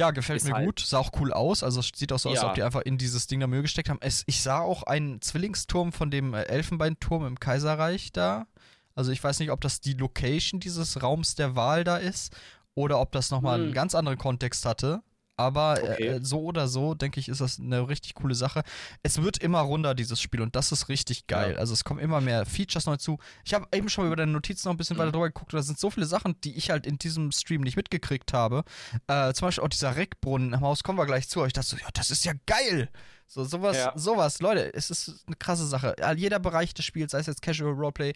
ja, 0.00 0.10
gefällt 0.10 0.38
ist 0.40 0.48
mir 0.48 0.54
halt 0.54 0.66
gut. 0.66 0.80
Sah 0.80 0.98
auch 0.98 1.10
cool 1.20 1.32
aus. 1.32 1.62
Also 1.62 1.80
es 1.80 1.90
sieht 1.94 2.12
auch 2.12 2.18
so 2.18 2.30
aus, 2.30 2.36
ja. 2.36 2.40
als 2.42 2.48
ob 2.48 2.54
die 2.54 2.62
einfach 2.62 2.80
in 2.82 2.96
dieses 2.96 3.26
Ding 3.26 3.40
da 3.40 3.46
Mühe 3.46 3.62
gesteckt 3.62 3.90
haben. 3.90 3.98
Es, 4.00 4.24
ich 4.26 4.42
sah 4.42 4.60
auch 4.60 4.82
einen 4.84 5.20
Zwillingsturm 5.20 5.92
von 5.92 6.10
dem 6.10 6.32
äh, 6.32 6.42
Elfenbeinturm 6.42 7.26
im 7.26 7.38
Kaiserreich 7.38 8.10
da. 8.12 8.46
Also 8.94 9.12
ich 9.12 9.22
weiß 9.22 9.38
nicht, 9.40 9.50
ob 9.50 9.60
das 9.60 9.80
die 9.80 9.92
Location 9.92 10.58
dieses 10.58 11.02
Raums 11.02 11.34
der 11.34 11.54
Wahl 11.54 11.84
da 11.84 11.98
ist 11.98 12.34
oder 12.74 12.98
ob 12.98 13.12
das 13.12 13.30
nochmal 13.30 13.58
hm. 13.58 13.64
einen 13.66 13.74
ganz 13.74 13.94
anderen 13.94 14.18
Kontext 14.18 14.64
hatte. 14.64 15.02
Aber 15.40 15.82
äh, 15.82 15.92
okay. 15.92 16.06
äh, 16.08 16.20
so 16.22 16.42
oder 16.42 16.68
so, 16.68 16.94
denke 16.94 17.18
ich, 17.18 17.30
ist 17.30 17.40
das 17.40 17.58
eine 17.58 17.88
richtig 17.88 18.14
coole 18.14 18.34
Sache. 18.34 18.62
Es 19.02 19.22
wird 19.22 19.38
immer 19.38 19.60
runder, 19.60 19.94
dieses 19.94 20.20
Spiel, 20.20 20.42
und 20.42 20.54
das 20.54 20.70
ist 20.70 20.90
richtig 20.90 21.26
geil. 21.28 21.54
Ja. 21.54 21.58
Also 21.58 21.72
es 21.72 21.82
kommen 21.82 21.98
immer 21.98 22.20
mehr 22.20 22.44
Features 22.44 22.84
neu 22.84 22.98
zu. 22.98 23.18
Ich 23.44 23.54
habe 23.54 23.66
eben 23.74 23.88
schon 23.88 24.06
über 24.06 24.16
deine 24.16 24.32
Notizen 24.32 24.68
noch 24.68 24.74
ein 24.74 24.76
bisschen 24.76 24.96
mhm. 24.96 25.00
weiter 25.00 25.12
drüber 25.12 25.28
geguckt, 25.28 25.54
da 25.54 25.62
sind 25.62 25.78
so 25.78 25.88
viele 25.88 26.04
Sachen, 26.04 26.38
die 26.42 26.56
ich 26.58 26.70
halt 26.70 26.86
in 26.86 26.98
diesem 26.98 27.32
Stream 27.32 27.62
nicht 27.62 27.76
mitgekriegt 27.76 28.34
habe. 28.34 28.64
Äh, 29.06 29.32
zum 29.32 29.48
Beispiel 29.48 29.64
auch 29.64 29.68
dieser 29.68 29.96
Reckbrunnen 29.96 30.52
im 30.52 30.60
Haus, 30.60 30.82
kommen 30.82 30.98
wir 30.98 31.06
gleich 31.06 31.26
zu. 31.28 31.42
Ich 31.46 31.54
dachte 31.54 31.68
so, 31.68 31.76
ja, 31.78 31.88
das 31.94 32.10
ist 32.10 32.26
ja 32.26 32.32
geil. 32.44 32.90
So, 33.26 33.44
sowas, 33.44 33.76
ja. 33.76 33.92
sowas, 33.96 34.40
Leute, 34.40 34.74
es 34.74 34.90
ist 34.90 35.24
eine 35.26 35.36
krasse 35.36 35.66
Sache. 35.66 35.96
Jeder 36.16 36.38
Bereich 36.38 36.74
des 36.74 36.84
Spiels, 36.84 37.12
sei 37.12 37.20
es 37.20 37.26
jetzt 37.26 37.40
Casual 37.40 37.72
Roleplay, 37.72 38.12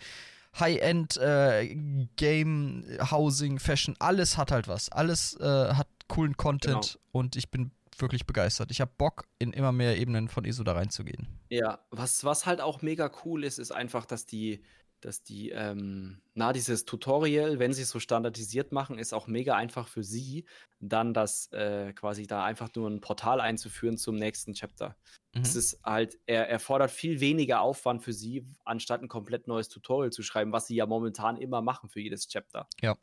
High-End 0.59 1.17
äh, 1.17 1.75
Game, 2.17 2.85
Housing, 3.11 3.59
Fashion, 3.59 3.97
alles 3.99 4.37
hat 4.37 4.53
halt 4.53 4.69
was. 4.69 4.89
Alles 4.91 5.39
äh, 5.41 5.45
hat 5.75 5.89
coolen 6.09 6.37
Content 6.37 6.93
genau. 6.93 7.09
und 7.13 7.37
ich 7.37 7.51
bin 7.51 7.73
wirklich 7.99 8.27
begeistert. 8.27 8.71
Ich 8.71 8.81
habe 8.81 8.93
Bock, 8.97 9.27
in 9.39 9.53
immer 9.53 9.73
mehr 9.73 9.99
Ebenen 9.99 10.29
von 10.29 10.45
ESO 10.45 10.65
da 10.65 10.73
reinzugehen. 10.73 11.29
Ja, 11.49 11.85
was, 11.91 12.25
was 12.25 12.47
halt 12.47 12.61
auch 12.61 12.83
mega 12.83 13.11
cool 13.25 13.45
ist, 13.45 13.59
ist 13.59 13.71
einfach, 13.71 14.05
dass 14.05 14.27
die, 14.27 14.63
dass 15.01 15.23
die, 15.23 15.51
ähm, 15.51 16.21
na, 16.35 16.53
dieses 16.53 16.85
Tutorial, 16.87 17.59
wenn 17.59 17.73
sie 17.73 17.83
es 17.83 17.91
so 17.91 18.01
standardisiert 18.01 18.73
machen, 18.73 18.99
ist 18.99 19.13
auch 19.13 19.27
mega 19.27 19.55
einfach 19.55 19.87
für 19.87 20.03
sie, 20.03 20.47
dann 20.81 21.15
das 21.15 21.53
äh, 21.53 21.93
quasi 21.93 22.27
da 22.27 22.45
einfach 22.45 22.69
nur 22.75 22.89
ein 22.91 23.01
Portal 23.01 23.41
einzuführen 23.41 23.97
zum 23.97 24.17
nächsten 24.17 24.55
Chapter. 24.55 24.97
Mhm. 25.35 25.43
Es 25.43 25.55
ist 25.57 25.79
halt, 25.85 26.19
er 26.27 26.49
erfordert 26.49 26.91
viel 26.91 27.21
weniger 27.21 27.61
Aufwand 27.61 28.03
für 28.03 28.13
sie, 28.13 28.45
anstatt 28.65 29.03
ein 29.03 29.09
komplett 29.09 29.47
neues 29.47 29.69
Tutorial 29.69 30.11
zu 30.11 30.23
schreiben, 30.23 30.53
was 30.53 30.67
sie 30.67 30.77
ja 30.77 30.87
momentan 30.87 31.37
immer 31.37 31.61
machen 31.63 31.89
für 31.89 32.01
jedes 32.01 32.27
Chapter. 32.29 32.67
Ja 32.81 32.97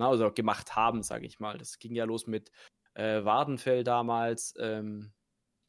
na, 0.00 0.06
ne, 0.06 0.10
also 0.10 0.32
gemacht 0.32 0.74
haben, 0.74 1.02
sage 1.02 1.26
ich 1.26 1.38
mal. 1.38 1.58
Das 1.58 1.78
ging 1.78 1.94
ja 1.94 2.04
los 2.04 2.26
mit 2.26 2.50
äh, 2.94 3.24
Wardenfell 3.24 3.84
damals. 3.84 4.54
Ähm, 4.58 5.12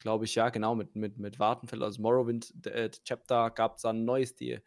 glaube 0.00 0.24
ich, 0.24 0.34
ja, 0.34 0.50
genau, 0.50 0.74
mit, 0.74 0.96
mit, 0.96 1.18
mit 1.18 1.38
Wartenfeld, 1.38 1.80
also 1.80 2.02
Morrowind 2.02 2.66
äh, 2.66 2.90
Chapter 3.04 3.50
gab 3.50 3.76
es 3.76 3.82
dann 3.82 4.02
ein 4.02 4.04
neues, 4.04 4.34
die, 4.34 4.58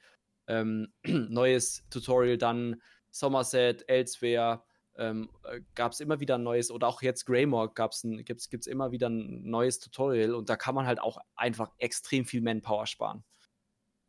ähm, 0.47 0.93
neues 1.05 1.83
Tutorial, 1.89 2.37
dann 2.37 2.81
Somerset, 3.11 3.83
Elsewhere, 3.89 4.63
ähm, 4.97 5.29
äh, 5.43 5.59
gab 5.75 5.91
es 5.91 5.99
immer 5.99 6.21
wieder 6.21 6.35
ein 6.35 6.43
neues, 6.43 6.71
oder 6.71 6.87
auch 6.87 7.01
jetzt 7.01 7.25
Greymore 7.25 7.73
gibt 7.73 8.51
es 8.53 8.67
immer 8.67 8.91
wieder 8.91 9.09
ein 9.09 9.43
neues 9.43 9.79
Tutorial 9.79 10.33
und 10.33 10.49
da 10.49 10.55
kann 10.55 10.73
man 10.73 10.87
halt 10.87 11.01
auch 11.01 11.17
einfach 11.35 11.71
extrem 11.79 12.25
viel 12.25 12.41
Manpower 12.41 12.87
sparen. 12.87 13.25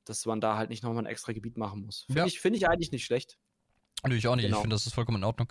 Dass 0.05 0.25
man 0.27 0.41
da 0.41 0.57
halt 0.57 0.71
nicht 0.71 0.85
nochmal 0.85 1.03
ein 1.03 1.11
extra 1.11 1.33
Gebiet 1.33 1.57
machen 1.57 1.85
muss. 1.85 2.05
Finde 2.05 2.21
ja. 2.21 2.27
ich, 2.27 2.41
find 2.41 2.55
ich 2.55 2.69
eigentlich 2.69 2.93
nicht 2.93 3.05
schlecht. 3.05 3.39
Natürlich 4.03 4.29
auch 4.29 4.37
nicht, 4.37 4.47
genau. 4.47 4.59
ich 4.59 4.61
finde, 4.63 4.75
das 4.75 4.87
ist 4.87 4.95
vollkommen 4.95 5.19
in 5.19 5.25
Ordnung. 5.25 5.49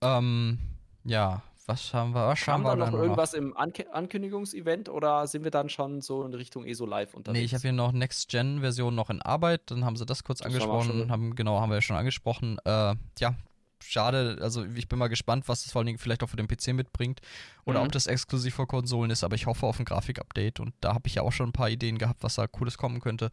Ähm, 0.00 0.58
ja, 1.04 1.42
was 1.66 1.94
haben 1.94 2.14
wir? 2.14 2.28
Was 2.28 2.46
haben 2.46 2.62
wir 2.62 2.76
noch 2.76 2.92
irgendwas 2.92 3.32
noch? 3.32 3.38
im 3.38 3.56
An 3.56 3.72
Ankündigungsevent 3.92 4.88
oder 4.88 5.26
sind 5.26 5.44
wir 5.44 5.50
dann 5.50 5.70
schon 5.70 6.02
so 6.02 6.24
in 6.24 6.34
Richtung 6.34 6.66
ESO 6.66 6.84
Live 6.84 7.14
unterwegs? 7.14 7.38
Nee, 7.38 7.44
ich 7.44 7.54
habe 7.54 7.62
hier 7.62 7.72
noch 7.72 7.92
Next-Gen-Version 7.92 8.94
noch 8.94 9.08
in 9.08 9.22
Arbeit. 9.22 9.70
Dann 9.70 9.84
haben 9.84 9.96
sie 9.96 10.04
das 10.04 10.24
kurz 10.24 10.40
das 10.40 10.46
angesprochen. 10.46 11.10
Haben, 11.10 11.34
genau, 11.34 11.60
haben 11.60 11.70
wir 11.70 11.76
ja 11.76 11.82
schon 11.82 11.96
angesprochen. 11.96 12.58
Äh, 12.64 12.94
ja, 13.18 13.34
schade. 13.82 14.38
Also 14.42 14.64
ich 14.64 14.88
bin 14.88 14.98
mal 14.98 15.08
gespannt, 15.08 15.48
was 15.48 15.62
das 15.62 15.72
vor 15.72 15.80
allen 15.80 15.86
Dingen 15.86 15.98
vielleicht 15.98 16.22
auch 16.22 16.28
für 16.28 16.36
den 16.36 16.48
PC 16.48 16.74
mitbringt 16.74 17.20
oder 17.64 17.80
mhm. 17.80 17.86
ob 17.86 17.92
das 17.92 18.06
exklusiv 18.06 18.54
für 18.54 18.66
Konsolen 18.66 19.10
ist. 19.10 19.24
Aber 19.24 19.34
ich 19.34 19.46
hoffe 19.46 19.66
auf 19.66 19.78
ein 19.78 19.86
Grafikupdate 19.86 20.60
und 20.60 20.74
da 20.80 20.92
habe 20.92 21.08
ich 21.08 21.14
ja 21.14 21.22
auch 21.22 21.32
schon 21.32 21.48
ein 21.48 21.52
paar 21.52 21.70
Ideen 21.70 21.96
gehabt, 21.96 22.22
was 22.22 22.34
da 22.34 22.46
Cooles 22.46 22.76
kommen 22.76 23.00
könnte. 23.00 23.30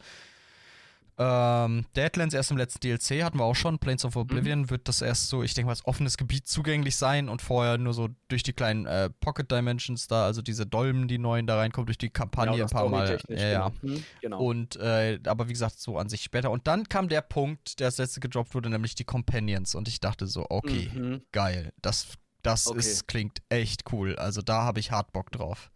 Ähm, 1.24 1.86
Deadlands 1.95 2.34
erst 2.34 2.49
im 2.49 2.57
letzten 2.57 2.80
DLC 2.80 3.24
hatten 3.24 3.38
wir 3.38 3.43
auch 3.43 3.55
schon. 3.55 3.78
Planes 3.78 4.05
of 4.05 4.15
Oblivion 4.15 4.61
mhm. 4.61 4.69
wird 4.72 4.88
das 4.88 5.03
erst 5.03 5.28
so, 5.28 5.43
ich 5.43 5.53
denke 5.53 5.67
mal, 5.67 5.74
als 5.74 5.86
offenes 5.86 6.17
Gebiet 6.17 6.47
zugänglich 6.47 6.95
sein 6.95 7.30
und 7.30 7.43
vorher 7.43 7.78
nur 7.78 7.93
so 7.93 8.09
durch 8.28 8.41
die 8.41 8.53
kleinen 8.53 8.88
äh, 8.88 9.11
Pocket 9.19 9.49
Dimensions 9.51 10.07
da, 10.07 10.26
also 10.26 10.41
diese 10.41 10.65
Dolmen, 10.65 11.07
die 11.07 11.19
neuen 11.19 11.45
da 11.45 11.57
reinkommen, 11.57 11.86
durch 11.86 11.99
die 11.99 12.09
Kampagne 12.09 12.53
genau, 12.53 12.65
ein 12.65 12.69
paar 12.72 12.89
Mal. 12.89 13.19
Ja, 13.30 13.36
ja. 13.38 13.69
Genau. 13.69 13.93
Mhm, 13.93 14.03
genau. 14.22 14.41
Und, 14.41 14.76
äh, 14.78 15.19
aber 15.28 15.47
wie 15.47 15.53
gesagt, 15.53 15.80
so 15.80 15.99
an 15.99 16.09
sich 16.09 16.24
später. 16.24 16.49
Und 16.49 16.65
dann 16.65 16.89
kam 16.89 17.07
der 17.07 17.22
Punkt, 17.22 17.80
der 17.80 17.88
als 17.88 17.99
letzte 17.99 18.19
gedroppt 18.19 18.55
wurde, 18.55 18.72
nämlich 18.72 18.95
die 18.95 19.03
Companions. 19.03 19.76
Und 19.76 19.88
ich 19.88 19.99
dachte 19.99 20.26
so, 20.26 20.47
okay, 20.49 20.89
mhm. 20.91 21.22
geil. 21.32 21.72
Das, 21.84 22.07
das 22.41 22.65
okay. 22.65 22.80
ist, 22.80 23.07
klingt 23.07 23.43
echt 23.49 23.91
cool. 23.91 24.15
Also 24.15 24.41
da 24.41 24.63
habe 24.63 24.80
ich 24.80 24.89
hart 24.89 25.13
Bock 25.13 25.32
drauf. 25.32 25.69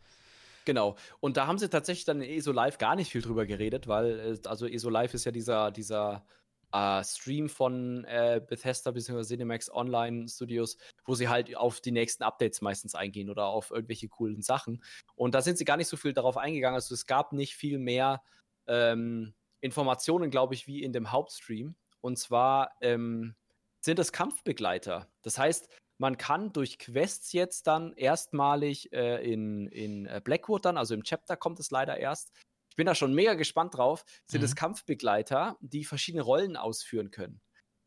Genau. 0.65 0.95
Und 1.19 1.37
da 1.37 1.47
haben 1.47 1.59
sie 1.59 1.69
tatsächlich 1.69 2.05
dann 2.05 2.21
in 2.21 2.37
ESO 2.37 2.51
Live 2.51 2.77
gar 2.77 2.95
nicht 2.95 3.11
viel 3.11 3.21
drüber 3.21 3.45
geredet, 3.45 3.87
weil, 3.87 4.19
äh, 4.19 4.47
also 4.47 4.67
ESO 4.67 4.89
Live 4.89 5.13
ist 5.13 5.25
ja 5.25 5.31
dieser, 5.31 5.71
dieser 5.71 6.25
äh, 6.73 7.03
Stream 7.03 7.47
von 7.47 8.03
äh, 8.05 8.41
Bethesda 8.45 8.91
bzw. 8.91 9.23
Cinemax 9.23 9.71
Online 9.71 10.27
Studios, 10.27 10.77
wo 11.05 11.15
sie 11.15 11.29
halt 11.29 11.55
auf 11.55 11.81
die 11.81 11.91
nächsten 11.91 12.23
Updates 12.23 12.61
meistens 12.61 12.95
eingehen 12.95 13.29
oder 13.29 13.45
auf 13.45 13.71
irgendwelche 13.71 14.09
coolen 14.09 14.41
Sachen. 14.41 14.83
Und 15.15 15.35
da 15.35 15.41
sind 15.41 15.57
sie 15.57 15.65
gar 15.65 15.77
nicht 15.77 15.87
so 15.87 15.97
viel 15.97 16.13
darauf 16.13 16.35
eingegangen. 16.35 16.75
Also 16.75 16.93
es 16.93 17.05
gab 17.05 17.31
nicht 17.31 17.55
viel 17.55 17.77
mehr 17.77 18.23
ähm, 18.67 19.33
Informationen, 19.61 20.31
glaube 20.31 20.55
ich, 20.55 20.67
wie 20.67 20.83
in 20.83 20.93
dem 20.93 21.11
Hauptstream. 21.11 21.75
Und 22.01 22.17
zwar 22.17 22.71
ähm, 22.81 23.35
sind 23.81 23.99
es 23.99 24.11
Kampfbegleiter. 24.11 25.07
Das 25.21 25.37
heißt, 25.37 25.69
man 25.97 26.17
kann 26.17 26.51
durch 26.51 26.77
Quests 26.77 27.31
jetzt 27.31 27.67
dann 27.67 27.93
erstmalig 27.93 28.91
äh, 28.91 29.23
in, 29.23 29.67
in 29.67 30.05
äh, 30.05 30.21
Blackwood 30.23 30.65
dann, 30.65 30.77
also 30.77 30.93
im 30.93 31.03
Chapter 31.03 31.37
kommt 31.37 31.59
es 31.59 31.71
leider 31.71 31.97
erst. 31.97 32.31
Ich 32.69 32.75
bin 32.75 32.85
da 32.85 32.95
schon 32.95 33.13
mega 33.13 33.35
gespannt 33.35 33.77
drauf. 33.77 34.03
Sind 34.29 34.41
mhm. 34.41 34.45
es 34.45 34.55
Kampfbegleiter, 34.55 35.57
die 35.61 35.85
verschiedene 35.85 36.23
Rollen 36.23 36.57
ausführen 36.57 37.11
können. 37.11 37.39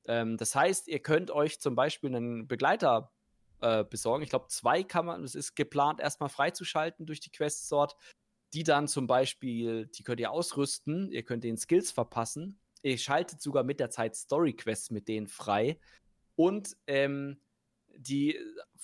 Ähm, 0.06 0.38
das 0.38 0.54
heißt, 0.54 0.88
ihr 0.88 1.00
könnt 1.00 1.30
euch 1.30 1.60
zum 1.60 1.74
Beispiel 1.74 2.14
einen 2.14 2.48
Begleiter 2.48 3.12
äh, 3.60 3.84
besorgen. 3.84 4.22
Ich 4.22 4.30
glaube, 4.30 4.48
zwei 4.48 4.82
kann 4.82 5.04
man, 5.04 5.24
es 5.24 5.34
ist 5.34 5.54
geplant, 5.54 6.00
erstmal 6.00 6.30
freizuschalten 6.30 7.04
durch 7.04 7.20
die 7.20 7.30
Quests 7.30 7.68
dort. 7.68 7.96
Die 8.54 8.62
dann 8.62 8.88
zum 8.88 9.06
Beispiel, 9.06 9.88
die 9.88 10.02
könnt 10.02 10.20
ihr 10.20 10.30
ausrüsten, 10.30 11.12
ihr 11.12 11.22
könnt 11.22 11.44
den 11.44 11.58
Skills 11.58 11.92
verpassen. 11.92 12.58
Ihr 12.82 12.96
schaltet 12.96 13.42
sogar 13.42 13.64
mit 13.64 13.78
der 13.78 13.90
Zeit 13.90 14.16
Story-Quests 14.16 14.90
mit 14.90 15.06
denen 15.06 15.28
frei. 15.28 15.78
Und 16.34 16.78
ähm, 16.86 17.42
die 17.98 18.36
äh, 18.36 18.40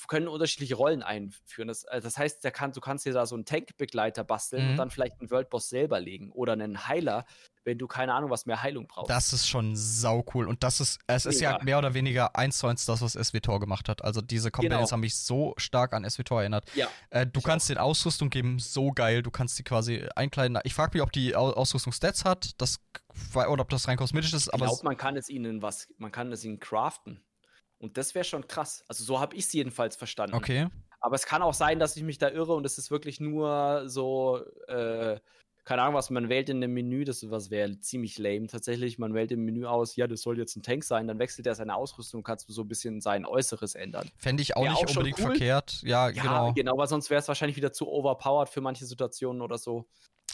können 0.08 0.28
unterschiedliche 0.28 0.74
Rollen 0.74 1.02
einführen. 1.02 1.68
Das, 1.68 1.84
äh, 1.84 2.00
das 2.00 2.18
heißt, 2.18 2.42
kann, 2.52 2.72
du 2.72 2.80
kannst 2.80 3.06
dir 3.06 3.12
da 3.12 3.26
so 3.26 3.36
einen 3.36 3.44
Tankbegleiter 3.44 4.24
basteln 4.24 4.64
mhm. 4.64 4.70
und 4.72 4.76
dann 4.76 4.90
vielleicht 4.90 5.20
einen 5.20 5.30
Worldboss 5.30 5.68
selber 5.68 6.00
legen 6.00 6.32
oder 6.32 6.52
einen 6.54 6.88
Heiler, 6.88 7.24
wenn 7.62 7.78
du 7.78 7.86
keine 7.86 8.12
Ahnung, 8.12 8.30
was 8.30 8.44
mehr 8.44 8.62
Heilung 8.62 8.86
brauchst. 8.88 9.10
Das 9.10 9.32
ist 9.32 9.48
schon 9.48 9.76
sau 9.76 10.24
cool. 10.34 10.48
Und 10.48 10.62
das 10.62 10.80
ist, 10.80 10.98
es 11.06 11.26
ist 11.26 11.40
ja 11.40 11.58
mehr 11.62 11.78
oder 11.78 11.94
weniger 11.94 12.36
eins 12.36 12.58
zu 12.58 12.66
eins 12.66 12.84
das, 12.84 13.00
was 13.00 13.12
SWTOR 13.12 13.60
gemacht 13.60 13.88
hat. 13.88 14.04
Also 14.04 14.20
diese 14.20 14.50
Companions 14.50 14.88
genau. 14.88 14.92
haben 14.92 15.00
mich 15.00 15.16
so 15.16 15.54
stark 15.56 15.94
an 15.94 16.08
SWTOR 16.08 16.40
erinnert. 16.40 16.64
Ja. 16.74 16.88
Äh, 17.10 17.26
du 17.26 17.40
kannst 17.40 17.70
den 17.70 17.78
Ausrüstung 17.78 18.30
geben, 18.30 18.58
so 18.58 18.90
geil. 18.90 19.22
Du 19.22 19.30
kannst 19.30 19.58
die 19.58 19.62
quasi 19.62 20.06
einkleiden. 20.16 20.58
Ich 20.64 20.74
frage 20.74 20.90
mich, 20.94 21.02
ob 21.02 21.12
die 21.12 21.34
Ausrüstung 21.36 21.92
Stats 21.92 22.24
hat, 22.24 22.50
das, 22.60 22.80
oder 23.34 23.60
ob 23.60 23.68
das 23.70 23.86
rein 23.88 23.96
kosmetisch 23.96 24.34
ist. 24.34 24.50
ich 24.52 24.58
glaube, 24.58 24.80
man 24.82 24.96
kann 24.96 25.16
es 25.16 25.28
ihnen 25.28 25.62
was, 25.62 25.88
man 25.98 26.10
kann 26.10 26.32
es 26.32 26.44
ihnen 26.44 26.58
craften. 26.58 27.24
Und 27.84 27.98
das 27.98 28.14
wäre 28.14 28.24
schon 28.24 28.48
krass. 28.48 28.82
Also 28.88 29.04
so 29.04 29.20
habe 29.20 29.36
ich 29.36 29.44
es 29.44 29.52
jedenfalls 29.52 29.94
verstanden. 29.94 30.34
Okay. 30.34 30.68
Aber 31.00 31.16
es 31.16 31.26
kann 31.26 31.42
auch 31.42 31.52
sein, 31.52 31.78
dass 31.78 31.96
ich 31.96 32.02
mich 32.02 32.16
da 32.16 32.30
irre 32.30 32.54
und 32.54 32.64
es 32.64 32.78
ist 32.78 32.90
wirklich 32.90 33.20
nur 33.20 33.82
so, 33.86 34.40
äh, 34.68 35.20
keine 35.64 35.82
Ahnung 35.82 35.94
was, 35.94 36.08
man 36.08 36.30
wählt 36.30 36.48
in 36.48 36.62
dem 36.62 36.72
Menü, 36.72 37.04
das 37.04 37.30
was 37.30 37.50
wäre 37.50 37.78
ziemlich 37.80 38.16
lame 38.16 38.46
tatsächlich, 38.46 38.98
man 38.98 39.12
wählt 39.12 39.30
im 39.30 39.44
Menü 39.44 39.66
aus, 39.66 39.96
ja, 39.96 40.06
das 40.06 40.22
soll 40.22 40.38
jetzt 40.38 40.56
ein 40.56 40.62
Tank 40.62 40.82
sein, 40.82 41.06
dann 41.06 41.18
wechselt 41.18 41.46
er 41.46 41.54
seine 41.54 41.74
Ausrüstung 41.74 42.20
und 42.20 42.24
kannst 42.24 42.48
du 42.48 42.54
so 42.54 42.62
ein 42.62 42.68
bisschen 42.68 43.02
sein 43.02 43.26
Äußeres 43.26 43.74
ändern. 43.74 44.10
Fände 44.16 44.42
ich 44.42 44.56
auch 44.56 44.62
wär 44.62 44.70
nicht 44.70 44.84
auch 44.84 44.88
unbedingt 44.88 45.18
cool. 45.18 45.26
verkehrt. 45.26 45.82
Ja, 45.82 46.08
ja, 46.08 46.22
genau. 46.22 46.52
genau, 46.54 46.78
weil 46.78 46.88
sonst 46.88 47.10
wäre 47.10 47.20
es 47.20 47.28
wahrscheinlich 47.28 47.56
wieder 47.56 47.72
zu 47.72 47.86
overpowered 47.86 48.48
für 48.48 48.62
manche 48.62 48.86
Situationen 48.86 49.42
oder 49.42 49.58
so. 49.58 49.86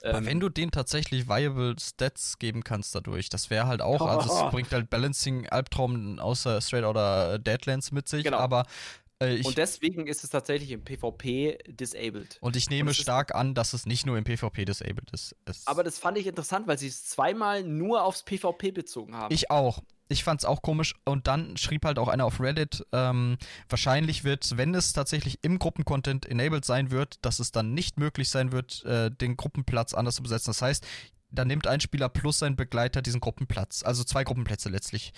Aber 0.02 0.18
ähm, 0.18 0.26
wenn 0.26 0.40
du 0.40 0.48
denen 0.48 0.72
tatsächlich 0.72 1.28
viable 1.28 1.76
Stats 1.78 2.38
geben 2.38 2.64
kannst 2.64 2.94
dadurch, 2.94 3.28
das 3.28 3.50
wäre 3.50 3.66
halt 3.66 3.82
auch, 3.82 4.00
also 4.00 4.46
es 4.46 4.50
bringt 4.50 4.72
halt 4.72 4.90
Balancing 4.90 5.48
Albtraum 5.48 6.18
außer 6.18 6.60
Straight 6.60 6.84
oder 6.84 7.38
Deadlands 7.38 7.92
mit 7.92 8.08
sich, 8.08 8.24
genau. 8.24 8.38
aber 8.38 8.64
äh, 9.22 9.34
ich, 9.36 9.46
und 9.46 9.58
deswegen 9.58 10.06
ist 10.06 10.24
es 10.24 10.30
tatsächlich 10.30 10.70
im 10.70 10.82
PvP 10.82 11.58
disabled. 11.68 12.38
Und 12.40 12.56
ich 12.56 12.70
nehme 12.70 12.90
und 12.90 12.94
stark 12.94 13.34
an, 13.34 13.54
dass 13.54 13.72
es 13.72 13.86
nicht 13.86 14.06
nur 14.06 14.16
im 14.16 14.24
PvP 14.24 14.64
disabled 14.64 15.10
ist. 15.12 15.36
Es 15.44 15.66
aber 15.66 15.84
das 15.84 15.98
fand 15.98 16.18
ich 16.18 16.26
interessant, 16.26 16.66
weil 16.66 16.78
sie 16.78 16.88
es 16.88 17.04
zweimal 17.04 17.62
nur 17.62 18.04
aufs 18.04 18.22
PvP 18.22 18.70
bezogen 18.70 19.14
haben. 19.14 19.34
Ich 19.34 19.50
auch. 19.50 19.82
Ich 20.10 20.24
fand 20.24 20.40
es 20.40 20.44
auch 20.44 20.60
komisch. 20.60 20.94
Und 21.04 21.26
dann 21.26 21.56
schrieb 21.56 21.84
halt 21.84 21.98
auch 21.98 22.08
einer 22.08 22.26
auf 22.26 22.40
Reddit, 22.40 22.84
ähm, 22.92 23.38
wahrscheinlich 23.68 24.24
wird, 24.24 24.56
wenn 24.56 24.74
es 24.74 24.92
tatsächlich 24.92 25.38
im 25.42 25.58
Gruppencontent 25.58 26.26
enabled 26.26 26.64
sein 26.64 26.90
wird, 26.90 27.24
dass 27.24 27.38
es 27.38 27.52
dann 27.52 27.72
nicht 27.74 27.98
möglich 27.98 28.28
sein 28.28 28.52
wird, 28.52 28.84
äh, 28.84 29.10
den 29.10 29.36
Gruppenplatz 29.36 29.94
anders 29.94 30.16
zu 30.16 30.22
besetzen. 30.22 30.50
Das 30.50 30.62
heißt, 30.62 30.86
dann 31.30 31.48
nimmt 31.48 31.66
ein 31.66 31.80
Spieler 31.80 32.08
plus 32.08 32.40
sein 32.40 32.56
Begleiter 32.56 33.02
diesen 33.02 33.20
Gruppenplatz. 33.20 33.82
Also 33.84 34.02
zwei 34.04 34.24
Gruppenplätze 34.24 34.68
letztlich. 34.68 35.12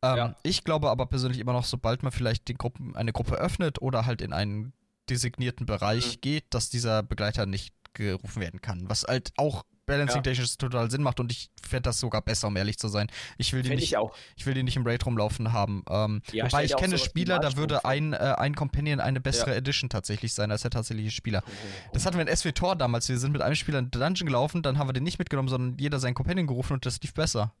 Ähm, 0.00 0.16
ja. 0.16 0.36
Ich 0.42 0.64
glaube 0.64 0.90
aber 0.90 1.06
persönlich 1.06 1.40
immer 1.40 1.52
noch, 1.52 1.64
sobald 1.64 2.02
man 2.02 2.12
vielleicht 2.12 2.48
die 2.48 2.54
Gruppen, 2.54 2.94
eine 2.94 3.12
Gruppe 3.12 3.34
öffnet 3.34 3.82
oder 3.82 4.06
halt 4.06 4.22
in 4.22 4.32
einen 4.32 4.72
designierten 5.10 5.66
Bereich 5.66 6.16
mhm. 6.16 6.20
geht, 6.20 6.44
dass 6.50 6.70
dieser 6.70 7.02
Begleiter 7.02 7.46
nicht 7.46 7.74
gerufen 7.94 8.42
werden 8.42 8.60
kann. 8.60 8.88
Was 8.88 9.04
halt 9.04 9.32
auch 9.36 9.64
balancing-technisch 9.86 10.50
ja. 10.50 10.56
total 10.58 10.90
Sinn 10.90 11.02
macht 11.02 11.20
und 11.20 11.32
ich 11.32 11.50
fände 11.62 11.82
das 11.82 11.98
sogar 11.98 12.22
besser, 12.22 12.48
um 12.48 12.56
ehrlich 12.56 12.78
zu 12.78 12.88
sein. 12.88 13.08
Ich 13.38 13.52
will 13.52 13.62
die, 13.62 13.70
nicht, 13.70 13.92
ich, 13.92 13.98
ich 14.36 14.46
will 14.46 14.54
die 14.54 14.62
nicht 14.62 14.76
im 14.76 14.86
Raid 14.86 15.04
rumlaufen 15.06 15.52
haben. 15.52 15.84
Ähm, 15.88 16.22
ja, 16.32 16.44
wobei 16.44 16.64
ich 16.64 16.76
kenne 16.76 16.98
Spieler, 16.98 17.38
da 17.38 17.56
würde 17.56 17.84
ein, 17.84 18.12
äh, 18.12 18.16
ein 18.16 18.54
Companion 18.54 19.00
eine 19.00 19.20
bessere 19.20 19.50
ja. 19.50 19.56
Edition 19.56 19.88
tatsächlich 19.88 20.34
sein 20.34 20.50
als 20.50 20.62
der 20.62 20.70
tatsächliche 20.70 21.10
Spieler. 21.10 21.42
Oh. 21.46 21.50
Das 21.92 22.04
hatten 22.04 22.18
wir 22.18 22.26
in 22.26 22.36
SWTOR 22.36 22.76
damals. 22.76 23.08
Wir 23.08 23.18
sind 23.18 23.32
mit 23.32 23.42
einem 23.42 23.54
Spieler 23.54 23.78
in 23.78 23.90
Dungeon 23.90 24.26
gelaufen, 24.26 24.62
dann 24.62 24.78
haben 24.78 24.88
wir 24.88 24.92
den 24.92 25.04
nicht 25.04 25.18
mitgenommen, 25.18 25.48
sondern 25.48 25.78
jeder 25.78 25.98
seinen 25.98 26.14
Companion 26.14 26.46
gerufen 26.46 26.74
und 26.74 26.84
das 26.84 27.00
lief 27.00 27.14
besser. 27.14 27.54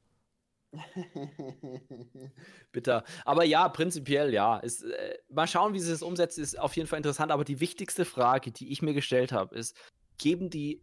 Bitter. 2.72 3.04
Aber 3.24 3.44
ja, 3.44 3.68
prinzipiell 3.68 4.32
ja. 4.32 4.58
Ist, 4.58 4.82
äh, 4.82 5.18
mal 5.30 5.46
schauen, 5.46 5.74
wie 5.74 5.80
sie 5.80 5.92
es 5.92 6.02
umsetzt, 6.02 6.38
ist 6.38 6.58
auf 6.58 6.76
jeden 6.76 6.88
Fall 6.88 6.98
interessant. 6.98 7.32
Aber 7.32 7.44
die 7.44 7.60
wichtigste 7.60 8.04
Frage, 8.04 8.52
die 8.52 8.70
ich 8.70 8.82
mir 8.82 8.94
gestellt 8.94 9.32
habe, 9.32 9.54
ist: 9.54 9.76
Geben 10.18 10.50
die 10.50 10.82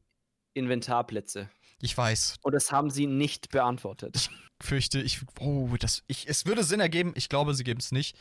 Inventarplätze. 0.54 1.50
Ich 1.82 1.98
weiß. 1.98 2.38
Und 2.42 2.54
das 2.54 2.72
haben 2.72 2.90
sie 2.90 3.08
nicht 3.08 3.50
beantwortet. 3.50 4.16
Ich 4.16 4.30
fürchte, 4.66 5.02
ich, 5.02 5.20
oh, 5.40 5.70
das, 5.80 6.04
ich, 6.08 6.28
es 6.30 6.46
würde 6.46 6.64
Sinn 6.64 6.80
ergeben. 6.80 7.14
Ich 7.16 7.28
glaube, 7.28 7.54
sie 7.54 7.64
geben 7.64 7.80
es 7.80 7.92
nicht. 7.92 8.16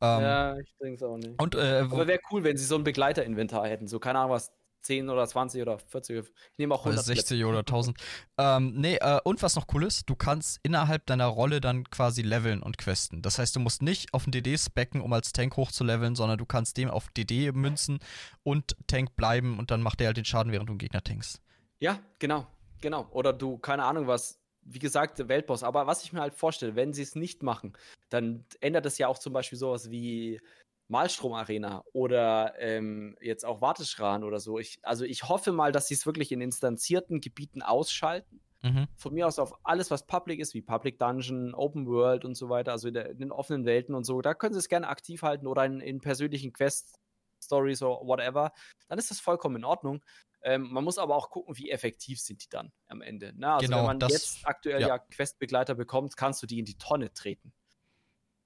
Ähm, 0.00 0.20
ja, 0.22 0.58
ich 0.58 0.72
denke 0.80 0.94
es 0.94 1.02
auch 1.02 1.16
nicht. 1.16 1.40
Und, 1.40 1.54
äh, 1.54 1.80
Aber 1.90 2.06
wäre 2.06 2.20
cool, 2.30 2.44
wenn 2.44 2.56
sie 2.56 2.64
so 2.64 2.76
ein 2.76 2.84
Begleiterinventar 2.84 3.66
hätten. 3.66 3.88
So, 3.88 3.98
keine 3.98 4.20
Ahnung, 4.20 4.32
was 4.32 4.52
10 4.82 5.08
oder 5.10 5.26
20 5.26 5.62
oder 5.62 5.78
40. 5.78 6.24
Ich 6.24 6.58
nehme 6.58 6.74
auch 6.74 6.80
100 6.80 7.04
60 7.04 7.28
Plätze. 7.28 7.46
oder 7.46 7.58
1000. 7.60 7.98
ähm, 8.38 8.74
nee, 8.76 8.96
äh, 8.96 9.20
und 9.24 9.42
was 9.42 9.56
noch 9.56 9.66
cool 9.74 9.84
ist, 9.84 10.08
du 10.08 10.14
kannst 10.14 10.58
innerhalb 10.62 11.06
deiner 11.06 11.26
Rolle 11.26 11.60
dann 11.60 11.84
quasi 11.90 12.22
leveln 12.22 12.62
und 12.62 12.78
questen. 12.78 13.22
Das 13.22 13.38
heißt, 13.38 13.54
du 13.56 13.60
musst 13.60 13.82
nicht 13.82 14.14
auf 14.14 14.24
den 14.24 14.32
DD 14.32 14.56
specken, 14.56 15.00
um 15.00 15.12
als 15.12 15.32
Tank 15.32 15.56
hochzuleveln, 15.56 16.14
sondern 16.14 16.38
du 16.38 16.46
kannst 16.46 16.76
dem 16.76 16.90
auf 16.90 17.08
DD 17.08 17.52
münzen 17.52 17.98
und 18.42 18.76
Tank 18.86 19.16
bleiben 19.16 19.58
und 19.58 19.70
dann 19.70 19.82
macht 19.82 20.00
er 20.00 20.08
halt 20.08 20.16
den 20.16 20.24
Schaden, 20.24 20.52
während 20.52 20.68
du 20.68 20.72
einen 20.72 20.78
Gegner 20.78 21.02
tankst. 21.02 21.40
Ja, 21.80 21.98
genau, 22.18 22.46
genau. 22.80 23.08
Oder 23.10 23.32
du, 23.32 23.58
keine 23.58 23.84
Ahnung 23.84 24.06
was, 24.06 24.40
wie 24.62 24.78
gesagt, 24.78 25.26
Weltboss. 25.28 25.62
Aber 25.62 25.86
was 25.86 26.04
ich 26.04 26.12
mir 26.12 26.20
halt 26.20 26.34
vorstelle, 26.34 26.76
wenn 26.76 26.92
sie 26.92 27.02
es 27.02 27.14
nicht 27.14 27.42
machen, 27.42 27.72
dann 28.10 28.44
ändert 28.60 28.86
es 28.86 28.98
ja 28.98 29.08
auch 29.08 29.18
zum 29.18 29.32
Beispiel 29.32 29.58
sowas 29.58 29.90
wie 29.90 30.40
Malstrom-Arena 30.88 31.84
oder 31.92 32.54
ähm, 32.58 33.16
jetzt 33.20 33.44
auch 33.44 33.60
Warteschran 33.60 34.24
oder 34.24 34.40
so. 34.40 34.58
Ich, 34.58 34.78
also 34.82 35.04
ich 35.04 35.28
hoffe 35.28 35.52
mal, 35.52 35.72
dass 35.72 35.88
sie 35.88 35.94
es 35.94 36.04
wirklich 36.04 36.32
in 36.32 36.40
instanzierten 36.40 37.20
Gebieten 37.20 37.62
ausschalten. 37.62 38.40
Mhm. 38.62 38.88
Von 38.96 39.14
mir 39.14 39.26
aus 39.26 39.38
auf 39.38 39.54
alles, 39.64 39.90
was 39.90 40.06
Public 40.06 40.40
ist, 40.40 40.52
wie 40.52 40.60
Public 40.60 40.98
Dungeon, 40.98 41.54
Open 41.54 41.86
World 41.86 42.24
und 42.24 42.34
so 42.34 42.50
weiter, 42.50 42.72
also 42.72 42.88
in, 42.88 42.94
der, 42.94 43.08
in 43.08 43.18
den 43.18 43.32
offenen 43.32 43.64
Welten 43.64 43.94
und 43.94 44.04
so, 44.04 44.20
da 44.20 44.34
können 44.34 44.52
sie 44.52 44.58
es 44.58 44.68
gerne 44.68 44.88
aktiv 44.88 45.22
halten 45.22 45.46
oder 45.46 45.64
in, 45.64 45.80
in 45.80 46.00
persönlichen 46.00 46.52
Quest-Stories 46.52 47.82
oder 47.82 48.06
whatever. 48.06 48.52
Dann 48.88 48.98
ist 48.98 49.10
das 49.10 49.20
vollkommen 49.20 49.56
in 49.56 49.64
Ordnung. 49.64 50.02
Ähm, 50.42 50.72
man 50.72 50.84
muss 50.84 50.98
aber 50.98 51.16
auch 51.16 51.30
gucken, 51.30 51.56
wie 51.58 51.70
effektiv 51.70 52.20
sind 52.20 52.44
die 52.44 52.48
dann 52.48 52.72
am 52.88 53.02
Ende. 53.02 53.32
Na, 53.36 53.48
ne? 53.48 53.54
also 53.54 53.66
genau, 53.66 53.78
wenn 53.78 53.86
man 53.86 53.98
das, 54.00 54.12
jetzt 54.12 54.38
aktuell 54.44 54.80
ja, 54.80 54.88
ja 54.88 54.98
Questbegleiter 54.98 55.74
bekommt, 55.74 56.16
kannst 56.16 56.42
du 56.42 56.46
die 56.46 56.58
in 56.58 56.64
die 56.64 56.78
Tonne 56.78 57.12
treten. 57.12 57.52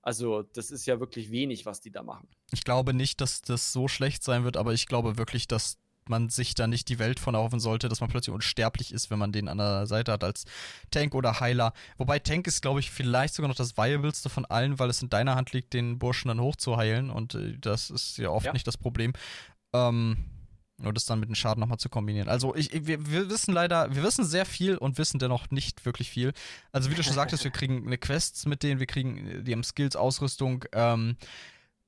Also, 0.03 0.42
das 0.42 0.70
ist 0.70 0.84
ja 0.84 1.01
wirklich 1.01 1.30
wenig, 1.30 1.64
was 1.64 1.80
die 1.80 1.90
da 1.90 2.03
machen. 2.03 2.28
Ich 2.53 2.64
glaube 2.64 2.92
nicht, 2.92 3.22
dass 3.22 3.40
das 3.40 3.72
so 3.72 3.88
schlecht 3.88 4.22
sein 4.22 4.45
wird, 4.45 4.59
aber 4.59 4.74
ich 4.74 4.86
glaube 4.86 5.16
wirklich, 5.16 5.49
dass 5.49 5.78
man 6.09 6.28
sich 6.28 6.55
da 6.55 6.66
nicht 6.66 6.90
die 6.90 6.99
Welt 6.99 7.18
von 7.18 7.34
erhoffen 7.34 7.61
sollte, 7.61 7.88
dass 7.88 8.01
man 8.01 8.11
plötzlich 8.11 8.34
unsterblich 8.34 8.92
ist, 8.92 9.11
wenn 9.11 9.18
man 9.18 9.32
den 9.32 9.49
an 9.49 9.57
der 9.57 9.86
Seite 9.86 10.12
hat 10.12 10.22
als 10.22 10.45
Tank 10.90 11.14
oder 11.14 11.40
Heiler. 11.40 11.72
Wobei 11.97 12.18
Tank 12.18 12.47
ist, 12.47 12.61
glaube 12.61 12.80
ich, 12.80 12.90
vielleicht 12.90 13.32
sogar 13.32 13.49
noch 13.49 13.57
das 13.57 13.78
viableste 13.78 14.28
von 14.28 14.45
allen, 14.45 14.78
weil 14.78 14.90
es 14.90 15.01
in 15.01 15.09
deiner 15.09 15.36
Hand 15.36 15.53
liegt, 15.53 15.72
den 15.72 15.99
Burschen 15.99 16.28
dann 16.28 16.40
hochzuheilen 16.40 17.09
und 17.09 17.34
äh, 17.34 17.57
das 17.59 17.88
ist 17.88 18.18
ja 18.18 18.28
oft 18.28 18.47
ja. 18.47 18.53
nicht 18.53 18.66
das 18.66 18.76
Problem. 18.76 19.14
Ähm, 19.72 20.34
nur 20.79 20.93
das 20.93 21.05
dann 21.05 21.20
mit 21.20 21.29
dem 21.29 21.35
Schaden 21.35 21.61
nochmal 21.61 21.79
zu 21.79 21.89
kombinieren. 21.89 22.29
Also 22.29 22.55
ich, 22.55 22.87
wir, 22.87 23.09
wir, 23.09 23.31
wissen 23.31 23.55
leider, 23.55 23.95
wir 23.95 24.03
wissen 24.03 24.25
sehr 24.25 24.45
viel 24.45 24.77
und 24.77 24.99
wissen 24.99 25.18
dennoch 25.18 25.51
nicht 25.51 25.87
wirklich 25.87 26.11
viel. 26.11 26.33
Also 26.72 26.91
wie 26.91 26.95
du 26.95 27.03
schon 27.03 27.14
sagtest, 27.14 27.45
wir 27.45 27.51
kriegen 27.53 27.87
eine 27.87 27.99
Quests 27.99 28.47
mit 28.47 28.62
denen, 28.62 28.81
wir 28.81 28.87
kriegen, 28.87 29.45
die 29.45 29.53
haben 29.53 29.62
Skills, 29.62 29.97
Ausrüstung. 29.97 30.64
Ähm, 30.72 31.16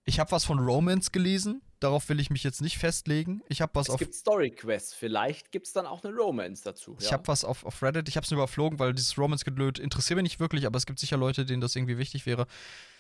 ich 0.05 0.21
habe 0.21 0.31
was 0.31 0.45
von 0.45 0.61
Romance 0.61 1.11
gelesen. 1.11 1.63
Darauf 1.81 2.09
will 2.09 2.21
ich 2.21 2.31
mich 2.31 2.43
jetzt 2.43 2.63
nicht 2.63 2.79
festlegen. 2.79 3.43
Ich 3.49 3.61
habe 3.61 3.75
was 3.75 3.89
es 3.89 3.95
auf. 3.95 4.01
Es 4.01 4.07
gibt 4.07 4.15
Story 4.15 4.51
Quests. 4.51 4.95
Vielleicht 4.95 5.53
gibt 5.53 5.67
es 5.67 5.75
dann 5.75 5.87
auch 5.87 6.03
eine 6.03 6.15
Romance 6.15 6.63
dazu. 6.63 6.97
Ich 6.99 7.07
ja? 7.07 7.13
habe 7.13 7.29
was 7.29 7.45
auf, 7.45 7.67
auf 7.67 7.83
Reddit. 7.83 8.09
Ich 8.09 8.17
habe 8.17 8.25
es 8.25 8.31
nur 8.31 8.39
überflogen, 8.39 8.79
weil 8.79 8.95
dieses 8.95 9.19
Romance-Gedöd 9.19 9.79
interessiert 9.79 10.17
mich 10.17 10.25
nicht 10.25 10.41
wirklich, 10.41 10.67
aber 10.67 10.79
es 10.79 10.87
gibt 10.87 10.99
sicher 10.99 11.19
Leute, 11.19 11.45
denen 11.45 11.61
das 11.61 11.77
irgendwie 11.77 11.99
wichtig 11.99 12.25
wäre. 12.25 12.47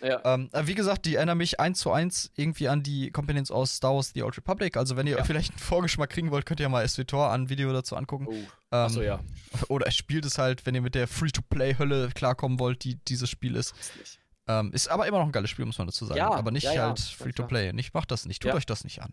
Ja. 0.02 0.20
Ähm, 0.24 0.50
wie 0.64 0.74
gesagt, 0.74 1.06
die 1.06 1.14
erinnern 1.14 1.38
mich 1.38 1.58
eins 1.58 1.78
zu 1.78 1.90
eins 1.90 2.30
irgendwie 2.36 2.68
an 2.68 2.82
die 2.82 3.10
Companions 3.10 3.50
aus 3.50 3.76
Star 3.76 3.94
Wars 3.94 4.12
The 4.14 4.22
Old 4.22 4.36
Republic. 4.36 4.76
Also, 4.76 4.96
wenn 4.96 5.06
ihr 5.06 5.16
ja. 5.16 5.24
vielleicht 5.24 5.52
einen 5.52 5.58
Vorgeschmack 5.58 6.10
kriegen 6.10 6.30
wollt, 6.30 6.44
könnt 6.44 6.60
ihr 6.60 6.68
mal 6.68 6.86
SWTOR 6.86 7.30
an 7.30 7.48
Video 7.48 7.72
dazu 7.72 7.96
angucken. 7.96 8.26
Oh. 8.28 8.32
Ähm, 8.32 8.48
Achso, 8.70 9.00
ja. 9.00 9.20
Oder 9.68 9.90
spielt 9.90 10.26
es 10.26 10.38
halt, 10.38 10.66
wenn 10.66 10.74
ihr 10.74 10.82
mit 10.82 10.94
der 10.94 11.08
Free-to-Play-Hölle 11.08 12.10
klarkommen 12.14 12.58
wollt, 12.58 12.84
die 12.84 12.96
dieses 12.96 13.30
Spiel 13.30 13.56
ist. 13.56 13.74
Ist, 14.02 14.18
ähm, 14.48 14.72
ist 14.72 14.88
aber 14.88 15.06
immer 15.06 15.18
noch 15.18 15.26
ein 15.26 15.32
geiles 15.32 15.50
Spiel, 15.50 15.64
muss 15.64 15.78
man 15.78 15.86
dazu 15.86 16.04
sagen. 16.04 16.18
Ja, 16.18 16.30
aber 16.30 16.50
nicht 16.50 16.64
ja, 16.64 16.86
halt 16.86 17.00
Free-to-Play. 17.00 17.72
Nicht, 17.72 17.94
macht 17.94 18.10
das 18.10 18.26
nicht. 18.26 18.42
Tut 18.42 18.54
euch 18.54 18.66
das 18.66 18.84
nicht 18.84 19.02
an. 19.02 19.12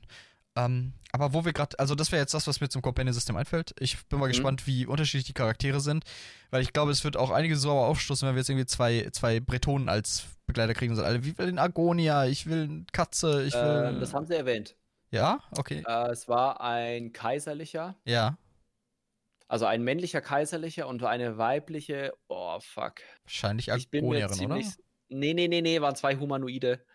Ähm, 0.55 0.93
aber 1.11 1.33
wo 1.33 1.45
wir 1.45 1.53
gerade, 1.53 1.77
also 1.79 1.95
das 1.95 2.11
wäre 2.11 2.21
jetzt 2.21 2.33
das, 2.33 2.45
was 2.45 2.61
mir 2.61 2.69
zum 2.69 2.81
Companion-System 2.81 3.35
einfällt. 3.35 3.73
Ich 3.79 4.05
bin 4.07 4.19
mal 4.19 4.27
mhm. 4.27 4.31
gespannt, 4.31 4.67
wie 4.67 4.85
unterschiedlich 4.85 5.25
die 5.25 5.33
Charaktere 5.33 5.79
sind, 5.79 6.03
weil 6.51 6.61
ich 6.61 6.73
glaube, 6.73 6.91
es 6.91 7.03
wird 7.03 7.17
auch 7.17 7.31
einige 7.31 7.55
sauer 7.55 7.87
aufstoßen, 7.87 8.27
wenn 8.27 8.35
wir 8.35 8.41
jetzt 8.41 8.49
irgendwie 8.49 8.67
zwei, 8.67 9.09
zwei 9.11 9.39
Bretonen 9.39 9.89
als 9.89 10.25
Begleiter 10.45 10.73
kriegen 10.73 10.95
sagen, 10.95 11.07
alle, 11.07 11.25
wie 11.25 11.37
will 11.37 11.47
den 11.47 11.59
Agonia, 11.59 12.25
ich 12.25 12.45
will 12.45 12.63
eine 12.63 12.85
Katze, 12.91 13.43
ich 13.43 13.53
will. 13.53 13.95
Äh, 13.95 13.99
das 13.99 14.13
haben 14.13 14.27
sie 14.27 14.35
erwähnt. 14.35 14.75
Ja, 15.09 15.39
okay. 15.57 15.83
Äh, 15.87 16.11
es 16.11 16.27
war 16.27 16.61
ein 16.61 17.13
kaiserlicher. 17.13 17.95
Ja. 18.05 18.37
Also 19.47 19.65
ein 19.65 19.83
männlicher 19.83 20.21
kaiserlicher 20.21 20.87
und 20.87 21.03
eine 21.03 21.37
weibliche. 21.37 22.13
Oh, 22.27 22.59
fuck. 22.59 22.95
Wahrscheinlich 23.23 23.71
Agonierin, 23.71 24.51
oder? 24.51 24.61
Nee, 25.13 25.33
nee, 25.33 25.47
nee, 25.47 25.61
nee, 25.61 25.81
waren 25.81 25.95
zwei 25.95 26.15
Humanoide. 26.15 26.85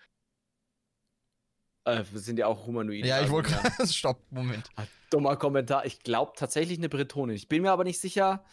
Äh, 1.85 2.05
sind 2.15 2.39
ja 2.39 2.47
auch 2.47 2.67
Humanoide. 2.67 3.09
Ja, 3.09 3.17
ich 3.17 3.23
also, 3.23 3.33
wollte 3.33 3.51
gerade. 3.51 3.87
Stopp, 3.93 4.21
Moment. 4.31 4.69
Ah, 4.77 4.85
dummer 5.11 5.37
Kommentar. 5.37 5.87
Ich 5.87 6.01
glaube 6.01 6.33
tatsächlich 6.37 6.79
eine 6.79 6.89
Bretonin. 6.89 7.35
Ich 7.35 7.49
bin 7.49 7.63
mir 7.63 7.73
aber 7.73 7.85
nicht 7.85 7.99
sicher. 7.99 8.45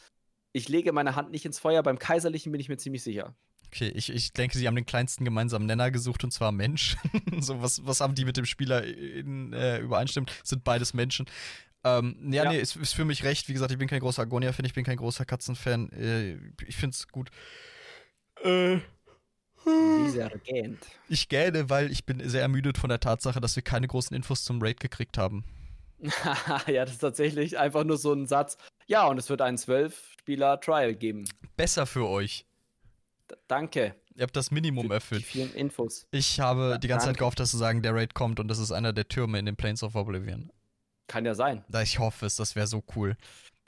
Ich 0.54 0.70
lege 0.70 0.94
meine 0.94 1.16
Hand 1.16 1.32
nicht 1.32 1.46
ins 1.46 1.60
Feuer. 1.60 1.84
Beim 1.84 2.00
Kaiserlichen 2.00 2.52
bin 2.52 2.62
ich 2.62 2.70
mir 2.70 2.78
ziemlich 2.78 3.04
sicher. 3.04 3.36
Okay, 3.68 3.90
ich, 3.90 4.10
ich 4.10 4.32
denke, 4.32 4.58
sie 4.58 4.68
haben 4.68 4.76
den 4.76 4.86
kleinsten 4.86 5.26
gemeinsamen 5.26 5.66
Nenner 5.66 5.92
gesucht 5.92 6.24
und 6.24 6.32
zwar 6.32 6.54
Mensch. 6.54 6.96
so, 7.40 7.62
was, 7.62 7.86
was 7.86 8.00
haben 8.00 8.16
die 8.16 8.24
mit 8.24 8.38
dem 8.38 8.46
Spieler 8.46 8.86
in, 8.86 9.52
äh, 9.52 9.80
übereinstimmt? 9.80 10.32
Sind 10.44 10.64
beides 10.64 10.94
Menschen. 10.94 11.26
Ähm, 11.84 12.16
ja, 12.32 12.46
ja, 12.46 12.52
nee, 12.52 12.60
ist, 12.60 12.78
ist 12.78 12.96
für 12.96 13.04
mich 13.04 13.26
recht. 13.26 13.50
Wie 13.50 13.54
gesagt, 13.54 13.72
ich 13.72 13.78
bin 13.78 13.90
kein 13.90 14.00
großer 14.00 14.22
Agonia-Fan, 14.22 14.66
ich 14.66 14.74
bin 14.74 14.86
kein 14.86 14.98
großer 14.98 15.26
Katzenfan. 15.26 15.92
Äh, 15.92 16.38
ich 16.66 16.78
finde 16.78 16.96
es 16.96 17.08
gut. 17.10 17.30
Äh, 18.44 18.80
dieser 19.66 20.30
gähnt. 20.30 20.80
Ich 21.10 21.30
gähne, 21.30 21.70
weil 21.70 21.92
ich 21.92 22.06
bin 22.06 22.28
sehr 22.28 22.42
ermüdet 22.42 22.78
von 22.78 22.90
der 22.90 23.00
Tatsache, 23.00 23.42
dass 23.42 23.56
wir 23.56 23.64
keine 23.64 23.88
großen 23.88 24.16
Infos 24.16 24.44
zum 24.44 24.62
Raid 24.62 24.80
gekriegt 24.80 25.18
haben. 25.18 25.44
ja, 26.68 26.86
das 26.86 26.94
ist 26.94 27.00
tatsächlich 27.00 27.58
einfach 27.58 27.84
nur 27.84 27.98
so 27.98 28.14
ein 28.14 28.28
Satz. 28.28 28.58
Ja, 28.88 29.08
und 29.08 29.18
es 29.18 29.30
wird 29.30 29.42
einen 29.42 29.58
Zwölf-Spieler-Trial 29.58 30.96
geben. 30.96 31.26
Besser 31.56 31.86
für 31.86 32.08
euch. 32.08 32.46
D 33.30 33.36
danke. 33.48 33.96
Ihr 34.16 34.24
habt 34.24 34.36
das 34.36 34.52
Minimum 34.52 34.92
erfüllt. 34.92 35.22
Die 35.22 35.26
vielen 35.26 35.54
Infos. 35.54 36.08
Ich 36.12 36.40
habe 36.40 36.72
ja, 36.72 36.78
die 36.78 36.88
ganze 36.88 37.08
danke. 37.08 37.18
Zeit 37.18 37.20
gehofft, 37.20 37.40
dass 37.40 37.52
sie 37.52 37.58
sagen, 37.58 37.82
der 37.82 37.94
Raid 37.94 38.14
kommt 38.14 38.40
und 38.40 38.48
das 38.48 38.60
ist 38.60 38.72
einer 38.72 38.94
der 38.94 39.08
Türme 39.08 39.40
in 39.40 39.46
den 39.46 39.56
Plains 39.56 39.84
of 39.84 39.96
Oblivion. 39.96 40.52
Kann 41.08 41.26
ja 41.26 41.36
sein. 41.36 41.64
Ich 41.84 42.00
hoffe 42.00 42.26
es, 42.26 42.36
das 42.36 42.56
wäre 42.56 42.68
so 42.68 42.84
cool. 42.96 43.18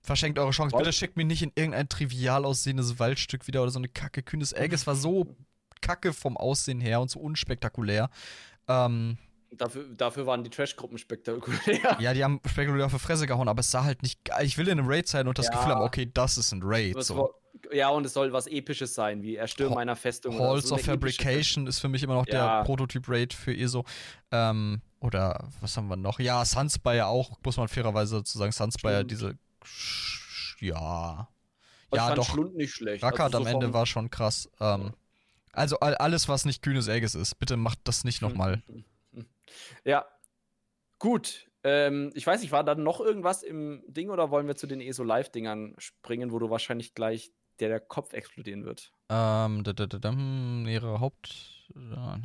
Verschenkt 0.02 0.40
eure 0.40 0.52
Chance. 0.52 0.76
Bitte 0.78 0.94
schickt 0.94 1.18
mich 1.18 1.26
nicht 1.26 1.44
in 1.44 1.52
irgendein 1.54 1.90
trivial 1.90 2.46
aussehendes 2.46 2.98
Waldstück 2.98 3.46
wieder 3.48 3.62
oder 3.62 3.72
so 3.72 3.80
eine 3.80 3.90
kacke 3.90 4.24
kühnes 4.24 4.54
Egg. 4.54 4.74
Es 4.74 4.88
war 4.88 4.96
so 4.96 5.36
kacke 5.82 6.14
vom 6.14 6.38
Aussehen 6.38 6.80
her 6.80 7.02
und 7.02 7.10
so 7.10 7.20
unspektakulär. 7.20 8.10
Ähm, 8.68 9.18
Dafür, 9.52 9.86
dafür, 9.96 10.26
waren 10.26 10.44
die 10.44 10.50
Trash-Gruppen 10.50 10.98
spektakulär. 10.98 11.98
Ja, 12.02 12.14
die 12.14 12.22
haben 12.24 12.42
spektakulär 12.46 12.86
auf 12.86 12.92
die 12.92 13.00
Fresse 13.00 13.28
gehauen, 13.28 13.48
aber 13.48 13.62
es 13.62 13.72
sah 13.72 13.86
halt 13.86 14.02
nicht 14.04 14.26
geil. 14.26 14.46
Ich 14.46 14.58
will 14.58 14.68
in 14.68 14.78
einem 14.78 14.90
Raid 14.90 15.08
sein 15.08 15.26
und 15.28 15.38
das 15.38 15.46
ja. 15.46 15.54
Gefühl 15.54 15.74
haben, 15.74 15.84
okay, 15.84 16.10
das 16.14 16.38
ist 16.38 16.52
ein 16.52 16.60
Raid. 16.64 17.02
So. 17.02 17.34
Ja, 17.72 17.90
und 17.90 18.06
es 18.06 18.14
soll 18.14 18.34
was 18.34 18.48
Episches 18.48 18.94
sein, 18.94 19.24
wie 19.24 19.36
Erstürmen 19.38 19.78
einer 19.78 19.96
Festung. 19.96 20.38
Halls 20.38 20.68
so 20.68 20.76
of 20.76 20.82
Fabrication 20.82 21.66
ist 21.66 21.80
für 21.80 21.88
mich 21.88 22.04
immer 22.04 22.16
noch 22.16 22.28
ja. 22.28 22.58
der 22.58 22.66
Prototyp-Raid 22.66 23.34
für 23.34 23.56
ESO. 23.56 23.86
Ähm, 24.32 24.82
oder 25.00 25.48
was 25.62 25.78
haben 25.78 25.88
wir 25.88 25.96
noch? 25.96 26.20
Ja, 26.20 26.44
Sunspire 26.44 27.06
auch, 27.06 27.32
muss 27.44 27.58
man 27.58 27.68
fairerweise 27.68 28.18
dazu 28.18 28.38
sagen. 28.38 28.52
Sunspire, 28.52 29.06
diese. 29.06 29.38
Ja. 30.60 31.30
ja, 31.94 32.16
doch. 32.16 32.30
Schlund 32.30 32.56
nicht 32.56 32.74
schlecht. 32.74 33.04
Rackard 33.04 33.34
also 33.34 33.44
so 33.44 33.50
am 33.50 33.56
Ende 33.56 33.74
war 33.74 33.86
schon 33.86 34.10
krass. 34.10 34.50
Ähm, 34.60 34.94
also 35.54 35.80
alles, 35.80 36.28
was 36.28 36.46
nicht 36.46 36.62
kühnes 36.62 36.88
Egges 36.88 37.16
ist, 37.16 37.36
bitte 37.40 37.58
macht 37.58 37.80
das 37.86 38.04
nicht 38.04 38.22
nochmal. 38.22 38.62
Ja. 39.86 40.06
Gut. 41.00 41.48
Ähm, 41.64 42.12
ich 42.14 42.28
weiß 42.28 42.42
nicht, 42.42 42.52
war 42.52 42.64
da 42.64 42.76
noch 42.76 43.00
irgendwas 43.00 43.44
im 43.44 43.82
Ding 43.88 44.10
oder 44.10 44.30
wollen 44.30 44.46
wir 44.46 44.56
zu 44.56 44.68
den 44.68 44.82
ESO-Live-Dingern 44.82 45.74
springen, 45.78 46.32
wo 46.32 46.40
du 46.40 46.50
wahrscheinlich 46.50 46.94
gleich 46.94 47.32
der, 47.60 47.70
der 47.70 47.80
Kopf 47.80 48.14
explodieren 48.14 48.66
wird? 48.66 48.92
Ähm, 49.10 49.64
da, 49.64 49.74
da, 49.74 49.86
da, 49.86 50.12
mehrere 50.12 51.00
Haupt. 51.00 51.54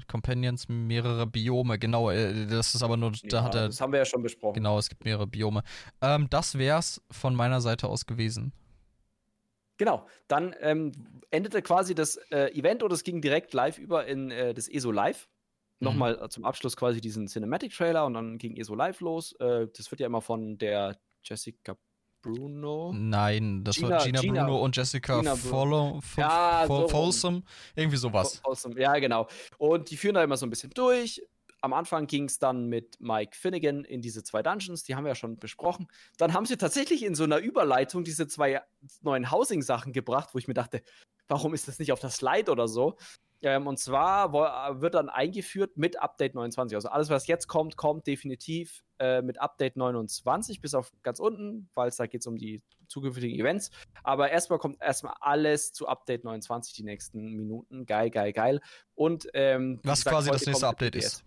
Companions, 0.07 0.69
mehrere 0.69 1.27
Biome, 1.27 1.79
genau, 1.79 2.11
äh, 2.11 2.47
das 2.47 2.77
ist 2.77 2.83
aber 2.83 2.97
nur, 2.97 3.13
da 3.25 3.39
ja, 3.39 3.43
hat 3.43 3.55
er. 3.57 3.67
Das 3.67 3.81
haben 3.81 3.93
wir 3.93 3.99
ja 3.99 4.05
schon 4.05 4.23
besprochen. 4.23 4.55
Genau, 4.55 4.79
es 4.79 4.89
gibt 4.89 5.05
mehrere 5.05 5.27
Biome. 5.27 5.65
Ähm, 6.01 6.29
das 6.31 6.57
wär's 6.59 7.03
von 7.11 7.35
meiner 7.35 7.61
Seite 7.61 7.89
aus 7.89 8.07
gewesen. 8.07 8.53
Genau, 9.79 10.07
dann 10.29 10.55
ähm, 10.61 10.93
endete 11.31 11.63
quasi 11.63 11.95
das 11.95 12.17
äh, 12.31 12.53
Event 12.53 12.83
oder 12.83 12.95
es 12.95 13.05
ging 13.05 13.21
direkt 13.21 13.53
live 13.55 13.79
über 13.79 14.07
in 14.07 14.31
äh, 14.31 14.55
das 14.55 14.69
ESO 14.69 14.91
Live. 14.91 15.29
Mhm. 15.81 15.85
Nochmal 15.87 16.21
äh, 16.23 16.29
zum 16.29 16.45
Abschluss 16.45 16.77
quasi 16.77 17.01
diesen 17.01 17.27
Cinematic-Trailer 17.27 18.05
und 18.07 18.15
dann 18.15 18.39
ging 18.39 18.57
ESO 18.57 18.75
Live 18.75 19.01
los. 19.01 19.33
Äh, 19.41 19.69
das 19.77 19.91
wird 19.91 20.01
ja 20.01 20.07
immer 20.07 20.21
von 20.21 20.59
der 20.59 20.99
Jessica 21.25 21.77
Bruno. 22.23 22.93
Nein, 22.95 23.65
das 23.65 23.77
Gina, 23.77 23.91
war 23.91 24.05
Gina, 24.05 24.21
Gina, 24.21 24.45
Bruno 24.45 24.63
und 24.63 24.77
Jessica 24.77 25.19
Gina 25.19 25.35
Follow, 25.35 26.01
ja, 26.17 26.65
so 26.69 26.89
Folsom, 26.89 27.43
irgendwie 27.75 27.97
sowas. 27.97 28.41
Folsom, 28.45 28.79
ja, 28.79 28.97
genau. 28.99 29.27
Und 29.59 29.91
die 29.91 29.97
führen 29.97 30.15
da 30.15 30.23
immer 30.23 30.37
so 30.37 30.47
ein 30.47 30.51
bisschen 30.51 30.71
durch 30.71 31.21
am 31.63 31.73
Anfang 31.73 32.09
ging 32.09 32.25
es 32.25 32.39
dann 32.39 32.67
mit 32.67 33.01
Mike 33.01 33.37
Finnegan 33.37 33.85
in 33.85 34.03
diese 34.03 34.25
zwei 34.25 34.43
Dungeons, 34.43 34.83
die 34.83 34.97
haben 34.97 35.05
wir 35.05 35.11
ja 35.11 35.15
schon 35.15 35.39
besprochen. 35.39 35.87
Dann 36.19 36.35
haben 36.35 36.45
sie 36.45 36.57
tatsächlich 36.57 37.05
in 37.05 37.15
so 37.15 37.23
einer 37.23 37.39
Überleitung 37.39 38.03
diese 38.03 38.27
zwei 38.27 38.61
neuen 39.01 39.31
Housing-Sachen 39.31 39.93
gebracht, 39.93 40.31
wo 40.33 40.39
ich 40.39 40.49
mir 40.49 40.55
dachte, 40.55 40.83
warum 41.29 41.55
ist 41.55 41.69
das 41.69 41.79
nicht 41.79 41.93
auf 41.93 42.01
der 42.01 42.11
Slide 42.11 42.51
oder 42.51 42.67
so? 42.67 42.97
Ähm, 43.43 43.67
und 43.67 43.79
zwar 43.79 44.33
wird 44.81 44.95
dann 44.95 45.09
eingeführt 45.09 45.77
mit 45.77 46.01
Update 46.01 46.35
29. 46.35 46.77
Also 46.77 46.89
alles, 46.89 47.11
was 47.11 47.29
jetzt 47.29 47.47
kommt, 47.47 47.77
kommt 47.77 48.09
definitiv 48.09 48.83
äh, 48.99 49.23
mit 49.23 49.41
Update 49.41 49.77
29, 49.77 50.61
bis 50.61 50.75
auf 50.75 50.93
ganz 51.03 51.21
unten, 51.21 51.69
weil 51.75 51.89
es 51.89 51.97
da 51.97 52.07
geht 52.07 52.27
um 52.27 52.37
die 52.37 52.61
zukünftigen 52.89 53.39
Events. 53.39 53.71
Aber 54.03 54.31
erstmal 54.31 54.59
kommt 54.59 54.81
erstmal 54.81 55.15
alles 55.21 55.73
zu 55.73 55.87
Update 55.87 56.25
29 56.25 56.75
die 56.75 56.85
nächsten 56.85 57.37
Minuten. 57.37 57.87
Geil, 57.87 58.11
geil, 58.11 58.33
geil. 58.33 58.61
Und 58.95 59.29
ähm, 59.35 59.81
was 59.85 60.05
quasi 60.05 60.31
das 60.31 60.45
nächste 60.45 60.67
Update 60.67 60.97
ist 60.97 61.25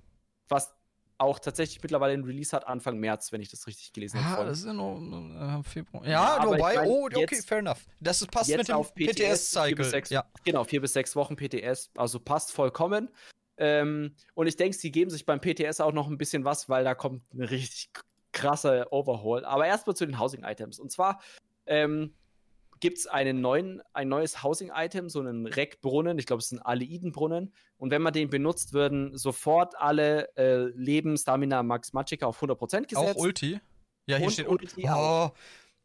was 0.50 0.74
auch 1.18 1.40
tatsächlich 1.40 1.82
mittlerweile 1.82 2.14
einen 2.14 2.26
Release 2.26 2.56
hat 2.56 2.68
Anfang 2.68 2.98
März, 2.98 3.32
wenn 3.32 3.42
ich 3.42 3.50
das 3.50 3.68
richtig 3.68 3.94
gelesen 3.94 4.24
habe. 4.24 4.44
Ah, 4.44 4.46
das 4.46 4.60
ist 4.60 4.66
ja 4.66 4.74
noch 4.74 5.00
äh, 5.00 5.64
Februar. 5.64 6.06
Ja, 6.06 6.38
ja 6.38 6.46
wobei, 6.46 6.76
mein, 6.76 6.88
oh, 6.88 7.06
okay, 7.06 7.42
fair 7.46 7.60
enough. 7.60 7.86
Das 8.02 8.26
passt 8.28 8.50
mit 8.56 8.68
dem 8.68 8.84
PTS-Cycle. 8.84 9.86
PTS 9.86 10.10
ja. 10.10 10.26
Genau, 10.44 10.64
vier 10.64 10.82
bis 10.82 10.94
sechs 10.94 11.16
Wochen 11.16 11.36
PTS, 11.36 11.92
also 11.96 12.20
passt 12.20 12.52
vollkommen. 12.52 13.10
Ähm, 13.58 14.16
und 14.34 14.48
ich 14.48 14.58
denke, 14.58 14.78
sie 14.78 14.92
geben 14.92 15.10
sich 15.10 15.26
beim 15.26 15.40
PTS 15.40 15.80
auch 15.80 15.94
noch 15.94 16.10
ein 16.10 16.18
bisschen 16.18 16.44
was, 16.44 16.68
weil 16.68 16.84
da 16.84 16.94
kommt 16.96 17.22
eine 17.34 17.50
richtig 17.50 17.90
krasse 18.34 18.88
Overhaul. 18.92 19.46
Aber 19.46 19.66
erstmal 19.66 19.96
zu 19.96 20.06
den 20.06 20.20
Housing-Items. 20.20 20.80
Und 20.80 20.92
zwar 20.92 21.22
ähm, 21.66 22.14
gibt 22.86 23.00
es 23.00 23.08
einen 23.08 23.42
neuen, 23.42 23.82
ein 23.94 24.10
neues 24.10 24.44
Housing-Item, 24.44 25.10
so 25.10 25.20
einen 25.20 25.48
Reckbrunnen. 25.48 26.20
Ich 26.20 26.28
glaube, 26.28 26.42
es 26.42 26.52
ist 26.52 26.60
ein 26.60 26.62
Aleiden-Brunnen. 26.62 27.52
Und 27.78 27.90
wenn 27.90 28.04
man 28.04 28.14
den 28.14 28.30
benutzt, 28.30 28.74
würden 28.74 29.18
sofort 29.18 29.74
alle 29.80 30.30
äh, 30.38 30.66
Leben, 30.76 31.18
Stamina, 31.18 31.64
Max 31.64 31.94
Magicka 31.94 32.28
auf 32.28 32.40
100% 32.44 32.84
gesetzt. 32.84 32.96
Auch 32.96 33.16
Ulti? 33.16 33.60
Ja, 34.06 34.18
hier 34.18 34.28
Und 34.28 34.34
steht 34.34 34.48
Ulti. 34.48 34.88
Oh. 34.88 35.32
Oh. 35.32 35.32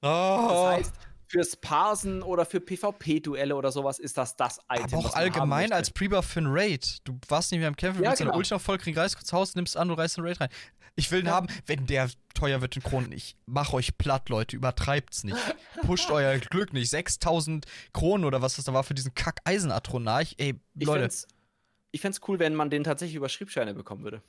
Das 0.03 0.67
heißt, 0.67 0.95
fürs 1.27 1.57
Parsen 1.57 2.23
oder 2.23 2.45
für 2.45 2.61
PvP-Duelle 2.61 3.57
oder 3.57 3.73
sowas 3.73 3.99
ist 3.99 4.19
das 4.19 4.37
das 4.37 4.59
Item. 4.71 4.99
aber 4.99 5.09
auch 5.09 5.15
allgemein 5.15 5.73
als 5.73 5.91
Pre-Buff 5.91 6.27
für 6.27 6.41
einen 6.41 6.49
Raid. 6.51 6.99
Du 7.05 7.19
warst 7.29 7.51
nicht 7.51 7.61
mehr 7.61 7.69
im 7.69 7.77
Kämpfen, 7.77 8.05
Ja, 8.05 8.11
deine 8.11 8.27
genau. 8.27 8.37
Ulti 8.37 8.53
noch 8.53 8.61
voll 8.61 8.77
kriegen, 8.77 8.99
reißt 8.99 9.17
kurz 9.17 9.33
Haus, 9.33 9.55
nimmst 9.55 9.75
an 9.75 9.91
und 9.91 9.97
reißt 9.97 10.19
den 10.19 10.25
Raid 10.27 10.39
rein. 10.39 10.51
Ich 11.01 11.11
will 11.11 11.21
ihn 11.21 11.27
Ja. 11.27 11.33
haben, 11.33 11.47
wenn 11.67 11.87
der 11.87 12.11
teuer 12.35 12.61
wird 12.61 12.77
in 12.77 12.83
Kronen. 12.83 13.11
Ich 13.13 13.35
mach 13.47 13.73
euch 13.73 13.97
platt, 13.97 14.29
Leute, 14.29 14.55
übertreibt's 14.55 15.25
nicht. 15.25 15.37
Pusht 15.87 16.11
euer 16.11 16.39
Glück 16.39 16.73
nicht. 16.75 16.91
6000 16.91 17.65
Kronen 17.93 18.25
oder 18.27 18.43
was 18.43 18.57
das 18.57 18.67
da 18.67 18.75
war 18.75 18.85
für 18.85 18.95
diesen 18.95 19.15
kack 19.15 19.41
Eisenatronarch. 19.45 20.35
Ey, 20.39 20.55
Ich 20.79 20.87
Leute. 20.87 21.09
ich 21.93 22.01
fänd's 22.01 22.21
cool, 22.29 22.39
wenn 22.39 22.55
man 22.55 22.69
den 22.71 22.85
tatsächlich 22.85 23.17
über 23.17 23.29
Schriebscheine 23.31 23.73
bekommen 23.75 24.05
würde. 24.05 24.23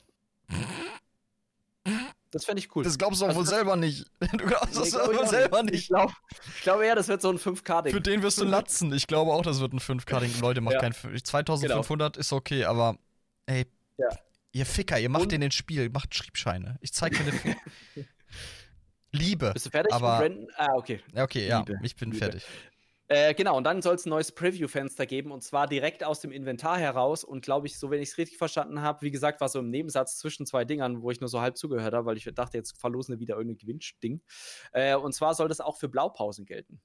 Das 2.30 2.46
fände 2.46 2.60
ich 2.60 2.74
cool. 2.74 2.84
Das 2.84 2.96
glaubst 2.96 3.20
du 3.20 3.26
Also 3.26 3.38
wohl 3.40 3.46
selber 3.46 3.76
nicht. 3.76 4.06
Du 4.32 4.46
glaubst 4.46 4.72
Nee, 4.74 4.80
das 4.80 4.90
glaub 4.92 5.12
ich 5.12 5.18
wohl 5.18 5.26
selber 5.28 5.58
Ich 5.64 5.70
nicht. 5.70 5.88
glaube 5.88 6.12
ich 6.56 6.62
glaub 6.62 6.80
eher, 6.80 6.94
das 6.94 7.08
wird 7.08 7.20
so 7.20 7.28
ein 7.28 7.38
5K-Ding. 7.38 7.92
Für 7.92 8.00
den 8.00 8.22
wirst 8.22 8.40
du 8.40 8.44
latzen. 8.44 8.92
Ich 8.94 9.06
glaube 9.06 9.32
auch, 9.32 9.42
das 9.42 9.60
wird 9.60 9.74
ein 9.74 9.80
5K-Ding. 9.80 10.40
Leute, 10.40 10.62
macht 10.62 10.74
Ja. 10.74 10.80
kein 10.80 10.94
5. 10.94 11.22
2500 11.22 12.16
ist 12.16 12.32
okay, 12.32 12.64
aber 12.64 12.96
ey, 13.46 13.66
Ja. 13.98 14.08
Ihr 14.52 14.66
Ficker, 14.66 14.98
ihr 14.98 15.08
macht 15.08 15.22
Und- 15.24 15.32
den 15.32 15.42
ins 15.42 15.54
Spiel, 15.54 15.90
macht 15.90 16.14
Schriebscheine. 16.14 16.78
Ich 16.80 16.92
zeig 16.92 17.12
dir 17.16 17.24
den 17.24 17.32
Finger. 17.32 17.56
Liebe. 19.12 19.50
Bist 19.52 19.66
du 19.66 19.70
fertig 19.70 19.92
aber- 19.92 20.18
Brandon? 20.18 20.48
Ah, 20.56 20.74
okay. 20.74 21.00
Ja, 21.14 21.24
okay, 21.24 21.46
ja, 21.46 21.58
Liebe, 21.58 21.78
ich 21.82 21.96
bin 21.96 22.10
Liebe. 22.12 22.24
fertig. 22.24 22.46
Äh, 23.08 23.34
genau, 23.34 23.58
und 23.58 23.64
dann 23.64 23.82
soll 23.82 23.96
es 23.96 24.06
ein 24.06 24.10
neues 24.10 24.32
Preview-Fenster 24.32 25.04
geben 25.04 25.32
und 25.32 25.42
zwar 25.42 25.66
direkt 25.66 26.02
aus 26.02 26.20
dem 26.20 26.32
Inventar 26.32 26.78
heraus. 26.78 27.24
Und 27.24 27.44
glaube 27.44 27.66
ich, 27.66 27.78
so 27.78 27.90
wenn 27.90 28.00
ich 28.00 28.08
es 28.10 28.16
richtig 28.16 28.38
verstanden 28.38 28.80
habe, 28.80 29.02
wie 29.02 29.10
gesagt, 29.10 29.42
war 29.42 29.50
so 29.50 29.58
im 29.58 29.68
Nebensatz 29.68 30.16
zwischen 30.18 30.46
zwei 30.46 30.64
Dingern, 30.64 31.02
wo 31.02 31.10
ich 31.10 31.20
nur 31.20 31.28
so 31.28 31.42
halb 31.42 31.58
zugehört 31.58 31.92
habe, 31.92 32.06
weil 32.06 32.16
ich 32.16 32.24
dachte, 32.34 32.56
jetzt 32.56 32.80
verlosen 32.80 33.14
wir 33.16 33.20
wieder 33.20 33.36
irgendein 33.36 33.58
Gewinnding. 33.58 34.22
Äh, 34.72 34.94
und 34.94 35.12
zwar 35.12 35.34
soll 35.34 35.48
das 35.48 35.60
auch 35.60 35.76
für 35.76 35.88
Blaupausen 35.90 36.46
gelten. 36.46 36.80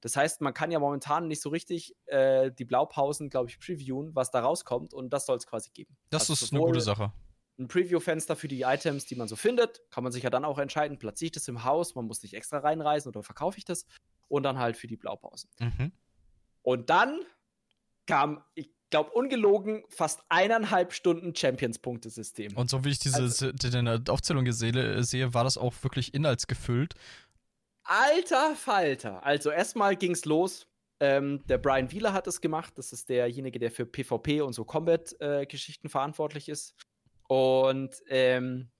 Das 0.00 0.16
heißt, 0.16 0.40
man 0.40 0.52
kann 0.54 0.70
ja 0.70 0.78
momentan 0.78 1.26
nicht 1.26 1.40
so 1.42 1.48
richtig 1.48 1.94
äh, 2.06 2.50
die 2.52 2.64
Blaupausen, 2.64 3.30
glaube 3.30 3.48
ich, 3.50 3.58
previewen, 3.58 4.14
was 4.14 4.30
da 4.30 4.40
rauskommt. 4.40 4.92
Und 4.94 5.10
das 5.10 5.26
soll 5.26 5.36
es 5.36 5.46
quasi 5.46 5.70
geben. 5.70 5.96
Das 6.10 6.28
Also 6.30 6.44
ist 6.44 6.52
eine 6.52 6.60
gute 6.62 6.80
Sache. 6.80 7.12
ein 7.58 7.66
Preview-Fenster 7.68 8.36
für 8.36 8.48
die 8.48 8.60
Items, 8.62 9.06
die 9.06 9.16
man 9.16 9.26
so 9.28 9.36
findet. 9.36 9.80
Kann 9.90 10.04
man 10.04 10.12
sich 10.12 10.22
ja 10.22 10.30
dann 10.30 10.44
auch 10.44 10.58
entscheiden, 10.58 10.98
platziere 10.98 11.26
ich 11.26 11.32
das 11.32 11.48
im 11.48 11.64
Haus, 11.64 11.94
man 11.94 12.04
muss 12.06 12.22
nicht 12.22 12.34
extra 12.34 12.58
reinreisen 12.58 13.08
oder 13.08 13.22
verkaufe 13.22 13.58
ich 13.58 13.64
das. 13.64 13.86
Und 14.28 14.42
dann 14.42 14.58
halt 14.58 14.76
für 14.76 14.86
die 14.86 14.96
Blaupausen. 14.96 15.48
Mhm. 15.60 15.92
Und 16.62 16.90
dann 16.90 17.20
kam, 18.06 18.42
ich 18.54 18.70
glaube, 18.90 19.10
ungelogen 19.10 19.82
fast 19.88 20.20
eineinhalb 20.28 20.92
Stunden 20.92 21.34
Champions-Punktesystem. 21.34 22.56
Und 22.56 22.70
so 22.70 22.84
wie 22.84 22.90
ich 22.90 22.98
diese 22.98 23.16
Also- 23.22 23.50
Aufzählung 24.12 24.50
sehe, 24.52 25.34
war 25.34 25.44
das 25.44 25.58
auch 25.58 25.74
wirklich 25.82 26.14
inhaltsgefüllt. 26.14 26.94
Alter 27.86 28.54
Falter. 28.54 29.24
Also 29.24 29.50
erstmal 29.50 29.96
ging's 29.96 30.24
los. 30.24 30.66
Ähm, 30.98 31.44
der 31.46 31.58
Brian 31.58 31.90
Wheeler 31.92 32.12
hat 32.12 32.26
es 32.26 32.40
gemacht. 32.40 32.74
Das 32.76 32.92
ist 32.92 33.08
derjenige, 33.08 33.58
der 33.58 33.70
für 33.70 33.86
PvP 33.86 34.40
und 34.40 34.54
so 34.54 34.64
Combat-Geschichten 34.64 35.88
verantwortlich 35.88 36.48
ist. 36.48 36.74
Und 37.28 37.94
ähm, 38.08 38.70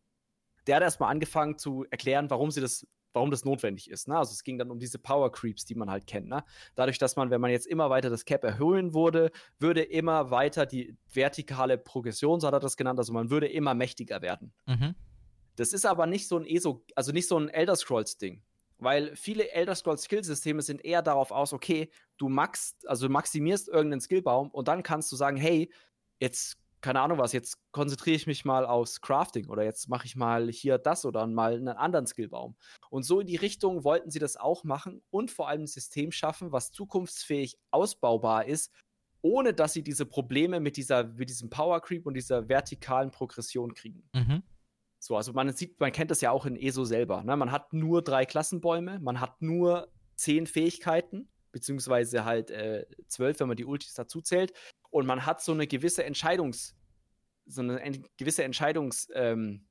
der 0.66 0.76
hat 0.76 0.82
erstmal 0.82 1.11
angefangen 1.11 1.59
zu 1.59 1.84
erklären, 1.90 2.30
warum 2.30 2.50
sie 2.50 2.61
das, 2.61 2.86
warum 3.12 3.30
das 3.30 3.44
notwendig 3.44 3.90
ist. 3.90 4.09
Ne? 4.09 4.16
Also 4.16 4.32
es 4.32 4.42
ging 4.42 4.59
dann 4.59 4.70
um 4.70 4.78
diese 4.78 4.98
Power 4.98 5.30
Creeps, 5.30 5.64
die 5.64 5.74
man 5.74 5.90
halt 5.90 6.07
kennt. 6.07 6.28
Ne? 6.28 6.44
Dadurch, 6.74 6.98
dass 6.98 7.16
man, 7.16 7.30
wenn 7.30 7.40
man 7.40 7.50
jetzt 7.50 7.66
immer 7.66 7.90
weiter 7.90 8.11
das 8.11 8.24
Cap 8.24 8.44
erhöhen 8.44 8.94
würde, 8.94 9.30
würde 9.59 9.82
immer 9.82 10.30
weiter 10.30 10.66
die 10.66 10.96
vertikale 11.12 11.78
Progression, 11.78 12.40
so 12.40 12.46
hat 12.46 12.54
er 12.54 12.61
das 12.61 12.76
genannt, 12.76 12.98
also 12.98 13.12
man 13.12 13.30
würde 13.30 13.46
immer 13.46 13.74
mächtiger 13.74 14.22
werden. 14.22 14.52
Mhm. 14.66 14.94
Das 15.57 15.72
ist 15.72 15.86
aber 15.86 16.07
nicht 16.07 16.28
so 16.28 16.38
ein 16.38 16.46
ESO, 16.46 16.84
also 16.94 17.12
nicht 17.12 17.28
so 17.28 17.38
ein 17.38 17.48
Elder 17.48 17.76
Scrolls 17.76 18.18
Ding. 18.18 18.42
Weil 18.79 19.16
viele 19.16 19.51
Elder 19.51 19.74
Scrolls 19.74 20.03
Skillsysteme 20.03 20.61
sind 20.62 20.85
eher 20.85 21.03
darauf 21.03 21.31
aus, 21.31 21.53
okay, 21.53 21.91
du 22.18 22.29
max, 22.29 22.77
also 22.87 23.09
maximierst 23.09 23.68
irgendeinen 23.68 24.01
Skillbaum 24.01 24.51
und 24.51 24.68
dann 24.68 24.83
kannst 24.83 25.11
du 25.12 25.16
sagen, 25.16 25.37
hey, 25.37 25.72
jetzt, 26.20 26.59
keine 26.83 27.01
Ahnung 27.01 27.18
was, 27.18 27.33
jetzt 27.33 27.59
konzentriere 27.72 28.16
ich 28.16 28.27
mich 28.27 28.45
mal 28.45 28.66
aufs 28.66 29.01
Crafting 29.01 29.49
oder 29.49 29.64
jetzt 29.64 29.89
mache 29.89 30.07
ich 30.07 30.14
mal 30.14 30.51
hier 30.51 30.77
das 30.79 31.07
oder 31.07 31.27
mal 31.27 31.55
einen 31.55 31.68
anderen 31.68 32.07
Skillbaum. 32.07 32.55
Und 32.91 33.05
so 33.05 33.20
in 33.20 33.27
die 33.27 33.37
Richtung 33.37 33.83
wollten 33.83 34.11
sie 34.11 34.18
das 34.18 34.37
auch 34.37 34.62
machen 34.62 35.03
und 35.11 35.31
vor 35.31 35.49
allem 35.49 35.62
ein 35.62 35.66
System 35.66 36.12
schaffen, 36.12 36.53
was 36.53 36.70
zukunftsfähig 36.70 37.59
ausbaubar 37.70 38.45
ist, 38.45 38.70
ohne 39.22 39.55
dass 39.55 39.72
sie 39.72 39.83
diese 39.83 40.05
Probleme 40.07 40.61
mit 40.61 40.77
dieser, 40.77 41.05
mit 41.05 41.31
diesem 41.31 41.49
Power 41.51 41.81
Creep 41.81 42.07
und 42.07 42.14
dieser 42.14 42.49
vertikalen 42.49 43.11
Progression 43.11 43.74
kriegen. 43.74 44.09
Mhm. 44.12 44.43
So, 45.07 45.16
also 45.16 45.32
man 45.32 45.52
sieht, 45.52 45.78
man 45.78 45.92
kennt 45.92 46.11
das 46.11 46.20
ja 46.20 46.32
auch 46.32 46.46
in 46.46 46.57
ESO 46.57 46.84
selber. 46.84 47.22
Ne? 47.22 47.36
Man 47.36 47.52
hat 47.52 47.72
nur 47.72 48.02
drei 48.02 48.26
Klassenbäume, 48.26 48.98
man 48.98 49.20
hat 49.20 49.40
nur 49.40 49.86
zehn 50.16 50.48
Fähigkeiten, 50.48 51.28
beziehungsweise 51.52 52.24
halt 52.24 52.50
äh, 52.50 52.86
zwölf, 53.07 53.38
wenn 53.38 53.46
man 53.46 53.57
die 53.57 53.66
Ultis 53.66 53.94
dazu 53.94 54.20
zählt. 54.20 54.52
Und 54.90 55.07
man 55.07 55.24
hat 55.24 55.40
so 55.40 55.52
eine 55.52 55.68
gewisse 55.68 56.02
Entscheidungs, 56.02 56.74
so 57.46 57.61
eine 57.61 58.02
gewisse 58.16 58.42
Entscheidungs, 58.42 59.09
ähm, 59.14 59.68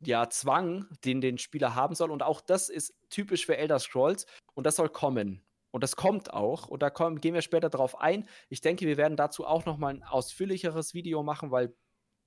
ja, 0.00 0.28
Zwang, 0.28 0.86
den 1.02 1.22
den 1.22 1.38
Spieler 1.38 1.74
haben 1.74 1.94
soll. 1.94 2.10
Und 2.10 2.22
auch 2.22 2.42
das 2.42 2.68
ist 2.68 2.92
typisch 3.08 3.46
für 3.46 3.56
Elder 3.56 3.78
Scrolls 3.78 4.26
und 4.52 4.66
das 4.66 4.76
soll 4.76 4.90
kommen. 4.90 5.42
Und 5.70 5.82
das 5.82 5.96
kommt 5.96 6.34
auch. 6.34 6.68
Und 6.68 6.82
da 6.82 6.90
kommen, 6.90 7.22
gehen 7.22 7.32
wir 7.32 7.40
später 7.40 7.70
drauf 7.70 7.98
ein. 7.98 8.28
Ich 8.50 8.60
denke, 8.60 8.86
wir 8.86 8.98
werden 8.98 9.16
dazu 9.16 9.46
auch 9.46 9.64
noch 9.64 9.78
mal 9.78 9.94
ein 9.94 10.02
ausführlicheres 10.02 10.92
Video 10.92 11.22
machen, 11.22 11.50
weil 11.50 11.74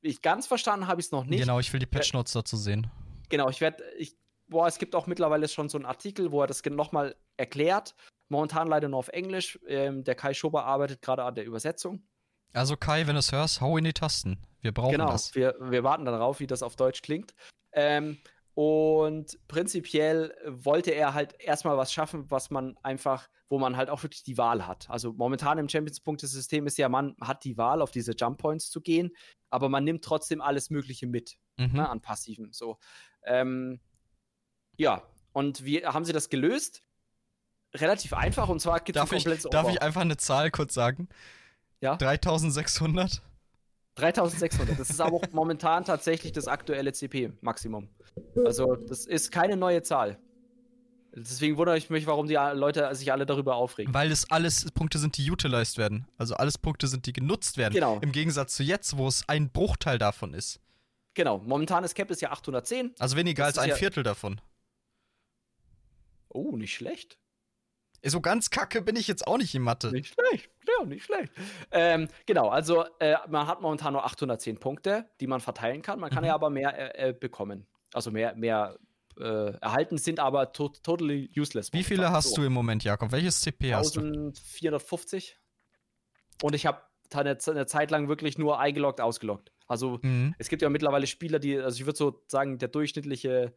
ich 0.04 0.22
ganz 0.22 0.48
verstanden 0.48 0.88
habe 0.88 1.02
ich 1.02 1.08
es 1.08 1.12
noch 1.12 1.26
nicht. 1.26 1.40
Genau, 1.40 1.60
ich 1.60 1.72
will 1.72 1.80
die 1.80 1.86
Patch 1.86 2.14
Notes 2.14 2.34
dazu 2.34 2.58
sehen. 2.58 2.88
Genau, 3.30 3.50
ich 3.50 3.62
werde, 3.62 3.84
ich, 3.98 4.16
boah, 4.48 4.68
es 4.68 4.78
gibt 4.78 4.96
auch 4.96 5.08
mittlerweile 5.08 5.48
schon 5.48 5.70
so 5.70 5.78
einen 5.78 5.86
Artikel, 5.86 6.32
wo 6.32 6.42
er 6.42 6.48
das 6.48 6.64
nochmal 6.66 7.16
erklärt. 7.38 7.96
Momentan 8.30 8.68
leider 8.68 8.90
nur 8.90 9.00
auf 9.00 9.08
Englisch. 9.10 9.60
Ähm, 9.68 10.04
der 10.04 10.16
Kai 10.16 10.34
Schober 10.34 10.66
arbeitet 10.66 11.02
gerade 11.02 11.24
an 11.24 11.36
der 11.36 11.46
Übersetzung. 11.46 12.04
Also 12.54 12.78
Kai, 12.78 13.08
wenn 13.08 13.16
du 13.16 13.20
es 13.20 13.32
hörst, 13.32 13.62
hau 13.62 13.78
in 13.78 13.84
die 13.84 13.94
Tasten. 13.94 14.38
Wir 14.62 14.72
brauchen 14.72 14.92
genau, 14.92 15.08
das. 15.08 15.36
Wir, 15.36 15.56
wir 15.60 15.84
warten 15.84 16.06
darauf, 16.06 16.40
wie 16.40 16.48
das 16.48 16.64
auf 16.64 16.76
Deutsch 16.76 17.02
klingt. 17.02 17.34
Ähm, 17.72 18.20
und 18.56 19.38
prinzipiell 19.48 20.36
wollte 20.46 20.92
er 20.92 21.14
halt 21.14 21.36
erstmal 21.40 21.78
was 21.78 21.92
schaffen, 21.92 22.30
was 22.30 22.52
man 22.52 22.78
einfach, 22.84 23.28
wo 23.50 23.58
man 23.58 23.78
halt 23.78 23.90
auch 23.90 24.04
wirklich 24.04 24.24
die 24.24 24.38
Wahl 24.38 24.68
hat. 24.68 24.90
Also 24.90 25.14
momentan 25.14 25.58
im 25.58 25.70
Champions-Punktesystem 25.70 26.68
ist 26.68 26.78
ja, 26.78 26.88
man 26.90 27.16
hat 27.20 27.44
die 27.44 27.58
Wahl, 27.58 27.82
auf 27.82 27.92
diese 27.92 28.14
Jump 28.14 28.38
Points 28.38 28.70
zu 28.70 28.82
gehen, 28.82 29.12
aber 29.50 29.70
man 29.70 29.84
nimmt 29.84 30.04
trotzdem 30.04 30.42
alles 30.42 30.70
Mögliche 30.70 31.08
mit. 31.08 31.38
Mhm. 31.58 31.74
ne, 31.74 31.90
an 31.90 32.02
Passiven. 32.02 32.52
So. 32.52 32.78
Ähm, 33.26 33.80
ja, 34.78 35.04
und 35.34 35.64
wie 35.66 35.86
haben 35.86 36.06
sie 36.06 36.14
das 36.14 36.30
gelöst? 36.30 36.84
Relativ 37.76 38.14
einfach 38.14 38.50
und 38.50 38.60
zwar 38.60 38.80
gibt 38.80 38.98
es 38.98 39.10
Darf, 39.10 39.12
ich, 39.12 39.44
darf 39.50 39.70
ich 39.70 39.82
einfach 39.82 40.02
eine 40.02 40.18
Zahl 40.18 40.52
kurz 40.52 40.74
sagen? 40.74 41.10
Ja. 41.80 41.96
3600? 41.96 43.22
3600. 43.96 44.80
Das 44.80 44.90
ist 44.90 45.00
aber 45.00 45.18
auch 45.18 45.24
momentan 45.32 45.86
tatsächlich 45.86 46.32
das 46.32 46.48
aktuelle 46.48 46.92
CP-Maximum. 46.94 47.90
Also, 48.46 48.76
das 48.76 49.06
ist 49.06 49.32
keine 49.32 49.56
neue 49.56 49.84
Zahl. 49.84 50.18
Deswegen 51.16 51.58
wundere 51.58 51.78
ich 51.78 51.92
mich, 51.92 52.08
warum 52.08 52.26
die 52.28 52.34
Leute 52.34 52.94
sich 52.96 53.12
alle 53.12 53.28
darüber 53.28 53.56
aufregen. 53.56 53.94
Weil 53.94 54.12
es 54.12 54.32
alles 54.32 54.72
Punkte 54.72 54.98
sind, 54.98 55.16
die 55.18 55.30
utilized 55.30 55.78
werden. 55.78 56.08
Also 56.18 56.34
alles 56.36 56.58
Punkte 56.58 56.88
sind, 56.88 57.06
die 57.06 57.14
genutzt 57.14 57.58
werden. 57.58 57.74
Genau. 57.76 58.00
Im 58.02 58.12
Gegensatz 58.12 58.56
zu 58.56 58.64
jetzt, 58.64 58.98
wo 58.98 59.08
es 59.08 59.24
ein 59.30 59.52
Bruchteil 59.52 60.00
davon 60.00 60.34
ist. 60.34 60.60
Genau, 61.14 61.38
momentan 61.38 61.84
ist 61.84 61.94
Cap 61.94 62.10
ist 62.10 62.24
ja 62.24 62.32
810. 62.32 62.96
Also 62.98 63.16
weniger 63.16 63.46
Das 63.46 63.60
als 63.60 63.64
ein 63.66 63.70
ja- 63.70 63.76
Viertel 63.76 64.02
davon. 64.02 64.42
Oh, 66.30 66.58
nicht 66.58 66.74
schlecht. 66.74 67.20
So 68.06 68.20
ganz 68.22 68.50
kacke 68.50 68.82
bin 68.82 68.96
ich 68.96 69.08
jetzt 69.08 69.26
auch 69.28 69.38
nicht 69.38 69.56
in 69.56 69.62
Mathe. 69.62 69.92
Nicht 69.92 70.14
schlecht, 70.14 70.50
ja, 70.68 70.86
nicht 70.86 71.06
schlecht. 71.06 71.32
Ähm, 71.72 72.08
genau, 72.26 72.50
also 72.50 72.86
äh, 73.00 73.16
man 73.30 73.48
hat 73.48 73.62
momentan 73.62 73.94
nur 73.94 74.04
810 74.06 74.60
Punkte, 74.60 75.10
die 75.22 75.28
man 75.28 75.40
verteilen 75.40 75.82
kann. 75.82 76.00
Man 76.00 76.10
kann 76.10 76.24
Mhm. 76.24 76.28
ja 76.28 76.34
aber 76.36 76.50
mehr 76.50 76.98
äh, 77.00 77.10
äh, 77.10 77.14
bekommen. 77.14 77.66
Also 77.94 78.12
mehr, 78.12 78.36
mehr 78.36 78.78
äh, 79.20 79.54
erhalten, 79.60 79.98
sind 79.98 80.20
aber 80.20 80.52
to 80.52 80.70
totally 80.70 81.30
useless. 81.38 81.72
Wie 81.72 81.84
viele 81.84 82.02
momentan. 82.02 82.16
hast 82.18 82.30
So, 82.32 82.36
du 82.38 82.44
im 82.48 82.54
Moment, 82.54 82.84
Jakob? 82.84 83.12
Welches 83.12 83.40
CP 83.42 83.74
hast 83.76 83.96
du? 83.96 84.02
1450. 84.02 85.40
Und 86.42 86.56
ich 86.56 86.66
habe 86.66 86.82
eine, 87.14 87.38
eine 87.48 87.66
Zeit 87.68 87.92
lang 87.92 88.08
wirklich 88.10 88.38
nur 88.38 88.60
eingeloggt, 88.60 89.00
ausgeloggt. 89.02 89.52
Also 89.68 90.00
Mhm. 90.02 90.36
es 90.40 90.50
gibt 90.50 90.62
ja 90.62 90.70
mittlerweile 90.70 91.08
Spieler, 91.08 91.40
die, 91.40 91.58
also 91.58 91.80
ich 91.80 91.86
würde 91.86 91.98
so 91.98 92.24
sagen, 92.28 92.58
der 92.58 92.68
durchschnittliche 92.70 93.54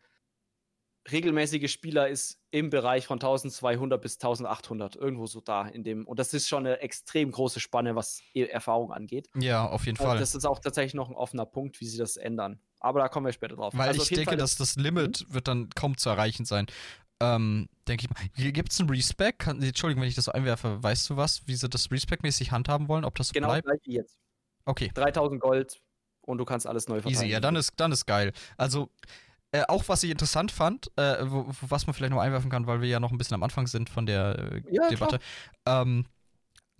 regelmäßige 1.10 1.70
Spieler 1.70 2.08
ist 2.08 2.40
im 2.50 2.70
Bereich 2.70 3.06
von 3.06 3.16
1200 3.16 4.00
bis 4.00 4.14
1800, 4.14 4.96
irgendwo 4.96 5.26
so 5.26 5.40
da 5.40 5.66
in 5.66 5.84
dem. 5.84 6.06
Und 6.06 6.18
das 6.18 6.34
ist 6.34 6.48
schon 6.48 6.66
eine 6.66 6.80
extrem 6.80 7.30
große 7.30 7.60
Spanne, 7.60 7.94
was 7.94 8.20
e-, 8.34 8.44
Erfahrung 8.44 8.92
angeht. 8.92 9.28
Ja, 9.36 9.66
auf 9.66 9.86
jeden 9.86 9.98
also 9.98 10.10
Fall. 10.10 10.18
Das 10.18 10.34
ist 10.34 10.44
auch 10.44 10.58
tatsächlich 10.58 10.94
noch 10.94 11.08
ein 11.08 11.14
offener 11.14 11.46
Punkt, 11.46 11.80
wie 11.80 11.86
sie 11.86 11.98
das 11.98 12.16
ändern. 12.16 12.60
Aber 12.80 13.00
da 13.00 13.08
kommen 13.08 13.26
wir 13.26 13.32
später 13.32 13.56
drauf. 13.56 13.74
Weil 13.76 13.88
also 13.88 14.02
ich 14.02 14.08
denke, 14.08 14.24
Fall 14.24 14.36
dass 14.36 14.56
das 14.56 14.76
Limit 14.76 15.26
mhm. 15.28 15.34
wird 15.34 15.48
dann 15.48 15.70
kaum 15.70 15.96
zu 15.96 16.08
erreichen 16.08 16.44
sein. 16.44 16.66
Ähm, 17.20 17.68
denke 17.88 18.06
ich 18.06 18.10
mal. 18.10 18.52
Gibt 18.52 18.72
es 18.72 18.80
einen 18.80 18.90
Respec? 18.90 19.46
Entschuldigung, 19.46 20.02
wenn 20.02 20.08
ich 20.08 20.14
das 20.14 20.26
so 20.26 20.32
einwerfe. 20.32 20.82
Weißt 20.82 21.08
du 21.08 21.16
was, 21.16 21.46
wie 21.46 21.54
sie 21.54 21.68
das 21.68 21.90
Respec-mäßig 21.90 22.50
handhaben 22.50 22.88
wollen? 22.88 23.04
Ob 23.04 23.14
das 23.14 23.28
so 23.28 23.32
genau 23.32 23.48
bleibt? 23.48 23.84
Genau, 23.84 23.96
jetzt. 23.98 24.18
Okay. 24.66 24.90
3000 24.94 25.40
Gold 25.40 25.80
und 26.20 26.38
du 26.38 26.44
kannst 26.44 26.66
alles 26.66 26.88
neu 26.88 27.00
verteilen. 27.00 27.14
Easy, 27.14 27.32
ja, 27.32 27.40
dann 27.40 27.56
ist, 27.56 27.72
dann 27.76 27.92
ist 27.92 28.04
geil. 28.04 28.32
Also, 28.56 28.90
äh, 29.52 29.62
auch 29.68 29.88
was 29.88 30.02
ich 30.02 30.10
interessant 30.10 30.52
fand, 30.52 30.90
äh, 30.96 31.18
wo, 31.24 31.46
was 31.62 31.86
man 31.86 31.94
vielleicht 31.94 32.12
noch 32.12 32.20
einwerfen 32.20 32.50
kann, 32.50 32.66
weil 32.66 32.80
wir 32.80 32.88
ja 32.88 33.00
noch 33.00 33.12
ein 33.12 33.18
bisschen 33.18 33.34
am 33.34 33.42
Anfang 33.42 33.66
sind 33.66 33.88
von 33.88 34.06
der 34.06 34.38
äh, 34.38 34.62
ja, 34.70 34.88
Debatte. 34.88 35.18
Ähm, 35.66 36.06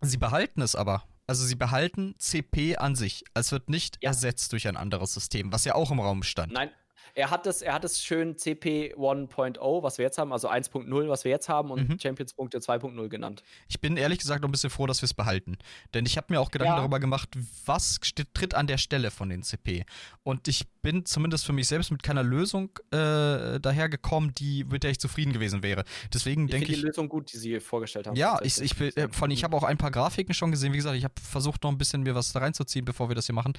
sie 0.00 0.18
behalten 0.18 0.62
es 0.62 0.74
aber. 0.74 1.04
Also 1.26 1.44
sie 1.44 1.56
behalten 1.56 2.14
CP 2.18 2.76
an 2.76 2.94
sich. 2.94 3.24
Es 3.34 3.50
wird 3.50 3.68
nicht 3.68 3.98
ja. 4.00 4.10
ersetzt 4.10 4.52
durch 4.52 4.68
ein 4.68 4.76
anderes 4.76 5.12
System, 5.12 5.52
was 5.52 5.64
ja 5.64 5.74
auch 5.74 5.90
im 5.90 6.00
Raum 6.00 6.22
stand. 6.22 6.52
Nein, 6.52 6.70
er 7.14 7.30
hat 7.30 7.46
es, 7.46 7.62
er 7.62 7.74
hat 7.74 7.84
es 7.84 8.02
schön 8.02 8.36
CP 8.36 8.94
1.0, 8.94 9.82
was 9.82 9.98
wir 9.98 10.04
jetzt 10.04 10.18
haben, 10.18 10.32
also 10.32 10.48
1.0, 10.48 11.08
was 11.08 11.24
wir 11.24 11.30
jetzt 11.30 11.48
haben, 11.48 11.70
und 11.70 11.88
mhm. 11.88 11.98
Champions-Punkte 11.98 12.58
2.0 12.58 13.08
genannt. 13.08 13.42
Ich 13.68 13.80
bin 13.80 13.96
ehrlich 13.96 14.18
gesagt 14.18 14.42
noch 14.42 14.48
ein 14.48 14.52
bisschen 14.52 14.70
froh, 14.70 14.86
dass 14.86 15.02
wir 15.02 15.06
es 15.06 15.14
behalten. 15.14 15.56
Denn 15.94 16.06
ich 16.06 16.16
habe 16.16 16.26
mir 16.30 16.40
auch 16.40 16.50
Gedanken 16.50 16.74
ja. 16.74 16.78
darüber 16.78 17.00
gemacht, 17.00 17.30
was 17.64 18.00
tritt 18.34 18.54
an 18.54 18.66
der 18.66 18.78
Stelle 18.78 19.10
von 19.10 19.28
den 19.28 19.42
CP. 19.42 19.84
Und 20.22 20.48
ich 20.48 20.66
bin 20.82 21.04
zumindest 21.04 21.44
für 21.46 21.52
mich 21.52 21.68
selbst 21.68 21.90
mit 21.90 22.02
keiner 22.02 22.22
Lösung 22.22 22.70
äh, 22.90 23.58
dahergekommen, 23.60 24.34
die, 24.34 24.64
mit 24.64 24.82
der 24.82 24.90
ich 24.90 25.00
zufrieden 25.00 25.32
gewesen 25.32 25.62
wäre. 25.62 25.84
Deswegen 26.12 26.46
denke 26.48 26.70
ich. 26.70 26.78
die 26.78 26.86
Lösung 26.86 27.08
gut, 27.08 27.32
die 27.32 27.38
sie 27.38 27.60
vorgestellt 27.60 28.06
haben. 28.06 28.16
Ja, 28.16 28.38
ich, 28.42 28.60
ich, 28.60 28.80
äh, 28.80 29.08
von, 29.10 29.30
ich 29.30 29.44
habe 29.44 29.56
auch 29.56 29.64
ein 29.64 29.78
paar 29.78 29.90
Grafiken 29.90 30.34
schon 30.34 30.50
gesehen. 30.50 30.72
Wie 30.72 30.76
gesagt, 30.78 30.96
ich 30.96 31.04
habe 31.04 31.14
versucht, 31.20 31.62
noch 31.64 31.70
ein 31.70 31.78
bisschen 31.78 32.02
mir 32.02 32.14
was 32.14 32.32
da 32.32 32.40
reinzuziehen, 32.40 32.84
bevor 32.84 33.08
wir 33.08 33.14
das 33.14 33.26
hier 33.26 33.34
machen. 33.34 33.54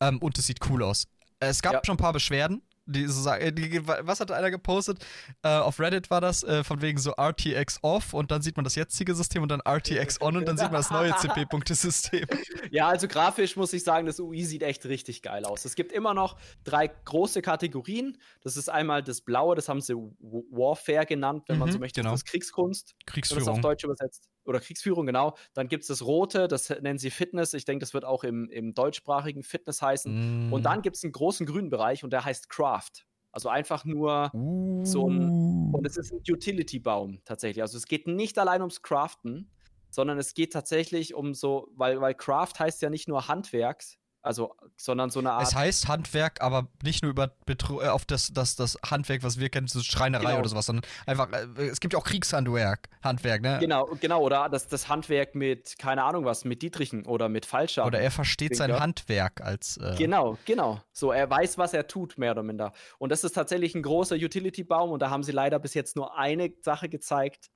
Ähm, 0.00 0.18
und 0.18 0.38
es 0.38 0.46
sieht 0.46 0.58
cool 0.68 0.82
aus. 0.82 1.06
Es 1.40 1.60
gab 1.60 1.72
ja. 1.72 1.80
schon 1.84 1.94
ein 1.94 1.98
paar 1.98 2.12
Beschwerden, 2.12 2.62
die, 2.86 3.06
die, 3.52 3.86
was 3.86 4.20
hat 4.20 4.30
einer 4.32 4.50
gepostet? 4.50 5.04
Uh, 5.44 5.48
auf 5.48 5.78
Reddit 5.78 6.10
war 6.10 6.20
das, 6.20 6.44
uh, 6.44 6.64
von 6.64 6.82
wegen 6.82 6.98
so 6.98 7.12
RTX 7.12 7.78
off 7.82 8.12
und 8.12 8.30
dann 8.30 8.42
sieht 8.42 8.56
man 8.56 8.64
das 8.64 8.74
jetzige 8.74 9.14
System 9.14 9.42
und 9.42 9.50
dann 9.50 9.60
RTX 9.60 10.20
on 10.20 10.36
und 10.36 10.46
dann 10.46 10.56
sieht 10.56 10.70
man 10.70 10.80
das 10.80 10.90
neue 10.90 11.14
CP-Punkte-System. 11.16 12.26
Ja, 12.70 12.88
also 12.88 13.06
grafisch 13.06 13.56
muss 13.56 13.72
ich 13.74 13.84
sagen, 13.84 14.06
das 14.06 14.18
UI 14.18 14.44
sieht 14.44 14.62
echt 14.62 14.86
richtig 14.86 15.20
geil 15.20 15.44
aus. 15.44 15.66
Es 15.66 15.74
gibt 15.74 15.92
immer 15.92 16.14
noch 16.14 16.38
drei 16.64 16.88
große 16.88 17.42
Kategorien. 17.42 18.16
Das 18.40 18.56
ist 18.56 18.70
einmal 18.70 19.02
das 19.02 19.20
Blaue, 19.20 19.54
das 19.54 19.68
haben 19.68 19.82
sie 19.82 19.94
Warfare 19.94 21.04
genannt, 21.04 21.44
wenn 21.48 21.56
mhm, 21.56 21.60
man 21.60 21.72
so 21.72 21.78
möchte. 21.78 22.00
Genau. 22.00 22.12
Das 22.12 22.20
ist 22.20 22.26
Kriegskunst. 22.26 22.94
Kriegsführung. 23.04 23.44
Das 23.44 23.54
auf 23.54 23.60
Deutsch 23.60 23.84
übersetzt. 23.84 24.28
Oder 24.44 24.60
Kriegsführung, 24.60 25.06
genau. 25.06 25.36
Dann 25.54 25.68
gibt 25.68 25.82
es 25.82 25.88
das 25.88 26.04
Rote, 26.04 26.48
das 26.48 26.68
nennen 26.70 26.98
sie 26.98 27.10
Fitness. 27.10 27.54
Ich 27.54 27.64
denke, 27.64 27.80
das 27.80 27.94
wird 27.94 28.04
auch 28.04 28.24
im, 28.24 28.48
im 28.48 28.74
deutschsprachigen 28.74 29.42
Fitness 29.42 29.82
heißen. 29.82 30.48
Mm. 30.48 30.52
Und 30.52 30.64
dann 30.64 30.82
gibt 30.82 30.96
es 30.96 31.04
einen 31.04 31.12
großen 31.12 31.46
grünen 31.46 31.70
Bereich 31.70 32.02
und 32.04 32.12
der 32.12 32.24
heißt 32.24 32.48
Craft. 32.48 33.06
Also 33.30 33.48
einfach 33.48 33.84
nur 33.84 34.30
uh. 34.34 34.84
so 34.84 35.08
ein. 35.08 35.30
Uh. 35.30 35.76
Und 35.76 35.86
es 35.86 35.96
ist 35.96 36.12
ein 36.12 36.20
Utility-Baum 36.28 37.20
tatsächlich. 37.24 37.62
Also 37.62 37.78
es 37.78 37.86
geht 37.86 38.06
nicht 38.06 38.38
allein 38.38 38.60
ums 38.60 38.82
Craften, 38.82 39.50
sondern 39.90 40.18
es 40.18 40.34
geht 40.34 40.52
tatsächlich 40.52 41.14
um 41.14 41.34
so, 41.34 41.68
weil, 41.74 42.00
weil 42.00 42.14
Craft 42.14 42.54
heißt 42.58 42.82
ja 42.82 42.90
nicht 42.90 43.08
nur 43.08 43.28
Handwerks, 43.28 43.98
also, 44.22 44.54
sondern 44.76 45.10
so 45.10 45.18
eine 45.18 45.32
Art. 45.32 45.42
Es 45.42 45.54
heißt 45.54 45.88
Handwerk, 45.88 46.40
aber 46.40 46.68
nicht 46.82 47.02
nur 47.02 47.10
über 47.10 47.32
Betru 47.44 47.80
äh, 47.80 47.88
auf 47.88 48.04
das, 48.04 48.32
das, 48.32 48.54
das 48.54 48.78
Handwerk, 48.88 49.24
was 49.24 49.38
wir 49.40 49.48
kennen, 49.48 49.66
so 49.66 49.80
Schreinerei 49.80 50.26
genau. 50.26 50.38
oder 50.38 50.48
sowas, 50.48 50.66
sondern 50.66 50.88
einfach, 51.06 51.28
äh, 51.32 51.66
es 51.66 51.80
gibt 51.80 51.92
ja 51.92 51.98
auch 51.98 52.04
Kriegshandwerk, 52.04 52.88
Handwerk, 53.02 53.42
ne? 53.42 53.58
Genau, 53.60 53.88
genau, 54.00 54.20
oder 54.22 54.48
das, 54.48 54.68
das 54.68 54.88
Handwerk 54.88 55.34
mit, 55.34 55.76
keine 55.78 56.04
Ahnung 56.04 56.24
was, 56.24 56.44
mit 56.44 56.62
Dietrichen 56.62 57.04
oder 57.04 57.28
mit 57.28 57.46
Falscher. 57.46 57.84
Oder 57.84 58.00
er 58.00 58.12
versteht 58.12 58.56
sein 58.56 58.78
Handwerk 58.78 59.40
als. 59.40 59.76
Äh 59.78 59.96
genau, 59.98 60.38
genau. 60.44 60.80
So, 60.92 61.10
er 61.10 61.28
weiß, 61.28 61.58
was 61.58 61.74
er 61.74 61.88
tut, 61.88 62.16
mehr 62.16 62.30
oder 62.30 62.44
minder. 62.44 62.72
Und 62.98 63.10
das 63.10 63.24
ist 63.24 63.32
tatsächlich 63.32 63.74
ein 63.74 63.82
großer 63.82 64.14
Utility-Baum 64.14 64.90
und 64.92 65.02
da 65.02 65.10
haben 65.10 65.24
sie 65.24 65.32
leider 65.32 65.58
bis 65.58 65.74
jetzt 65.74 65.96
nur 65.96 66.16
eine 66.16 66.52
Sache 66.60 66.88
gezeigt, 66.88 67.50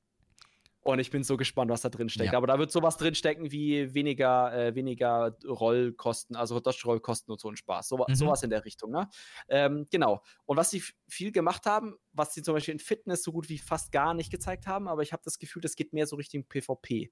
und 0.86 1.00
ich 1.00 1.10
bin 1.10 1.24
so 1.24 1.36
gespannt, 1.36 1.70
was 1.70 1.80
da 1.80 1.88
drin 1.88 2.08
steckt. 2.08 2.32
Ja. 2.32 2.38
Aber 2.38 2.46
da 2.46 2.58
wird 2.58 2.70
sowas 2.70 2.96
drin 2.96 3.14
stecken 3.14 3.50
wie 3.50 3.92
weniger, 3.92 4.52
äh, 4.56 4.74
weniger 4.76 5.36
Rollkosten, 5.44 6.36
also 6.36 6.60
Dodge-Rollkosten 6.60 7.32
und 7.32 7.40
so 7.40 7.50
ein 7.50 7.56
Spaß. 7.56 7.88
So, 7.88 8.04
mhm. 8.06 8.14
Sowas 8.14 8.42
in 8.44 8.50
der 8.50 8.64
Richtung. 8.64 8.92
Ne? 8.92 9.08
Ähm, 9.48 9.88
genau. 9.90 10.22
Und 10.44 10.56
was 10.56 10.70
sie 10.70 10.82
viel 11.08 11.32
gemacht 11.32 11.66
haben, 11.66 11.96
was 12.12 12.34
sie 12.34 12.42
zum 12.42 12.54
Beispiel 12.54 12.72
in 12.72 12.78
Fitness 12.78 13.24
so 13.24 13.32
gut 13.32 13.48
wie 13.48 13.58
fast 13.58 13.90
gar 13.90 14.14
nicht 14.14 14.30
gezeigt 14.30 14.68
haben, 14.68 14.86
aber 14.86 15.02
ich 15.02 15.12
habe 15.12 15.22
das 15.24 15.38
Gefühl, 15.38 15.60
das 15.60 15.74
geht 15.74 15.92
mehr 15.92 16.06
so 16.06 16.14
Richtung 16.16 16.44
PvP. 16.44 17.10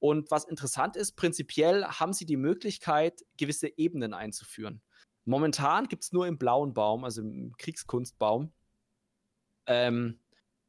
Und 0.00 0.30
was 0.30 0.44
interessant 0.44 0.96
ist, 0.96 1.12
prinzipiell 1.12 1.84
haben 1.86 2.12
sie 2.12 2.26
die 2.26 2.36
Möglichkeit, 2.36 3.22
gewisse 3.38 3.68
Ebenen 3.78 4.12
einzuführen. 4.12 4.82
Momentan 5.24 5.88
gibt 5.88 6.04
es 6.04 6.12
nur 6.12 6.26
im 6.26 6.36
blauen 6.36 6.74
Baum, 6.74 7.04
also 7.04 7.22
im 7.22 7.54
Kriegskunstbaum, 7.56 8.52
ähm, 9.66 10.20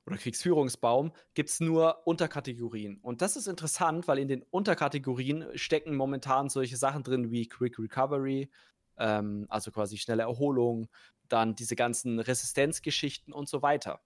oder 0.05 0.17
Kriegsführungsbaum 0.17 1.11
gibt 1.33 1.49
es 1.49 1.59
nur 1.59 2.05
Unterkategorien. 2.05 2.99
Und 3.01 3.21
das 3.21 3.35
ist 3.35 3.47
interessant, 3.47 4.07
weil 4.07 4.19
in 4.19 4.27
den 4.27 4.43
Unterkategorien 4.43 5.45
stecken 5.55 5.95
momentan 5.95 6.49
solche 6.49 6.77
Sachen 6.77 7.03
drin 7.03 7.31
wie 7.31 7.47
Quick 7.47 7.79
Recovery, 7.79 8.49
ähm, 8.97 9.47
also 9.49 9.71
quasi 9.71 9.97
schnelle 9.97 10.23
Erholung, 10.23 10.87
dann 11.27 11.55
diese 11.55 11.75
ganzen 11.75 12.19
Resistenzgeschichten 12.19 13.33
und 13.33 13.49
so 13.49 13.61
weiter. 13.61 14.01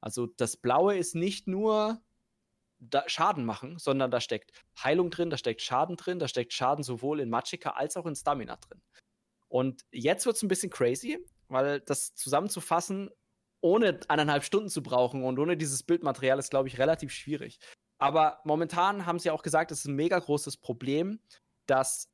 Also 0.00 0.26
das 0.26 0.56
Blaue 0.56 0.96
ist 0.96 1.14
nicht 1.14 1.46
nur 1.46 2.02
Schaden 3.06 3.44
machen, 3.44 3.78
sondern 3.78 4.10
da 4.10 4.20
steckt 4.20 4.52
Heilung 4.82 5.10
drin, 5.10 5.30
da 5.30 5.38
steckt 5.38 5.62
Schaden 5.62 5.96
drin, 5.96 6.18
da 6.18 6.28
steckt 6.28 6.52
Schaden 6.52 6.84
sowohl 6.84 7.20
in 7.20 7.30
Magicka 7.30 7.70
als 7.70 7.96
auch 7.96 8.04
in 8.04 8.14
Stamina 8.14 8.56
drin. 8.56 8.82
Und 9.48 9.84
jetzt 9.92 10.26
wird 10.26 10.36
es 10.36 10.42
ein 10.42 10.48
bisschen 10.48 10.70
crazy, 10.70 11.18
weil 11.48 11.80
das 11.80 12.14
zusammenzufassen 12.14 13.10
ohne 13.66 13.98
eineinhalb 14.06 14.44
Stunden 14.44 14.68
zu 14.68 14.82
brauchen 14.82 15.24
und 15.24 15.38
ohne 15.38 15.56
dieses 15.56 15.82
Bildmaterial 15.82 16.38
ist, 16.38 16.50
glaube 16.50 16.68
ich, 16.68 16.78
relativ 16.78 17.12
schwierig. 17.12 17.58
Aber 17.98 18.40
momentan 18.44 19.06
haben 19.06 19.18
sie 19.18 19.30
auch 19.30 19.42
gesagt, 19.42 19.72
es 19.72 19.80
ist 19.80 19.86
ein 19.86 19.96
mega 19.96 20.18
großes 20.18 20.58
Problem, 20.58 21.18
dass 21.66 22.12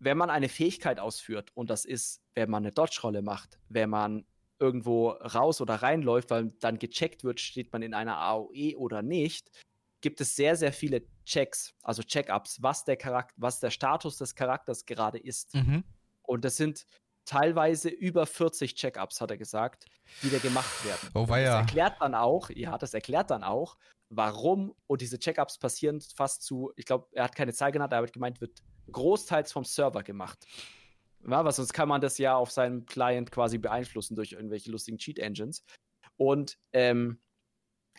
wenn 0.00 0.18
man 0.18 0.30
eine 0.30 0.48
Fähigkeit 0.48 0.98
ausführt, 0.98 1.50
und 1.54 1.70
das 1.70 1.84
ist, 1.84 2.22
wenn 2.34 2.50
man 2.50 2.64
eine 2.64 2.72
Dodge-Rolle 2.72 3.22
macht, 3.22 3.58
wenn 3.68 3.90
man 3.90 4.26
irgendwo 4.58 5.10
raus 5.10 5.60
oder 5.60 5.76
reinläuft, 5.76 6.30
weil 6.30 6.50
dann 6.58 6.78
gecheckt 6.78 7.22
wird, 7.22 7.38
steht 7.38 7.72
man 7.72 7.82
in 7.82 7.94
einer 7.94 8.16
AOE 8.18 8.76
oder 8.76 9.02
nicht, 9.02 9.50
gibt 10.00 10.20
es 10.20 10.34
sehr, 10.34 10.56
sehr 10.56 10.72
viele 10.72 11.02
Checks, 11.24 11.74
also 11.82 12.02
Check-ups, 12.02 12.60
was 12.62 12.84
der 12.84 12.96
Charakter, 12.96 13.34
was 13.36 13.60
der 13.60 13.70
Status 13.70 14.16
des 14.18 14.34
Charakters 14.34 14.84
gerade 14.84 15.18
ist. 15.18 15.54
Mhm. 15.54 15.84
Und 16.22 16.44
das 16.44 16.56
sind 16.56 16.86
teilweise 17.28 17.90
über 17.90 18.24
40 18.24 18.74
Check-ups, 18.74 19.20
hat 19.20 19.30
er 19.30 19.36
gesagt, 19.36 19.84
die 20.22 20.30
da 20.30 20.38
gemacht 20.38 20.84
werden. 20.84 21.10
Oh, 21.14 21.26
ja. 21.28 21.44
Das 21.44 21.54
erklärt 21.60 21.96
dann 22.00 22.14
auch, 22.14 22.48
ja, 22.50 22.78
das 22.78 22.94
erklärt 22.94 23.30
dann 23.30 23.44
auch, 23.44 23.76
warum 24.08 24.74
und 24.86 25.02
diese 25.02 25.18
Check-ups 25.18 25.58
passieren 25.58 26.00
fast 26.00 26.42
zu, 26.42 26.72
ich 26.76 26.86
glaube, 26.86 27.06
er 27.12 27.24
hat 27.24 27.36
keine 27.36 27.52
Zahl 27.52 27.70
genannt, 27.70 27.92
er 27.92 28.00
hat 28.00 28.12
gemeint, 28.14 28.40
wird 28.40 28.62
großteils 28.90 29.52
vom 29.52 29.64
Server 29.64 30.02
gemacht. 30.02 30.46
Ja, 31.28 31.44
weil 31.44 31.52
sonst 31.52 31.74
kann 31.74 31.88
man 31.88 32.00
das 32.00 32.16
ja 32.16 32.34
auf 32.34 32.50
seinem 32.50 32.86
Client 32.86 33.30
quasi 33.30 33.58
beeinflussen 33.58 34.16
durch 34.16 34.32
irgendwelche 34.32 34.70
lustigen 34.70 34.96
Cheat-Engines. 34.96 35.64
Und 36.16 36.56
ähm, 36.72 37.20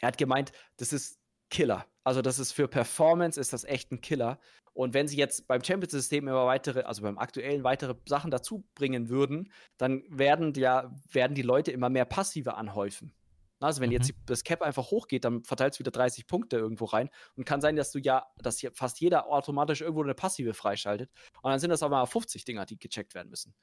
er 0.02 0.08
hat 0.08 0.18
gemeint, 0.18 0.54
das 0.78 0.92
ist 0.92 1.20
Killer. 1.52 1.86
Also 2.04 2.24
das 2.24 2.40
ist 2.40 2.54
für 2.54 2.68
Performance 2.68 3.40
ist 3.40 3.54
das 3.54 3.64
echt 3.64 3.92
ein 3.92 4.02
Killer. 4.02 4.40
Und 4.80 4.94
wenn 4.94 5.10
sie 5.10 5.18
jetzt 5.18 5.46
beim 5.46 5.62
Champions-System 5.62 6.26
immer 6.30 6.46
weitere, 6.46 6.84
also 6.84 7.02
beim 7.02 7.18
aktuellen 7.18 7.66
weitere 7.66 7.96
Sachen 8.06 8.32
dazu 8.32 8.64
bringen 8.76 9.10
würden, 9.10 9.52
dann 9.76 10.04
werden, 10.08 10.54
ja, 10.54 10.96
werden 11.12 11.36
die 11.36 11.42
Leute 11.42 11.74
immer 11.74 11.90
mehr 11.90 12.06
Passive 12.06 12.54
anhäufen. 12.54 13.14
Also 13.60 13.82
wenn 13.82 13.90
mhm. 13.90 13.98
jetzt 13.98 14.14
das 14.26 14.46
Cap 14.46 14.62
einfach 14.62 14.90
hochgeht, 14.90 15.26
dann 15.26 15.44
verteilst 15.44 15.78
du 15.78 15.82
wieder 15.82 15.92
30 15.92 16.28
Punkte 16.28 16.56
irgendwo 16.56 16.86
rein 16.86 17.10
und 17.36 17.44
kann 17.44 17.60
sein, 17.60 17.76
dass 17.76 17.92
du 17.92 18.00
ja, 18.00 18.26
dass 18.38 18.60
hier 18.60 18.72
fast 18.72 19.02
jeder 19.02 19.28
automatisch 19.28 19.82
irgendwo 19.82 20.02
eine 20.02 20.14
Passive 20.14 20.54
freischaltet 20.54 21.12
und 21.42 21.52
dann 21.52 21.60
sind 21.60 21.72
das 21.72 21.84
aber 21.84 21.98
mal 21.98 22.06
50 22.06 22.46
Dinger, 22.46 22.66
die 22.66 22.80
gecheckt 22.80 23.16
werden 23.16 23.28
müssen. 23.28 23.54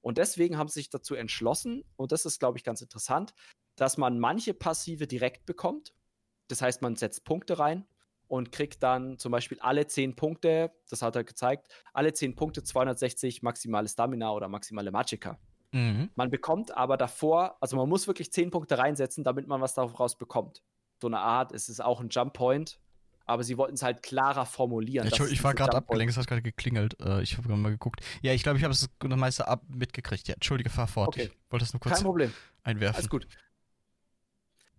Und 0.00 0.16
deswegen 0.16 0.56
haben 0.56 0.68
sie 0.68 0.80
sich 0.80 0.88
dazu 0.88 1.14
entschlossen, 1.14 1.84
und 1.96 2.12
das 2.12 2.24
ist, 2.24 2.38
glaube 2.38 2.56
ich, 2.56 2.64
ganz 2.64 2.80
interessant, 2.80 3.34
dass 3.76 3.98
man 3.98 4.18
manche 4.18 4.54
Passive 4.54 5.06
direkt 5.06 5.44
bekommt. 5.44 5.92
Das 6.48 6.62
heißt, 6.62 6.80
man 6.80 6.96
setzt 6.96 7.26
Punkte 7.26 7.58
rein 7.58 7.86
und 8.32 8.50
kriegt 8.50 8.82
dann 8.82 9.18
zum 9.18 9.30
Beispiel 9.30 9.60
alle 9.60 9.86
10 9.86 10.16
Punkte, 10.16 10.72
das 10.88 11.02
hat 11.02 11.14
er 11.16 11.22
gezeigt, 11.22 11.68
alle 11.92 12.14
10 12.14 12.34
Punkte 12.34 12.62
260 12.62 13.42
maximale 13.42 13.86
Stamina 13.86 14.32
oder 14.32 14.48
maximale 14.48 14.90
Magicka. 14.90 15.38
Mhm. 15.72 16.08
Man 16.14 16.30
bekommt 16.30 16.74
aber 16.74 16.96
davor, 16.96 17.58
also 17.60 17.76
man 17.76 17.90
muss 17.90 18.06
wirklich 18.06 18.32
10 18.32 18.50
Punkte 18.50 18.78
reinsetzen, 18.78 19.22
damit 19.22 19.48
man 19.48 19.60
was 19.60 19.74
daraus 19.74 20.16
bekommt. 20.16 20.62
So 20.98 21.08
eine 21.08 21.18
Art, 21.18 21.52
es 21.52 21.68
ist 21.68 21.80
auch 21.80 22.00
ein 22.00 22.08
Jump 22.08 22.32
Point, 22.32 22.80
aber 23.26 23.44
sie 23.44 23.58
wollten 23.58 23.74
es 23.74 23.82
halt 23.82 24.02
klarer 24.02 24.46
formulieren. 24.46 25.06
Ja, 25.06 25.26
ich 25.26 25.44
war 25.44 25.52
gerade 25.52 25.76
abgelenkt, 25.76 26.12
es 26.12 26.16
hat 26.16 26.26
gerade 26.26 26.40
geklingelt. 26.40 26.98
Äh, 27.02 27.20
ich 27.20 27.36
habe 27.36 27.54
mal 27.54 27.68
geguckt. 27.68 28.00
Ja, 28.22 28.32
ich 28.32 28.42
glaube, 28.42 28.56
ich 28.56 28.64
habe 28.64 28.72
es 28.72 28.88
das 28.98 29.10
meiste 29.10 29.46
ab 29.46 29.62
mitgekriegt. 29.68 30.26
Ja, 30.28 30.34
entschuldige, 30.36 30.70
fahr 30.70 30.88
fort. 30.88 31.08
Okay. 31.08 31.24
Ich 31.24 31.52
wollte 31.52 31.66
es 31.66 31.74
nur 31.74 31.80
kurz 31.80 31.96
Kein 31.96 32.04
Problem. 32.04 32.32
einwerfen. 32.62 32.96
Alles 32.96 33.10
gut. 33.10 33.28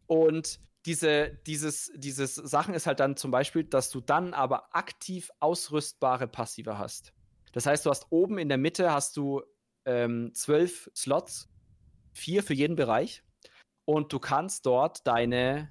Und 0.07 0.59
diese, 0.85 1.29
dieses, 1.47 1.91
dieses 1.95 2.35
Sachen 2.35 2.73
ist 2.73 2.87
halt 2.87 2.99
dann 2.99 3.15
zum 3.15 3.31
Beispiel, 3.31 3.63
dass 3.63 3.89
du 3.89 4.01
dann 4.01 4.33
aber 4.33 4.75
aktiv 4.75 5.31
ausrüstbare 5.39 6.27
Passive 6.27 6.77
hast. 6.77 7.13
Das 7.53 7.65
heißt, 7.65 7.85
du 7.85 7.89
hast 7.89 8.07
oben 8.09 8.37
in 8.37 8.49
der 8.49 8.57
Mitte 8.57 8.91
hast 8.91 9.15
du 9.15 9.41
ähm, 9.85 10.33
zwölf 10.33 10.89
Slots, 10.95 11.49
vier 12.11 12.43
für 12.43 12.53
jeden 12.53 12.75
Bereich. 12.75 13.23
Und 13.85 14.13
du 14.13 14.19
kannst 14.19 14.65
dort 14.65 15.05
deine 15.07 15.69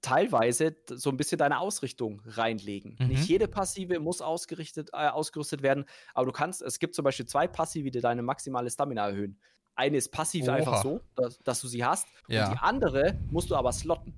teilweise 0.00 0.76
so 0.88 1.10
ein 1.10 1.16
bisschen 1.16 1.38
deine 1.38 1.58
Ausrichtung 1.58 2.22
reinlegen. 2.26 2.96
Mhm. 2.98 3.08
Nicht 3.08 3.28
jede 3.28 3.48
Passive 3.48 3.98
muss 3.98 4.20
ausgerichtet, 4.20 4.90
äh, 4.92 5.08
ausgerüstet 5.08 5.62
werden, 5.62 5.84
aber 6.14 6.26
du 6.26 6.32
kannst, 6.32 6.62
es 6.62 6.78
gibt 6.78 6.94
zum 6.94 7.04
Beispiel 7.04 7.26
zwei 7.26 7.48
Passive, 7.48 7.90
die 7.90 8.00
deine 8.00 8.22
maximale 8.22 8.70
Stamina 8.70 9.08
erhöhen. 9.08 9.40
Eine 9.76 9.98
ist 9.98 10.10
passiv 10.10 10.46
Oha. 10.46 10.54
einfach 10.54 10.82
so, 10.82 11.00
dass, 11.14 11.38
dass, 11.38 11.60
du 11.60 11.68
sie 11.68 11.84
hast. 11.84 12.08
Ja. 12.28 12.46
Und 12.46 12.54
die 12.54 12.58
andere 12.58 13.18
musst 13.30 13.50
du 13.50 13.54
aber 13.56 13.72
slotten. 13.72 14.14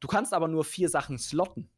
Du 0.00 0.08
kannst 0.08 0.34
aber 0.34 0.48
nur 0.48 0.64
vier 0.64 0.88
Sachen 0.88 1.18
slotten. 1.18 1.70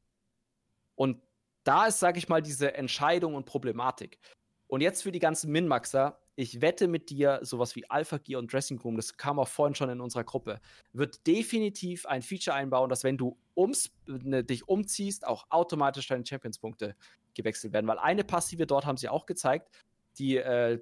Und 0.94 1.20
da 1.64 1.86
ist, 1.86 2.00
sag 2.00 2.16
ich 2.16 2.28
mal, 2.28 2.42
diese 2.42 2.74
Entscheidung 2.74 3.34
und 3.34 3.44
Problematik. 3.44 4.18
Und 4.66 4.80
jetzt 4.80 5.02
für 5.02 5.12
die 5.12 5.18
ganzen 5.18 5.50
Min-Maxer, 5.52 6.18
ich 6.36 6.60
wette 6.62 6.88
mit 6.88 7.10
dir, 7.10 7.40
sowas 7.42 7.76
wie 7.76 7.88
Alpha 7.90 8.18
Gear 8.18 8.38
und 8.38 8.52
Dressing 8.52 8.78
Room, 8.80 8.96
das 8.96 9.16
kam 9.16 9.38
auch 9.38 9.48
vorhin 9.48 9.74
schon 9.74 9.90
in 9.90 10.00
unserer 10.00 10.24
Gruppe, 10.24 10.60
wird 10.92 11.26
definitiv 11.26 12.06
ein 12.06 12.22
Feature 12.22 12.56
einbauen, 12.56 12.88
dass 12.88 13.04
wenn 13.04 13.18
du 13.18 13.36
ums, 13.56 13.90
ne, 14.06 14.42
dich 14.42 14.68
umziehst, 14.68 15.26
auch 15.26 15.46
automatisch 15.50 16.06
deine 16.06 16.24
Champions-Punkte 16.24 16.94
gewechselt 17.34 17.72
werden. 17.72 17.86
Weil 17.86 17.98
eine 17.98 18.24
Passive 18.24 18.66
dort 18.66 18.86
haben 18.86 18.96
sie 18.96 19.08
auch 19.08 19.26
gezeigt, 19.26 19.70
die, 20.18 20.36
äh, 20.36 20.80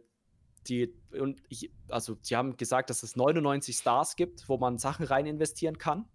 die, 0.68 0.94
und 1.12 1.42
ich, 1.48 1.70
also 1.88 2.16
sie 2.20 2.36
haben 2.36 2.56
gesagt, 2.56 2.90
dass 2.90 3.02
es 3.02 3.16
99 3.16 3.76
Stars 3.76 4.16
gibt, 4.16 4.48
wo 4.48 4.58
man 4.58 4.78
Sachen 4.78 5.04
rein 5.04 5.26
investieren 5.26 5.78
kann. 5.78 6.08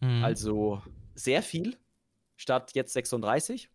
Mhm. 0.00 0.24
Also 0.24 0.82
sehr 1.14 1.42
viel, 1.42 1.78
statt 2.36 2.72
jetzt 2.74 2.92
36. 2.92 3.70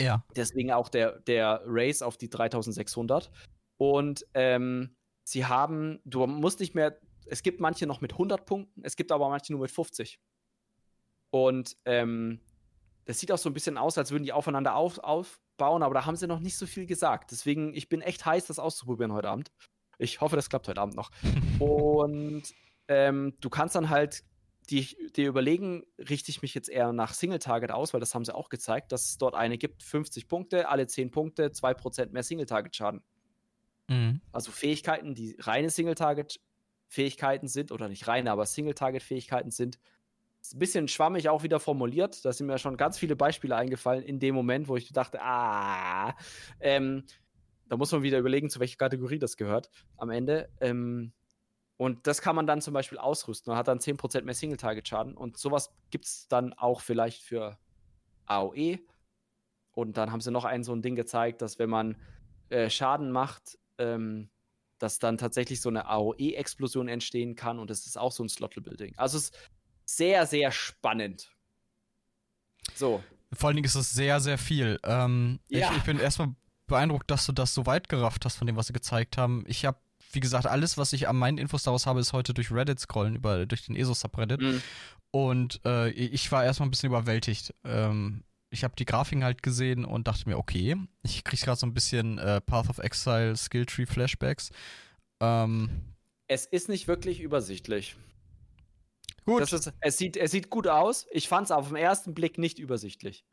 Ja. 0.00 0.24
Deswegen 0.34 0.72
auch 0.72 0.88
der, 0.88 1.20
der 1.20 1.62
Race 1.64 2.02
auf 2.02 2.16
die 2.16 2.30
3600. 2.30 3.30
Und 3.76 4.26
ähm, 4.34 4.96
sie 5.24 5.46
haben, 5.46 6.00
du 6.04 6.26
musst 6.26 6.60
nicht 6.60 6.74
mehr, 6.74 6.98
es 7.26 7.42
gibt 7.42 7.60
manche 7.60 7.86
noch 7.86 8.00
mit 8.00 8.12
100 8.12 8.44
Punkten, 8.44 8.82
es 8.84 8.96
gibt 8.96 9.12
aber 9.12 9.28
manche 9.28 9.52
nur 9.52 9.62
mit 9.62 9.70
50. 9.70 10.20
Und 11.30 11.76
ähm, 11.84 12.40
das 13.04 13.20
sieht 13.20 13.32
auch 13.32 13.38
so 13.38 13.48
ein 13.48 13.54
bisschen 13.54 13.78
aus, 13.78 13.98
als 13.98 14.10
würden 14.10 14.24
die 14.24 14.32
aufeinander 14.32 14.74
auf, 14.74 15.40
aufbauen, 15.60 15.82
aber 15.82 15.94
da 15.94 16.06
haben 16.06 16.16
sie 16.16 16.26
noch 16.26 16.40
nicht 16.40 16.56
so 16.56 16.66
viel 16.66 16.86
gesagt. 16.86 17.30
Deswegen, 17.30 17.74
ich 17.74 17.88
bin 17.88 18.00
echt 18.00 18.24
heiß, 18.24 18.46
das 18.46 18.58
auszuprobieren 18.58 19.12
heute 19.12 19.28
Abend. 19.28 19.50
Ich 19.98 20.20
hoffe, 20.20 20.36
das 20.36 20.48
klappt 20.48 20.68
heute 20.68 20.80
Abend 20.80 20.96
noch. 20.96 21.10
Und 21.60 22.42
ähm, 22.88 23.34
du 23.40 23.50
kannst 23.50 23.74
dann 23.74 23.90
halt 23.90 24.24
die, 24.70 24.96
die 25.16 25.24
überlegen, 25.24 25.84
richte 25.98 26.30
ich 26.30 26.42
mich 26.42 26.54
jetzt 26.54 26.68
eher 26.68 26.92
nach 26.92 27.12
Single-Target 27.12 27.72
aus, 27.72 27.92
weil 27.92 28.00
das 28.00 28.14
haben 28.14 28.24
sie 28.24 28.34
auch 28.34 28.48
gezeigt, 28.48 28.92
dass 28.92 29.08
es 29.08 29.18
dort 29.18 29.34
eine 29.34 29.58
gibt, 29.58 29.82
50 29.82 30.28
Punkte, 30.28 30.68
alle 30.68 30.86
10 30.86 31.10
Punkte, 31.10 31.48
2% 31.48 32.12
mehr 32.12 32.22
Single-Target-Schaden. 32.22 33.02
Mhm. 33.88 34.20
Also 34.32 34.52
Fähigkeiten, 34.52 35.14
die 35.14 35.36
reine 35.40 35.70
Single-Target-Fähigkeiten 35.70 37.48
sind, 37.48 37.72
oder 37.72 37.88
nicht 37.88 38.06
reine, 38.06 38.30
aber 38.30 38.46
Single-Target-Fähigkeiten 38.46 39.50
sind. 39.50 39.78
Ist 40.40 40.54
ein 40.54 40.58
bisschen 40.58 40.88
schwammig 40.88 41.28
auch 41.28 41.42
wieder 41.42 41.60
formuliert. 41.60 42.24
Da 42.24 42.32
sind 42.32 42.46
mir 42.46 42.58
schon 42.58 42.76
ganz 42.76 42.98
viele 42.98 43.14
Beispiele 43.14 43.56
eingefallen 43.56 44.02
in 44.02 44.18
dem 44.18 44.34
Moment, 44.34 44.68
wo 44.68 44.76
ich 44.76 44.92
dachte, 44.92 45.20
ah, 45.20 46.14
ähm, 46.60 47.04
da 47.68 47.76
muss 47.76 47.92
man 47.92 48.02
wieder 48.02 48.18
überlegen, 48.18 48.50
zu 48.50 48.58
welcher 48.58 48.76
Kategorie 48.76 49.18
das 49.18 49.36
gehört 49.36 49.70
am 49.96 50.10
Ende. 50.10 50.48
Ähm, 50.60 51.12
und 51.76 52.06
das 52.06 52.20
kann 52.20 52.36
man 52.36 52.46
dann 52.46 52.60
zum 52.60 52.74
Beispiel 52.74 52.98
ausrüsten. 52.98 53.50
Man 53.50 53.58
hat 53.58 53.68
dann 53.68 53.78
10% 53.78 54.22
mehr 54.22 54.34
Single-Target-Schaden. 54.34 55.16
Und 55.16 55.38
sowas 55.38 55.70
gibt 55.90 56.04
es 56.04 56.28
dann 56.28 56.52
auch 56.52 56.80
vielleicht 56.80 57.22
für 57.22 57.58
AOE. 58.26 58.80
Und 59.72 59.96
dann 59.96 60.12
haben 60.12 60.20
sie 60.20 60.30
noch 60.30 60.44
ein 60.44 60.62
so 60.62 60.74
ein 60.74 60.82
Ding 60.82 60.94
gezeigt, 60.94 61.42
dass 61.42 61.58
wenn 61.58 61.70
man 61.70 61.96
äh, 62.50 62.68
Schaden 62.68 63.10
macht, 63.12 63.58
ähm, 63.78 64.30
dass 64.78 64.98
dann 64.98 65.16
tatsächlich 65.16 65.60
so 65.60 65.68
eine 65.68 65.86
AOE-Explosion 65.86 66.88
entstehen 66.88 67.34
kann. 67.34 67.58
Und 67.58 67.70
das 67.70 67.86
ist 67.86 67.96
auch 67.96 68.12
so 68.12 68.24
ein 68.24 68.28
Slottle-Building. 68.28 68.94
Also 68.96 69.16
es 69.16 69.30
ist 69.30 69.50
sehr, 69.96 70.26
sehr 70.26 70.52
spannend. 70.52 71.30
So. 72.74 73.02
Vor 73.32 73.48
allen 73.48 73.56
Dingen 73.56 73.66
ist 73.66 73.74
es 73.74 73.92
sehr, 73.92 74.20
sehr 74.20 74.38
viel. 74.38 74.78
Ähm, 74.84 75.40
ja. 75.48 75.70
ich, 75.70 75.78
ich 75.78 75.82
bin 75.84 75.98
erstmal 75.98 76.34
beeindruckt, 76.66 77.10
dass 77.10 77.26
du 77.26 77.32
das 77.32 77.54
so 77.54 77.66
weit 77.66 77.88
gerafft 77.88 78.24
hast 78.24 78.36
von 78.36 78.46
dem, 78.46 78.56
was 78.56 78.68
sie 78.68 78.72
gezeigt 78.72 79.16
haben. 79.16 79.44
Ich 79.46 79.64
habe 79.64 79.78
wie 80.12 80.20
gesagt, 80.20 80.46
alles, 80.46 80.76
was 80.76 80.92
ich 80.92 81.08
an 81.08 81.16
meinen 81.16 81.38
Infos 81.38 81.62
daraus 81.62 81.86
habe, 81.86 82.00
ist 82.00 82.12
heute 82.12 82.34
durch 82.34 82.50
Reddit 82.50 82.80
scrollen, 82.80 83.16
über, 83.16 83.46
durch 83.46 83.64
den 83.64 83.76
ESO-Subreddit. 83.76 84.40
Mhm. 84.40 84.62
Und 85.10 85.60
äh, 85.64 85.90
ich 85.90 86.30
war 86.32 86.44
erstmal 86.44 86.68
ein 86.68 86.70
bisschen 86.70 86.88
überwältigt. 86.88 87.54
Ähm, 87.64 88.24
ich 88.50 88.64
habe 88.64 88.74
die 88.76 88.84
Grafiken 88.84 89.24
halt 89.24 89.42
gesehen 89.42 89.84
und 89.84 90.08
dachte 90.08 90.28
mir, 90.28 90.36
okay, 90.36 90.76
ich 91.02 91.24
kriege 91.24 91.42
gerade 91.44 91.58
so 91.58 91.66
ein 91.66 91.74
bisschen 91.74 92.18
äh, 92.18 92.40
Path 92.40 92.68
of 92.68 92.78
Exile 92.78 93.36
Skilltree 93.36 93.86
Flashbacks. 93.86 94.50
Ähm, 95.20 95.70
es 96.26 96.46
ist 96.46 96.68
nicht 96.68 96.88
wirklich 96.88 97.20
übersichtlich. 97.20 97.96
Gut. 99.30 99.42
Ist, 99.42 99.72
es, 99.80 99.96
sieht, 99.96 100.16
es 100.16 100.30
sieht 100.30 100.50
gut 100.50 100.66
aus. 100.66 101.06
Ich 101.10 101.28
fand 101.28 101.46
es 101.46 101.50
auf 101.52 101.68
den 101.68 101.76
ersten 101.76 102.14
Blick 102.14 102.38
nicht 102.38 102.58
übersichtlich. 102.58 103.24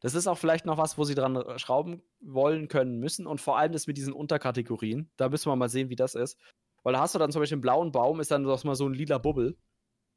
Das 0.00 0.14
ist 0.14 0.26
auch 0.26 0.38
vielleicht 0.38 0.64
noch 0.64 0.78
was, 0.78 0.98
wo 0.98 1.04
sie 1.04 1.14
dran 1.14 1.42
schrauben 1.58 2.02
wollen, 2.20 2.68
können, 2.68 2.98
müssen. 2.98 3.26
Und 3.26 3.40
vor 3.40 3.58
allem 3.58 3.72
das 3.72 3.86
mit 3.86 3.96
diesen 3.96 4.12
Unterkategorien. 4.12 5.10
Da 5.16 5.28
müssen 5.28 5.50
wir 5.50 5.56
mal 5.56 5.68
sehen, 5.68 5.90
wie 5.90 5.96
das 5.96 6.14
ist. 6.14 6.38
Weil 6.82 6.94
da 6.94 7.00
hast 7.00 7.14
du 7.14 7.18
dann 7.18 7.30
zum 7.30 7.40
Beispiel 7.40 7.56
einen 7.56 7.62
blauen 7.62 7.92
Baum, 7.92 8.20
ist 8.20 8.30
dann 8.30 8.42
doch 8.42 8.64
mal 8.64 8.74
so 8.74 8.88
ein 8.88 8.94
lila 8.94 9.18
Bubbel. 9.18 9.58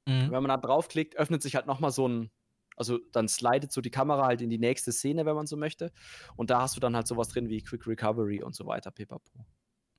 Mhm. 0.08 0.32
Wenn 0.32 0.44
man 0.44 0.48
da 0.48 0.58
draufklickt, 0.58 1.16
öffnet 1.18 1.42
sich 1.42 1.56
halt 1.56 1.68
nochmal 1.68 1.92
so 1.92 2.08
ein, 2.08 2.32
also 2.78 2.98
dann 3.12 3.28
slidet 3.28 3.72
so 3.72 3.82
die 3.82 3.92
Kamera 3.92 4.26
halt 4.26 4.42
in 4.42 4.50
die 4.50 4.58
nächste 4.58 4.92
Szene, 4.92 5.26
wenn 5.26 5.36
man 5.36 5.48
so 5.48 5.58
möchte. 5.58 5.92
Und 6.36 6.50
da 6.50 6.62
hast 6.62 6.76
du 6.76 6.80
dann 6.80 6.96
halt 6.96 7.08
sowas 7.08 7.30
drin 7.30 7.50
wie 7.50 7.62
Quick 7.62 7.86
Recovery 7.86 8.42
und 8.42 8.56
so 8.56 8.66
weiter, 8.66 8.92
pipapo. 8.92 9.46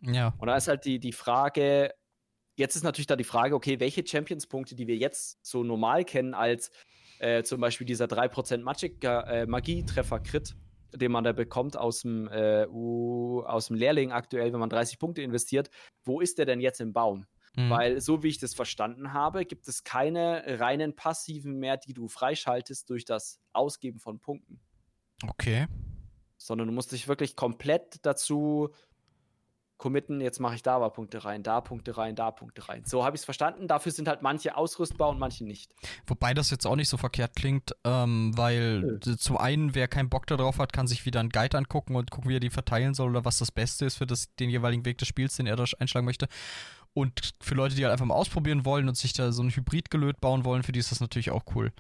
Ja. 0.01 0.35
Und 0.39 0.49
da 0.49 0.57
ist 0.57 0.69
halt 0.69 0.85
die, 0.85 0.99
die 0.99 1.13
Frage, 1.13 1.95
jetzt 2.57 2.77
ist 2.77 2.83
natürlich 2.83 3.07
da 3.07 3.17
die 3.17 3.25
Frage, 3.25 3.55
okay, 3.55 3.81
welche 3.81 4.07
Champions-Punkte, 4.07 4.75
die 4.75 4.87
wir 4.87 4.97
jetzt 4.97 5.45
so 5.45 5.63
normal 5.63 6.05
kennen 6.05 6.35
als 6.35 6.71
äh, 7.19 7.43
zum 7.43 7.61
Beispiel 7.61 7.87
dieser 7.87 8.07
3% 8.07 8.59
Magic, 8.59 9.03
äh, 9.03 9.47
Magie-Treffer-Crit, 9.47 10.57
den 10.95 11.13
man 11.13 11.25
da 11.25 11.33
bekommt 11.33 11.77
aus 11.77 12.03
dem, 12.03 12.29
äh, 12.29 12.67
aus 12.67 13.69
dem 13.69 13.77
Lehrling 13.77 14.13
aktuell, 14.13 14.53
wenn 14.53 14.61
man 14.61 14.71
30 14.71 14.99
Punkte 14.99 15.23
investiert, 15.23 15.71
wo 16.05 16.21
ist 16.21 16.39
der 16.39 16.47
denn 16.47 16.61
jetzt 16.61 16.81
im 16.81 16.93
Baum? 16.93 17.27
Mhm. 17.57 17.71
Weil, 17.71 18.01
so 18.01 18.23
wie 18.23 18.29
ich 18.29 18.39
das 18.39 18.55
verstanden 18.55 19.13
habe, 19.13 19.45
gibt 19.45 19.69
es 19.69 19.85
keine 19.85 20.43
reinen 20.61 20.97
passiven 20.97 21.59
mehr, 21.59 21.77
die 21.77 21.95
du 21.95 22.09
freischaltest 22.09 22.91
durch 22.91 23.05
das 23.05 23.41
Ausgeben 23.53 24.01
von 24.01 24.21
Punkten. 24.21 24.61
Okay. 25.27 25.67
Sondern 26.37 26.69
du 26.69 26.75
musst 26.75 26.93
dich 26.93 27.07
wirklich 27.07 27.37
komplett 27.37 28.05
dazu 28.05 28.71
committen, 29.79 30.21
jetzt 30.21 30.41
mache 30.41 30.55
ich 30.55 30.63
da 30.63 30.77
aber 30.77 30.91
Punkte 30.91 31.25
rein, 31.25 31.43
da 31.43 31.61
Punkte 31.61 31.97
rein, 31.97 32.15
da 32.15 32.31
Punkte 32.31 32.69
rein. 32.69 32.85
So 32.85 33.05
habe 33.05 33.17
ich 33.17 33.21
es 33.21 33.25
verstanden. 33.25 33.69
Dafür 33.69 33.93
sind 33.93 34.09
halt 34.09 34.23
manche 34.23 34.57
ausrüstbar 34.57 35.11
und 35.11 35.19
manche 35.19 35.45
nicht. 35.45 35.73
Wobei 36.07 36.35
das 36.35 36.51
jetzt 36.51 36.67
auch 36.67 36.77
nicht 36.77 36.89
so 36.89 36.97
verkehrt 36.97 37.37
klingt, 37.37 37.75
ähm, 37.85 38.37
weil 38.37 38.99
ja. 39.05 39.17
zum 39.17 39.37
einen, 39.37 39.75
wer 39.75 39.89
keinen 39.89 40.09
Bock 40.09 40.27
darauf 40.27 40.59
hat, 40.59 40.73
kann 40.73 40.87
sich 40.87 41.05
wieder 41.07 41.21
einen 41.21 41.31
Guide 41.31 41.59
angucken 41.59 41.97
und 41.97 42.11
gucken, 42.11 42.31
wie 42.31 42.37
er 42.37 42.41
die 42.41 42.51
verteilen 42.51 42.95
soll 42.95 43.11
oder 43.11 43.25
was 43.25 43.39
das 43.39 43.51
Beste 43.51 43.85
ist 43.85 43.97
für 43.97 44.07
das, 44.07 44.35
den 44.37 44.51
jeweiligen 44.51 44.85
Weg 44.85 44.99
des 44.99 45.09
Spiels, 45.09 45.37
den 45.37 45.47
er 45.47 45.57
da 45.57 45.65
einschlagen 45.79 46.07
möchte. 46.07 46.29
Und 46.93 47.33
für 47.41 47.57
Leute, 47.57 47.75
die 47.75 47.85
halt 47.85 47.93
einfach 47.93 48.07
mal 48.07 48.15
ausprobieren 48.15 48.65
wollen 48.65 48.89
und 48.89 48.97
sich 48.97 49.13
da 49.13 49.33
so 49.33 49.43
ein 49.43 49.51
Hybrid-Gelöt 49.51 50.21
bauen 50.21 50.45
wollen, 50.45 50.63
für 50.63 50.71
die 50.71 50.79
ist 50.79 50.93
das 50.93 51.01
natürlich 51.01 51.33
auch 51.33 51.43
cool. 51.55 51.73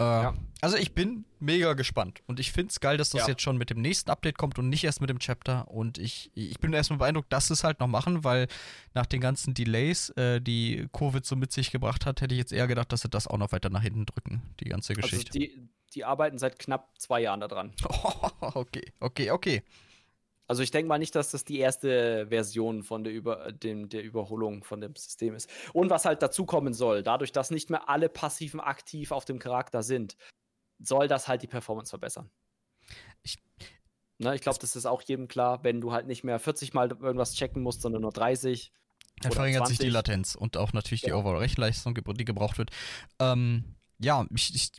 Äh, 0.00 0.02
ja. 0.02 0.34
Also 0.62 0.76
ich 0.76 0.94
bin 0.94 1.26
mega 1.40 1.74
gespannt 1.74 2.22
und 2.26 2.40
ich 2.40 2.52
finde 2.52 2.70
es 2.70 2.80
geil, 2.80 2.96
dass 2.96 3.10
das 3.10 3.22
ja. 3.22 3.28
jetzt 3.28 3.42
schon 3.42 3.58
mit 3.58 3.70
dem 3.70 3.80
nächsten 3.80 4.10
Update 4.10 4.38
kommt 4.38 4.58
und 4.58 4.68
nicht 4.68 4.82
erst 4.84 5.00
mit 5.02 5.10
dem 5.10 5.18
Chapter. 5.18 5.68
Und 5.68 5.98
ich, 5.98 6.30
ich 6.34 6.58
bin 6.58 6.72
erstmal 6.72 6.98
beeindruckt, 6.98 7.32
dass 7.32 7.48
sie 7.48 7.52
es 7.52 7.64
halt 7.64 7.80
noch 7.80 7.86
machen, 7.86 8.24
weil 8.24 8.48
nach 8.94 9.06
den 9.06 9.20
ganzen 9.20 9.52
Delays, 9.52 10.08
äh, 10.10 10.40
die 10.40 10.88
Covid 10.92 11.24
so 11.24 11.36
mit 11.36 11.52
sich 11.52 11.70
gebracht 11.70 12.06
hat, 12.06 12.22
hätte 12.22 12.34
ich 12.34 12.38
jetzt 12.38 12.52
eher 12.52 12.66
gedacht, 12.66 12.92
dass 12.92 13.02
sie 13.02 13.10
das 13.10 13.26
auch 13.26 13.36
noch 13.36 13.52
weiter 13.52 13.68
nach 13.68 13.82
hinten 13.82 14.06
drücken, 14.06 14.42
die 14.60 14.66
ganze 14.66 14.94
also 14.94 15.02
Geschichte. 15.02 15.30
Also 15.30 15.38
die, 15.38 15.68
die 15.94 16.04
arbeiten 16.04 16.38
seit 16.38 16.58
knapp 16.58 16.98
zwei 16.98 17.20
Jahren 17.20 17.40
daran. 17.40 17.72
okay, 18.40 18.92
okay, 19.00 19.30
okay. 19.30 19.62
Also 20.50 20.64
ich 20.64 20.72
denke 20.72 20.88
mal 20.88 20.98
nicht, 20.98 21.14
dass 21.14 21.30
das 21.30 21.44
die 21.44 21.60
erste 21.60 22.26
Version 22.26 22.82
von 22.82 23.04
der, 23.04 23.12
Über 23.12 23.52
dem, 23.52 23.88
der 23.88 24.02
Überholung 24.02 24.64
von 24.64 24.80
dem 24.80 24.96
System 24.96 25.36
ist. 25.36 25.48
Und 25.72 25.90
was 25.90 26.06
halt 26.06 26.22
dazu 26.22 26.44
kommen 26.44 26.74
soll, 26.74 27.04
dadurch, 27.04 27.30
dass 27.30 27.52
nicht 27.52 27.70
mehr 27.70 27.88
alle 27.88 28.08
passiven 28.08 28.58
aktiv 28.58 29.12
auf 29.12 29.24
dem 29.24 29.38
Charakter 29.38 29.84
sind, 29.84 30.16
soll 30.80 31.06
das 31.06 31.28
halt 31.28 31.42
die 31.42 31.46
Performance 31.46 31.90
verbessern. 31.90 32.30
Ich, 33.22 33.38
ne, 34.18 34.34
ich 34.34 34.40
glaube, 34.40 34.58
das 34.58 34.74
ist 34.74 34.86
auch 34.86 35.02
jedem 35.02 35.28
klar, 35.28 35.62
wenn 35.62 35.80
du 35.80 35.92
halt 35.92 36.08
nicht 36.08 36.24
mehr 36.24 36.40
40 36.40 36.74
Mal 36.74 36.90
irgendwas 36.90 37.34
checken 37.34 37.62
musst, 37.62 37.82
sondern 37.82 38.02
nur 38.02 38.10
30. 38.10 38.72
Dann 39.20 39.30
verringert 39.30 39.66
20. 39.66 39.78
sich 39.78 39.86
die 39.86 39.92
Latenz 39.92 40.34
und 40.34 40.56
auch 40.56 40.72
natürlich 40.72 41.02
ja. 41.02 41.10
die 41.10 41.12
Overall-Rechenleistung, 41.12 41.94
die 41.94 42.24
gebraucht 42.24 42.58
wird. 42.58 42.72
Ähm, 43.20 43.76
ja, 44.02 44.24
ich, 44.34 44.54
ich, 44.54 44.72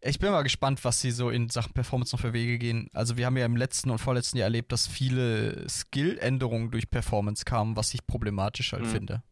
ich 0.00 0.18
bin 0.18 0.30
mal 0.30 0.42
gespannt, 0.42 0.84
was 0.84 1.00
sie 1.00 1.12
so 1.12 1.30
in 1.30 1.48
Sachen 1.48 1.72
Performance 1.72 2.14
noch 2.14 2.20
für 2.20 2.32
Wege 2.32 2.58
gehen. 2.58 2.90
Also 2.92 3.16
wir 3.16 3.26
haben 3.26 3.36
ja 3.36 3.46
im 3.46 3.56
letzten 3.56 3.90
und 3.90 3.98
vorletzten 3.98 4.38
Jahr 4.38 4.46
erlebt, 4.46 4.72
dass 4.72 4.88
viele 4.88 5.68
Skill-Änderungen 5.68 6.70
durch 6.70 6.90
Performance 6.90 7.44
kamen, 7.44 7.76
was 7.76 7.94
ich 7.94 8.06
problematisch 8.06 8.72
halt 8.72 8.84
mhm. 8.84 8.90
finde. 8.90 9.22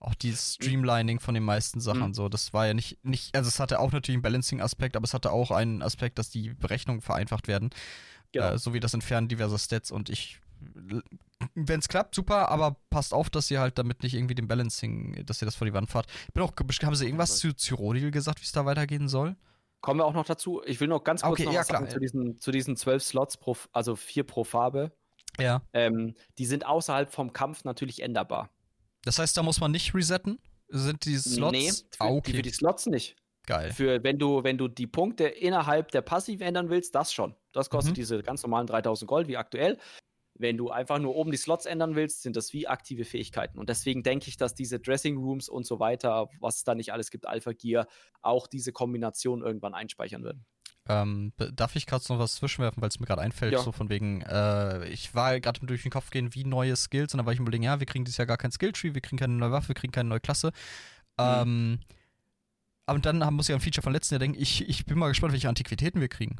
auch 0.00 0.14
die 0.14 0.34
Streamlining 0.34 1.18
von 1.18 1.32
den 1.32 1.44
meisten 1.44 1.80
Sachen 1.80 2.08
Mhm. 2.08 2.14
so. 2.14 2.28
Das 2.28 2.52
war 2.52 2.66
ja 2.66 2.74
nicht, 2.74 3.02
nicht, 3.06 3.34
also 3.34 3.48
es 3.48 3.58
hatte 3.58 3.80
auch 3.80 3.90
natürlich 3.90 4.16
einen 4.16 4.22
Balancing-Aspekt, 4.22 4.96
aber 4.96 5.04
es 5.04 5.14
hatte 5.14 5.32
auch 5.32 5.50
einen 5.50 5.80
Aspekt, 5.80 6.18
dass 6.18 6.28
die 6.28 6.50
Berechnungen 6.50 7.00
vereinfacht 7.00 7.48
werden. 7.48 7.70
Genau. 8.32 8.50
Äh, 8.50 8.58
sowie 8.58 8.80
das 8.80 8.92
Entfernen 8.92 9.28
diverser 9.28 9.58
Stats 9.58 9.90
und 9.90 10.10
ich, 10.10 10.40
wenn 11.54 11.78
es 11.78 11.88
klappt, 11.88 12.14
super, 12.14 12.48
aber 12.48 12.76
passt 12.90 13.12
auf, 13.14 13.30
dass 13.30 13.50
ihr 13.50 13.60
halt 13.60 13.78
damit 13.78 14.02
nicht 14.02 14.14
irgendwie 14.14 14.34
den 14.34 14.48
Balancing, 14.48 15.24
dass 15.26 15.42
ihr 15.42 15.46
das 15.46 15.54
vor 15.54 15.66
die 15.66 15.74
Wand 15.74 15.90
fahrt. 15.90 16.06
Ich 16.28 16.32
bin 16.32 16.42
auch, 16.42 16.52
haben 16.56 16.94
sie 16.94 17.06
irgendwas 17.06 17.38
zu 17.38 17.52
Cyrodiil 17.52 18.10
gesagt, 18.10 18.40
wie 18.40 18.44
es 18.44 18.52
da 18.52 18.64
weitergehen 18.64 19.08
soll? 19.08 19.36
Kommen 19.80 20.00
wir 20.00 20.06
auch 20.06 20.14
noch 20.14 20.24
dazu. 20.24 20.62
Ich 20.64 20.80
will 20.80 20.88
noch 20.88 21.04
ganz 21.04 21.22
kurz 21.22 21.32
Okay, 21.32 21.44
noch 21.44 21.52
ja, 21.52 21.60
was 21.60 21.66
sagen 21.68 21.90
zu 21.90 22.00
diesen, 22.00 22.38
zu 22.38 22.50
diesen 22.50 22.76
zwölf 22.76 23.02
Slots, 23.02 23.36
pro, 23.36 23.56
also 23.72 23.96
vier 23.96 24.24
pro 24.24 24.44
Farbe. 24.44 24.92
Ja. 25.38 25.62
Ähm, 25.72 26.14
die 26.38 26.46
sind 26.46 26.64
außerhalb 26.64 27.12
vom 27.12 27.32
Kampf 27.32 27.64
natürlich 27.64 28.00
änderbar. 28.02 28.50
Das 29.04 29.18
heißt, 29.18 29.36
da 29.36 29.42
muss 29.42 29.60
man 29.60 29.72
nicht 29.72 29.94
resetten? 29.94 30.38
Sind 30.68 31.04
die 31.04 31.16
Slots? 31.16 31.52
Nee, 31.52 31.70
für, 31.70 32.00
ah, 32.00 32.08
die, 32.08 32.12
okay. 32.14 32.32
für 32.34 32.42
die 32.42 32.50
Slots 32.50 32.86
nicht. 32.86 33.16
Geil. 33.46 33.72
Für, 33.72 34.02
wenn, 34.02 34.18
du, 34.18 34.42
wenn 34.42 34.56
du 34.56 34.68
die 34.68 34.86
Punkte 34.86 35.24
innerhalb 35.24 35.90
der 35.90 36.00
Passiv 36.00 36.40
ändern 36.40 36.70
willst, 36.70 36.94
das 36.94 37.12
schon. 37.12 37.34
Das 37.52 37.68
kostet 37.68 37.92
Mhm. 37.92 37.96
diese 37.96 38.22
ganz 38.22 38.42
normalen 38.42 38.66
3000 38.66 39.06
Gold 39.06 39.28
wie 39.28 39.36
aktuell. 39.36 39.78
Wenn 40.36 40.56
du 40.56 40.70
einfach 40.70 40.98
nur 40.98 41.14
oben 41.14 41.30
die 41.30 41.36
Slots 41.36 41.64
ändern 41.64 41.94
willst, 41.94 42.22
sind 42.22 42.34
das 42.34 42.52
wie 42.52 42.66
aktive 42.66 43.04
Fähigkeiten. 43.04 43.58
Und 43.58 43.68
deswegen 43.68 44.02
denke 44.02 44.28
ich, 44.28 44.36
dass 44.36 44.54
diese 44.54 44.80
Dressing 44.80 45.16
Rooms 45.16 45.48
und 45.48 45.64
so 45.64 45.78
weiter, 45.78 46.28
was 46.40 46.56
es 46.56 46.64
da 46.64 46.74
nicht 46.74 46.92
alles 46.92 47.10
gibt, 47.12 47.26
Alpha 47.26 47.52
Gear, 47.52 47.86
auch 48.20 48.48
diese 48.48 48.72
Kombination 48.72 49.42
irgendwann 49.42 49.74
einspeichern 49.74 50.24
werden. 50.24 50.44
Ähm, 50.86 51.32
darf 51.54 51.76
ich 51.76 51.86
gerade 51.86 52.04
noch 52.08 52.18
was 52.18 52.34
zwischenwerfen, 52.34 52.82
weil 52.82 52.88
es 52.90 53.00
mir 53.00 53.06
gerade 53.06 53.22
einfällt, 53.22 53.52
Ja. 53.54 53.60
so 53.60 53.72
von 53.72 53.88
wegen, 53.88 54.20
äh, 54.22 54.86
ich 54.88 55.14
war 55.14 55.40
gerade 55.40 55.64
durch 55.64 55.82
den 55.82 55.90
Kopf 55.90 56.10
gehen, 56.10 56.34
wie 56.34 56.44
neue 56.44 56.76
Skills, 56.76 57.14
und 57.14 57.18
dann 57.18 57.26
war 57.26 57.32
ich 57.32 57.38
mir 57.38 57.44
überlegen, 57.44 57.64
ja, 57.64 57.78
wir 57.80 57.86
kriegen 57.86 58.04
dieses 58.04 58.18
Jahr 58.18 58.26
gar 58.26 58.36
kein 58.36 58.50
Skilltree, 58.50 58.92
wir 58.92 59.00
kriegen 59.00 59.16
keine 59.18 59.32
neue 59.34 59.50
Waffe, 59.52 59.68
wir 59.68 59.74
kriegen 59.76 59.92
keine 59.92 60.10
neue 60.10 60.20
Klasse. 60.20 60.50
Ähm, 61.18 61.78
aber 62.86 62.98
dann 62.98 63.18
muss 63.34 63.48
ich 63.48 63.54
an 63.54 63.60
ein 63.60 63.62
Feature 63.62 63.82
von 63.82 63.92
letzten 63.94 64.14
Jahr 64.14 64.18
denken, 64.18 64.38
ich, 64.38 64.68
ich 64.68 64.84
bin 64.84 64.98
mal 64.98 65.08
gespannt, 65.08 65.32
welche 65.32 65.48
Antiquitäten 65.48 66.00
wir 66.02 66.08
kriegen. 66.08 66.36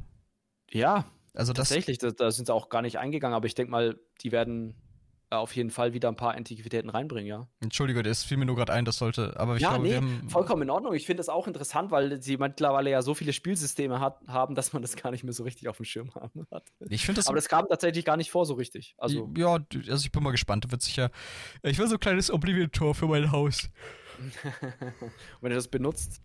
Ja, 0.71 1.07
Also 1.35 1.53
das, 1.53 1.69
tatsächlich, 1.69 1.99
da, 1.99 2.11
da 2.11 2.31
sind 2.31 2.47
sie 2.47 2.55
auch 2.55 2.69
gar 2.69 2.83
nicht 2.83 2.99
eingegangen, 2.99 3.35
aber 3.35 3.47
ich 3.47 3.55
denke 3.55 3.71
mal, 3.71 3.99
die 4.23 4.33
werden 4.33 4.75
äh, 5.31 5.37
auf 5.37 5.55
jeden 5.57 5.71
Fall 5.71 5.93
wieder 5.93 6.09
ein 6.09 6.17
paar 6.17 6.35
Antiquitäten 6.35 6.91
reinbringen, 6.91 7.29
ja. 7.29 7.49
Entschuldige, 7.61 8.03
das 8.03 8.23
fiel 8.23 8.37
mir 8.37 8.47
nur 8.47 8.57
gerade 8.57 8.73
ein, 8.73 8.85
das 8.85 8.99
sollte, 8.99 9.39
aber 9.39 9.57
ich 9.57 9.63
ja, 9.63 9.71
glaube, 9.71 9.85
nee, 9.85 9.91
wir 9.91 9.97
haben, 9.97 10.29
vollkommen 10.29 10.63
in 10.63 10.71
Ordnung. 10.71 10.95
Ich 10.95 11.07
finde 11.07 11.21
es 11.21 11.29
auch 11.29 11.47
interessant, 11.47 11.91
weil 11.91 12.23
sie 12.23 12.37
mittlerweile 12.37 12.91
ja 12.91 13.03
so 13.03 13.15
viele 13.15 13.33
Spielsysteme 13.33 14.01
hat, 14.01 14.21
haben, 14.29 14.55
dass 14.55 14.73
man 14.73 14.83
das 14.83 14.97
gar 14.97 15.11
nicht 15.11 15.25
mehr 15.25 15.33
so 15.33 15.43
richtig 15.43 15.69
auf 15.69 15.77
dem 15.77 15.85
Schirm 15.85 16.15
haben 16.15 16.47
hat. 16.53 16.65
ich 16.89 17.05
finde 17.05 17.19
das, 17.19 17.27
Aber 17.27 17.37
das 17.37 17.49
kam 17.49 17.67
tatsächlich 17.69 18.05
gar 18.05 18.17
nicht 18.17 18.31
vor 18.31 18.47
so 18.47 18.55
richtig. 18.55 18.95
Also, 18.99 19.31
ja, 19.37 19.59
also 19.89 20.05
ich 20.05 20.13
bin 20.13 20.23
mal 20.23 20.31
gespannt, 20.31 20.65
da 20.65 20.71
wird 20.71 20.83
sicher, 20.83 21.11
ich 21.63 21.79
will 21.79 21.89
so 21.89 21.95
ein 21.95 22.01
kleines 22.01 22.31
Oblivion-Tor 22.31 22.95
für 22.95 23.07
mein 23.07 23.33
Haus. 23.33 23.71
wenn 25.41 25.51
du 25.51 25.57
das 25.57 25.69
benutzt, 25.69 26.23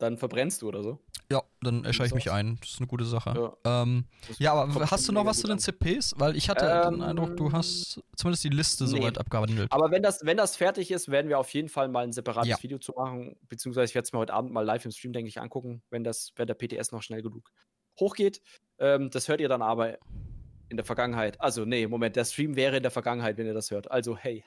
dann 0.00 0.16
verbrennst 0.18 0.62
du 0.62 0.68
oder 0.68 0.82
so. 0.82 0.98
Ja, 1.30 1.42
dann 1.62 1.84
erscheine 1.84 2.08
ich 2.08 2.14
mich 2.14 2.30
ein, 2.30 2.56
das 2.60 2.70
ist 2.70 2.78
eine 2.78 2.88
gute 2.88 3.04
Sache. 3.04 3.54
Ja. 3.64 3.82
Ähm, 3.82 4.06
Ja, 4.38 4.52
aber 4.54 4.90
hast 4.90 5.06
du 5.06 5.12
noch 5.12 5.24
was 5.24 5.38
zu 5.38 5.46
den. 5.46 5.58
CPs? 5.60 6.14
Weil 6.18 6.36
ich 6.36 6.48
hatte 6.48 6.64
den 6.66 6.94
Ähm, 6.94 7.02
Eindruck, 7.02 7.36
du 7.36 7.52
hast 7.52 8.02
zumindest 8.16 8.42
die 8.42 8.48
Liste 8.48 8.84
nee. 8.84 8.90
soweit 8.90 9.18
abgehandelt. 9.18 9.70
Aber 9.70 9.90
wenn 9.92 10.02
das, 10.02 10.24
wenn 10.24 10.36
das 10.36 10.56
fertig 10.56 10.90
ist, 10.90 11.08
werden 11.08 11.28
wir 11.28 11.38
auf 11.38 11.50
jeden 11.50 11.68
Fall 11.68 11.88
mal 11.88 12.02
ein 12.02 12.12
separates 12.12 12.48
Ja. 12.48 12.62
Video 12.62 12.78
zu 12.78 12.92
machen. 12.96 13.36
Beziehungsweise 13.48 13.90
ich 13.90 13.94
werde 13.94 14.06
es 14.06 14.12
mir 14.12 14.18
heute 14.18 14.34
Abend 14.34 14.52
mal 14.52 14.64
live 14.64 14.84
im 14.84 14.90
Stream, 14.90 15.12
denke 15.12 15.28
ich, 15.28 15.40
angucken, 15.40 15.82
wenn, 15.90 16.02
das, 16.02 16.32
wenn 16.36 16.48
der 16.48 16.54
PTS 16.54 16.90
noch 16.90 17.02
schnell 17.02 17.22
genug 17.22 17.52
hochgeht. 18.00 18.40
Ähm, 18.78 19.10
das 19.10 19.28
hört 19.28 19.40
ihr 19.40 19.48
dann 19.48 19.62
aber 19.62 19.98
in 20.68 20.76
der 20.76 20.84
Vergangenheit. 20.84 21.40
Also, 21.40 21.64
nee, 21.64 21.86
Moment, 21.86 22.16
der 22.16 22.24
Stream 22.24 22.56
wäre 22.56 22.78
in 22.78 22.82
der 22.82 22.90
Vergangenheit, 22.92 23.36
wenn 23.36 23.46
ihr 23.46 23.54
das 23.54 23.70
hört. 23.70 23.90
Also, 23.90 24.16
hey. 24.16 24.44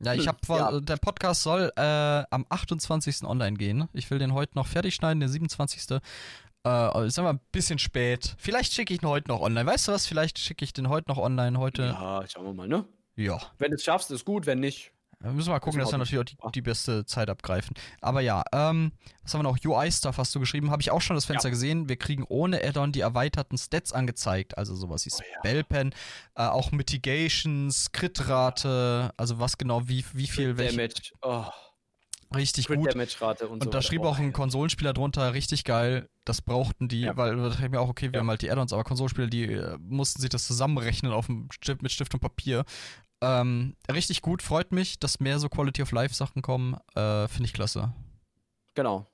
Ja, 0.00 0.12
ich 0.14 0.28
habe 0.28 0.38
Ja. 0.48 0.80
der 0.80 0.96
Podcast 0.96 1.42
soll 1.42 1.72
äh, 1.76 1.80
am 1.80 2.44
28. 2.48 3.24
online 3.24 3.56
gehen. 3.56 3.88
Ich 3.92 4.10
will 4.10 4.18
den 4.18 4.34
heute 4.34 4.54
noch 4.56 4.66
fertig 4.66 4.94
schneiden, 4.94 5.20
der 5.20 5.28
27. 5.28 6.00
Äh, 6.66 7.06
ist 7.06 7.18
aber 7.18 7.30
ein 7.30 7.40
bisschen 7.52 7.78
spät. 7.78 8.34
Vielleicht 8.38 8.72
schicke 8.72 8.92
ich 8.92 9.02
ihn 9.02 9.08
heute 9.08 9.28
noch 9.28 9.40
online. 9.40 9.66
Weißt 9.66 9.88
du 9.88 9.92
was? 9.92 10.06
Vielleicht 10.06 10.38
schicke 10.38 10.64
ich 10.64 10.72
den 10.72 10.88
heute 10.88 11.08
noch 11.10 11.18
online. 11.18 11.58
Heute. 11.58 11.84
Ja, 11.86 12.24
schauen 12.28 12.44
wir 12.44 12.52
mal, 12.52 12.68
ne? 12.68 12.84
Ja. 13.14 13.40
Wenn 13.58 13.70
du 13.70 13.76
es 13.76 13.84
schaffst, 13.84 14.10
ist 14.10 14.24
gut, 14.24 14.44
wenn 14.46 14.60
nicht. 14.60 14.92
Wir 15.20 15.32
müssen 15.32 15.48
mal 15.50 15.60
gucken, 15.60 15.80
dass 15.80 15.90
wir 15.90 15.98
natürlich 15.98 16.36
auch 16.40 16.50
die, 16.50 16.54
die 16.56 16.62
beste 16.62 17.06
Zeit 17.06 17.30
abgreifen. 17.30 17.74
Aber 18.02 18.20
ja, 18.20 18.44
ähm, 18.52 18.92
was 19.22 19.32
haben 19.32 19.40
wir 19.40 19.50
noch? 19.50 19.56
UI-Stuff 19.64 20.18
hast 20.18 20.34
du 20.34 20.40
geschrieben. 20.40 20.70
Habe 20.70 20.82
ich 20.82 20.90
auch 20.90 21.00
schon 21.00 21.16
das 21.16 21.24
Fenster 21.24 21.48
Ja. 21.48 21.50
gesehen. 21.50 21.88
Wir 21.88 21.96
kriegen 21.96 22.24
ohne 22.28 22.62
Add-on 22.62 22.92
die 22.92 23.00
erweiterten 23.00 23.56
Stats 23.56 23.92
angezeigt. 23.92 24.58
Also 24.58 24.74
sowas 24.74 25.06
wie 25.06 25.10
Oh 25.12 25.18
ja. 25.18 25.38
Spellpen, 25.38 25.94
äh, 26.36 26.42
auch 26.42 26.70
Mitigations, 26.70 27.92
Crit-Rate, 27.92 29.12
also 29.16 29.38
was 29.40 29.56
genau, 29.58 29.88
wie, 29.88 30.04
wie 30.12 30.26
viel, 30.26 30.58
welche. 30.58 30.76
Damage. 30.76 31.12
Oh, 31.22 31.44
Richtig 32.34 32.66
Crit 32.66 32.78
gut. 32.80 32.92
Damage 32.92 33.16
Rate 33.20 33.46
und, 33.48 33.62
so. 33.62 33.66
Und 33.68 33.74
da 33.74 33.80
schrieb 33.80 34.02
auch 34.02 34.18
ein. 34.18 34.32
Konsolenspieler 34.32 34.92
drunter, 34.92 35.32
richtig 35.32 35.62
geil. 35.62 36.08
Das 36.24 36.42
brauchten 36.42 36.88
die, 36.88 37.02
Ja. 37.02 37.16
weil 37.16 37.36
da 37.36 37.48
dachte 37.50 37.64
ich 37.64 37.70
mir 37.70 37.80
auch, 37.80 37.88
okay, 37.88 38.06
wir 38.06 38.14
Ja. 38.14 38.20
haben 38.20 38.28
halt 38.28 38.42
die 38.42 38.50
Add-ons, 38.50 38.72
aber 38.72 38.82
Konsolenspieler, 38.82 39.28
die 39.28 39.44
äh, 39.44 39.78
mussten 39.80 40.20
sich 40.20 40.28
das 40.28 40.44
zusammenrechnen 40.46 41.12
auf 41.12 41.26
dem 41.26 41.48
Stift, 41.52 41.82
mit 41.82 41.92
Stift 41.92 42.12
und 42.14 42.20
Papier. 42.20 42.64
Ähm, 43.22 43.76
richtig 43.90 44.22
gut, 44.22 44.42
freut 44.42 44.72
mich, 44.72 44.98
dass 44.98 45.20
mehr 45.20 45.38
so 45.38 45.48
Quality 45.48 45.82
of 45.82 45.92
Life 45.92 46.14
Sachen 46.14 46.42
kommen. 46.42 46.76
Äh, 46.94 47.28
Finde 47.28 47.44
ich 47.44 47.52
klasse. 47.52 47.92
Genau. 48.74 49.06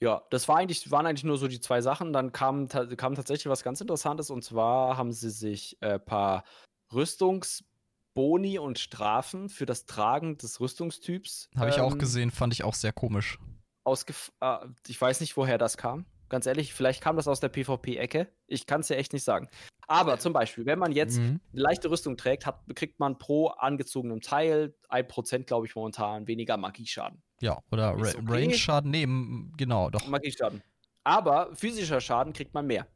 Ja, 0.00 0.22
das 0.30 0.48
war 0.48 0.56
eigentlich, 0.56 0.90
waren 0.90 1.06
eigentlich 1.06 1.24
nur 1.24 1.38
so 1.38 1.48
die 1.48 1.60
zwei 1.60 1.80
Sachen. 1.80 2.12
Dann 2.12 2.32
kam, 2.32 2.68
ta 2.68 2.86
kam 2.96 3.14
tatsächlich 3.14 3.46
was 3.46 3.62
ganz 3.62 3.80
Interessantes 3.80 4.30
und 4.30 4.42
zwar 4.44 4.96
haben 4.96 5.12
sie 5.12 5.30
sich 5.30 5.78
ein 5.80 5.90
äh, 5.92 5.98
paar 5.98 6.44
Rüstungsboni 6.92 8.58
und 8.58 8.78
Strafen 8.78 9.48
für 9.48 9.66
das 9.66 9.86
Tragen 9.86 10.36
des 10.38 10.60
Rüstungstyps. 10.60 11.48
Habe 11.56 11.70
ich 11.70 11.80
auch 11.80 11.92
ähm, 11.92 11.98
gesehen, 11.98 12.30
fand 12.30 12.52
ich 12.52 12.64
auch 12.64 12.74
sehr 12.74 12.92
komisch. 12.92 13.38
ausgef 13.84 14.32
äh, 14.40 14.58
ich 14.88 15.00
weiß 15.00 15.20
nicht, 15.20 15.36
woher 15.36 15.58
das 15.58 15.76
kam. 15.76 16.06
Ganz 16.28 16.46
ehrlich, 16.46 16.72
vielleicht 16.74 17.02
kam 17.02 17.16
das 17.16 17.28
aus 17.28 17.40
der 17.40 17.48
PvP-Ecke. 17.48 18.28
Ich 18.46 18.66
kann 18.66 18.80
es 18.80 18.88
ja 18.88 18.96
echt 18.96 19.12
nicht 19.12 19.24
sagen. 19.24 19.48
Aber 19.86 20.18
zum 20.18 20.32
Beispiel, 20.32 20.64
wenn 20.66 20.78
man 20.78 20.92
jetzt 20.92 21.18
Mhm. 21.18 21.40
eine 21.52 21.60
leichte 21.62 21.90
Rüstung 21.90 22.16
trägt, 22.16 22.46
hat, 22.46 22.60
kriegt 22.74 22.98
man 22.98 23.18
pro 23.18 23.48
angezogenem 23.48 24.20
Teil 24.22 24.74
1%, 24.88 25.46
glaube 25.46 25.66
ich, 25.66 25.74
momentan 25.76 26.26
weniger 26.26 26.56
Magieschaden. 26.56 27.22
Ja, 27.40 27.58
oder 27.70 27.88
Ra 27.90 27.96
okay. 27.98 28.22
Range-Schaden, 28.26 28.90
nee, 28.90 29.02
m- 29.02 29.52
genau, 29.58 29.90
doch. 29.90 30.06
Magieschaden. 30.08 30.62
Aber 31.04 31.54
physischer 31.54 32.00
Schaden 32.00 32.32
kriegt 32.32 32.54
man 32.54 32.66
mehr. 32.66 32.86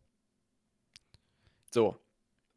So. 1.72 1.96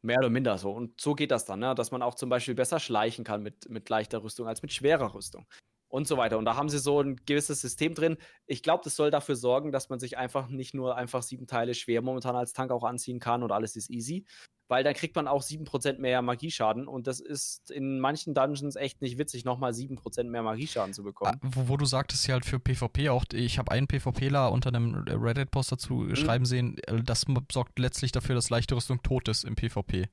Mehr 0.04 0.18
oder 0.18 0.30
minder 0.30 0.58
so. 0.58 0.72
Und 0.72 1.00
so 1.00 1.14
geht 1.14 1.30
das 1.30 1.44
dann, 1.44 1.60
ne? 1.60 1.74
dass 1.76 1.92
man 1.92 2.02
auch 2.02 2.16
zum 2.16 2.28
Beispiel 2.28 2.54
besser 2.56 2.80
schleichen 2.80 3.24
kann 3.24 3.40
mit, 3.42 3.68
mit 3.68 3.88
leichter 3.88 4.22
Rüstung 4.24 4.48
als 4.48 4.60
mit 4.62 4.72
schwerer 4.72 5.14
Rüstung. 5.14 5.46
Und 5.92 6.08
so 6.08 6.16
weiter. 6.16 6.38
Und 6.38 6.46
da 6.46 6.56
haben 6.56 6.70
sie 6.70 6.78
so 6.78 7.00
ein 7.02 7.16
gewisses 7.26 7.60
System 7.60 7.94
drin. 7.94 8.16
Ich 8.46 8.62
glaube, 8.62 8.80
das 8.82 8.96
soll 8.96 9.10
dafür 9.10 9.36
sorgen, 9.36 9.72
dass 9.72 9.90
man 9.90 10.00
sich 10.00 10.16
einfach 10.16 10.48
nicht 10.48 10.72
nur 10.72 10.96
einfach 10.96 11.22
sieben 11.22 11.46
Teile 11.46 11.74
schwer 11.74 12.00
momentan 12.00 12.34
als 12.34 12.54
Tank 12.54 12.70
auch 12.70 12.82
anziehen 12.82 13.20
kann 13.20 13.42
und 13.42 13.52
alles 13.52 13.76
ist 13.76 13.90
easy. 13.90 14.24
Weil 14.68 14.84
dann 14.84 14.94
kriegt 14.94 15.14
man 15.16 15.28
auch 15.28 15.42
7% 15.42 15.98
mehr 15.98 16.22
Magieschaden. 16.22 16.88
Und 16.88 17.06
das 17.06 17.20
ist 17.20 17.70
in 17.70 18.00
manchen 18.00 18.32
Dungeons 18.32 18.74
echt 18.76 19.02
nicht 19.02 19.18
witzig, 19.18 19.44
nochmal 19.44 19.74
7% 19.74 20.30
mehr 20.30 20.42
Magieschaden 20.42 20.94
zu 20.94 21.02
Ah, 21.02 21.04
bekommen. 21.04 21.38
wo, 21.42 21.68
wo 21.68 21.76
du 21.76 21.84
sagtest 21.84 22.26
ja 22.26 22.32
halt 22.34 22.46
für 22.46 22.58
PvP 22.58 23.10
auch, 23.10 23.26
ich 23.34 23.58
habe 23.58 23.70
einen 23.70 23.86
PvPler 23.86 24.50
unter 24.50 24.68
einem 24.70 24.94
Reddit-Post 25.06 25.72
dazu 25.72 25.94
Mhm. 25.96 26.16
schreiben 26.16 26.44
sehen, 26.46 26.78
äh, 26.86 27.02
das 27.02 27.26
sorgt 27.52 27.78
letztlich 27.78 28.12
dafür, 28.12 28.34
dass 28.34 28.48
leichte 28.48 28.74
Rüstung 28.76 29.02
tot 29.02 29.28
ist 29.28 29.44
im 29.44 29.56
PvP. 29.56 30.08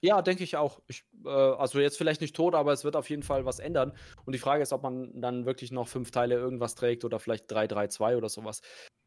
Ja, 0.00 0.22
denke 0.22 0.44
ich 0.44 0.56
auch. 0.56 0.80
Ich, 0.86 1.04
äh, 1.24 1.28
also 1.28 1.80
jetzt 1.80 1.98
vielleicht 1.98 2.20
nicht 2.20 2.36
tot, 2.36 2.54
aber 2.54 2.72
es 2.72 2.84
wird 2.84 2.94
auf 2.96 3.10
jeden 3.10 3.22
Fall 3.22 3.44
was 3.44 3.58
ändern. 3.58 3.92
Und 4.24 4.32
die 4.32 4.38
Frage 4.38 4.62
ist, 4.62 4.72
ob 4.72 4.82
man 4.82 5.20
dann 5.20 5.44
wirklich 5.46 5.72
noch 5.72 5.88
fünf 5.88 6.10
Teile 6.10 6.36
irgendwas 6.36 6.74
trägt 6.74 7.04
oder 7.04 7.18
vielleicht 7.18 7.50
3, 7.50 7.66
3, 7.66 7.88
2 7.88 8.16
oder 8.16 8.28
sowas. 8.28 8.60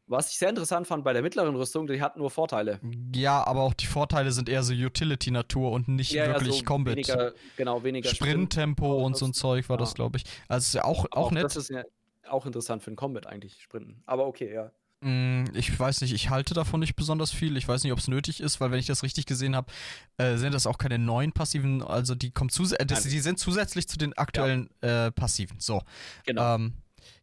Was 0.06 0.30
ich 0.32 0.38
sehr 0.38 0.50
interessant 0.50 0.86
fand 0.86 1.04
bei 1.04 1.12
der 1.12 1.22
mittleren 1.22 1.54
Rüstung, 1.54 1.86
die 1.86 2.02
hat 2.02 2.16
nur 2.16 2.30
Vorteile. 2.30 2.80
Ja, 3.14 3.46
aber 3.46 3.62
auch 3.62 3.72
die 3.72 3.86
Vorteile 3.86 4.32
sind 4.32 4.48
eher 4.48 4.62
so 4.62 4.74
Utility-Natur 4.74 5.70
und 5.70 5.88
nicht 5.88 6.12
wirklich 6.12 6.58
so 6.58 6.64
Combat. 6.64 6.96
Weniger, 6.96 7.32
genau, 7.56 7.82
weniger 7.84 8.10
Sprinttempo 8.10 9.04
und 9.04 9.16
so 9.16 9.24
ein 9.26 9.30
das- 9.30 9.38
Zeug 9.38 9.68
war 9.68 9.78
das, 9.78 9.90
ja. 9.90 9.94
glaube 9.94 10.18
ich. 10.18 10.24
Also 10.48 10.64
ist 10.66 10.74
ja 10.74 10.84
auch, 10.84 11.06
Aber 11.10 11.16
auch 11.18 11.30
nett. 11.30 11.44
Das 11.44 11.56
ist 11.56 11.70
ja 11.70 11.84
auch 12.28 12.46
interessant 12.46 12.82
für 12.82 12.90
den 12.90 12.96
Combat 12.96 13.26
eigentlich, 13.26 13.62
Sprinten. 13.62 14.02
Aber 14.04 14.26
okay, 14.26 14.52
ja. 14.52 14.72
Mm, 15.02 15.44
Ich 15.54 15.78
weiß 15.78 16.00
nicht, 16.00 16.12
ich 16.12 16.30
halte 16.30 16.54
davon 16.54 16.80
nicht 16.80 16.94
besonders 16.96 17.30
viel. 17.32 17.56
Ich 17.56 17.66
weiß 17.68 17.82
nicht, 17.82 17.92
ob 17.92 17.98
es 17.98 18.08
nötig 18.08 18.40
ist, 18.40 18.60
weil 18.60 18.70
wenn 18.70 18.78
ich 18.78 18.86
das 18.86 19.02
richtig 19.02 19.26
gesehen 19.26 19.56
habe, 19.56 19.70
äh, 20.16 20.36
sind 20.36 20.54
das 20.54 20.66
auch 20.66 20.78
keine 20.78 20.98
neuen 20.98 21.32
passiven, 21.32 21.82
also 21.82 22.14
die 22.14 22.30
kommen 22.30 22.50
zus 22.50 22.72
äh, 22.72 22.86
das, 22.86 23.02
die 23.02 23.20
sind 23.20 23.38
zusätzlich 23.38 23.88
zu 23.88 23.98
den 23.98 24.12
aktuellen 24.16 24.70
äh, 24.80 25.10
passiven. 25.10 25.58
So. 25.60 25.82
Genau. 26.24 26.54
Ähm, 26.54 26.74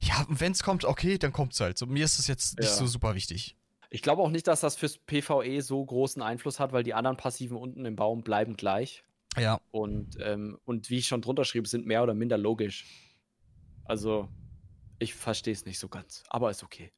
ja, 0.02 0.26
wenn 0.30 0.52
es 0.52 0.62
kommt, 0.62 0.84
okay, 0.86 1.18
dann 1.18 1.32
kommt 1.32 1.54
es 1.54 1.60
halt. 1.62 1.78
So, 1.78 1.86
mir 1.86 2.04
ist 2.06 2.20
es 2.20 2.28
jetzt 2.28 2.60
nicht 2.60 2.70
Ja. 2.70 2.76
so 2.76 2.86
super 2.86 3.16
wichtig. 3.16 3.56
Ich 3.92 4.02
glaube 4.02 4.22
auch 4.22 4.30
nicht, 4.30 4.46
dass 4.48 4.60
das 4.62 4.76
fürs 4.76 4.98
PvE 4.98 5.62
so 5.62 5.84
großen 5.84 6.22
Einfluss 6.22 6.60
hat, 6.60 6.74
weil 6.74 6.84
die 6.84 6.94
anderen 6.94 7.18
Passiven 7.18 7.58
unten 7.58 7.86
im 7.86 7.96
Baum 7.96 8.22
bleiben 8.24 8.56
gleich. 8.56 9.04
Ja. 9.38 9.60
Und, 9.72 10.18
ähm, 10.22 10.60
und 10.66 10.90
wie 10.90 10.98
ich 10.98 11.08
schon 11.08 11.22
drunter 11.22 11.46
schrieb, 11.46 11.66
sind 11.68 11.86
mehr 11.86 12.04
oder 12.04 12.14
minder 12.14 12.38
logisch. 12.38 12.86
Also, 13.86 14.28
ich 15.00 15.14
verstehe 15.16 15.54
es 15.54 15.66
nicht 15.66 15.80
so 15.80 15.88
ganz, 15.88 16.24
aber 16.30 16.52
ist 16.52 16.62
okay. 16.64 16.92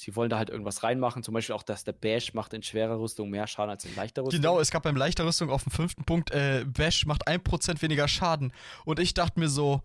Sie 0.00 0.16
wollen 0.16 0.30
da 0.30 0.38
halt 0.38 0.48
irgendwas 0.48 0.82
reinmachen, 0.82 1.22
zum 1.22 1.34
Beispiel 1.34 1.54
auch, 1.54 1.62
dass 1.62 1.84
der 1.84 1.92
Bash 1.92 2.32
macht 2.32 2.54
in 2.54 2.62
schwerer 2.62 2.98
Rüstung 2.98 3.28
mehr 3.28 3.46
Schaden 3.46 3.68
als 3.68 3.84
in 3.84 3.94
leichter 3.94 4.22
Rüstung. 4.22 4.40
Genau, 4.40 4.58
es 4.58 4.70
gab 4.70 4.84
beim 4.84 4.96
leichter 4.96 5.26
Rüstung 5.26 5.50
auf 5.50 5.64
dem 5.64 5.72
fünften 5.72 6.04
Punkt, 6.04 6.30
äh, 6.30 6.64
Bash 6.66 7.04
macht 7.04 7.28
1% 7.28 7.82
weniger 7.82 8.08
Schaden. 8.08 8.50
Und 8.86 8.98
ich 8.98 9.12
dachte 9.12 9.38
mir 9.38 9.50
so, 9.50 9.82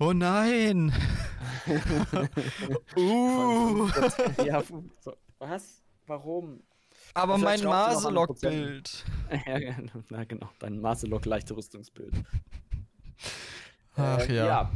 Oh 0.00 0.12
nein! 0.12 0.92
uh. 2.96 3.88
ja, 4.44 4.64
was? 5.38 5.80
Warum? 6.08 6.64
Aber 7.14 7.38
mein 7.38 7.62
Maselok-Bild. 7.62 9.04
ja, 9.46 9.76
na 10.08 10.24
genau, 10.24 10.50
dein 10.58 10.80
Maselok-leichte 10.80 11.56
Rüstungsbild. 11.56 12.14
Ach 13.94 14.28
äh, 14.28 14.34
ja. 14.34 14.46
Ja, 14.46 14.72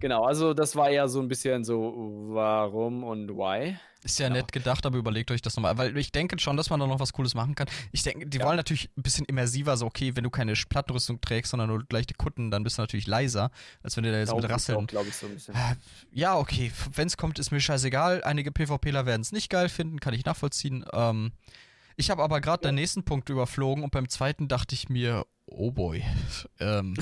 genau, 0.00 0.24
also 0.24 0.54
das 0.54 0.76
war 0.76 0.90
eher 0.90 1.08
so 1.08 1.20
ein 1.20 1.28
bisschen 1.28 1.64
so, 1.64 2.28
warum 2.30 3.04
und 3.04 3.30
why. 3.30 3.76
Ist 4.04 4.18
ja 4.20 4.28
genau. 4.28 4.40
nett 4.40 4.52
gedacht, 4.52 4.86
aber 4.86 4.96
überlegt 4.96 5.30
euch 5.30 5.42
das 5.42 5.56
nochmal. 5.56 5.76
Weil 5.76 5.96
ich 5.96 6.12
denke 6.12 6.38
schon, 6.38 6.56
dass 6.56 6.70
man 6.70 6.78
da 6.78 6.86
noch 6.86 7.00
was 7.00 7.12
Cooles 7.12 7.34
machen 7.34 7.54
kann. 7.54 7.66
Ich 7.90 8.04
denke, 8.04 8.26
die 8.26 8.38
ja. 8.38 8.44
wollen 8.44 8.56
natürlich 8.56 8.90
ein 8.96 9.02
bisschen 9.02 9.24
immersiver, 9.26 9.76
so 9.76 9.86
okay, 9.86 10.14
wenn 10.14 10.22
du 10.22 10.30
keine 10.30 10.52
Plattenrüstung 10.52 11.20
trägst, 11.20 11.50
sondern 11.50 11.68
nur 11.68 11.84
gleich 11.84 12.06
die 12.06 12.14
Kutten, 12.14 12.50
dann 12.50 12.62
bist 12.62 12.78
du 12.78 12.82
natürlich 12.82 13.08
leiser, 13.08 13.50
als 13.82 13.96
wenn 13.96 14.04
du 14.04 14.12
da 14.12 14.18
jetzt 14.18 14.34
mit 14.34 14.48
Rasseln. 14.48 14.86
glaube 14.86 15.08
ich, 15.08 15.16
so 15.16 15.26
ein 15.26 15.34
bisschen. 15.34 15.54
Äh, 15.54 15.74
ja, 16.12 16.36
okay, 16.36 16.70
wenn 16.94 17.08
es 17.08 17.16
kommt, 17.16 17.38
ist 17.40 17.50
mir 17.50 17.60
scheißegal. 17.60 18.22
Einige 18.22 18.52
PvPler 18.52 19.04
werden 19.04 19.22
es 19.22 19.32
nicht 19.32 19.50
geil 19.50 19.68
finden, 19.68 19.98
kann 19.98 20.14
ich 20.14 20.24
nachvollziehen. 20.24 20.84
Ähm, 20.92 21.32
ich 21.98 22.10
habe 22.10 22.22
aber 22.22 22.40
gerade 22.40 22.64
ja. 22.64 22.70
den 22.70 22.76
nächsten 22.76 23.04
Punkt 23.04 23.28
überflogen 23.28 23.84
und 23.84 23.90
beim 23.90 24.08
zweiten 24.08 24.48
dachte 24.48 24.74
ich 24.74 24.88
mir, 24.88 25.26
oh 25.46 25.72
boy. 25.72 26.04
ähm. 26.60 26.94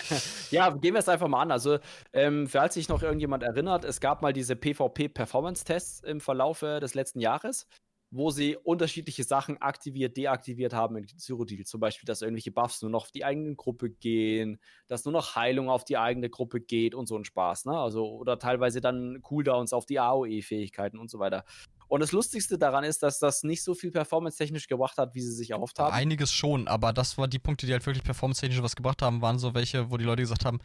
ja, 0.50 0.70
gehen 0.70 0.94
wir 0.94 1.00
es 1.00 1.08
einfach 1.08 1.28
mal 1.28 1.40
an. 1.40 1.50
Also, 1.50 1.78
ähm, 2.12 2.46
falls 2.46 2.74
sich 2.74 2.88
noch 2.88 3.02
irgendjemand 3.02 3.42
erinnert, 3.42 3.84
es 3.84 4.00
gab 4.00 4.22
mal 4.22 4.32
diese 4.32 4.54
PvP-Performance-Tests 4.54 6.00
im 6.00 6.20
Verlaufe 6.20 6.80
des 6.80 6.94
letzten 6.94 7.20
Jahres, 7.20 7.66
wo 8.10 8.30
sie 8.30 8.56
unterschiedliche 8.56 9.24
Sachen 9.24 9.60
aktiviert, 9.62 10.18
deaktiviert 10.18 10.74
haben 10.74 10.96
in 10.96 11.06
Cyrodiil. 11.08 11.64
Zum 11.64 11.80
Beispiel, 11.80 12.06
dass 12.06 12.20
irgendwelche 12.20 12.50
Buffs 12.50 12.82
nur 12.82 12.90
noch 12.90 13.04
auf 13.04 13.10
die 13.10 13.24
eigene 13.24 13.56
Gruppe 13.56 13.88
gehen, 13.88 14.60
dass 14.86 15.06
nur 15.06 15.12
noch 15.12 15.34
Heilung 15.34 15.70
auf 15.70 15.84
die 15.84 15.96
eigene 15.96 16.28
Gruppe 16.28 16.60
geht 16.60 16.94
und 16.94 17.06
so 17.06 17.16
ein 17.16 17.24
Spaß. 17.24 17.64
Ne? 17.64 17.72
Also, 17.72 18.06
oder 18.06 18.38
teilweise 18.38 18.82
dann 18.82 19.22
Cooldowns 19.22 19.72
auf 19.72 19.86
die 19.86 19.98
AOE-Fähigkeiten 19.98 20.98
und 20.98 21.10
so 21.10 21.18
weiter. 21.20 21.44
Und 21.92 22.00
das 22.00 22.10
Lustigste 22.12 22.56
daran 22.56 22.84
ist, 22.84 23.02
dass 23.02 23.18
das 23.18 23.42
nicht 23.42 23.62
so 23.62 23.74
viel 23.74 23.90
performance-technisch 23.90 24.66
gebracht 24.66 24.96
hat, 24.96 25.14
wie 25.14 25.20
sie 25.20 25.30
sich 25.30 25.50
erhofft 25.50 25.78
haben. 25.78 25.92
Einiges 25.92 26.32
schon, 26.32 26.66
aber 26.66 26.94
das 26.94 27.18
waren 27.18 27.28
die 27.28 27.38
Punkte, 27.38 27.66
die 27.66 27.72
halt 27.74 27.84
wirklich 27.84 28.02
performance-technisch 28.02 28.62
was 28.62 28.74
gebracht 28.74 29.02
haben, 29.02 29.20
waren 29.20 29.38
so 29.38 29.52
welche, 29.52 29.90
wo 29.90 29.98
die 29.98 30.06
Leute 30.06 30.22
gesagt 30.22 30.46
haben, 30.46 30.60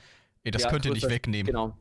ey, 0.46 0.52
das 0.52 0.64
ja, 0.64 0.70
könnt 0.70 0.86
ihr 0.86 0.94
nicht 0.94 1.10
wegnehmen. 1.10 1.48
Genau. 1.48 1.78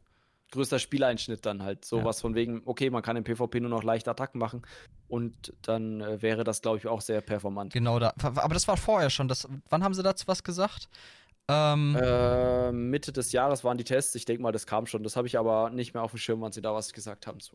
Größter 0.51 0.81
Spieleinschnitt 0.81 1.47
dann 1.47 1.63
halt. 1.63 1.85
Sowas 1.85 2.19
ja. 2.19 2.23
von 2.23 2.35
wegen, 2.35 2.63
okay, 2.65 2.91
man 2.91 3.03
kann 3.03 3.17
im 3.17 3.23
PvP 3.23 3.61
nur 3.61 3.71
noch 3.71 3.85
leichte 3.85 4.11
Attacken 4.11 4.41
machen. 4.41 4.63
Und 5.07 5.53
dann 5.63 6.01
äh, 6.01 6.21
wäre 6.21 6.43
das, 6.43 6.61
glaube 6.61 6.79
ich, 6.79 6.89
auch 6.89 7.01
sehr 7.01 7.21
performant. 7.21 7.73
Genau, 7.73 8.01
da. 8.01 8.15
Aber 8.19 8.53
das 8.53 8.67
war 8.67 8.77
vorher 8.77 9.11
schon. 9.11 9.29
Das, 9.29 9.47
wann 9.71 9.85
haben 9.85 9.95
sie 9.95 10.03
dazu 10.03 10.27
was 10.27 10.43
gesagt? 10.43 10.89
Ähm, 11.47 11.95
äh, 11.95 12.73
Mitte 12.73 13.13
des 13.13 13.31
Jahres 13.31 13.63
waren 13.63 13.79
die 13.79 13.85
Tests. 13.85 14.13
Ich 14.17 14.25
denke 14.25 14.43
mal, 14.43 14.51
das 14.51 14.67
kam 14.67 14.87
schon. 14.87 15.05
Das 15.05 15.15
habe 15.15 15.29
ich 15.29 15.39
aber 15.39 15.71
nicht 15.71 15.95
mehr 15.95 16.03
auf 16.03 16.11
dem 16.11 16.19
Schirm, 16.19 16.41
wann 16.41 16.51
sie 16.51 16.63
da 16.63 16.75
was 16.75 16.93
gesagt 16.93 17.29
haben 17.29 17.39
zu. 17.39 17.55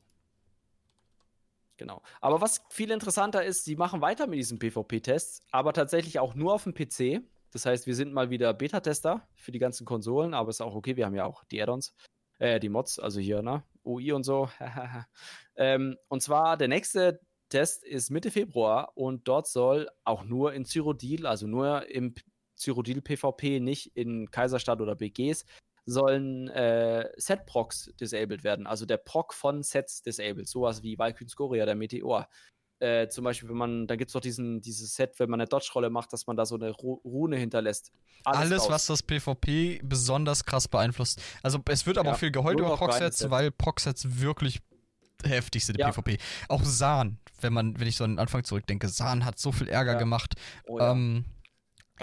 Genau. 1.82 2.04
Aber 2.20 2.42
was 2.42 2.62
viel 2.70 2.92
interessanter 2.92 3.44
ist, 3.44 3.66
sie 3.66 3.76
machen 3.76 4.02
weiter 4.02 4.28
mit 4.28 4.38
diesen 4.38 4.60
PvP-Tests, 4.60 5.44
aber 5.50 5.74
tatsächlich 5.74 6.20
auch 6.20 6.36
nur 6.36 6.54
auf 6.54 6.66
dem 6.66 6.76
PC. 6.76 7.24
Das 7.50 7.66
heißt, 7.66 7.88
wir 7.88 7.96
sind 7.96 8.14
mal 8.14 8.30
wieder 8.30 8.54
Beta-Tester 8.54 9.28
für 9.34 9.52
die 9.52 9.58
ganzen 9.58 9.84
Konsolen, 9.84 10.36
aber 10.36 10.52
ist 10.52 10.62
auch 10.62 10.76
okay, 10.76 10.96
wir 10.96 11.08
haben 11.08 11.16
ja 11.16 11.26
auch 11.26 11.44
die 11.46 11.60
Add-ons, 11.60 11.96
äh, 12.38 12.60
die 12.60 12.70
Mods, 12.70 13.00
also 13.00 13.20
hier, 13.20 13.42
ne? 13.42 13.64
UI 13.84 14.12
und 14.12 14.26
so. 14.26 14.48
ähm, 15.56 15.98
und 16.08 16.22
zwar 16.22 16.56
der 16.56 16.68
nächste 16.68 17.20
Test 17.50 17.84
ist 17.84 18.12
Mitte 18.12 18.30
Februar 18.30 18.96
und 18.96 19.28
dort 19.28 19.48
soll 19.48 19.90
auch 20.04 20.24
nur 20.24 20.54
in 20.54 20.66
Cyrodiil, 20.66 21.26
also 21.26 21.48
nur 21.48 21.90
im 21.90 22.14
Cyrodiil 22.58 23.02
PvP, 23.02 23.60
nicht 23.60 23.98
in 23.98 24.30
Kaiserstadt 24.30 24.82
oder 24.82 24.94
BGs, 24.94 25.46
sollen 25.86 26.48
äh, 26.50 27.10
Set-Procs 27.18 27.94
disabled 28.00 28.44
werden. 28.44 28.68
Also 28.68 28.86
der 28.86 28.98
Proc 28.98 29.34
von 29.34 29.64
Sets 29.64 30.02
disabled. 30.02 30.48
Sowas 30.48 30.84
wie 30.84 30.98
Valkyrie 30.98 31.30
Scoria, 31.30 31.66
der 31.66 31.76
Meteor. 31.76 32.28
Äh, 32.80 33.10
zum 33.10 33.24
Beispiel, 33.24 33.50
wenn 33.50 33.58
man, 33.58 33.88
da 33.88 33.96
gibt 33.96 34.10
es 34.10 34.14
doch 34.14 34.22
diesen, 34.22 34.60
dieses 34.62 34.96
Set, 34.96 35.20
wenn 35.20 35.30
man 35.30 35.40
eine 35.40 35.48
Dodge-Rolle 35.48 35.92
macht, 35.92 36.14
dass 36.14 36.26
man 36.26 36.36
da 36.36 36.46
so 36.48 36.56
eine 36.56 36.72
Ru 36.72 36.96
Rune 37.06 37.38
hinterlässt. 37.38 37.92
Alles, 38.24 38.52
Alles 38.52 38.70
was 38.70 38.86
das 38.88 39.04
PvP 39.04 39.82
besonders 39.84 40.46
krass 40.46 40.68
beeinflusst. 40.68 41.22
Also 41.44 41.60
es 41.70 41.86
wird 41.86 42.00
aber 42.00 42.10
ja, 42.10 42.16
auch 42.16 42.20
viel 42.20 42.32
geheult 42.32 42.60
über 42.60 42.76
Proc-Sets, 42.76 43.30
weil 43.30 43.52
Proc-Sets 43.52 44.20
wirklich 44.20 44.62
heftig 45.24 45.64
sind 45.66 45.76
im 45.76 45.82
ja. 45.82 45.92
PvP. 45.92 46.18
Auch 46.48 46.64
Sahn, 46.64 47.20
wenn 47.40 47.54
man, 47.54 47.80
wenn 47.80 47.88
ich 47.88 47.98
so 47.98 48.04
an 48.04 48.14
den 48.14 48.20
Anfang 48.20 48.44
zurückdenke, 48.44 48.88
Sahn 48.88 49.26
hat 49.26 49.38
so 49.38 49.52
viel 49.52 49.68
Ärger 49.68 49.94
ja. 49.94 50.00
gemacht. 50.00 50.34
Oh, 50.66 50.80
ja. 50.80 50.92
ähm, 50.92 51.26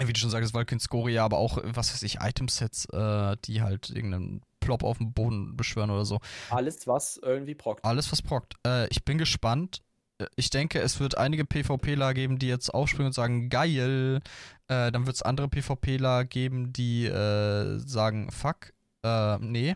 wie 0.07 0.13
du 0.13 0.19
schon 0.19 0.29
sagst, 0.29 0.53
Valkyrie 0.53 0.79
Scoria, 0.79 1.25
aber 1.25 1.37
auch, 1.37 1.57
was 1.63 1.93
weiß 1.93 2.03
ich, 2.03 2.19
Itemsets, 2.21 2.85
äh, 2.85 3.35
die 3.45 3.61
halt 3.61 3.89
irgendeinen 3.89 4.41
Plop 4.59 4.83
auf 4.83 4.97
dem 4.97 5.13
Boden 5.13 5.55
beschwören 5.55 5.89
oder 5.89 6.05
so. 6.05 6.19
Alles, 6.49 6.87
was 6.87 7.19
irgendwie 7.21 7.55
prockt. 7.55 7.83
Alles, 7.85 8.11
was 8.11 8.21
prockt. 8.21 8.55
Äh, 8.65 8.87
ich 8.89 9.03
bin 9.03 9.17
gespannt. 9.17 9.81
Äh, 10.19 10.25
ich 10.35 10.49
denke, 10.49 10.79
es 10.79 10.99
wird 10.99 11.17
einige 11.17 11.45
PvPler 11.45 12.13
geben, 12.13 12.39
die 12.39 12.47
jetzt 12.47 12.73
aufspringen 12.73 13.07
und 13.07 13.13
sagen, 13.13 13.49
geil. 13.49 14.19
Äh, 14.67 14.91
dann 14.91 15.05
wird 15.05 15.15
es 15.15 15.21
andere 15.21 15.47
PvPler 15.47 16.25
geben, 16.25 16.73
die 16.73 17.05
äh, 17.05 17.79
sagen, 17.79 18.31
fuck, 18.31 18.73
äh, 19.03 19.37
nee. 19.39 19.75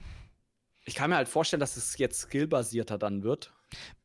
Ich 0.85 0.95
kann 0.95 1.09
mir 1.09 1.15
halt 1.15 1.29
vorstellen, 1.29 1.61
dass 1.61 1.77
es 1.77 1.97
jetzt 1.97 2.19
skillbasierter 2.19 2.97
dann 2.97 3.23
wird. 3.23 3.52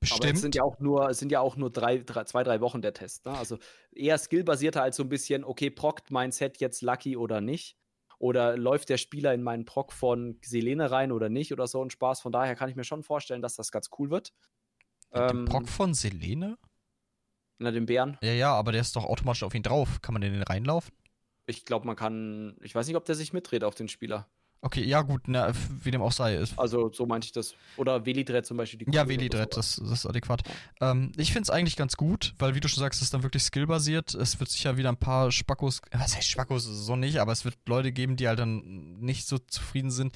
Bestimmt. 0.00 0.24
Aber 0.24 0.32
es 0.34 0.40
sind 0.40 0.54
ja 0.54 0.62
auch 0.62 0.78
nur, 0.78 1.14
sind 1.14 1.32
ja 1.32 1.40
auch 1.40 1.56
nur 1.56 1.70
drei, 1.70 1.98
drei, 1.98 2.24
zwei, 2.24 2.42
drei 2.42 2.60
Wochen 2.60 2.82
der 2.82 2.94
Test. 2.94 3.26
Ne? 3.26 3.32
Also 3.32 3.58
eher 3.92 4.18
skillbasierter 4.18 4.82
als 4.82 4.96
so 4.96 5.02
ein 5.02 5.08
bisschen, 5.08 5.44
okay, 5.44 5.70
prockt 5.70 6.10
mein 6.10 6.32
Set 6.32 6.58
jetzt 6.58 6.82
Lucky 6.82 7.16
oder 7.16 7.40
nicht? 7.40 7.76
Oder 8.18 8.56
läuft 8.56 8.88
der 8.88 8.96
Spieler 8.96 9.32
in 9.32 9.42
meinen 9.42 9.64
Proc 9.64 9.92
von 9.92 10.38
Selene 10.44 10.90
rein 10.90 11.12
oder 11.12 11.28
nicht 11.28 11.52
oder 11.52 11.68
so 11.68 11.84
ein 11.84 11.90
Spaß. 11.90 12.20
Von 12.20 12.32
daher 12.32 12.56
kann 12.56 12.68
ich 12.68 12.74
mir 12.74 12.84
schon 12.84 13.04
vorstellen, 13.04 13.42
dass 13.42 13.54
das 13.54 13.70
ganz 13.70 13.90
cool 13.98 14.10
wird. 14.10 14.32
Ähm, 15.12 15.44
Proc 15.44 15.68
von 15.68 15.94
Selene? 15.94 16.58
Na, 17.58 17.70
den 17.70 17.86
Bären. 17.86 18.18
Ja, 18.22 18.32
ja, 18.32 18.52
aber 18.52 18.72
der 18.72 18.80
ist 18.80 18.96
doch 18.96 19.04
automatisch 19.04 19.42
auf 19.42 19.54
ihn 19.54 19.62
drauf. 19.62 20.00
Kann 20.02 20.14
man 20.14 20.22
in 20.22 20.32
den 20.32 20.42
reinlaufen? 20.42 20.92
Ich 21.46 21.64
glaube, 21.64 21.86
man 21.86 21.96
kann. 21.96 22.56
Ich 22.60 22.74
weiß 22.74 22.86
nicht, 22.86 22.96
ob 22.96 23.04
der 23.04 23.14
sich 23.14 23.32
mitdreht 23.32 23.64
auf 23.64 23.74
den 23.74 23.88
Spieler. 23.88 24.28
Okay, 24.60 24.84
ja 24.84 25.02
gut, 25.02 25.22
na, 25.26 25.52
wie 25.82 25.90
dem 25.90 26.02
auch 26.02 26.10
sei. 26.10 26.42
Also 26.56 26.90
so 26.92 27.06
meinte 27.06 27.26
ich 27.26 27.32
das. 27.32 27.54
Oder 27.76 28.04
Velidred 28.04 28.44
zum 28.44 28.56
Beispiel. 28.56 28.92
ja, 28.92 29.06
Velidred, 29.06 29.56
das, 29.56 29.76
das, 29.76 29.90
ist 29.90 30.06
adäquat. 30.06 30.42
Ähm, 30.80 31.12
ich 31.16 31.32
finde 31.32 31.44
es 31.44 31.50
eigentlich 31.50 31.76
ganz 31.76 31.96
gut, 31.96 32.34
weil 32.38 32.56
wie 32.56 32.60
du 32.60 32.68
schon 32.68 32.80
sagst, 32.80 33.00
es 33.00 33.06
ist 33.06 33.14
dann 33.14 33.22
wirklich 33.22 33.44
skillbasiert. 33.44 34.14
Es 34.14 34.40
wird 34.40 34.50
sicher 34.50 34.76
wieder 34.76 34.88
ein 34.88 34.96
paar 34.96 35.30
Spackos, 35.30 35.80
was 35.92 36.16
heißt 36.16 36.28
Spackos, 36.28 36.64
so 36.64 36.96
nicht, 36.96 37.18
aber 37.18 37.30
es 37.30 37.44
wird 37.44 37.56
Leute 37.66 37.92
geben, 37.92 38.16
die 38.16 38.26
halt 38.26 38.40
dann 38.40 38.98
nicht 38.98 39.28
so 39.28 39.38
zufrieden 39.38 39.92
sind 39.92 40.12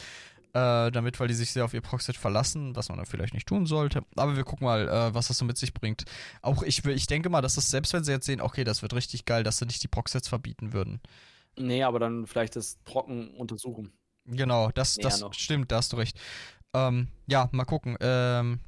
äh, 0.55 0.91
damit, 0.91 1.19
weil 1.19 1.29
die 1.29 1.35
sich 1.35 1.51
sehr 1.51 1.65
auf 1.65 1.75
ihr 1.75 1.81
Proxet 1.81 2.17
verlassen, 2.17 2.77
was 2.77 2.89
man 2.89 2.99
dann 2.99 3.07
vielleicht 3.07 3.35
nicht 3.35 3.47
tun 3.47 3.67
sollte. 3.67 4.03
Aber 4.17 4.37
wir 4.37 4.45
gucken 4.45 4.67
mal, 4.67 4.89
äh, 4.89 5.15
was 5.15 5.29
das 5.29 5.39
so 5.39 5.45
mit 5.45 5.57
sich 5.57 5.73
bringt. 5.73 6.05
Auch 6.43 6.63
ich, 6.63 6.85
ich 6.85 7.07
denke 7.07 7.31
mal, 7.31 7.41
dass 7.41 7.55
das, 7.55 7.71
selbst 7.71 7.93
wenn 7.93 8.05
sie 8.05 8.13
jetzt 8.13 8.27
sehen, 8.27 8.41
okay, 8.41 8.65
das 8.65 8.83
wird 8.83 8.95
richtig 8.95 9.25
geil, 9.25 9.45
dass 9.45 9.59
sie 9.59 9.67
nicht 9.67 9.83
die 9.83 9.89
Proxets 9.89 10.29
verbieten 10.29 10.73
würden. 10.73 11.01
Nee, 11.57 11.83
aber 11.83 11.99
dann 11.99 12.27
vielleicht 12.27 12.57
das 12.57 12.79
Trocken 12.85 13.31
untersuchen. 13.35 13.93
Genau, 14.25 14.71
das, 14.71 14.95
das 14.97 15.25
stimmt, 15.33 15.73
da 15.73 15.77
hast 15.77 15.93
du 15.93 15.97
recht. 15.97 16.19
Ähm, 16.75 17.09
ja, 17.27 17.49
mal 17.53 17.65
gucken. 17.65 17.97
Ähm, 18.01 18.61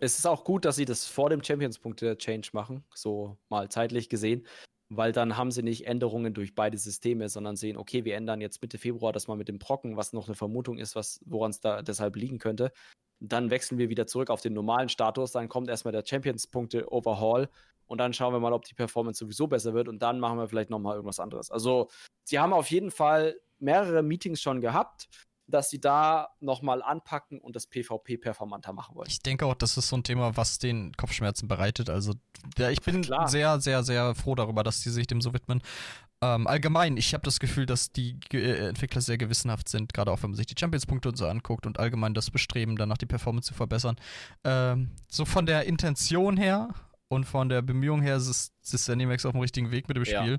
es 0.00 0.18
ist 0.18 0.26
auch 0.26 0.44
gut, 0.44 0.64
dass 0.64 0.76
sie 0.76 0.84
das 0.84 1.06
vor 1.06 1.30
dem 1.30 1.42
Champions-Punkte-Change 1.42 2.50
machen, 2.52 2.84
so 2.94 3.36
mal 3.48 3.68
zeitlich 3.68 4.08
gesehen, 4.08 4.46
weil 4.88 5.12
dann 5.12 5.36
haben 5.36 5.50
sie 5.50 5.62
nicht 5.62 5.86
Änderungen 5.86 6.34
durch 6.34 6.54
beide 6.54 6.78
Systeme, 6.78 7.28
sondern 7.28 7.56
sehen, 7.56 7.76
okay, 7.76 8.04
wir 8.04 8.14
ändern 8.14 8.40
jetzt 8.40 8.62
Mitte 8.62 8.78
Februar 8.78 9.12
das 9.12 9.26
mal 9.26 9.36
mit 9.36 9.48
dem 9.48 9.58
Brocken, 9.58 9.96
was 9.96 10.12
noch 10.12 10.28
eine 10.28 10.36
Vermutung 10.36 10.78
ist, 10.78 10.94
woran 11.26 11.50
es 11.50 11.60
da 11.60 11.82
deshalb 11.82 12.14
liegen 12.16 12.38
könnte. 12.38 12.72
Dann 13.20 13.50
wechseln 13.50 13.78
wir 13.78 13.88
wieder 13.88 14.06
zurück 14.06 14.30
auf 14.30 14.40
den 14.40 14.52
normalen 14.52 14.88
Status, 14.88 15.32
dann 15.32 15.48
kommt 15.48 15.68
erstmal 15.68 15.92
der 15.92 16.04
Champions-Punkte-Overhaul 16.06 17.48
und 17.88 17.98
dann 17.98 18.12
schauen 18.12 18.32
wir 18.32 18.40
mal, 18.40 18.52
ob 18.52 18.64
die 18.64 18.74
Performance 18.74 19.18
sowieso 19.18 19.48
besser 19.48 19.74
wird 19.74 19.88
und 19.88 20.00
dann 20.00 20.20
machen 20.20 20.38
wir 20.38 20.48
vielleicht 20.48 20.70
nochmal 20.70 20.94
irgendwas 20.94 21.18
anderes. 21.18 21.50
Also, 21.50 21.88
sie 22.22 22.38
haben 22.38 22.52
auf 22.52 22.70
jeden 22.70 22.90
Fall 22.90 23.40
mehrere 23.58 24.02
Meetings 24.02 24.40
schon 24.40 24.60
gehabt, 24.60 25.08
dass 25.48 25.70
sie 25.70 25.80
da 25.80 26.28
nochmal 26.40 26.82
anpacken 26.82 27.40
und 27.40 27.56
das 27.56 27.66
PvP 27.66 28.18
performanter 28.18 28.72
machen 28.72 28.94
wollen. 28.94 29.08
Ich 29.08 29.20
denke 29.20 29.46
auch, 29.46 29.54
das 29.54 29.76
ist 29.78 29.88
so 29.88 29.96
ein 29.96 30.04
Thema, 30.04 30.36
was 30.36 30.58
den 30.58 30.92
Kopfschmerzen 30.94 31.48
bereitet. 31.48 31.88
Also, 31.88 32.12
ja, 32.58 32.70
ich 32.70 32.82
bin 32.82 33.02
Klar. 33.02 33.28
sehr, 33.28 33.58
sehr, 33.60 33.82
sehr 33.82 34.14
froh 34.14 34.34
darüber, 34.34 34.62
dass 34.62 34.82
die 34.82 34.90
sich 34.90 35.06
dem 35.06 35.20
so 35.20 35.32
widmen. 35.32 35.62
Ähm, 36.20 36.46
allgemein, 36.46 36.96
ich 36.96 37.14
habe 37.14 37.22
das 37.22 37.38
Gefühl, 37.38 37.64
dass 37.64 37.92
die 37.92 38.18
äh, 38.32 38.68
Entwickler 38.68 39.00
sehr 39.00 39.18
gewissenhaft 39.18 39.68
sind, 39.68 39.94
gerade 39.94 40.10
auch 40.10 40.22
wenn 40.22 40.30
man 40.30 40.36
sich 40.36 40.46
die 40.46 40.56
Champions-Punkte 40.58 41.08
und 41.10 41.16
so 41.16 41.26
anguckt 41.26 41.64
und 41.64 41.78
allgemein 41.78 42.12
das 42.12 42.30
Bestreben, 42.30 42.76
danach 42.76 42.98
die 42.98 43.06
Performance 43.06 43.48
zu 43.48 43.54
verbessern. 43.54 43.96
Ähm, 44.44 44.90
so 45.08 45.24
von 45.24 45.46
der 45.46 45.64
Intention 45.64 46.36
her 46.36 46.70
und 47.08 47.24
von 47.24 47.48
der 47.48 47.62
Bemühung 47.62 48.02
her 48.02 48.16
ist, 48.16 48.52
ist 48.70 48.90
Animax 48.90 49.24
auf 49.26 49.32
dem 49.32 49.40
richtigen 49.40 49.70
Weg 49.70 49.88
mit 49.88 49.96
dem 49.96 50.04
Spiel. 50.04 50.38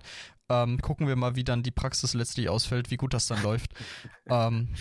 Ja. 0.50 0.64
Ähm, 0.64 0.80
gucken 0.82 1.08
wir 1.08 1.16
mal, 1.16 1.36
wie 1.36 1.44
dann 1.44 1.64
die 1.64 1.72
Praxis 1.72 2.14
letztlich 2.14 2.50
ausfällt, 2.50 2.92
wie 2.92 2.98
gut 2.98 3.14
das 3.14 3.28
dann 3.28 3.42
läuft. 3.44 3.72
ähm, 4.28 4.74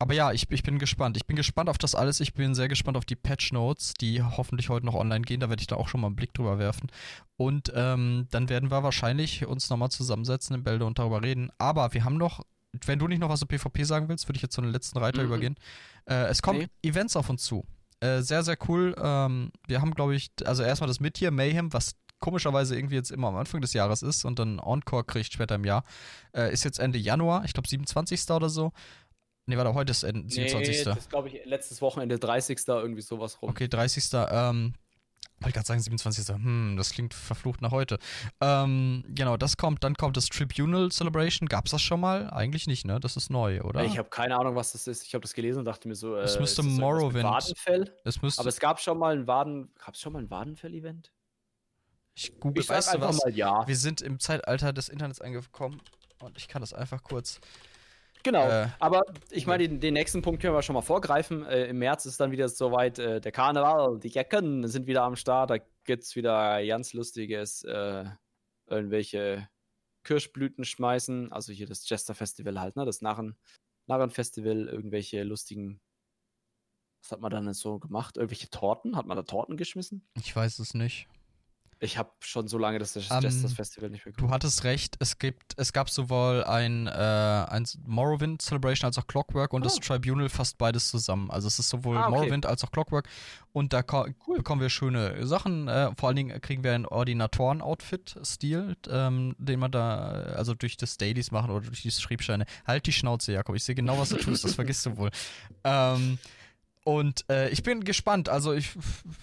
aber 0.00 0.14
ja, 0.14 0.32
ich, 0.32 0.48
ich 0.50 0.62
bin 0.62 0.78
gespannt. 0.78 1.16
Ich 1.16 1.26
bin 1.26 1.34
gespannt 1.36 1.68
auf 1.68 1.78
das 1.78 1.94
alles. 1.96 2.20
Ich 2.20 2.34
bin 2.34 2.54
sehr 2.54 2.68
gespannt 2.68 2.96
auf 2.96 3.04
die 3.04 3.16
Patch 3.16 3.52
Notes, 3.52 3.94
die 3.94 4.22
hoffentlich 4.22 4.68
heute 4.68 4.86
noch 4.86 4.94
online 4.94 5.22
gehen. 5.22 5.40
Da 5.40 5.48
werde 5.48 5.60
ich 5.60 5.66
da 5.66 5.76
auch 5.76 5.88
schon 5.88 6.00
mal 6.00 6.06
einen 6.06 6.16
Blick 6.16 6.34
drüber 6.34 6.58
werfen. 6.58 6.88
Und 7.36 7.72
ähm, 7.74 8.28
dann 8.30 8.48
werden 8.48 8.70
wir 8.70 8.82
wahrscheinlich 8.84 9.46
uns 9.46 9.70
nochmal 9.70 9.90
zusammensetzen 9.90 10.54
in 10.54 10.62
Bälde 10.62 10.84
und 10.84 10.98
darüber 11.00 11.22
reden. 11.22 11.50
Aber 11.58 11.94
wir 11.94 12.04
haben 12.04 12.16
noch 12.16 12.44
wenn 12.84 12.98
du 12.98 13.08
nicht 13.08 13.18
noch 13.18 13.30
was 13.30 13.40
zu 13.40 13.46
PvP 13.46 13.84
sagen 13.84 14.08
willst, 14.08 14.28
würde 14.28 14.36
ich 14.36 14.42
jetzt 14.42 14.54
zu 14.54 14.60
den 14.60 14.70
letzten 14.70 14.98
Reiter 14.98 15.22
Mhm. 15.22 15.26
übergehen. 15.28 15.54
Äh, 16.04 16.26
es 16.26 16.42
kommen 16.42 16.60
Nee. 16.60 16.68
Events 16.82 17.16
auf 17.16 17.30
uns 17.30 17.42
zu. 17.42 17.66
Äh, 18.00 18.22
sehr, 18.22 18.42
sehr 18.42 18.56
cool. 18.68 18.94
Ähm, 19.00 19.50
wir 19.66 19.80
haben, 19.80 19.94
glaube 19.94 20.14
ich, 20.14 20.30
also 20.44 20.62
erstmal 20.62 20.88
das 20.88 21.00
Mid-Tier 21.00 21.30
Mayhem, 21.30 21.72
was 21.72 21.96
komischerweise 22.20 22.76
irgendwie 22.76 22.96
jetzt 22.96 23.10
immer 23.10 23.28
am 23.28 23.36
Anfang 23.36 23.60
des 23.60 23.72
Jahres 23.72 24.02
ist 24.02 24.24
und 24.24 24.38
dann 24.38 24.58
Encore 24.58 25.04
kriegt 25.04 25.32
später 25.32 25.54
im 25.54 25.64
Jahr. 25.64 25.84
Äh, 26.34 26.52
ist 26.52 26.64
jetzt 26.64 26.78
Ende 26.78 26.98
Januar, 26.98 27.44
ich 27.44 27.52
glaube 27.52 27.68
27. 27.68 28.30
oder 28.30 28.48
so. 28.48 28.72
Nee, 29.46 29.56
warte, 29.56 29.72
heute 29.74 29.92
ist 29.92 30.02
Ende 30.02 30.28
27. 30.28 30.78
Nee, 30.78 30.94
das 30.94 31.08
glaube 31.08 31.28
ich 31.28 31.44
letztes 31.44 31.80
Wochenende 31.80 32.18
30. 32.18 32.58
irgendwie 32.66 33.02
sowas 33.02 33.40
rum. 33.40 33.50
Okay, 33.50 33.66
30. 33.66 34.10
Ähm, 34.12 34.74
wollte 35.40 35.54
gerade 35.54 35.66
sagen 35.66 35.80
27. 35.80 36.28
Hm, 36.34 36.74
das 36.76 36.90
klingt 36.90 37.14
verflucht 37.14 37.60
nach 37.62 37.70
heute. 37.70 37.98
Ähm, 38.40 39.04
genau, 39.08 39.36
das 39.36 39.56
kommt, 39.56 39.84
dann 39.84 39.94
kommt 39.94 40.16
das 40.16 40.26
Tribunal 40.26 40.90
Celebration. 40.90 41.48
Gab's 41.48 41.70
das 41.70 41.80
schon 41.82 42.00
mal? 42.00 42.30
Eigentlich 42.30 42.66
nicht, 42.66 42.84
ne? 42.86 42.98
Das 43.00 43.16
ist 43.16 43.30
neu, 43.30 43.60
oder? 43.62 43.84
Ich 43.84 43.98
habe 43.98 44.08
keine 44.08 44.36
Ahnung, 44.38 44.56
was 44.56 44.72
das 44.72 44.86
ist. 44.86 45.04
Ich 45.04 45.14
habe 45.14 45.22
das 45.22 45.34
gelesen 45.34 45.60
und 45.60 45.64
dachte 45.64 45.86
mir 45.88 45.94
so, 45.94 46.16
äh, 46.16 46.20
Es 46.22 46.32
ist 46.34 46.40
müsste 46.40 46.62
Morrowind- 46.62 47.22
Wadenfell? 47.24 47.94
es 48.04 48.20
müsste, 48.22 48.40
Aber 48.40 48.48
es 48.48 48.58
gab 48.60 48.80
schon 48.80 48.98
mal 48.98 49.16
ein 49.16 49.26
Waden, 49.26 49.70
gab 49.84 49.94
es 49.94 50.00
schon 50.00 50.12
mal 50.12 50.20
ein 50.22 50.30
Wadenfell-Event? 50.30 51.10
ich 52.14 52.40
google, 52.40 52.62
Ich 52.62 52.68
weißt 52.68 52.88
du 52.88 52.94
einfach 52.94 53.10
was? 53.10 53.18
mal 53.24 53.32
ja. 53.32 53.66
Wir 53.68 53.76
sind 53.76 54.00
im 54.02 54.18
Zeitalter 54.18 54.72
des 54.72 54.88
Internets 54.88 55.20
angekommen 55.20 55.80
und 56.20 56.36
ich 56.36 56.48
kann 56.48 56.62
das 56.62 56.72
einfach 56.74 57.02
kurz. 57.04 57.40
Genau. 58.22 58.48
Äh, 58.48 58.68
Aber 58.78 59.02
ich 59.30 59.46
meine, 59.46 59.68
den, 59.68 59.80
den 59.80 59.94
nächsten 59.94 60.22
Punkt 60.22 60.42
können 60.42 60.54
wir 60.54 60.62
schon 60.62 60.74
mal 60.74 60.82
vorgreifen. 60.82 61.44
Äh, 61.46 61.66
Im 61.66 61.78
März 61.78 62.06
ist 62.06 62.20
dann 62.20 62.30
wieder 62.30 62.48
soweit 62.48 62.98
äh, 62.98 63.20
der 63.20 63.32
Karneval. 63.32 63.98
Die 64.00 64.08
Jecken 64.08 64.66
sind 64.66 64.86
wieder 64.86 65.02
am 65.02 65.16
Start. 65.16 65.50
Da 65.50 65.58
gibt 65.84 66.02
es 66.02 66.16
wieder 66.16 66.64
ganz 66.66 66.92
lustiges, 66.92 67.62
äh, 67.64 68.04
irgendwelche 68.66 69.48
Kirschblüten 70.04 70.64
schmeißen. 70.64 71.32
Also 71.32 71.52
hier 71.52 71.66
das 71.66 71.88
Jester 71.88 72.14
Festival 72.14 72.60
halt, 72.60 72.76
ne? 72.76 72.84
Das 72.84 73.02
Narren, 73.02 73.36
Narrenfestival, 73.86 74.68
irgendwelche 74.68 75.22
lustigen. 75.22 75.80
Was 77.02 77.12
hat 77.12 77.20
man 77.20 77.30
dann 77.30 77.52
so 77.54 77.78
gemacht? 77.78 78.16
Irgendwelche 78.16 78.50
Torten? 78.50 78.96
Hat 78.96 79.06
man 79.06 79.16
da 79.16 79.22
Torten 79.22 79.56
geschmissen? 79.56 80.06
Ich 80.14 80.34
weiß 80.34 80.58
es 80.58 80.74
nicht. 80.74 81.08
Ich 81.80 81.96
habe 81.96 82.10
schon 82.20 82.48
so 82.48 82.58
lange 82.58 82.80
das 82.80 82.96
Ähm, 82.96 83.02
Jesters 83.20 83.52
Festival 83.52 83.88
nicht 83.90 84.04
mehr 84.04 84.12
Du 84.16 84.30
hattest 84.30 84.64
recht, 84.64 84.96
es 84.98 85.18
gibt, 85.18 85.54
es 85.56 85.72
gab 85.72 85.88
sowohl 85.90 86.42
ein, 86.42 86.88
äh, 86.88 86.90
ein 86.90 87.66
Morrowind 87.86 88.42
Celebration 88.42 88.86
als 88.88 88.98
auch 88.98 89.06
Clockwork 89.06 89.52
und 89.52 89.64
das 89.64 89.76
Ah. 89.76 89.80
Tribunal 89.80 90.28
fasst 90.28 90.58
beides 90.58 90.90
zusammen. 90.90 91.30
Also 91.30 91.46
es 91.46 91.58
ist 91.60 91.68
sowohl 91.68 91.96
Ah, 91.96 92.08
okay. 92.08 92.10
Morrowind 92.10 92.46
als 92.46 92.64
auch 92.64 92.72
Clockwork 92.72 93.08
und 93.52 93.72
da 93.72 93.82
Cool. 93.88 94.36
bekommen 94.38 94.60
wir 94.60 94.70
schöne 94.70 95.24
Sachen. 95.26 95.68
Äh, 95.68 95.92
vor 95.96 96.08
allen 96.08 96.16
Dingen 96.16 96.40
kriegen 96.40 96.64
wir 96.64 96.74
einen 96.74 96.86
Ordinatoren-Outfit-Stil, 96.86 98.76
ähm, 98.90 99.34
den 99.38 99.60
man 99.60 99.70
da, 99.70 100.08
also 100.36 100.54
durch 100.54 100.76
das 100.76 100.96
Dailies 100.96 101.30
machen 101.30 101.50
oder 101.50 101.66
durch 101.66 101.82
die 101.82 101.90
Schriebscheine. 101.90 102.46
Halt 102.66 102.86
die 102.86 102.92
Schnauze, 102.92 103.32
Jakob. 103.32 103.54
Ich 103.56 103.64
sehe 103.64 103.74
genau, 103.74 103.98
was 103.98 104.08
du 104.10 104.16
tust. 104.16 104.44
Das 104.44 104.54
vergisst 104.54 104.84
du 104.86 104.96
wohl. 104.96 105.10
Ähm, 105.64 106.18
und 106.88 107.26
äh, 107.28 107.50
ich 107.50 107.62
bin 107.62 107.84
gespannt. 107.84 108.30
Also 108.30 108.54
ich 108.54 108.70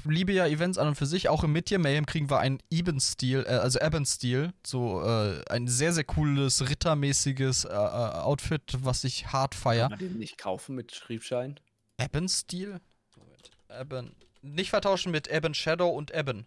liebe 0.03 0.31
ja 0.31 0.45
Events 0.45 0.77
an 0.77 0.89
und 0.89 0.95
für 0.95 1.07
sich. 1.07 1.29
Auch 1.29 1.43
im 1.43 1.51
Mid-Year 1.51 1.79
Mayhem 1.79 2.05
kriegen 2.05 2.29
wir 2.29 2.37
einen 2.37 2.61
Eben-Stil, 2.69 3.43
äh, 3.47 3.53
also 3.53 3.79
Eben-Stil. 3.79 4.53
So 4.63 5.01
äh, 5.01 5.43
ein 5.49 5.67
sehr, 5.67 5.91
sehr 5.91 6.03
cooles, 6.03 6.69
rittermäßiges 6.69 7.65
äh, 7.65 7.69
äh, 7.69 7.73
Outfit, 7.73 8.77
was 8.81 9.03
ich 9.03 9.31
hart 9.33 9.53
Kann 9.53 9.61
feier. 9.61 9.89
man 9.89 9.97
den 9.97 10.19
nicht 10.19 10.37
kaufen 10.37 10.75
mit 10.75 10.93
Schriebschein? 10.93 11.59
Eben-Stil? 11.99 12.81
Eben. 13.81 14.15
Nicht 14.43 14.69
vertauschen 14.69 15.11
mit 15.11 15.27
Eben 15.27 15.55
Shadow 15.55 15.89
und 15.89 16.13
Eben. 16.13 16.45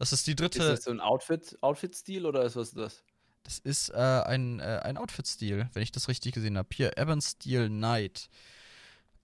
Das 0.00 0.12
ist 0.12 0.26
die 0.26 0.32
Ist 0.32 0.40
dritte. 0.40 0.58
das 0.58 0.82
so 0.82 0.90
ein 0.90 0.98
Outfit, 0.98 1.56
Outfit-Stil 1.60 2.26
oder 2.26 2.42
ist 2.42 2.56
was 2.56 2.72
das? 2.72 3.04
Das 3.44 3.60
ist 3.60 3.90
äh, 3.90 3.94
ein, 3.94 4.60
ein 4.60 4.96
Outfit-Stil, 4.96 5.70
wenn 5.74 5.82
ich 5.84 5.92
das 5.92 6.08
richtig 6.08 6.34
gesehen 6.34 6.58
habe. 6.58 6.70
Hier, 6.72 6.98
Eben 6.98 7.20
Steel 7.20 7.68
Knight. 7.68 8.28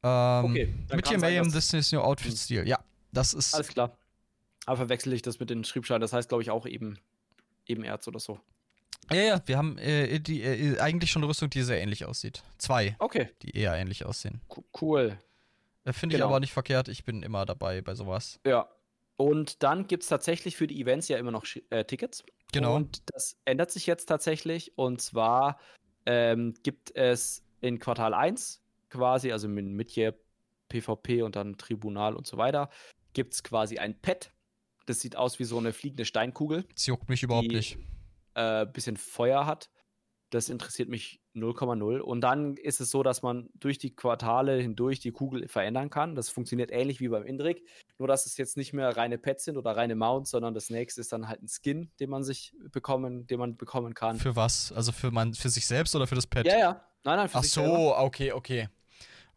Ähm, 0.07 0.45
Okay, 0.51 0.74
mit 0.95 1.09
hier 1.09 1.19
Mayhem, 1.19 1.45
dass- 1.45 1.53
this 1.70 1.73
is 1.74 1.93
your 1.93 2.05
Outfit-Stil. 2.05 2.66
Ja, 2.69 2.78
das 3.12 3.35
ist. 3.35 3.55
Alles 3.55 3.69
klar. 3.69 3.97
Aber 4.66 4.77
verwechsel 4.78 5.12
ich 5.12 5.23
das 5.23 5.39
mit 5.41 5.51
den 5.51 5.65
Schriebscheinen. 5.65 6.01
Das 6.01 6.12
heißt, 6.12 6.28
glaube 6.28 6.43
ich, 6.43 6.51
auch 6.51 6.66
eben, 6.66 6.99
eben 7.66 7.85
Erz 7.85 8.07
oder 8.09 8.19
so. 8.20 8.41
Ja, 9.12 9.23
ja, 9.23 9.43
wir 9.47 9.57
haben 9.57 9.78
äh, 9.78 10.19
die, 10.19 10.43
äh, 10.43 10.81
eigentlich 10.81 11.11
schon 11.12 11.23
eine 11.23 11.28
Rüstung, 11.31 11.49
die 11.51 11.62
sehr 11.62 11.81
ähnlich 11.81 12.05
aussieht. 12.05 12.43
Zwei, 12.59 12.97
Okay, 12.99 13.31
die 13.43 13.57
eher 13.57 13.74
ähnlich 13.74 14.05
aussehen. 14.05 14.41
co- 14.49 14.65
cool. 14.81 15.19
Äh, 15.85 15.93
Finde 15.93 16.16
ich 16.16 16.19
Genau. 16.19 16.28
aber 16.31 16.41
nicht 16.41 16.53
verkehrt. 16.53 16.89
Ich 16.89 17.05
bin 17.05 17.23
immer 17.23 17.47
dabei 17.47 17.81
bei 17.83 17.95
sowas. 17.95 18.41
Ja. 18.45 18.69
Und 19.16 19.62
dann 19.62 19.87
gibt 19.87 20.03
es 20.03 20.09
tatsächlich 20.09 20.57
für 20.57 20.66
die 20.66 20.81
Events 20.81 21.07
ja 21.09 21.16
immer 21.19 21.31
noch 21.31 21.47
äh, 21.70 21.85
Tickets. 21.85 22.24
Genau. 22.53 22.74
Und 22.74 23.03
das 23.15 23.37
ändert 23.45 23.70
sich 23.70 23.87
jetzt 23.87 24.07
tatsächlich. 24.07 24.77
Und 24.77 25.01
zwar 25.01 25.59
ähm, 26.05 26.55
gibt 26.65 26.95
es 26.97 27.43
in 27.61 27.78
Quartal 27.78 28.12
1 28.12 28.61
quasi, 28.90 29.32
also 29.32 29.48
mit, 29.48 29.90
hier 29.90 30.14
PvP 30.68 31.22
und 31.22 31.36
dann 31.36 31.56
Tribunal 31.58 32.14
und 32.16 32.26
so 32.26 32.36
weiter, 32.36 32.70
gibt 33.12 33.34
es 33.34 33.42
quasi 33.42 33.78
ein 33.78 34.00
Pet. 34.00 34.32
Das 34.86 35.00
sieht 35.00 35.16
aus 35.16 35.38
wie 35.38 35.44
so 35.44 35.58
eine 35.58 35.72
fliegende 35.72 36.04
Steinkugel. 36.04 36.64
Das 36.74 36.86
juckt 36.86 37.08
mich 37.08 37.22
überhaupt 37.22 37.50
Die- 37.50 37.56
nicht. 37.56 37.78
äh, 38.34 38.66
bisschen 38.66 38.96
Feuer 38.96 39.46
hat. 39.46 39.70
Das 40.30 40.48
interessiert 40.48 40.88
mich 40.88 41.20
0,0. 41.34 42.00
Und 42.00 42.20
dann 42.20 42.56
ist 42.56 42.80
es 42.80 42.90
so, 42.90 43.02
dass 43.04 43.22
man 43.22 43.48
durch 43.54 43.78
die 43.78 43.94
Quartale 43.94 44.56
hindurch 44.60 44.98
die 44.98 45.12
Kugel 45.12 45.46
verändern 45.48 45.88
kann. 45.88 46.14
Das 46.16 46.28
funktioniert 46.28 46.72
ähnlich 46.72 47.00
wie 47.00 47.08
beim 47.08 47.22
Indrik. 47.22 47.64
Nur, 47.98 48.08
dass 48.08 48.26
es 48.26 48.36
jetzt 48.36 48.56
nicht 48.56 48.72
mehr 48.72 48.96
reine 48.96 49.18
Pets 49.18 49.44
sind 49.44 49.56
oder 49.56 49.76
reine 49.76 49.94
Mounts, 49.94 50.30
sondern 50.30 50.52
das 50.52 50.68
nächste 50.68 51.00
ist 51.00 51.12
dann 51.12 51.28
halt 51.28 51.42
ein 51.42 51.48
Skin, 51.48 51.90
den 52.00 52.10
man 52.10 52.24
sich 52.24 52.52
bekommen, 52.72 53.26
den 53.28 53.38
man 53.38 53.56
bekommen 53.56 53.94
kann. 53.94 54.18
Für 54.18 54.34
was? 54.34 54.72
Also 54.72 54.90
für, 54.92 55.10
man, 55.12 55.32
für 55.32 55.48
sich 55.48 55.66
selbst 55.66 55.94
oder 55.94 56.06
für 56.08 56.16
das 56.16 56.26
Pad? 56.26 56.46
ja, 56.46 56.58
ja. 56.58 56.88
Nein, 57.07 57.16
nein, 57.19 57.28
für 57.28 57.39
Ach 57.39 57.45
so, 57.45 57.61
selber. 57.62 58.03
okay, 58.03 58.33
okay. 58.33 58.69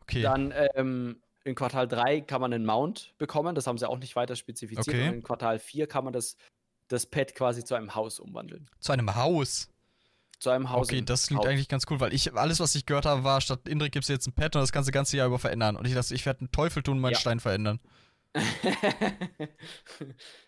Okay. 0.01 0.23
Dann 0.23 0.51
ähm, 0.75 1.21
in 1.43 1.53
Quartal 1.55 1.87
3 1.87 2.21
kann 2.21 2.41
man 2.41 2.51
einen 2.51 2.65
Mount 2.65 3.13
bekommen. 3.19 3.53
Das 3.53 3.67
haben 3.67 3.77
sie 3.77 3.87
auch 3.87 3.99
nicht 3.99 4.15
weiter 4.15 4.35
spezifiziert. 4.35 4.87
Okay. 4.87 5.07
Und 5.07 5.13
in 5.13 5.23
Quartal 5.23 5.59
4 5.59 5.85
kann 5.87 6.03
man 6.03 6.11
das, 6.13 6.35
das 6.87 7.05
Pet 7.05 7.35
quasi 7.35 7.63
zu 7.63 7.75
einem 7.75 7.93
Haus 7.93 8.19
umwandeln. 8.19 8.69
Zu 8.79 8.91
einem 8.91 9.15
Haus. 9.15 9.69
Zu 10.39 10.49
einem 10.49 10.69
Haus. 10.71 10.87
Okay, 10.87 11.01
das 11.03 11.27
klingt 11.27 11.41
Haus. 11.41 11.47
eigentlich 11.47 11.67
ganz 11.67 11.85
cool, 11.89 11.99
weil 11.99 12.13
ich 12.13 12.33
alles, 12.33 12.59
was 12.59 12.73
ich 12.73 12.85
gehört 12.87 13.05
habe, 13.05 13.23
war, 13.23 13.39
statt 13.39 13.67
Indrik 13.67 13.91
gibt 13.91 14.03
es 14.05 14.09
jetzt 14.09 14.25
ein 14.25 14.33
Pad 14.33 14.55
und 14.55 14.61
das 14.61 14.71
du 14.71 14.91
ganze 14.91 15.15
Jahr 15.17 15.27
über 15.27 15.37
verändern. 15.37 15.75
Und 15.75 15.85
ich 15.85 15.93
dachte, 15.93 16.15
ich 16.15 16.25
werde 16.25 16.39
einen 16.39 16.51
Teufel 16.51 16.81
tun 16.81 16.95
und 16.95 17.01
meinen 17.01 17.13
Ja. 17.13 17.19
Stein 17.19 17.39
verändern. 17.39 17.79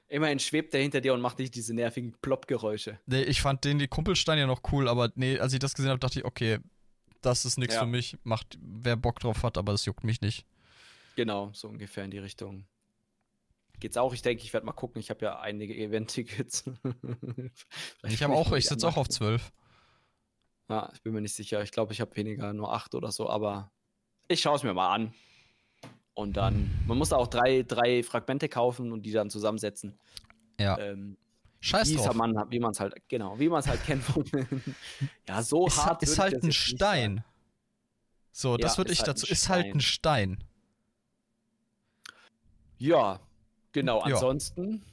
Immerhin 0.08 0.40
schwebt 0.40 0.74
der 0.74 0.82
hinter 0.82 1.02
dir 1.02 1.14
und 1.14 1.22
macht 1.22 1.40
nicht 1.40 1.56
diese 1.56 1.74
nervigen 1.74 2.16
Plopp-Geräusche. 2.22 3.00
Nee, 3.06 3.24
ich 3.24 3.42
fand 3.42 3.64
den 3.64 3.80
die 3.80 3.88
Kumpelstein 3.88 4.38
ja 4.40 4.48
noch 4.48 4.62
cool, 4.72 4.88
aber 4.88 5.12
nee, 5.16 5.40
als 5.40 5.54
ich 5.54 5.60
das 5.60 5.74
gesehen 5.74 5.90
habe, 5.90 6.00
dachte 6.00 6.20
ich, 6.20 6.26
okay, 6.26 6.60
das 7.22 7.46
ist 7.46 7.58
nichts 7.58 7.76
Ja. 7.76 7.82
für 7.82 7.88
mich. 7.88 8.18
Macht, 8.24 8.58
wer 8.62 8.96
Bock 8.96 9.20
drauf 9.20 9.44
hat, 9.44 9.58
aber 9.58 9.72
das 9.72 9.86
juckt 9.86 10.04
mich 10.04 10.22
nicht. 10.22 10.46
Genau, 11.16 11.52
so 11.54 11.68
ungefähr 11.68 12.04
in 12.06 12.12
die 12.12 12.18
Richtung. 12.20 12.66
Geht's 13.80 13.98
auch? 13.98 14.14
Ich 14.14 14.22
denke, 14.22 14.44
ich 14.44 14.54
werde 14.54 14.66
mal 14.66 14.74
gucken. 14.74 15.00
Ich 15.00 15.10
habe 15.10 15.26
ja 15.26 15.40
einige 15.40 15.76
Event-Tickets. 15.76 16.66
Ich 18.04 18.22
habe 18.24 18.34
auch, 18.34 18.52
ich 18.54 18.68
sitze 18.68 18.88
auch 18.88 18.98
auf 18.98 19.10
12. 19.10 19.52
Ja, 20.70 20.90
ich 20.94 21.02
bin 21.02 21.14
mir 21.14 21.22
nicht 21.22 21.34
sicher. 21.36 21.62
Ich 21.64 21.72
glaube, 21.72 21.92
ich 21.94 22.00
habe 22.02 22.16
weniger, 22.16 22.54
nur 22.54 22.74
acht 22.74 22.96
oder 22.96 23.12
so, 23.12 23.30
aber 23.30 23.72
ich 24.28 24.40
schaue 24.42 24.56
es 24.56 24.64
mir 24.64 24.74
mal 24.74 24.94
an. 24.94 25.14
Und 26.14 26.38
dann, 26.38 26.70
man 26.88 26.98
muss 26.98 27.10
da 27.10 27.18
auch 27.18 27.28
drei, 27.28 27.64
drei 27.64 28.04
Fragmente 28.04 28.48
kaufen 28.50 28.92
und 28.92 29.04
die 29.04 29.12
dann 29.12 29.30
zusammensetzen. 29.30 29.98
Ja. 30.60 30.78
Ähm, 30.80 31.18
Scheiß 31.62 31.90
wie 31.90 31.96
drauf. 31.96 32.16
man 32.16 32.52
wie 32.52 32.60
man 32.60 32.72
es 32.72 32.80
halt, 32.80 32.96
genau, 33.08 33.40
wie 33.40 33.48
man 33.48 33.60
es 33.60 33.68
halt 33.68 33.84
kennt. 33.86 34.04
ja, 35.28 35.42
so 35.44 35.68
ist, 35.68 35.78
hart. 35.78 36.02
ist 36.04 36.14
ich 36.14 36.20
halt 36.20 36.34
das 36.34 36.44
ein 36.44 36.48
jetzt 36.48 36.48
nicht 36.48 36.58
Stein. 36.60 37.24
So, 38.32 38.58
das 38.58 38.74
Ja, 38.74 38.78
würde 38.80 38.92
ist 38.92 39.00
ich 39.00 39.00
halt 39.02 39.10
ein 39.10 39.16
dazu. 39.16 39.28
Ist 39.32 39.50
halt 39.50 39.66
ein 39.76 39.82
Stein. 39.82 40.44
Ja, 42.80 43.20
genau. 43.74 44.00
Ja. 44.08 44.16
Ansonsten, 44.16 44.84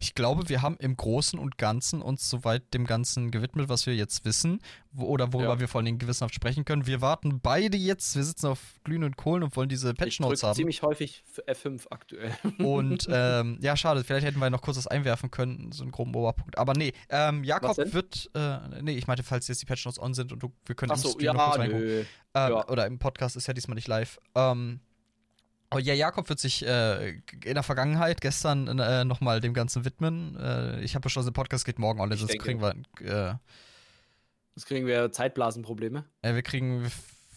Ich 0.00 0.14
glaube, 0.14 0.48
wir 0.48 0.62
haben 0.62 0.76
im 0.78 0.96
Großen 0.96 1.38
und 1.38 1.58
Ganzen 1.58 2.02
uns 2.02 2.28
soweit 2.28 2.72
dem 2.74 2.86
Ganzen 2.86 3.30
gewidmet, 3.30 3.68
was 3.68 3.86
wir 3.86 3.94
jetzt 3.94 4.24
wissen, 4.24 4.60
wo, 4.92 5.06
oder 5.06 5.32
worüber 5.32 5.54
Ja. 5.54 5.60
wir 5.60 5.68
vor 5.68 5.78
allen 5.80 5.86
Dingen 5.86 5.98
gewissenhaft 5.98 6.34
sprechen 6.34 6.64
können. 6.64 6.86
Wir 6.86 7.00
warten 7.00 7.40
beide 7.40 7.76
jetzt, 7.76 8.16
wir 8.16 8.24
sitzen 8.24 8.46
auf 8.46 8.60
glühenden 8.84 9.16
Kohlen 9.16 9.42
und 9.42 9.56
wollen 9.56 9.68
diese 9.68 9.94
Patch 9.94 10.20
Notes 10.20 10.42
haben. 10.42 10.54
ziemlich 10.54 10.82
häufig 10.82 11.24
F5 11.46 11.86
aktuell. 11.90 12.30
Und 12.58 13.06
ähm, 13.10 13.58
ja, 13.60 13.76
schade, 13.76 14.04
vielleicht 14.04 14.26
hätten 14.26 14.38
wir 14.38 14.50
noch 14.50 14.62
kurz 14.62 14.76
was 14.76 14.86
einwerfen 14.86 15.30
können, 15.30 15.72
so 15.72 15.82
einen 15.82 15.92
groben 15.92 16.14
Oberpunkt. 16.14 16.58
Aber 16.58 16.74
nee, 16.74 16.92
ähm, 17.08 17.44
Jakob 17.44 17.76
wird, 17.92 18.30
äh, 18.34 18.58
nee, 18.82 18.92
ich 18.96 19.06
meinte, 19.06 19.22
falls 19.22 19.48
jetzt 19.48 19.62
die 19.62 19.66
Patch 19.66 19.84
Notes 19.84 20.00
on 20.00 20.14
sind 20.14 20.32
und 20.32 20.42
du, 20.42 20.52
wir 20.66 20.74
können 20.74 20.92
Achso, 20.92 21.08
Stream 21.08 21.24
ja, 21.26 21.32
noch 21.32 21.44
kurz 21.46 21.58
reingucken. 21.58 21.88
Ähm, 21.88 22.06
Ja. 22.34 22.68
Oder 22.68 22.86
im 22.86 22.98
Podcast 22.98 23.36
ist 23.36 23.46
ja 23.46 23.54
diesmal 23.54 23.76
nicht 23.76 23.86
live. 23.88 24.18
Ähm, 24.34 24.80
aber 25.70 25.80
ja, 25.80 25.94
Jakob 25.94 26.28
wird 26.28 26.38
sich 26.38 26.64
äh, 26.64 27.10
in 27.44 27.54
der 27.54 27.62
Vergangenheit 27.62 28.20
gestern 28.20 28.78
äh, 28.78 29.04
nochmal 29.04 29.40
dem 29.40 29.54
Ganzen 29.54 29.84
widmen. 29.84 30.36
Äh, 30.36 30.80
ich 30.82 30.94
habe 30.94 31.02
beschlossen, 31.02 31.26
der 31.26 31.32
Podcast 31.32 31.64
geht 31.64 31.78
morgen 31.78 32.00
online, 32.00 32.14
Ich 32.14 32.20
sonst 32.20 32.32
denke. 32.32 32.44
kriegen 32.44 32.60
wir, 32.60 33.30
äh, 33.32 33.34
Jetzt 34.56 34.66
kriegen 34.66 34.86
wir 34.86 35.10
Zeitblasenprobleme. 35.10 36.04
äh, 36.22 36.34
wir 36.34 36.42
kriegen, 36.42 36.82
wir 36.82 36.90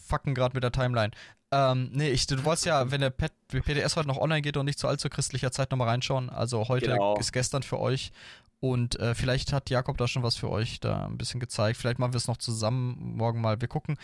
fucken 0.07 0.35
gerade 0.35 0.53
mit 0.55 0.63
der 0.63 0.71
Timeline. 0.71 1.11
Ähm, 1.51 1.89
nee, 1.93 2.09
ich, 2.09 2.27
du 2.27 2.43
wolltest 2.43 2.65
ja, 2.65 2.91
wenn 2.91 3.01
der 3.01 3.09
PDS 3.09 3.95
heute 3.95 4.07
noch 4.07 4.17
online 4.17 4.41
geht 4.41 4.57
und 4.57 4.65
nicht 4.65 4.79
zu 4.79 4.87
allzu 4.87 5.09
christlicher 5.09 5.51
Zeit 5.51 5.71
nochmal 5.71 5.87
reinschauen. 5.89 6.29
Also 6.29 6.67
heute 6.67 6.91
genau. 6.91 7.17
ist 7.17 7.31
gestern 7.33 7.63
für 7.63 7.79
euch. 7.79 8.11
Und 8.59 8.99
äh, 8.99 9.13
vielleicht 9.15 9.53
hat 9.53 9.69
Jakob 9.69 9.97
da 9.97 10.07
schon 10.07 10.23
was 10.23 10.35
für 10.35 10.49
euch 10.49 10.79
da 10.79 11.05
ein 11.05 11.17
bisschen 11.17 11.39
gezeigt. 11.39 11.77
Vielleicht 11.79 11.99
machen 11.99 12.13
wir 12.13 12.17
es 12.17 12.27
noch 12.27 12.37
zusammen 12.37 13.15
morgen 13.15 13.39
mal. 13.39 13.61
Wir 13.61 13.67
gucken. 13.67 13.97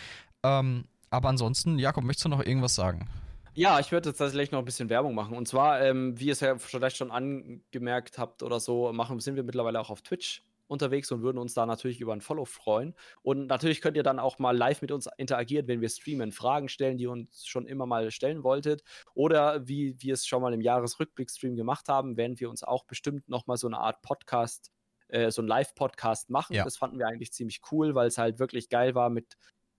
Ähm, 0.44 0.86
aber 1.10 1.30
ansonsten, 1.30 1.80
Jakob, 1.80 2.04
möchtest 2.04 2.26
du 2.26 2.30
noch 2.30 2.44
irgendwas 2.44 2.76
sagen? 2.76 3.08
Ja, 3.56 3.80
ich 3.80 3.92
würde 3.92 4.10
jetzt 4.10 4.18
tatsächlich 4.18 4.52
noch 4.52 4.60
ein 4.60 4.66
bisschen 4.66 4.90
Werbung 4.90 5.14
machen. 5.14 5.38
Und 5.38 5.48
zwar, 5.48 5.82
ähm, 5.82 6.20
wie 6.20 6.26
ihr 6.26 6.34
es 6.34 6.40
ja 6.40 6.58
vielleicht 6.58 6.98
schon 6.98 7.12
angemerkt 7.12 8.18
habt 8.18 8.42
oder 8.42 8.60
so, 8.60 8.92
machen, 8.94 9.20
sind 9.20 9.36
wir 9.36 9.44
mittlerweile 9.44 9.80
auch 9.80 9.92
auf 9.92 10.02
Twitch 10.02 10.44
unterwegs 10.68 11.12
und 11.12 11.22
würden 11.22 11.38
uns 11.38 11.54
da 11.54 11.66
natürlich 11.66 12.02
über 12.02 12.14
ein 12.14 12.22
Follow 12.22 12.46
freuen. 12.46 12.96
Und 13.22 13.48
natürlich 13.48 13.80
könnt 13.82 13.96
ihr 13.96 14.04
dann 14.04 14.18
auch 14.18 14.40
mal 14.40 14.58
live 14.58 14.82
mit 14.82 14.92
uns 14.92 15.08
interagieren, 15.18 15.68
wenn 15.68 15.82
wir 15.82 15.90
streamen, 15.90 16.32
Fragen 16.32 16.68
stellen, 16.68 16.98
die 16.98 17.04
ihr 17.04 17.12
uns 17.12 17.46
schon 17.46 17.68
immer 17.68 17.86
mal 17.86 18.10
stellen 18.10 18.44
wolltet. 18.44 18.84
Oder 19.14 19.68
wie 19.68 19.96
wir 20.02 20.16
es 20.16 20.26
schon 20.26 20.42
mal 20.42 20.54
im 20.54 20.62
Jahresrückblick-Stream 20.62 21.56
gemacht 21.56 21.90
haben, 21.90 22.18
werden 22.18 22.40
wir 22.40 22.50
uns 22.50 22.64
auch 22.64 22.86
bestimmt 22.86 23.30
nochmal 23.30 23.58
so 23.58 23.68
eine 23.68 23.78
Art 23.78 24.02
Podcast, 24.02 24.72
äh, 25.10 25.30
so 25.30 25.44
ein 25.44 25.48
Live-Podcast 25.48 26.32
machen. 26.32 26.56
Ja. 26.56 26.64
Das 26.64 26.78
fanden 26.78 26.98
wir 26.98 27.08
eigentlich 27.08 27.34
ziemlich 27.34 27.62
cool, 27.72 27.94
weil 27.94 28.08
es 28.08 28.18
halt 28.18 28.40
wirklich 28.40 28.70
geil 28.70 28.96
war, 28.96 29.12
mit 29.12 29.36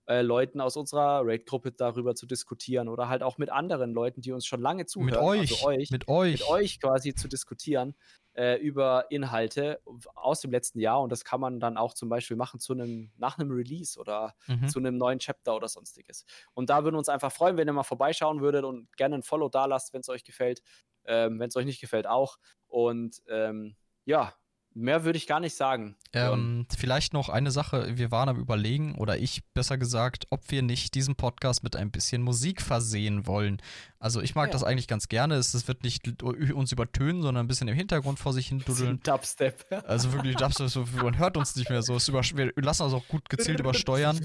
äh, 0.07 0.21
Leuten 0.21 0.61
aus 0.61 0.77
unserer 0.77 1.21
Raid-Gruppe 1.23 1.71
darüber 1.71 2.15
zu 2.15 2.25
diskutieren 2.25 2.87
oder 2.87 3.09
halt 3.09 3.23
auch 3.23 3.37
mit 3.37 3.49
anderen 3.49 3.93
Leuten, 3.93 4.21
die 4.21 4.31
uns 4.31 4.45
schon 4.45 4.61
lange 4.61 4.85
zuhören. 4.85 5.09
Mit 5.09 5.17
euch, 5.17 5.51
also 5.51 5.65
euch 5.67 5.91
mit 5.91 6.07
euch. 6.07 6.31
Mit 6.39 6.49
euch 6.49 6.79
quasi 6.79 7.15
zu 7.15 7.27
diskutieren 7.27 7.95
äh, 8.35 8.59
über 8.59 9.05
Inhalte 9.09 9.81
aus 10.13 10.41
dem 10.41 10.51
letzten 10.51 10.79
Jahr. 10.79 11.01
Und 11.01 11.11
das 11.11 11.23
kann 11.25 11.39
man 11.39 11.59
dann 11.59 11.77
auch 11.77 11.93
zum 11.93 12.09
Beispiel 12.09 12.37
machen 12.37 12.59
zu 12.59 12.73
einem, 12.73 13.11
nach 13.17 13.39
einem 13.39 13.51
Release 13.51 13.99
oder 13.99 14.35
mhm. 14.47 14.67
zu 14.67 14.79
einem 14.79 14.97
neuen 14.97 15.19
Chapter 15.19 15.55
oder 15.55 15.67
sonstiges. 15.67 16.25
Und 16.53 16.69
da 16.69 16.83
würden 16.83 16.95
wir 16.95 16.99
uns 16.99 17.09
einfach 17.09 17.31
freuen, 17.31 17.57
wenn 17.57 17.67
ihr 17.67 17.73
mal 17.73 17.83
vorbeischauen 17.83 18.41
würdet 18.41 18.63
und 18.63 18.95
gerne 18.97 19.15
ein 19.15 19.23
Follow 19.23 19.49
da 19.49 19.65
lasst, 19.65 19.93
wenn 19.93 20.01
es 20.01 20.09
euch 20.09 20.23
gefällt. 20.23 20.61
Ähm, 21.05 21.39
wenn 21.39 21.49
es 21.49 21.55
euch 21.55 21.65
nicht 21.65 21.81
gefällt, 21.81 22.07
auch. 22.07 22.37
Und 22.67 23.21
ähm, 23.29 23.75
ja, 24.05 24.33
Mehr 24.77 25.05
würde 25.05 25.17
ich 25.17 25.25
gar 25.25 25.39
nicht 25.39 25.55
sagen. 25.55 25.95
Ähm, 26.11 26.67
vielleicht 26.77 27.13
noch 27.13 27.29
eine 27.29 27.49
Sache. 27.49 27.97
Wir 27.97 28.11
waren 28.11 28.27
am 28.27 28.37
Überlegen, 28.37 28.95
oder 28.95 29.17
ich 29.17 29.41
besser 29.53 29.77
gesagt, 29.77 30.27
ob 30.31 30.51
wir 30.51 30.61
nicht 30.61 30.95
diesen 30.95 31.15
Podcast 31.15 31.63
mit 31.63 31.77
ein 31.77 31.91
bisschen 31.91 32.21
Musik 32.21 32.61
versehen 32.61 33.25
wollen. 33.25 33.61
Also 34.05 34.21
ich 34.21 34.35
mag 34.35 34.49
ja. 34.49 34.51
das 34.51 34.63
eigentlich 34.63 34.87
ganz 34.87 35.07
gerne. 35.07 35.33
Es, 35.33 35.67
wird 35.67 35.83
nicht 35.83 36.21
uns 36.21 36.71
übertönen, 36.71 37.23
sondern 37.23 37.45
ein 37.45 37.47
bisschen 37.47 37.67
im 37.67 37.73
Hintergrund 37.73 38.19
vor 38.19 38.33
sich 38.33 38.45
hin 38.49 38.59
duddeln. 38.63 38.99
Dubstep. 39.01 39.65
Also 39.87 40.13
wirklich 40.13 40.35
Dubstep, 40.35 40.69
so, 40.69 40.85
man 41.01 41.17
hört 41.17 41.37
uns 41.37 41.55
nicht 41.55 41.71
mehr 41.71 41.81
so. 41.81 41.97
Über, 41.97 42.21
wir 42.21 42.53
lassen 42.57 42.83
uns 42.83 42.93
auch 42.93 43.07
gut 43.07 43.27
gezielt 43.29 43.59
übersteuern. 43.59 44.19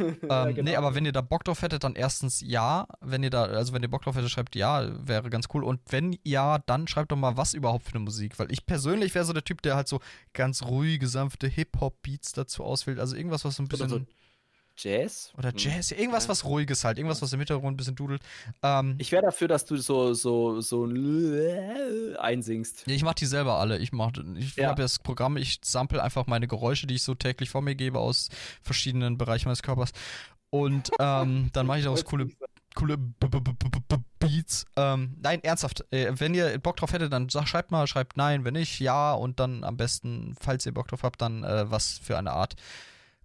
ähm, 0.00 0.16
ja, 0.28 0.50
genau. 0.50 0.62
Nee, 0.68 0.74
aber 0.74 0.96
wenn 0.96 1.06
ihr 1.06 1.12
da 1.12 1.20
Bock 1.20 1.44
drauf 1.44 1.62
hättet, 1.62 1.84
dann 1.84 1.94
erstens 1.94 2.40
ja. 2.40 2.88
Wenn 3.00 3.22
ihr 3.22 3.30
da, 3.30 3.44
also 3.44 3.72
wenn 3.72 3.84
ihr 3.84 3.88
Bock 3.88 4.02
drauf 4.02 4.16
hättet, 4.16 4.32
schreibt 4.32 4.56
ja, 4.56 4.90
wäre 5.06 5.30
ganz 5.30 5.46
cool. 5.54 5.62
Und 5.62 5.80
wenn 5.90 6.18
ja, 6.24 6.58
dann 6.66 6.88
schreibt 6.88 7.12
doch 7.12 7.16
mal, 7.16 7.36
was 7.36 7.54
überhaupt 7.54 7.84
für 7.84 7.94
eine 7.94 8.00
Musik. 8.00 8.36
Weil 8.40 8.50
ich 8.50 8.66
persönlich 8.66 9.14
wäre 9.14 9.24
so 9.24 9.32
der 9.32 9.44
Typ, 9.44 9.62
der 9.62 9.76
halt 9.76 9.86
so 9.86 10.00
ganz 10.32 10.64
ruhige, 10.64 11.06
sanfte 11.06 11.46
Hip-Hop-Beats 11.46 12.32
dazu 12.32 12.64
auswählt. 12.64 12.98
Also 12.98 13.14
irgendwas, 13.14 13.44
was 13.44 13.54
so 13.54 13.62
ein 13.62 13.68
bisschen. 13.68 13.88
So 13.90 14.00
Jazz? 14.82 15.32
Oder 15.36 15.50
hm. 15.50 15.56
Jazz, 15.58 15.90
irgendwas, 15.90 16.28
was 16.28 16.44
Ruhiges 16.44 16.84
halt, 16.84 16.98
irgendwas, 16.98 17.22
was 17.22 17.32
im 17.32 17.40
Hintergrund 17.40 17.74
ein 17.74 17.76
bisschen 17.76 17.94
dudelt. 17.94 18.22
Ähm, 18.62 18.96
ich 18.98 19.12
wäre 19.12 19.22
dafür, 19.22 19.48
dass 19.48 19.64
du 19.64 19.76
so, 19.76 20.14
so, 20.14 20.60
so 20.60 20.84
einsingst. 22.18 22.84
Ja, 22.86 22.94
ich 22.94 23.02
mach 23.02 23.14
die 23.14 23.26
selber 23.26 23.58
alle. 23.58 23.78
Ich 23.78 23.92
mach, 23.92 24.12
ich 24.36 24.56
ja. 24.56 24.68
habe 24.68 24.82
das 24.82 24.98
Programm, 24.98 25.36
ich 25.36 25.60
sample 25.62 26.02
einfach 26.02 26.26
meine 26.26 26.46
Geräusche, 26.46 26.86
die 26.86 26.94
ich 26.94 27.02
so 27.02 27.14
täglich 27.14 27.50
vor 27.50 27.62
mir 27.62 27.74
gebe 27.74 27.98
aus 27.98 28.28
verschiedenen 28.62 29.18
Bereichen 29.18 29.48
meines 29.48 29.62
Körpers. 29.62 29.92
Und 30.50 30.90
ähm, 30.98 31.50
dann 31.52 31.66
mache 31.66 31.78
ich 31.78 31.84
daraus 31.84 32.04
coole, 32.04 32.28
coole 32.74 32.96
B 32.96 33.26
-B 33.26 33.40
-B 33.40 34.00
Beats. 34.18 34.66
Ähm, 34.76 35.16
nein, 35.20 35.42
ernsthaft. 35.42 35.84
Äh, 35.90 36.12
wenn 36.18 36.34
ihr 36.34 36.58
Bock 36.58 36.76
drauf 36.76 36.92
hättet, 36.92 37.12
dann 37.12 37.30
schreibt 37.30 37.70
mal, 37.70 37.86
schreibt 37.86 38.16
nein, 38.16 38.44
wenn 38.44 38.54
nicht, 38.54 38.78
ja. 38.80 39.12
Und 39.12 39.40
dann 39.40 39.64
am 39.64 39.76
besten, 39.76 40.34
falls 40.38 40.66
ihr 40.66 40.74
Bock 40.74 40.88
drauf 40.88 41.02
habt, 41.02 41.20
dann 41.22 41.42
äh, 41.42 41.70
was 41.70 41.98
für 41.98 42.18
eine 42.18 42.32
Art. 42.32 42.54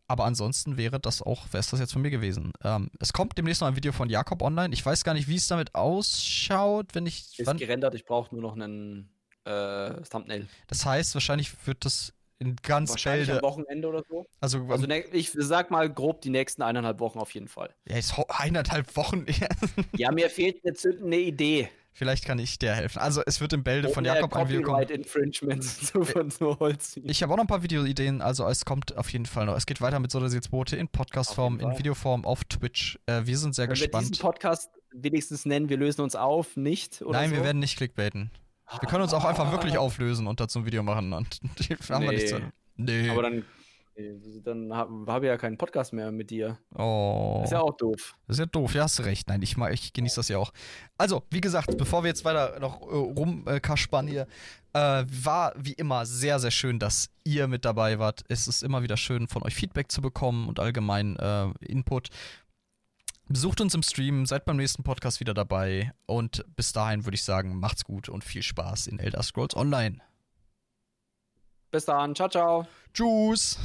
Aber 0.08 0.26
ansonsten 0.26 0.78
wäre 0.78 1.00
das 1.00 1.22
auch, 1.22 1.46
wäre 1.52 1.60
es 1.60 1.70
das 1.70 1.80
jetzt 1.80 1.94
von 1.94 2.02
mir 2.02 2.12
gewesen. 2.12 2.54
Ähm, 2.64 2.92
es 3.00 3.12
kommt 3.12 3.38
demnächst 3.38 3.62
noch 3.62 3.68
ein 3.68 3.76
Video 3.76 3.92
von 3.92 4.10
Jakob 4.10 4.42
online. 4.42 4.74
Ich 4.74 4.86
weiß 4.86 5.04
gar 5.04 5.14
nicht, 5.14 5.28
wie 5.28 5.36
es 5.36 5.48
damit 5.48 5.74
ausschaut, 5.74 6.94
wenn 6.94 7.06
ich. 7.06 7.40
Ist 7.40 7.58
gerendert, 7.58 7.96
ich 7.96 8.06
brauche 8.06 8.34
nur 8.36 8.42
noch 8.42 8.54
einen 8.54 9.10
äh, 9.46 10.02
Thumbnail. 10.04 10.48
Das 10.68 10.86
heißt, 10.86 11.14
wahrscheinlich 11.16 11.54
wird 11.66 11.86
das 11.86 12.14
in 12.38 12.56
ganz 12.58 12.90
Wahrscheinlich 12.90 13.28
Bälde. 13.28 13.44
am 13.44 13.50
Wochenende 13.50 13.88
oder 13.88 14.04
so. 14.10 14.28
Also, 14.42 14.66
also 14.70 14.86
ne, 14.86 15.06
ich 15.12 15.32
sag 15.34 15.72
mal 15.72 15.92
grob 15.92 16.22
die 16.22 16.30
nächsten 16.30 16.62
eineinhalb 16.62 17.00
Wochen 17.00 17.20
auf 17.20 17.34
jeden 17.34 17.48
Fall. 17.48 17.74
Ja, 17.88 17.98
ist 17.98 18.14
eineinhalb 18.28 18.96
Wochen. 18.98 19.26
ja, 19.98 20.12
mir 20.12 20.30
fehlt 20.30 20.64
eine 20.64 20.74
zündende 20.74 21.20
Idee. 21.20 21.70
Vielleicht 21.98 22.26
kann 22.26 22.40
ich 22.40 22.60
dir 22.60 22.74
helfen. 22.74 23.00
Also 23.00 23.22
es 23.26 23.40
wird 23.40 23.54
im 23.54 23.64
Bälde 23.64 23.88
von 23.88 24.04
Jakob 24.04 24.36
ein 24.36 24.50
Video 24.50 24.64
kommen. 24.64 25.62
So 25.62 26.04
von 26.04 26.30
so 26.30 26.60
Holz. 26.60 27.00
Ich 27.02 27.24
habe 27.24 27.32
auch 27.32 27.38
noch 27.38 27.46
ein 27.46 27.48
paar 27.48 27.64
Videoideen. 27.64 28.22
Also 28.22 28.46
es 28.50 28.66
kommt 28.66 28.98
auf 28.98 29.14
jeden 29.14 29.26
Fall 29.26 29.46
noch. 29.46 29.56
Es 29.56 29.66
geht 29.66 29.80
weiter 29.80 30.00
mit 30.00 30.12
Sodasilsbote 30.12 30.76
in 30.76 30.90
Podcastform, 30.90 31.62
in 31.62 31.78
Videoform, 31.78 32.26
auf 32.26 32.44
Twitch. 32.44 33.00
Äh, 33.06 33.22
wir 33.24 33.38
sind 33.38 33.56
sehr 33.56 33.70
Wenn 33.70 33.76
gespannt. 33.76 34.08
Wir 34.08 34.10
diesen 34.10 34.22
Podcast 34.22 34.72
wenigstens 34.92 35.46
nennen, 35.46 35.70
wir 35.70 35.78
lösen 35.78 36.02
uns 36.02 36.18
auf, 36.18 36.58
nicht? 36.58 37.00
Nein, 37.00 37.30
so? 37.30 37.38
wir 37.38 37.46
werden 37.46 37.60
nicht 37.60 37.78
clickbaiten. 37.78 38.30
Wir 38.82 38.90
können 38.90 39.04
uns 39.04 39.14
auch 39.14 39.24
einfach 39.24 39.54
wirklich 39.54 39.78
auflösen 39.78 40.28
und 40.28 40.42
dazu 40.42 40.60
ein 40.60 40.66
Video 40.66 40.84
machen. 40.84 41.14
Und 41.14 41.40
haben 41.90 42.04
nee. 42.04 42.10
wir 42.10 42.18
nicht 42.18 42.28
zu. 42.28 42.42
Nee. 42.76 43.10
Aber 43.10 43.22
dann 43.22 43.46
dann 44.44 44.74
habe 44.74 45.12
hab 45.12 45.24
ich 45.24 45.28
ja 45.28 45.38
keinen 45.38 45.58
Podcast 45.58 45.94
mehr 45.94 46.12
mit 46.12 46.30
dir. 46.30 46.58
Oh. 46.74 47.42
ist 47.44 47.52
ja 47.52 47.62
auch 47.62 47.76
doof. 47.78 48.16
Das 48.28 48.36
ist 48.36 48.40
ja 48.40 48.46
doof, 48.46 48.74
ja, 48.74 48.84
hast 48.84 49.04
recht. 49.06 49.28
Nein, 49.30 49.42
ich, 49.42 49.58
ich 49.58 49.94
genieße 49.94 50.18
das 50.18 50.28
ja 50.28 50.38
auch. 50.38 50.52
Also, 50.98 51.24
wie 51.30 51.42
gesagt, 51.42 51.78
bevor 51.78 52.04
wir 52.04 52.10
jetzt 52.10 52.26
weiter 52.26 52.60
noch 52.60 52.82
äh, 52.82 52.96
rumkaspern 52.96 54.08
hier, 54.08 54.28
äh, 54.74 55.06
war 55.08 55.54
wie 55.58 55.74
immer 55.74 56.06
sehr, 56.06 56.40
sehr 56.40 56.52
schön, 56.52 56.80
dass 56.80 57.10
ihr 57.24 57.48
mit 57.48 57.64
dabei 57.64 57.98
wart. 58.00 58.24
Es 58.28 58.48
ist 58.48 58.64
immer 58.64 58.84
wieder 58.84 58.98
schön, 58.98 59.28
von 59.28 59.44
euch 59.44 59.56
Feedback 59.56 59.92
zu 59.92 60.02
bekommen 60.02 60.50
und 60.50 60.60
allgemein 60.60 61.16
äh, 61.18 61.48
Input. 61.62 62.10
Besucht 63.28 63.60
uns 63.60 63.74
im 63.74 63.82
Stream, 63.82 64.26
seid 64.26 64.46
beim 64.46 64.58
nächsten 64.58 64.84
Podcast 64.84 65.20
wieder 65.20 65.34
dabei 65.34 65.94
und 66.06 66.46
bis 66.56 66.74
dahin 66.74 67.06
würde 67.06 67.16
ich 67.16 67.24
sagen, 67.24 67.60
macht's 67.60 67.84
gut 67.84 68.08
und 68.08 68.24
viel 68.24 68.44
Spaß 68.44 68.88
in 68.88 69.00
Elder 69.00 69.24
Scrolls 69.24 69.56
Online. 69.56 70.00
Bis 71.72 71.86
dann, 71.86 72.16
ciao, 72.16 72.30
ciao. 72.30 72.68
Tschüss. 72.94 73.58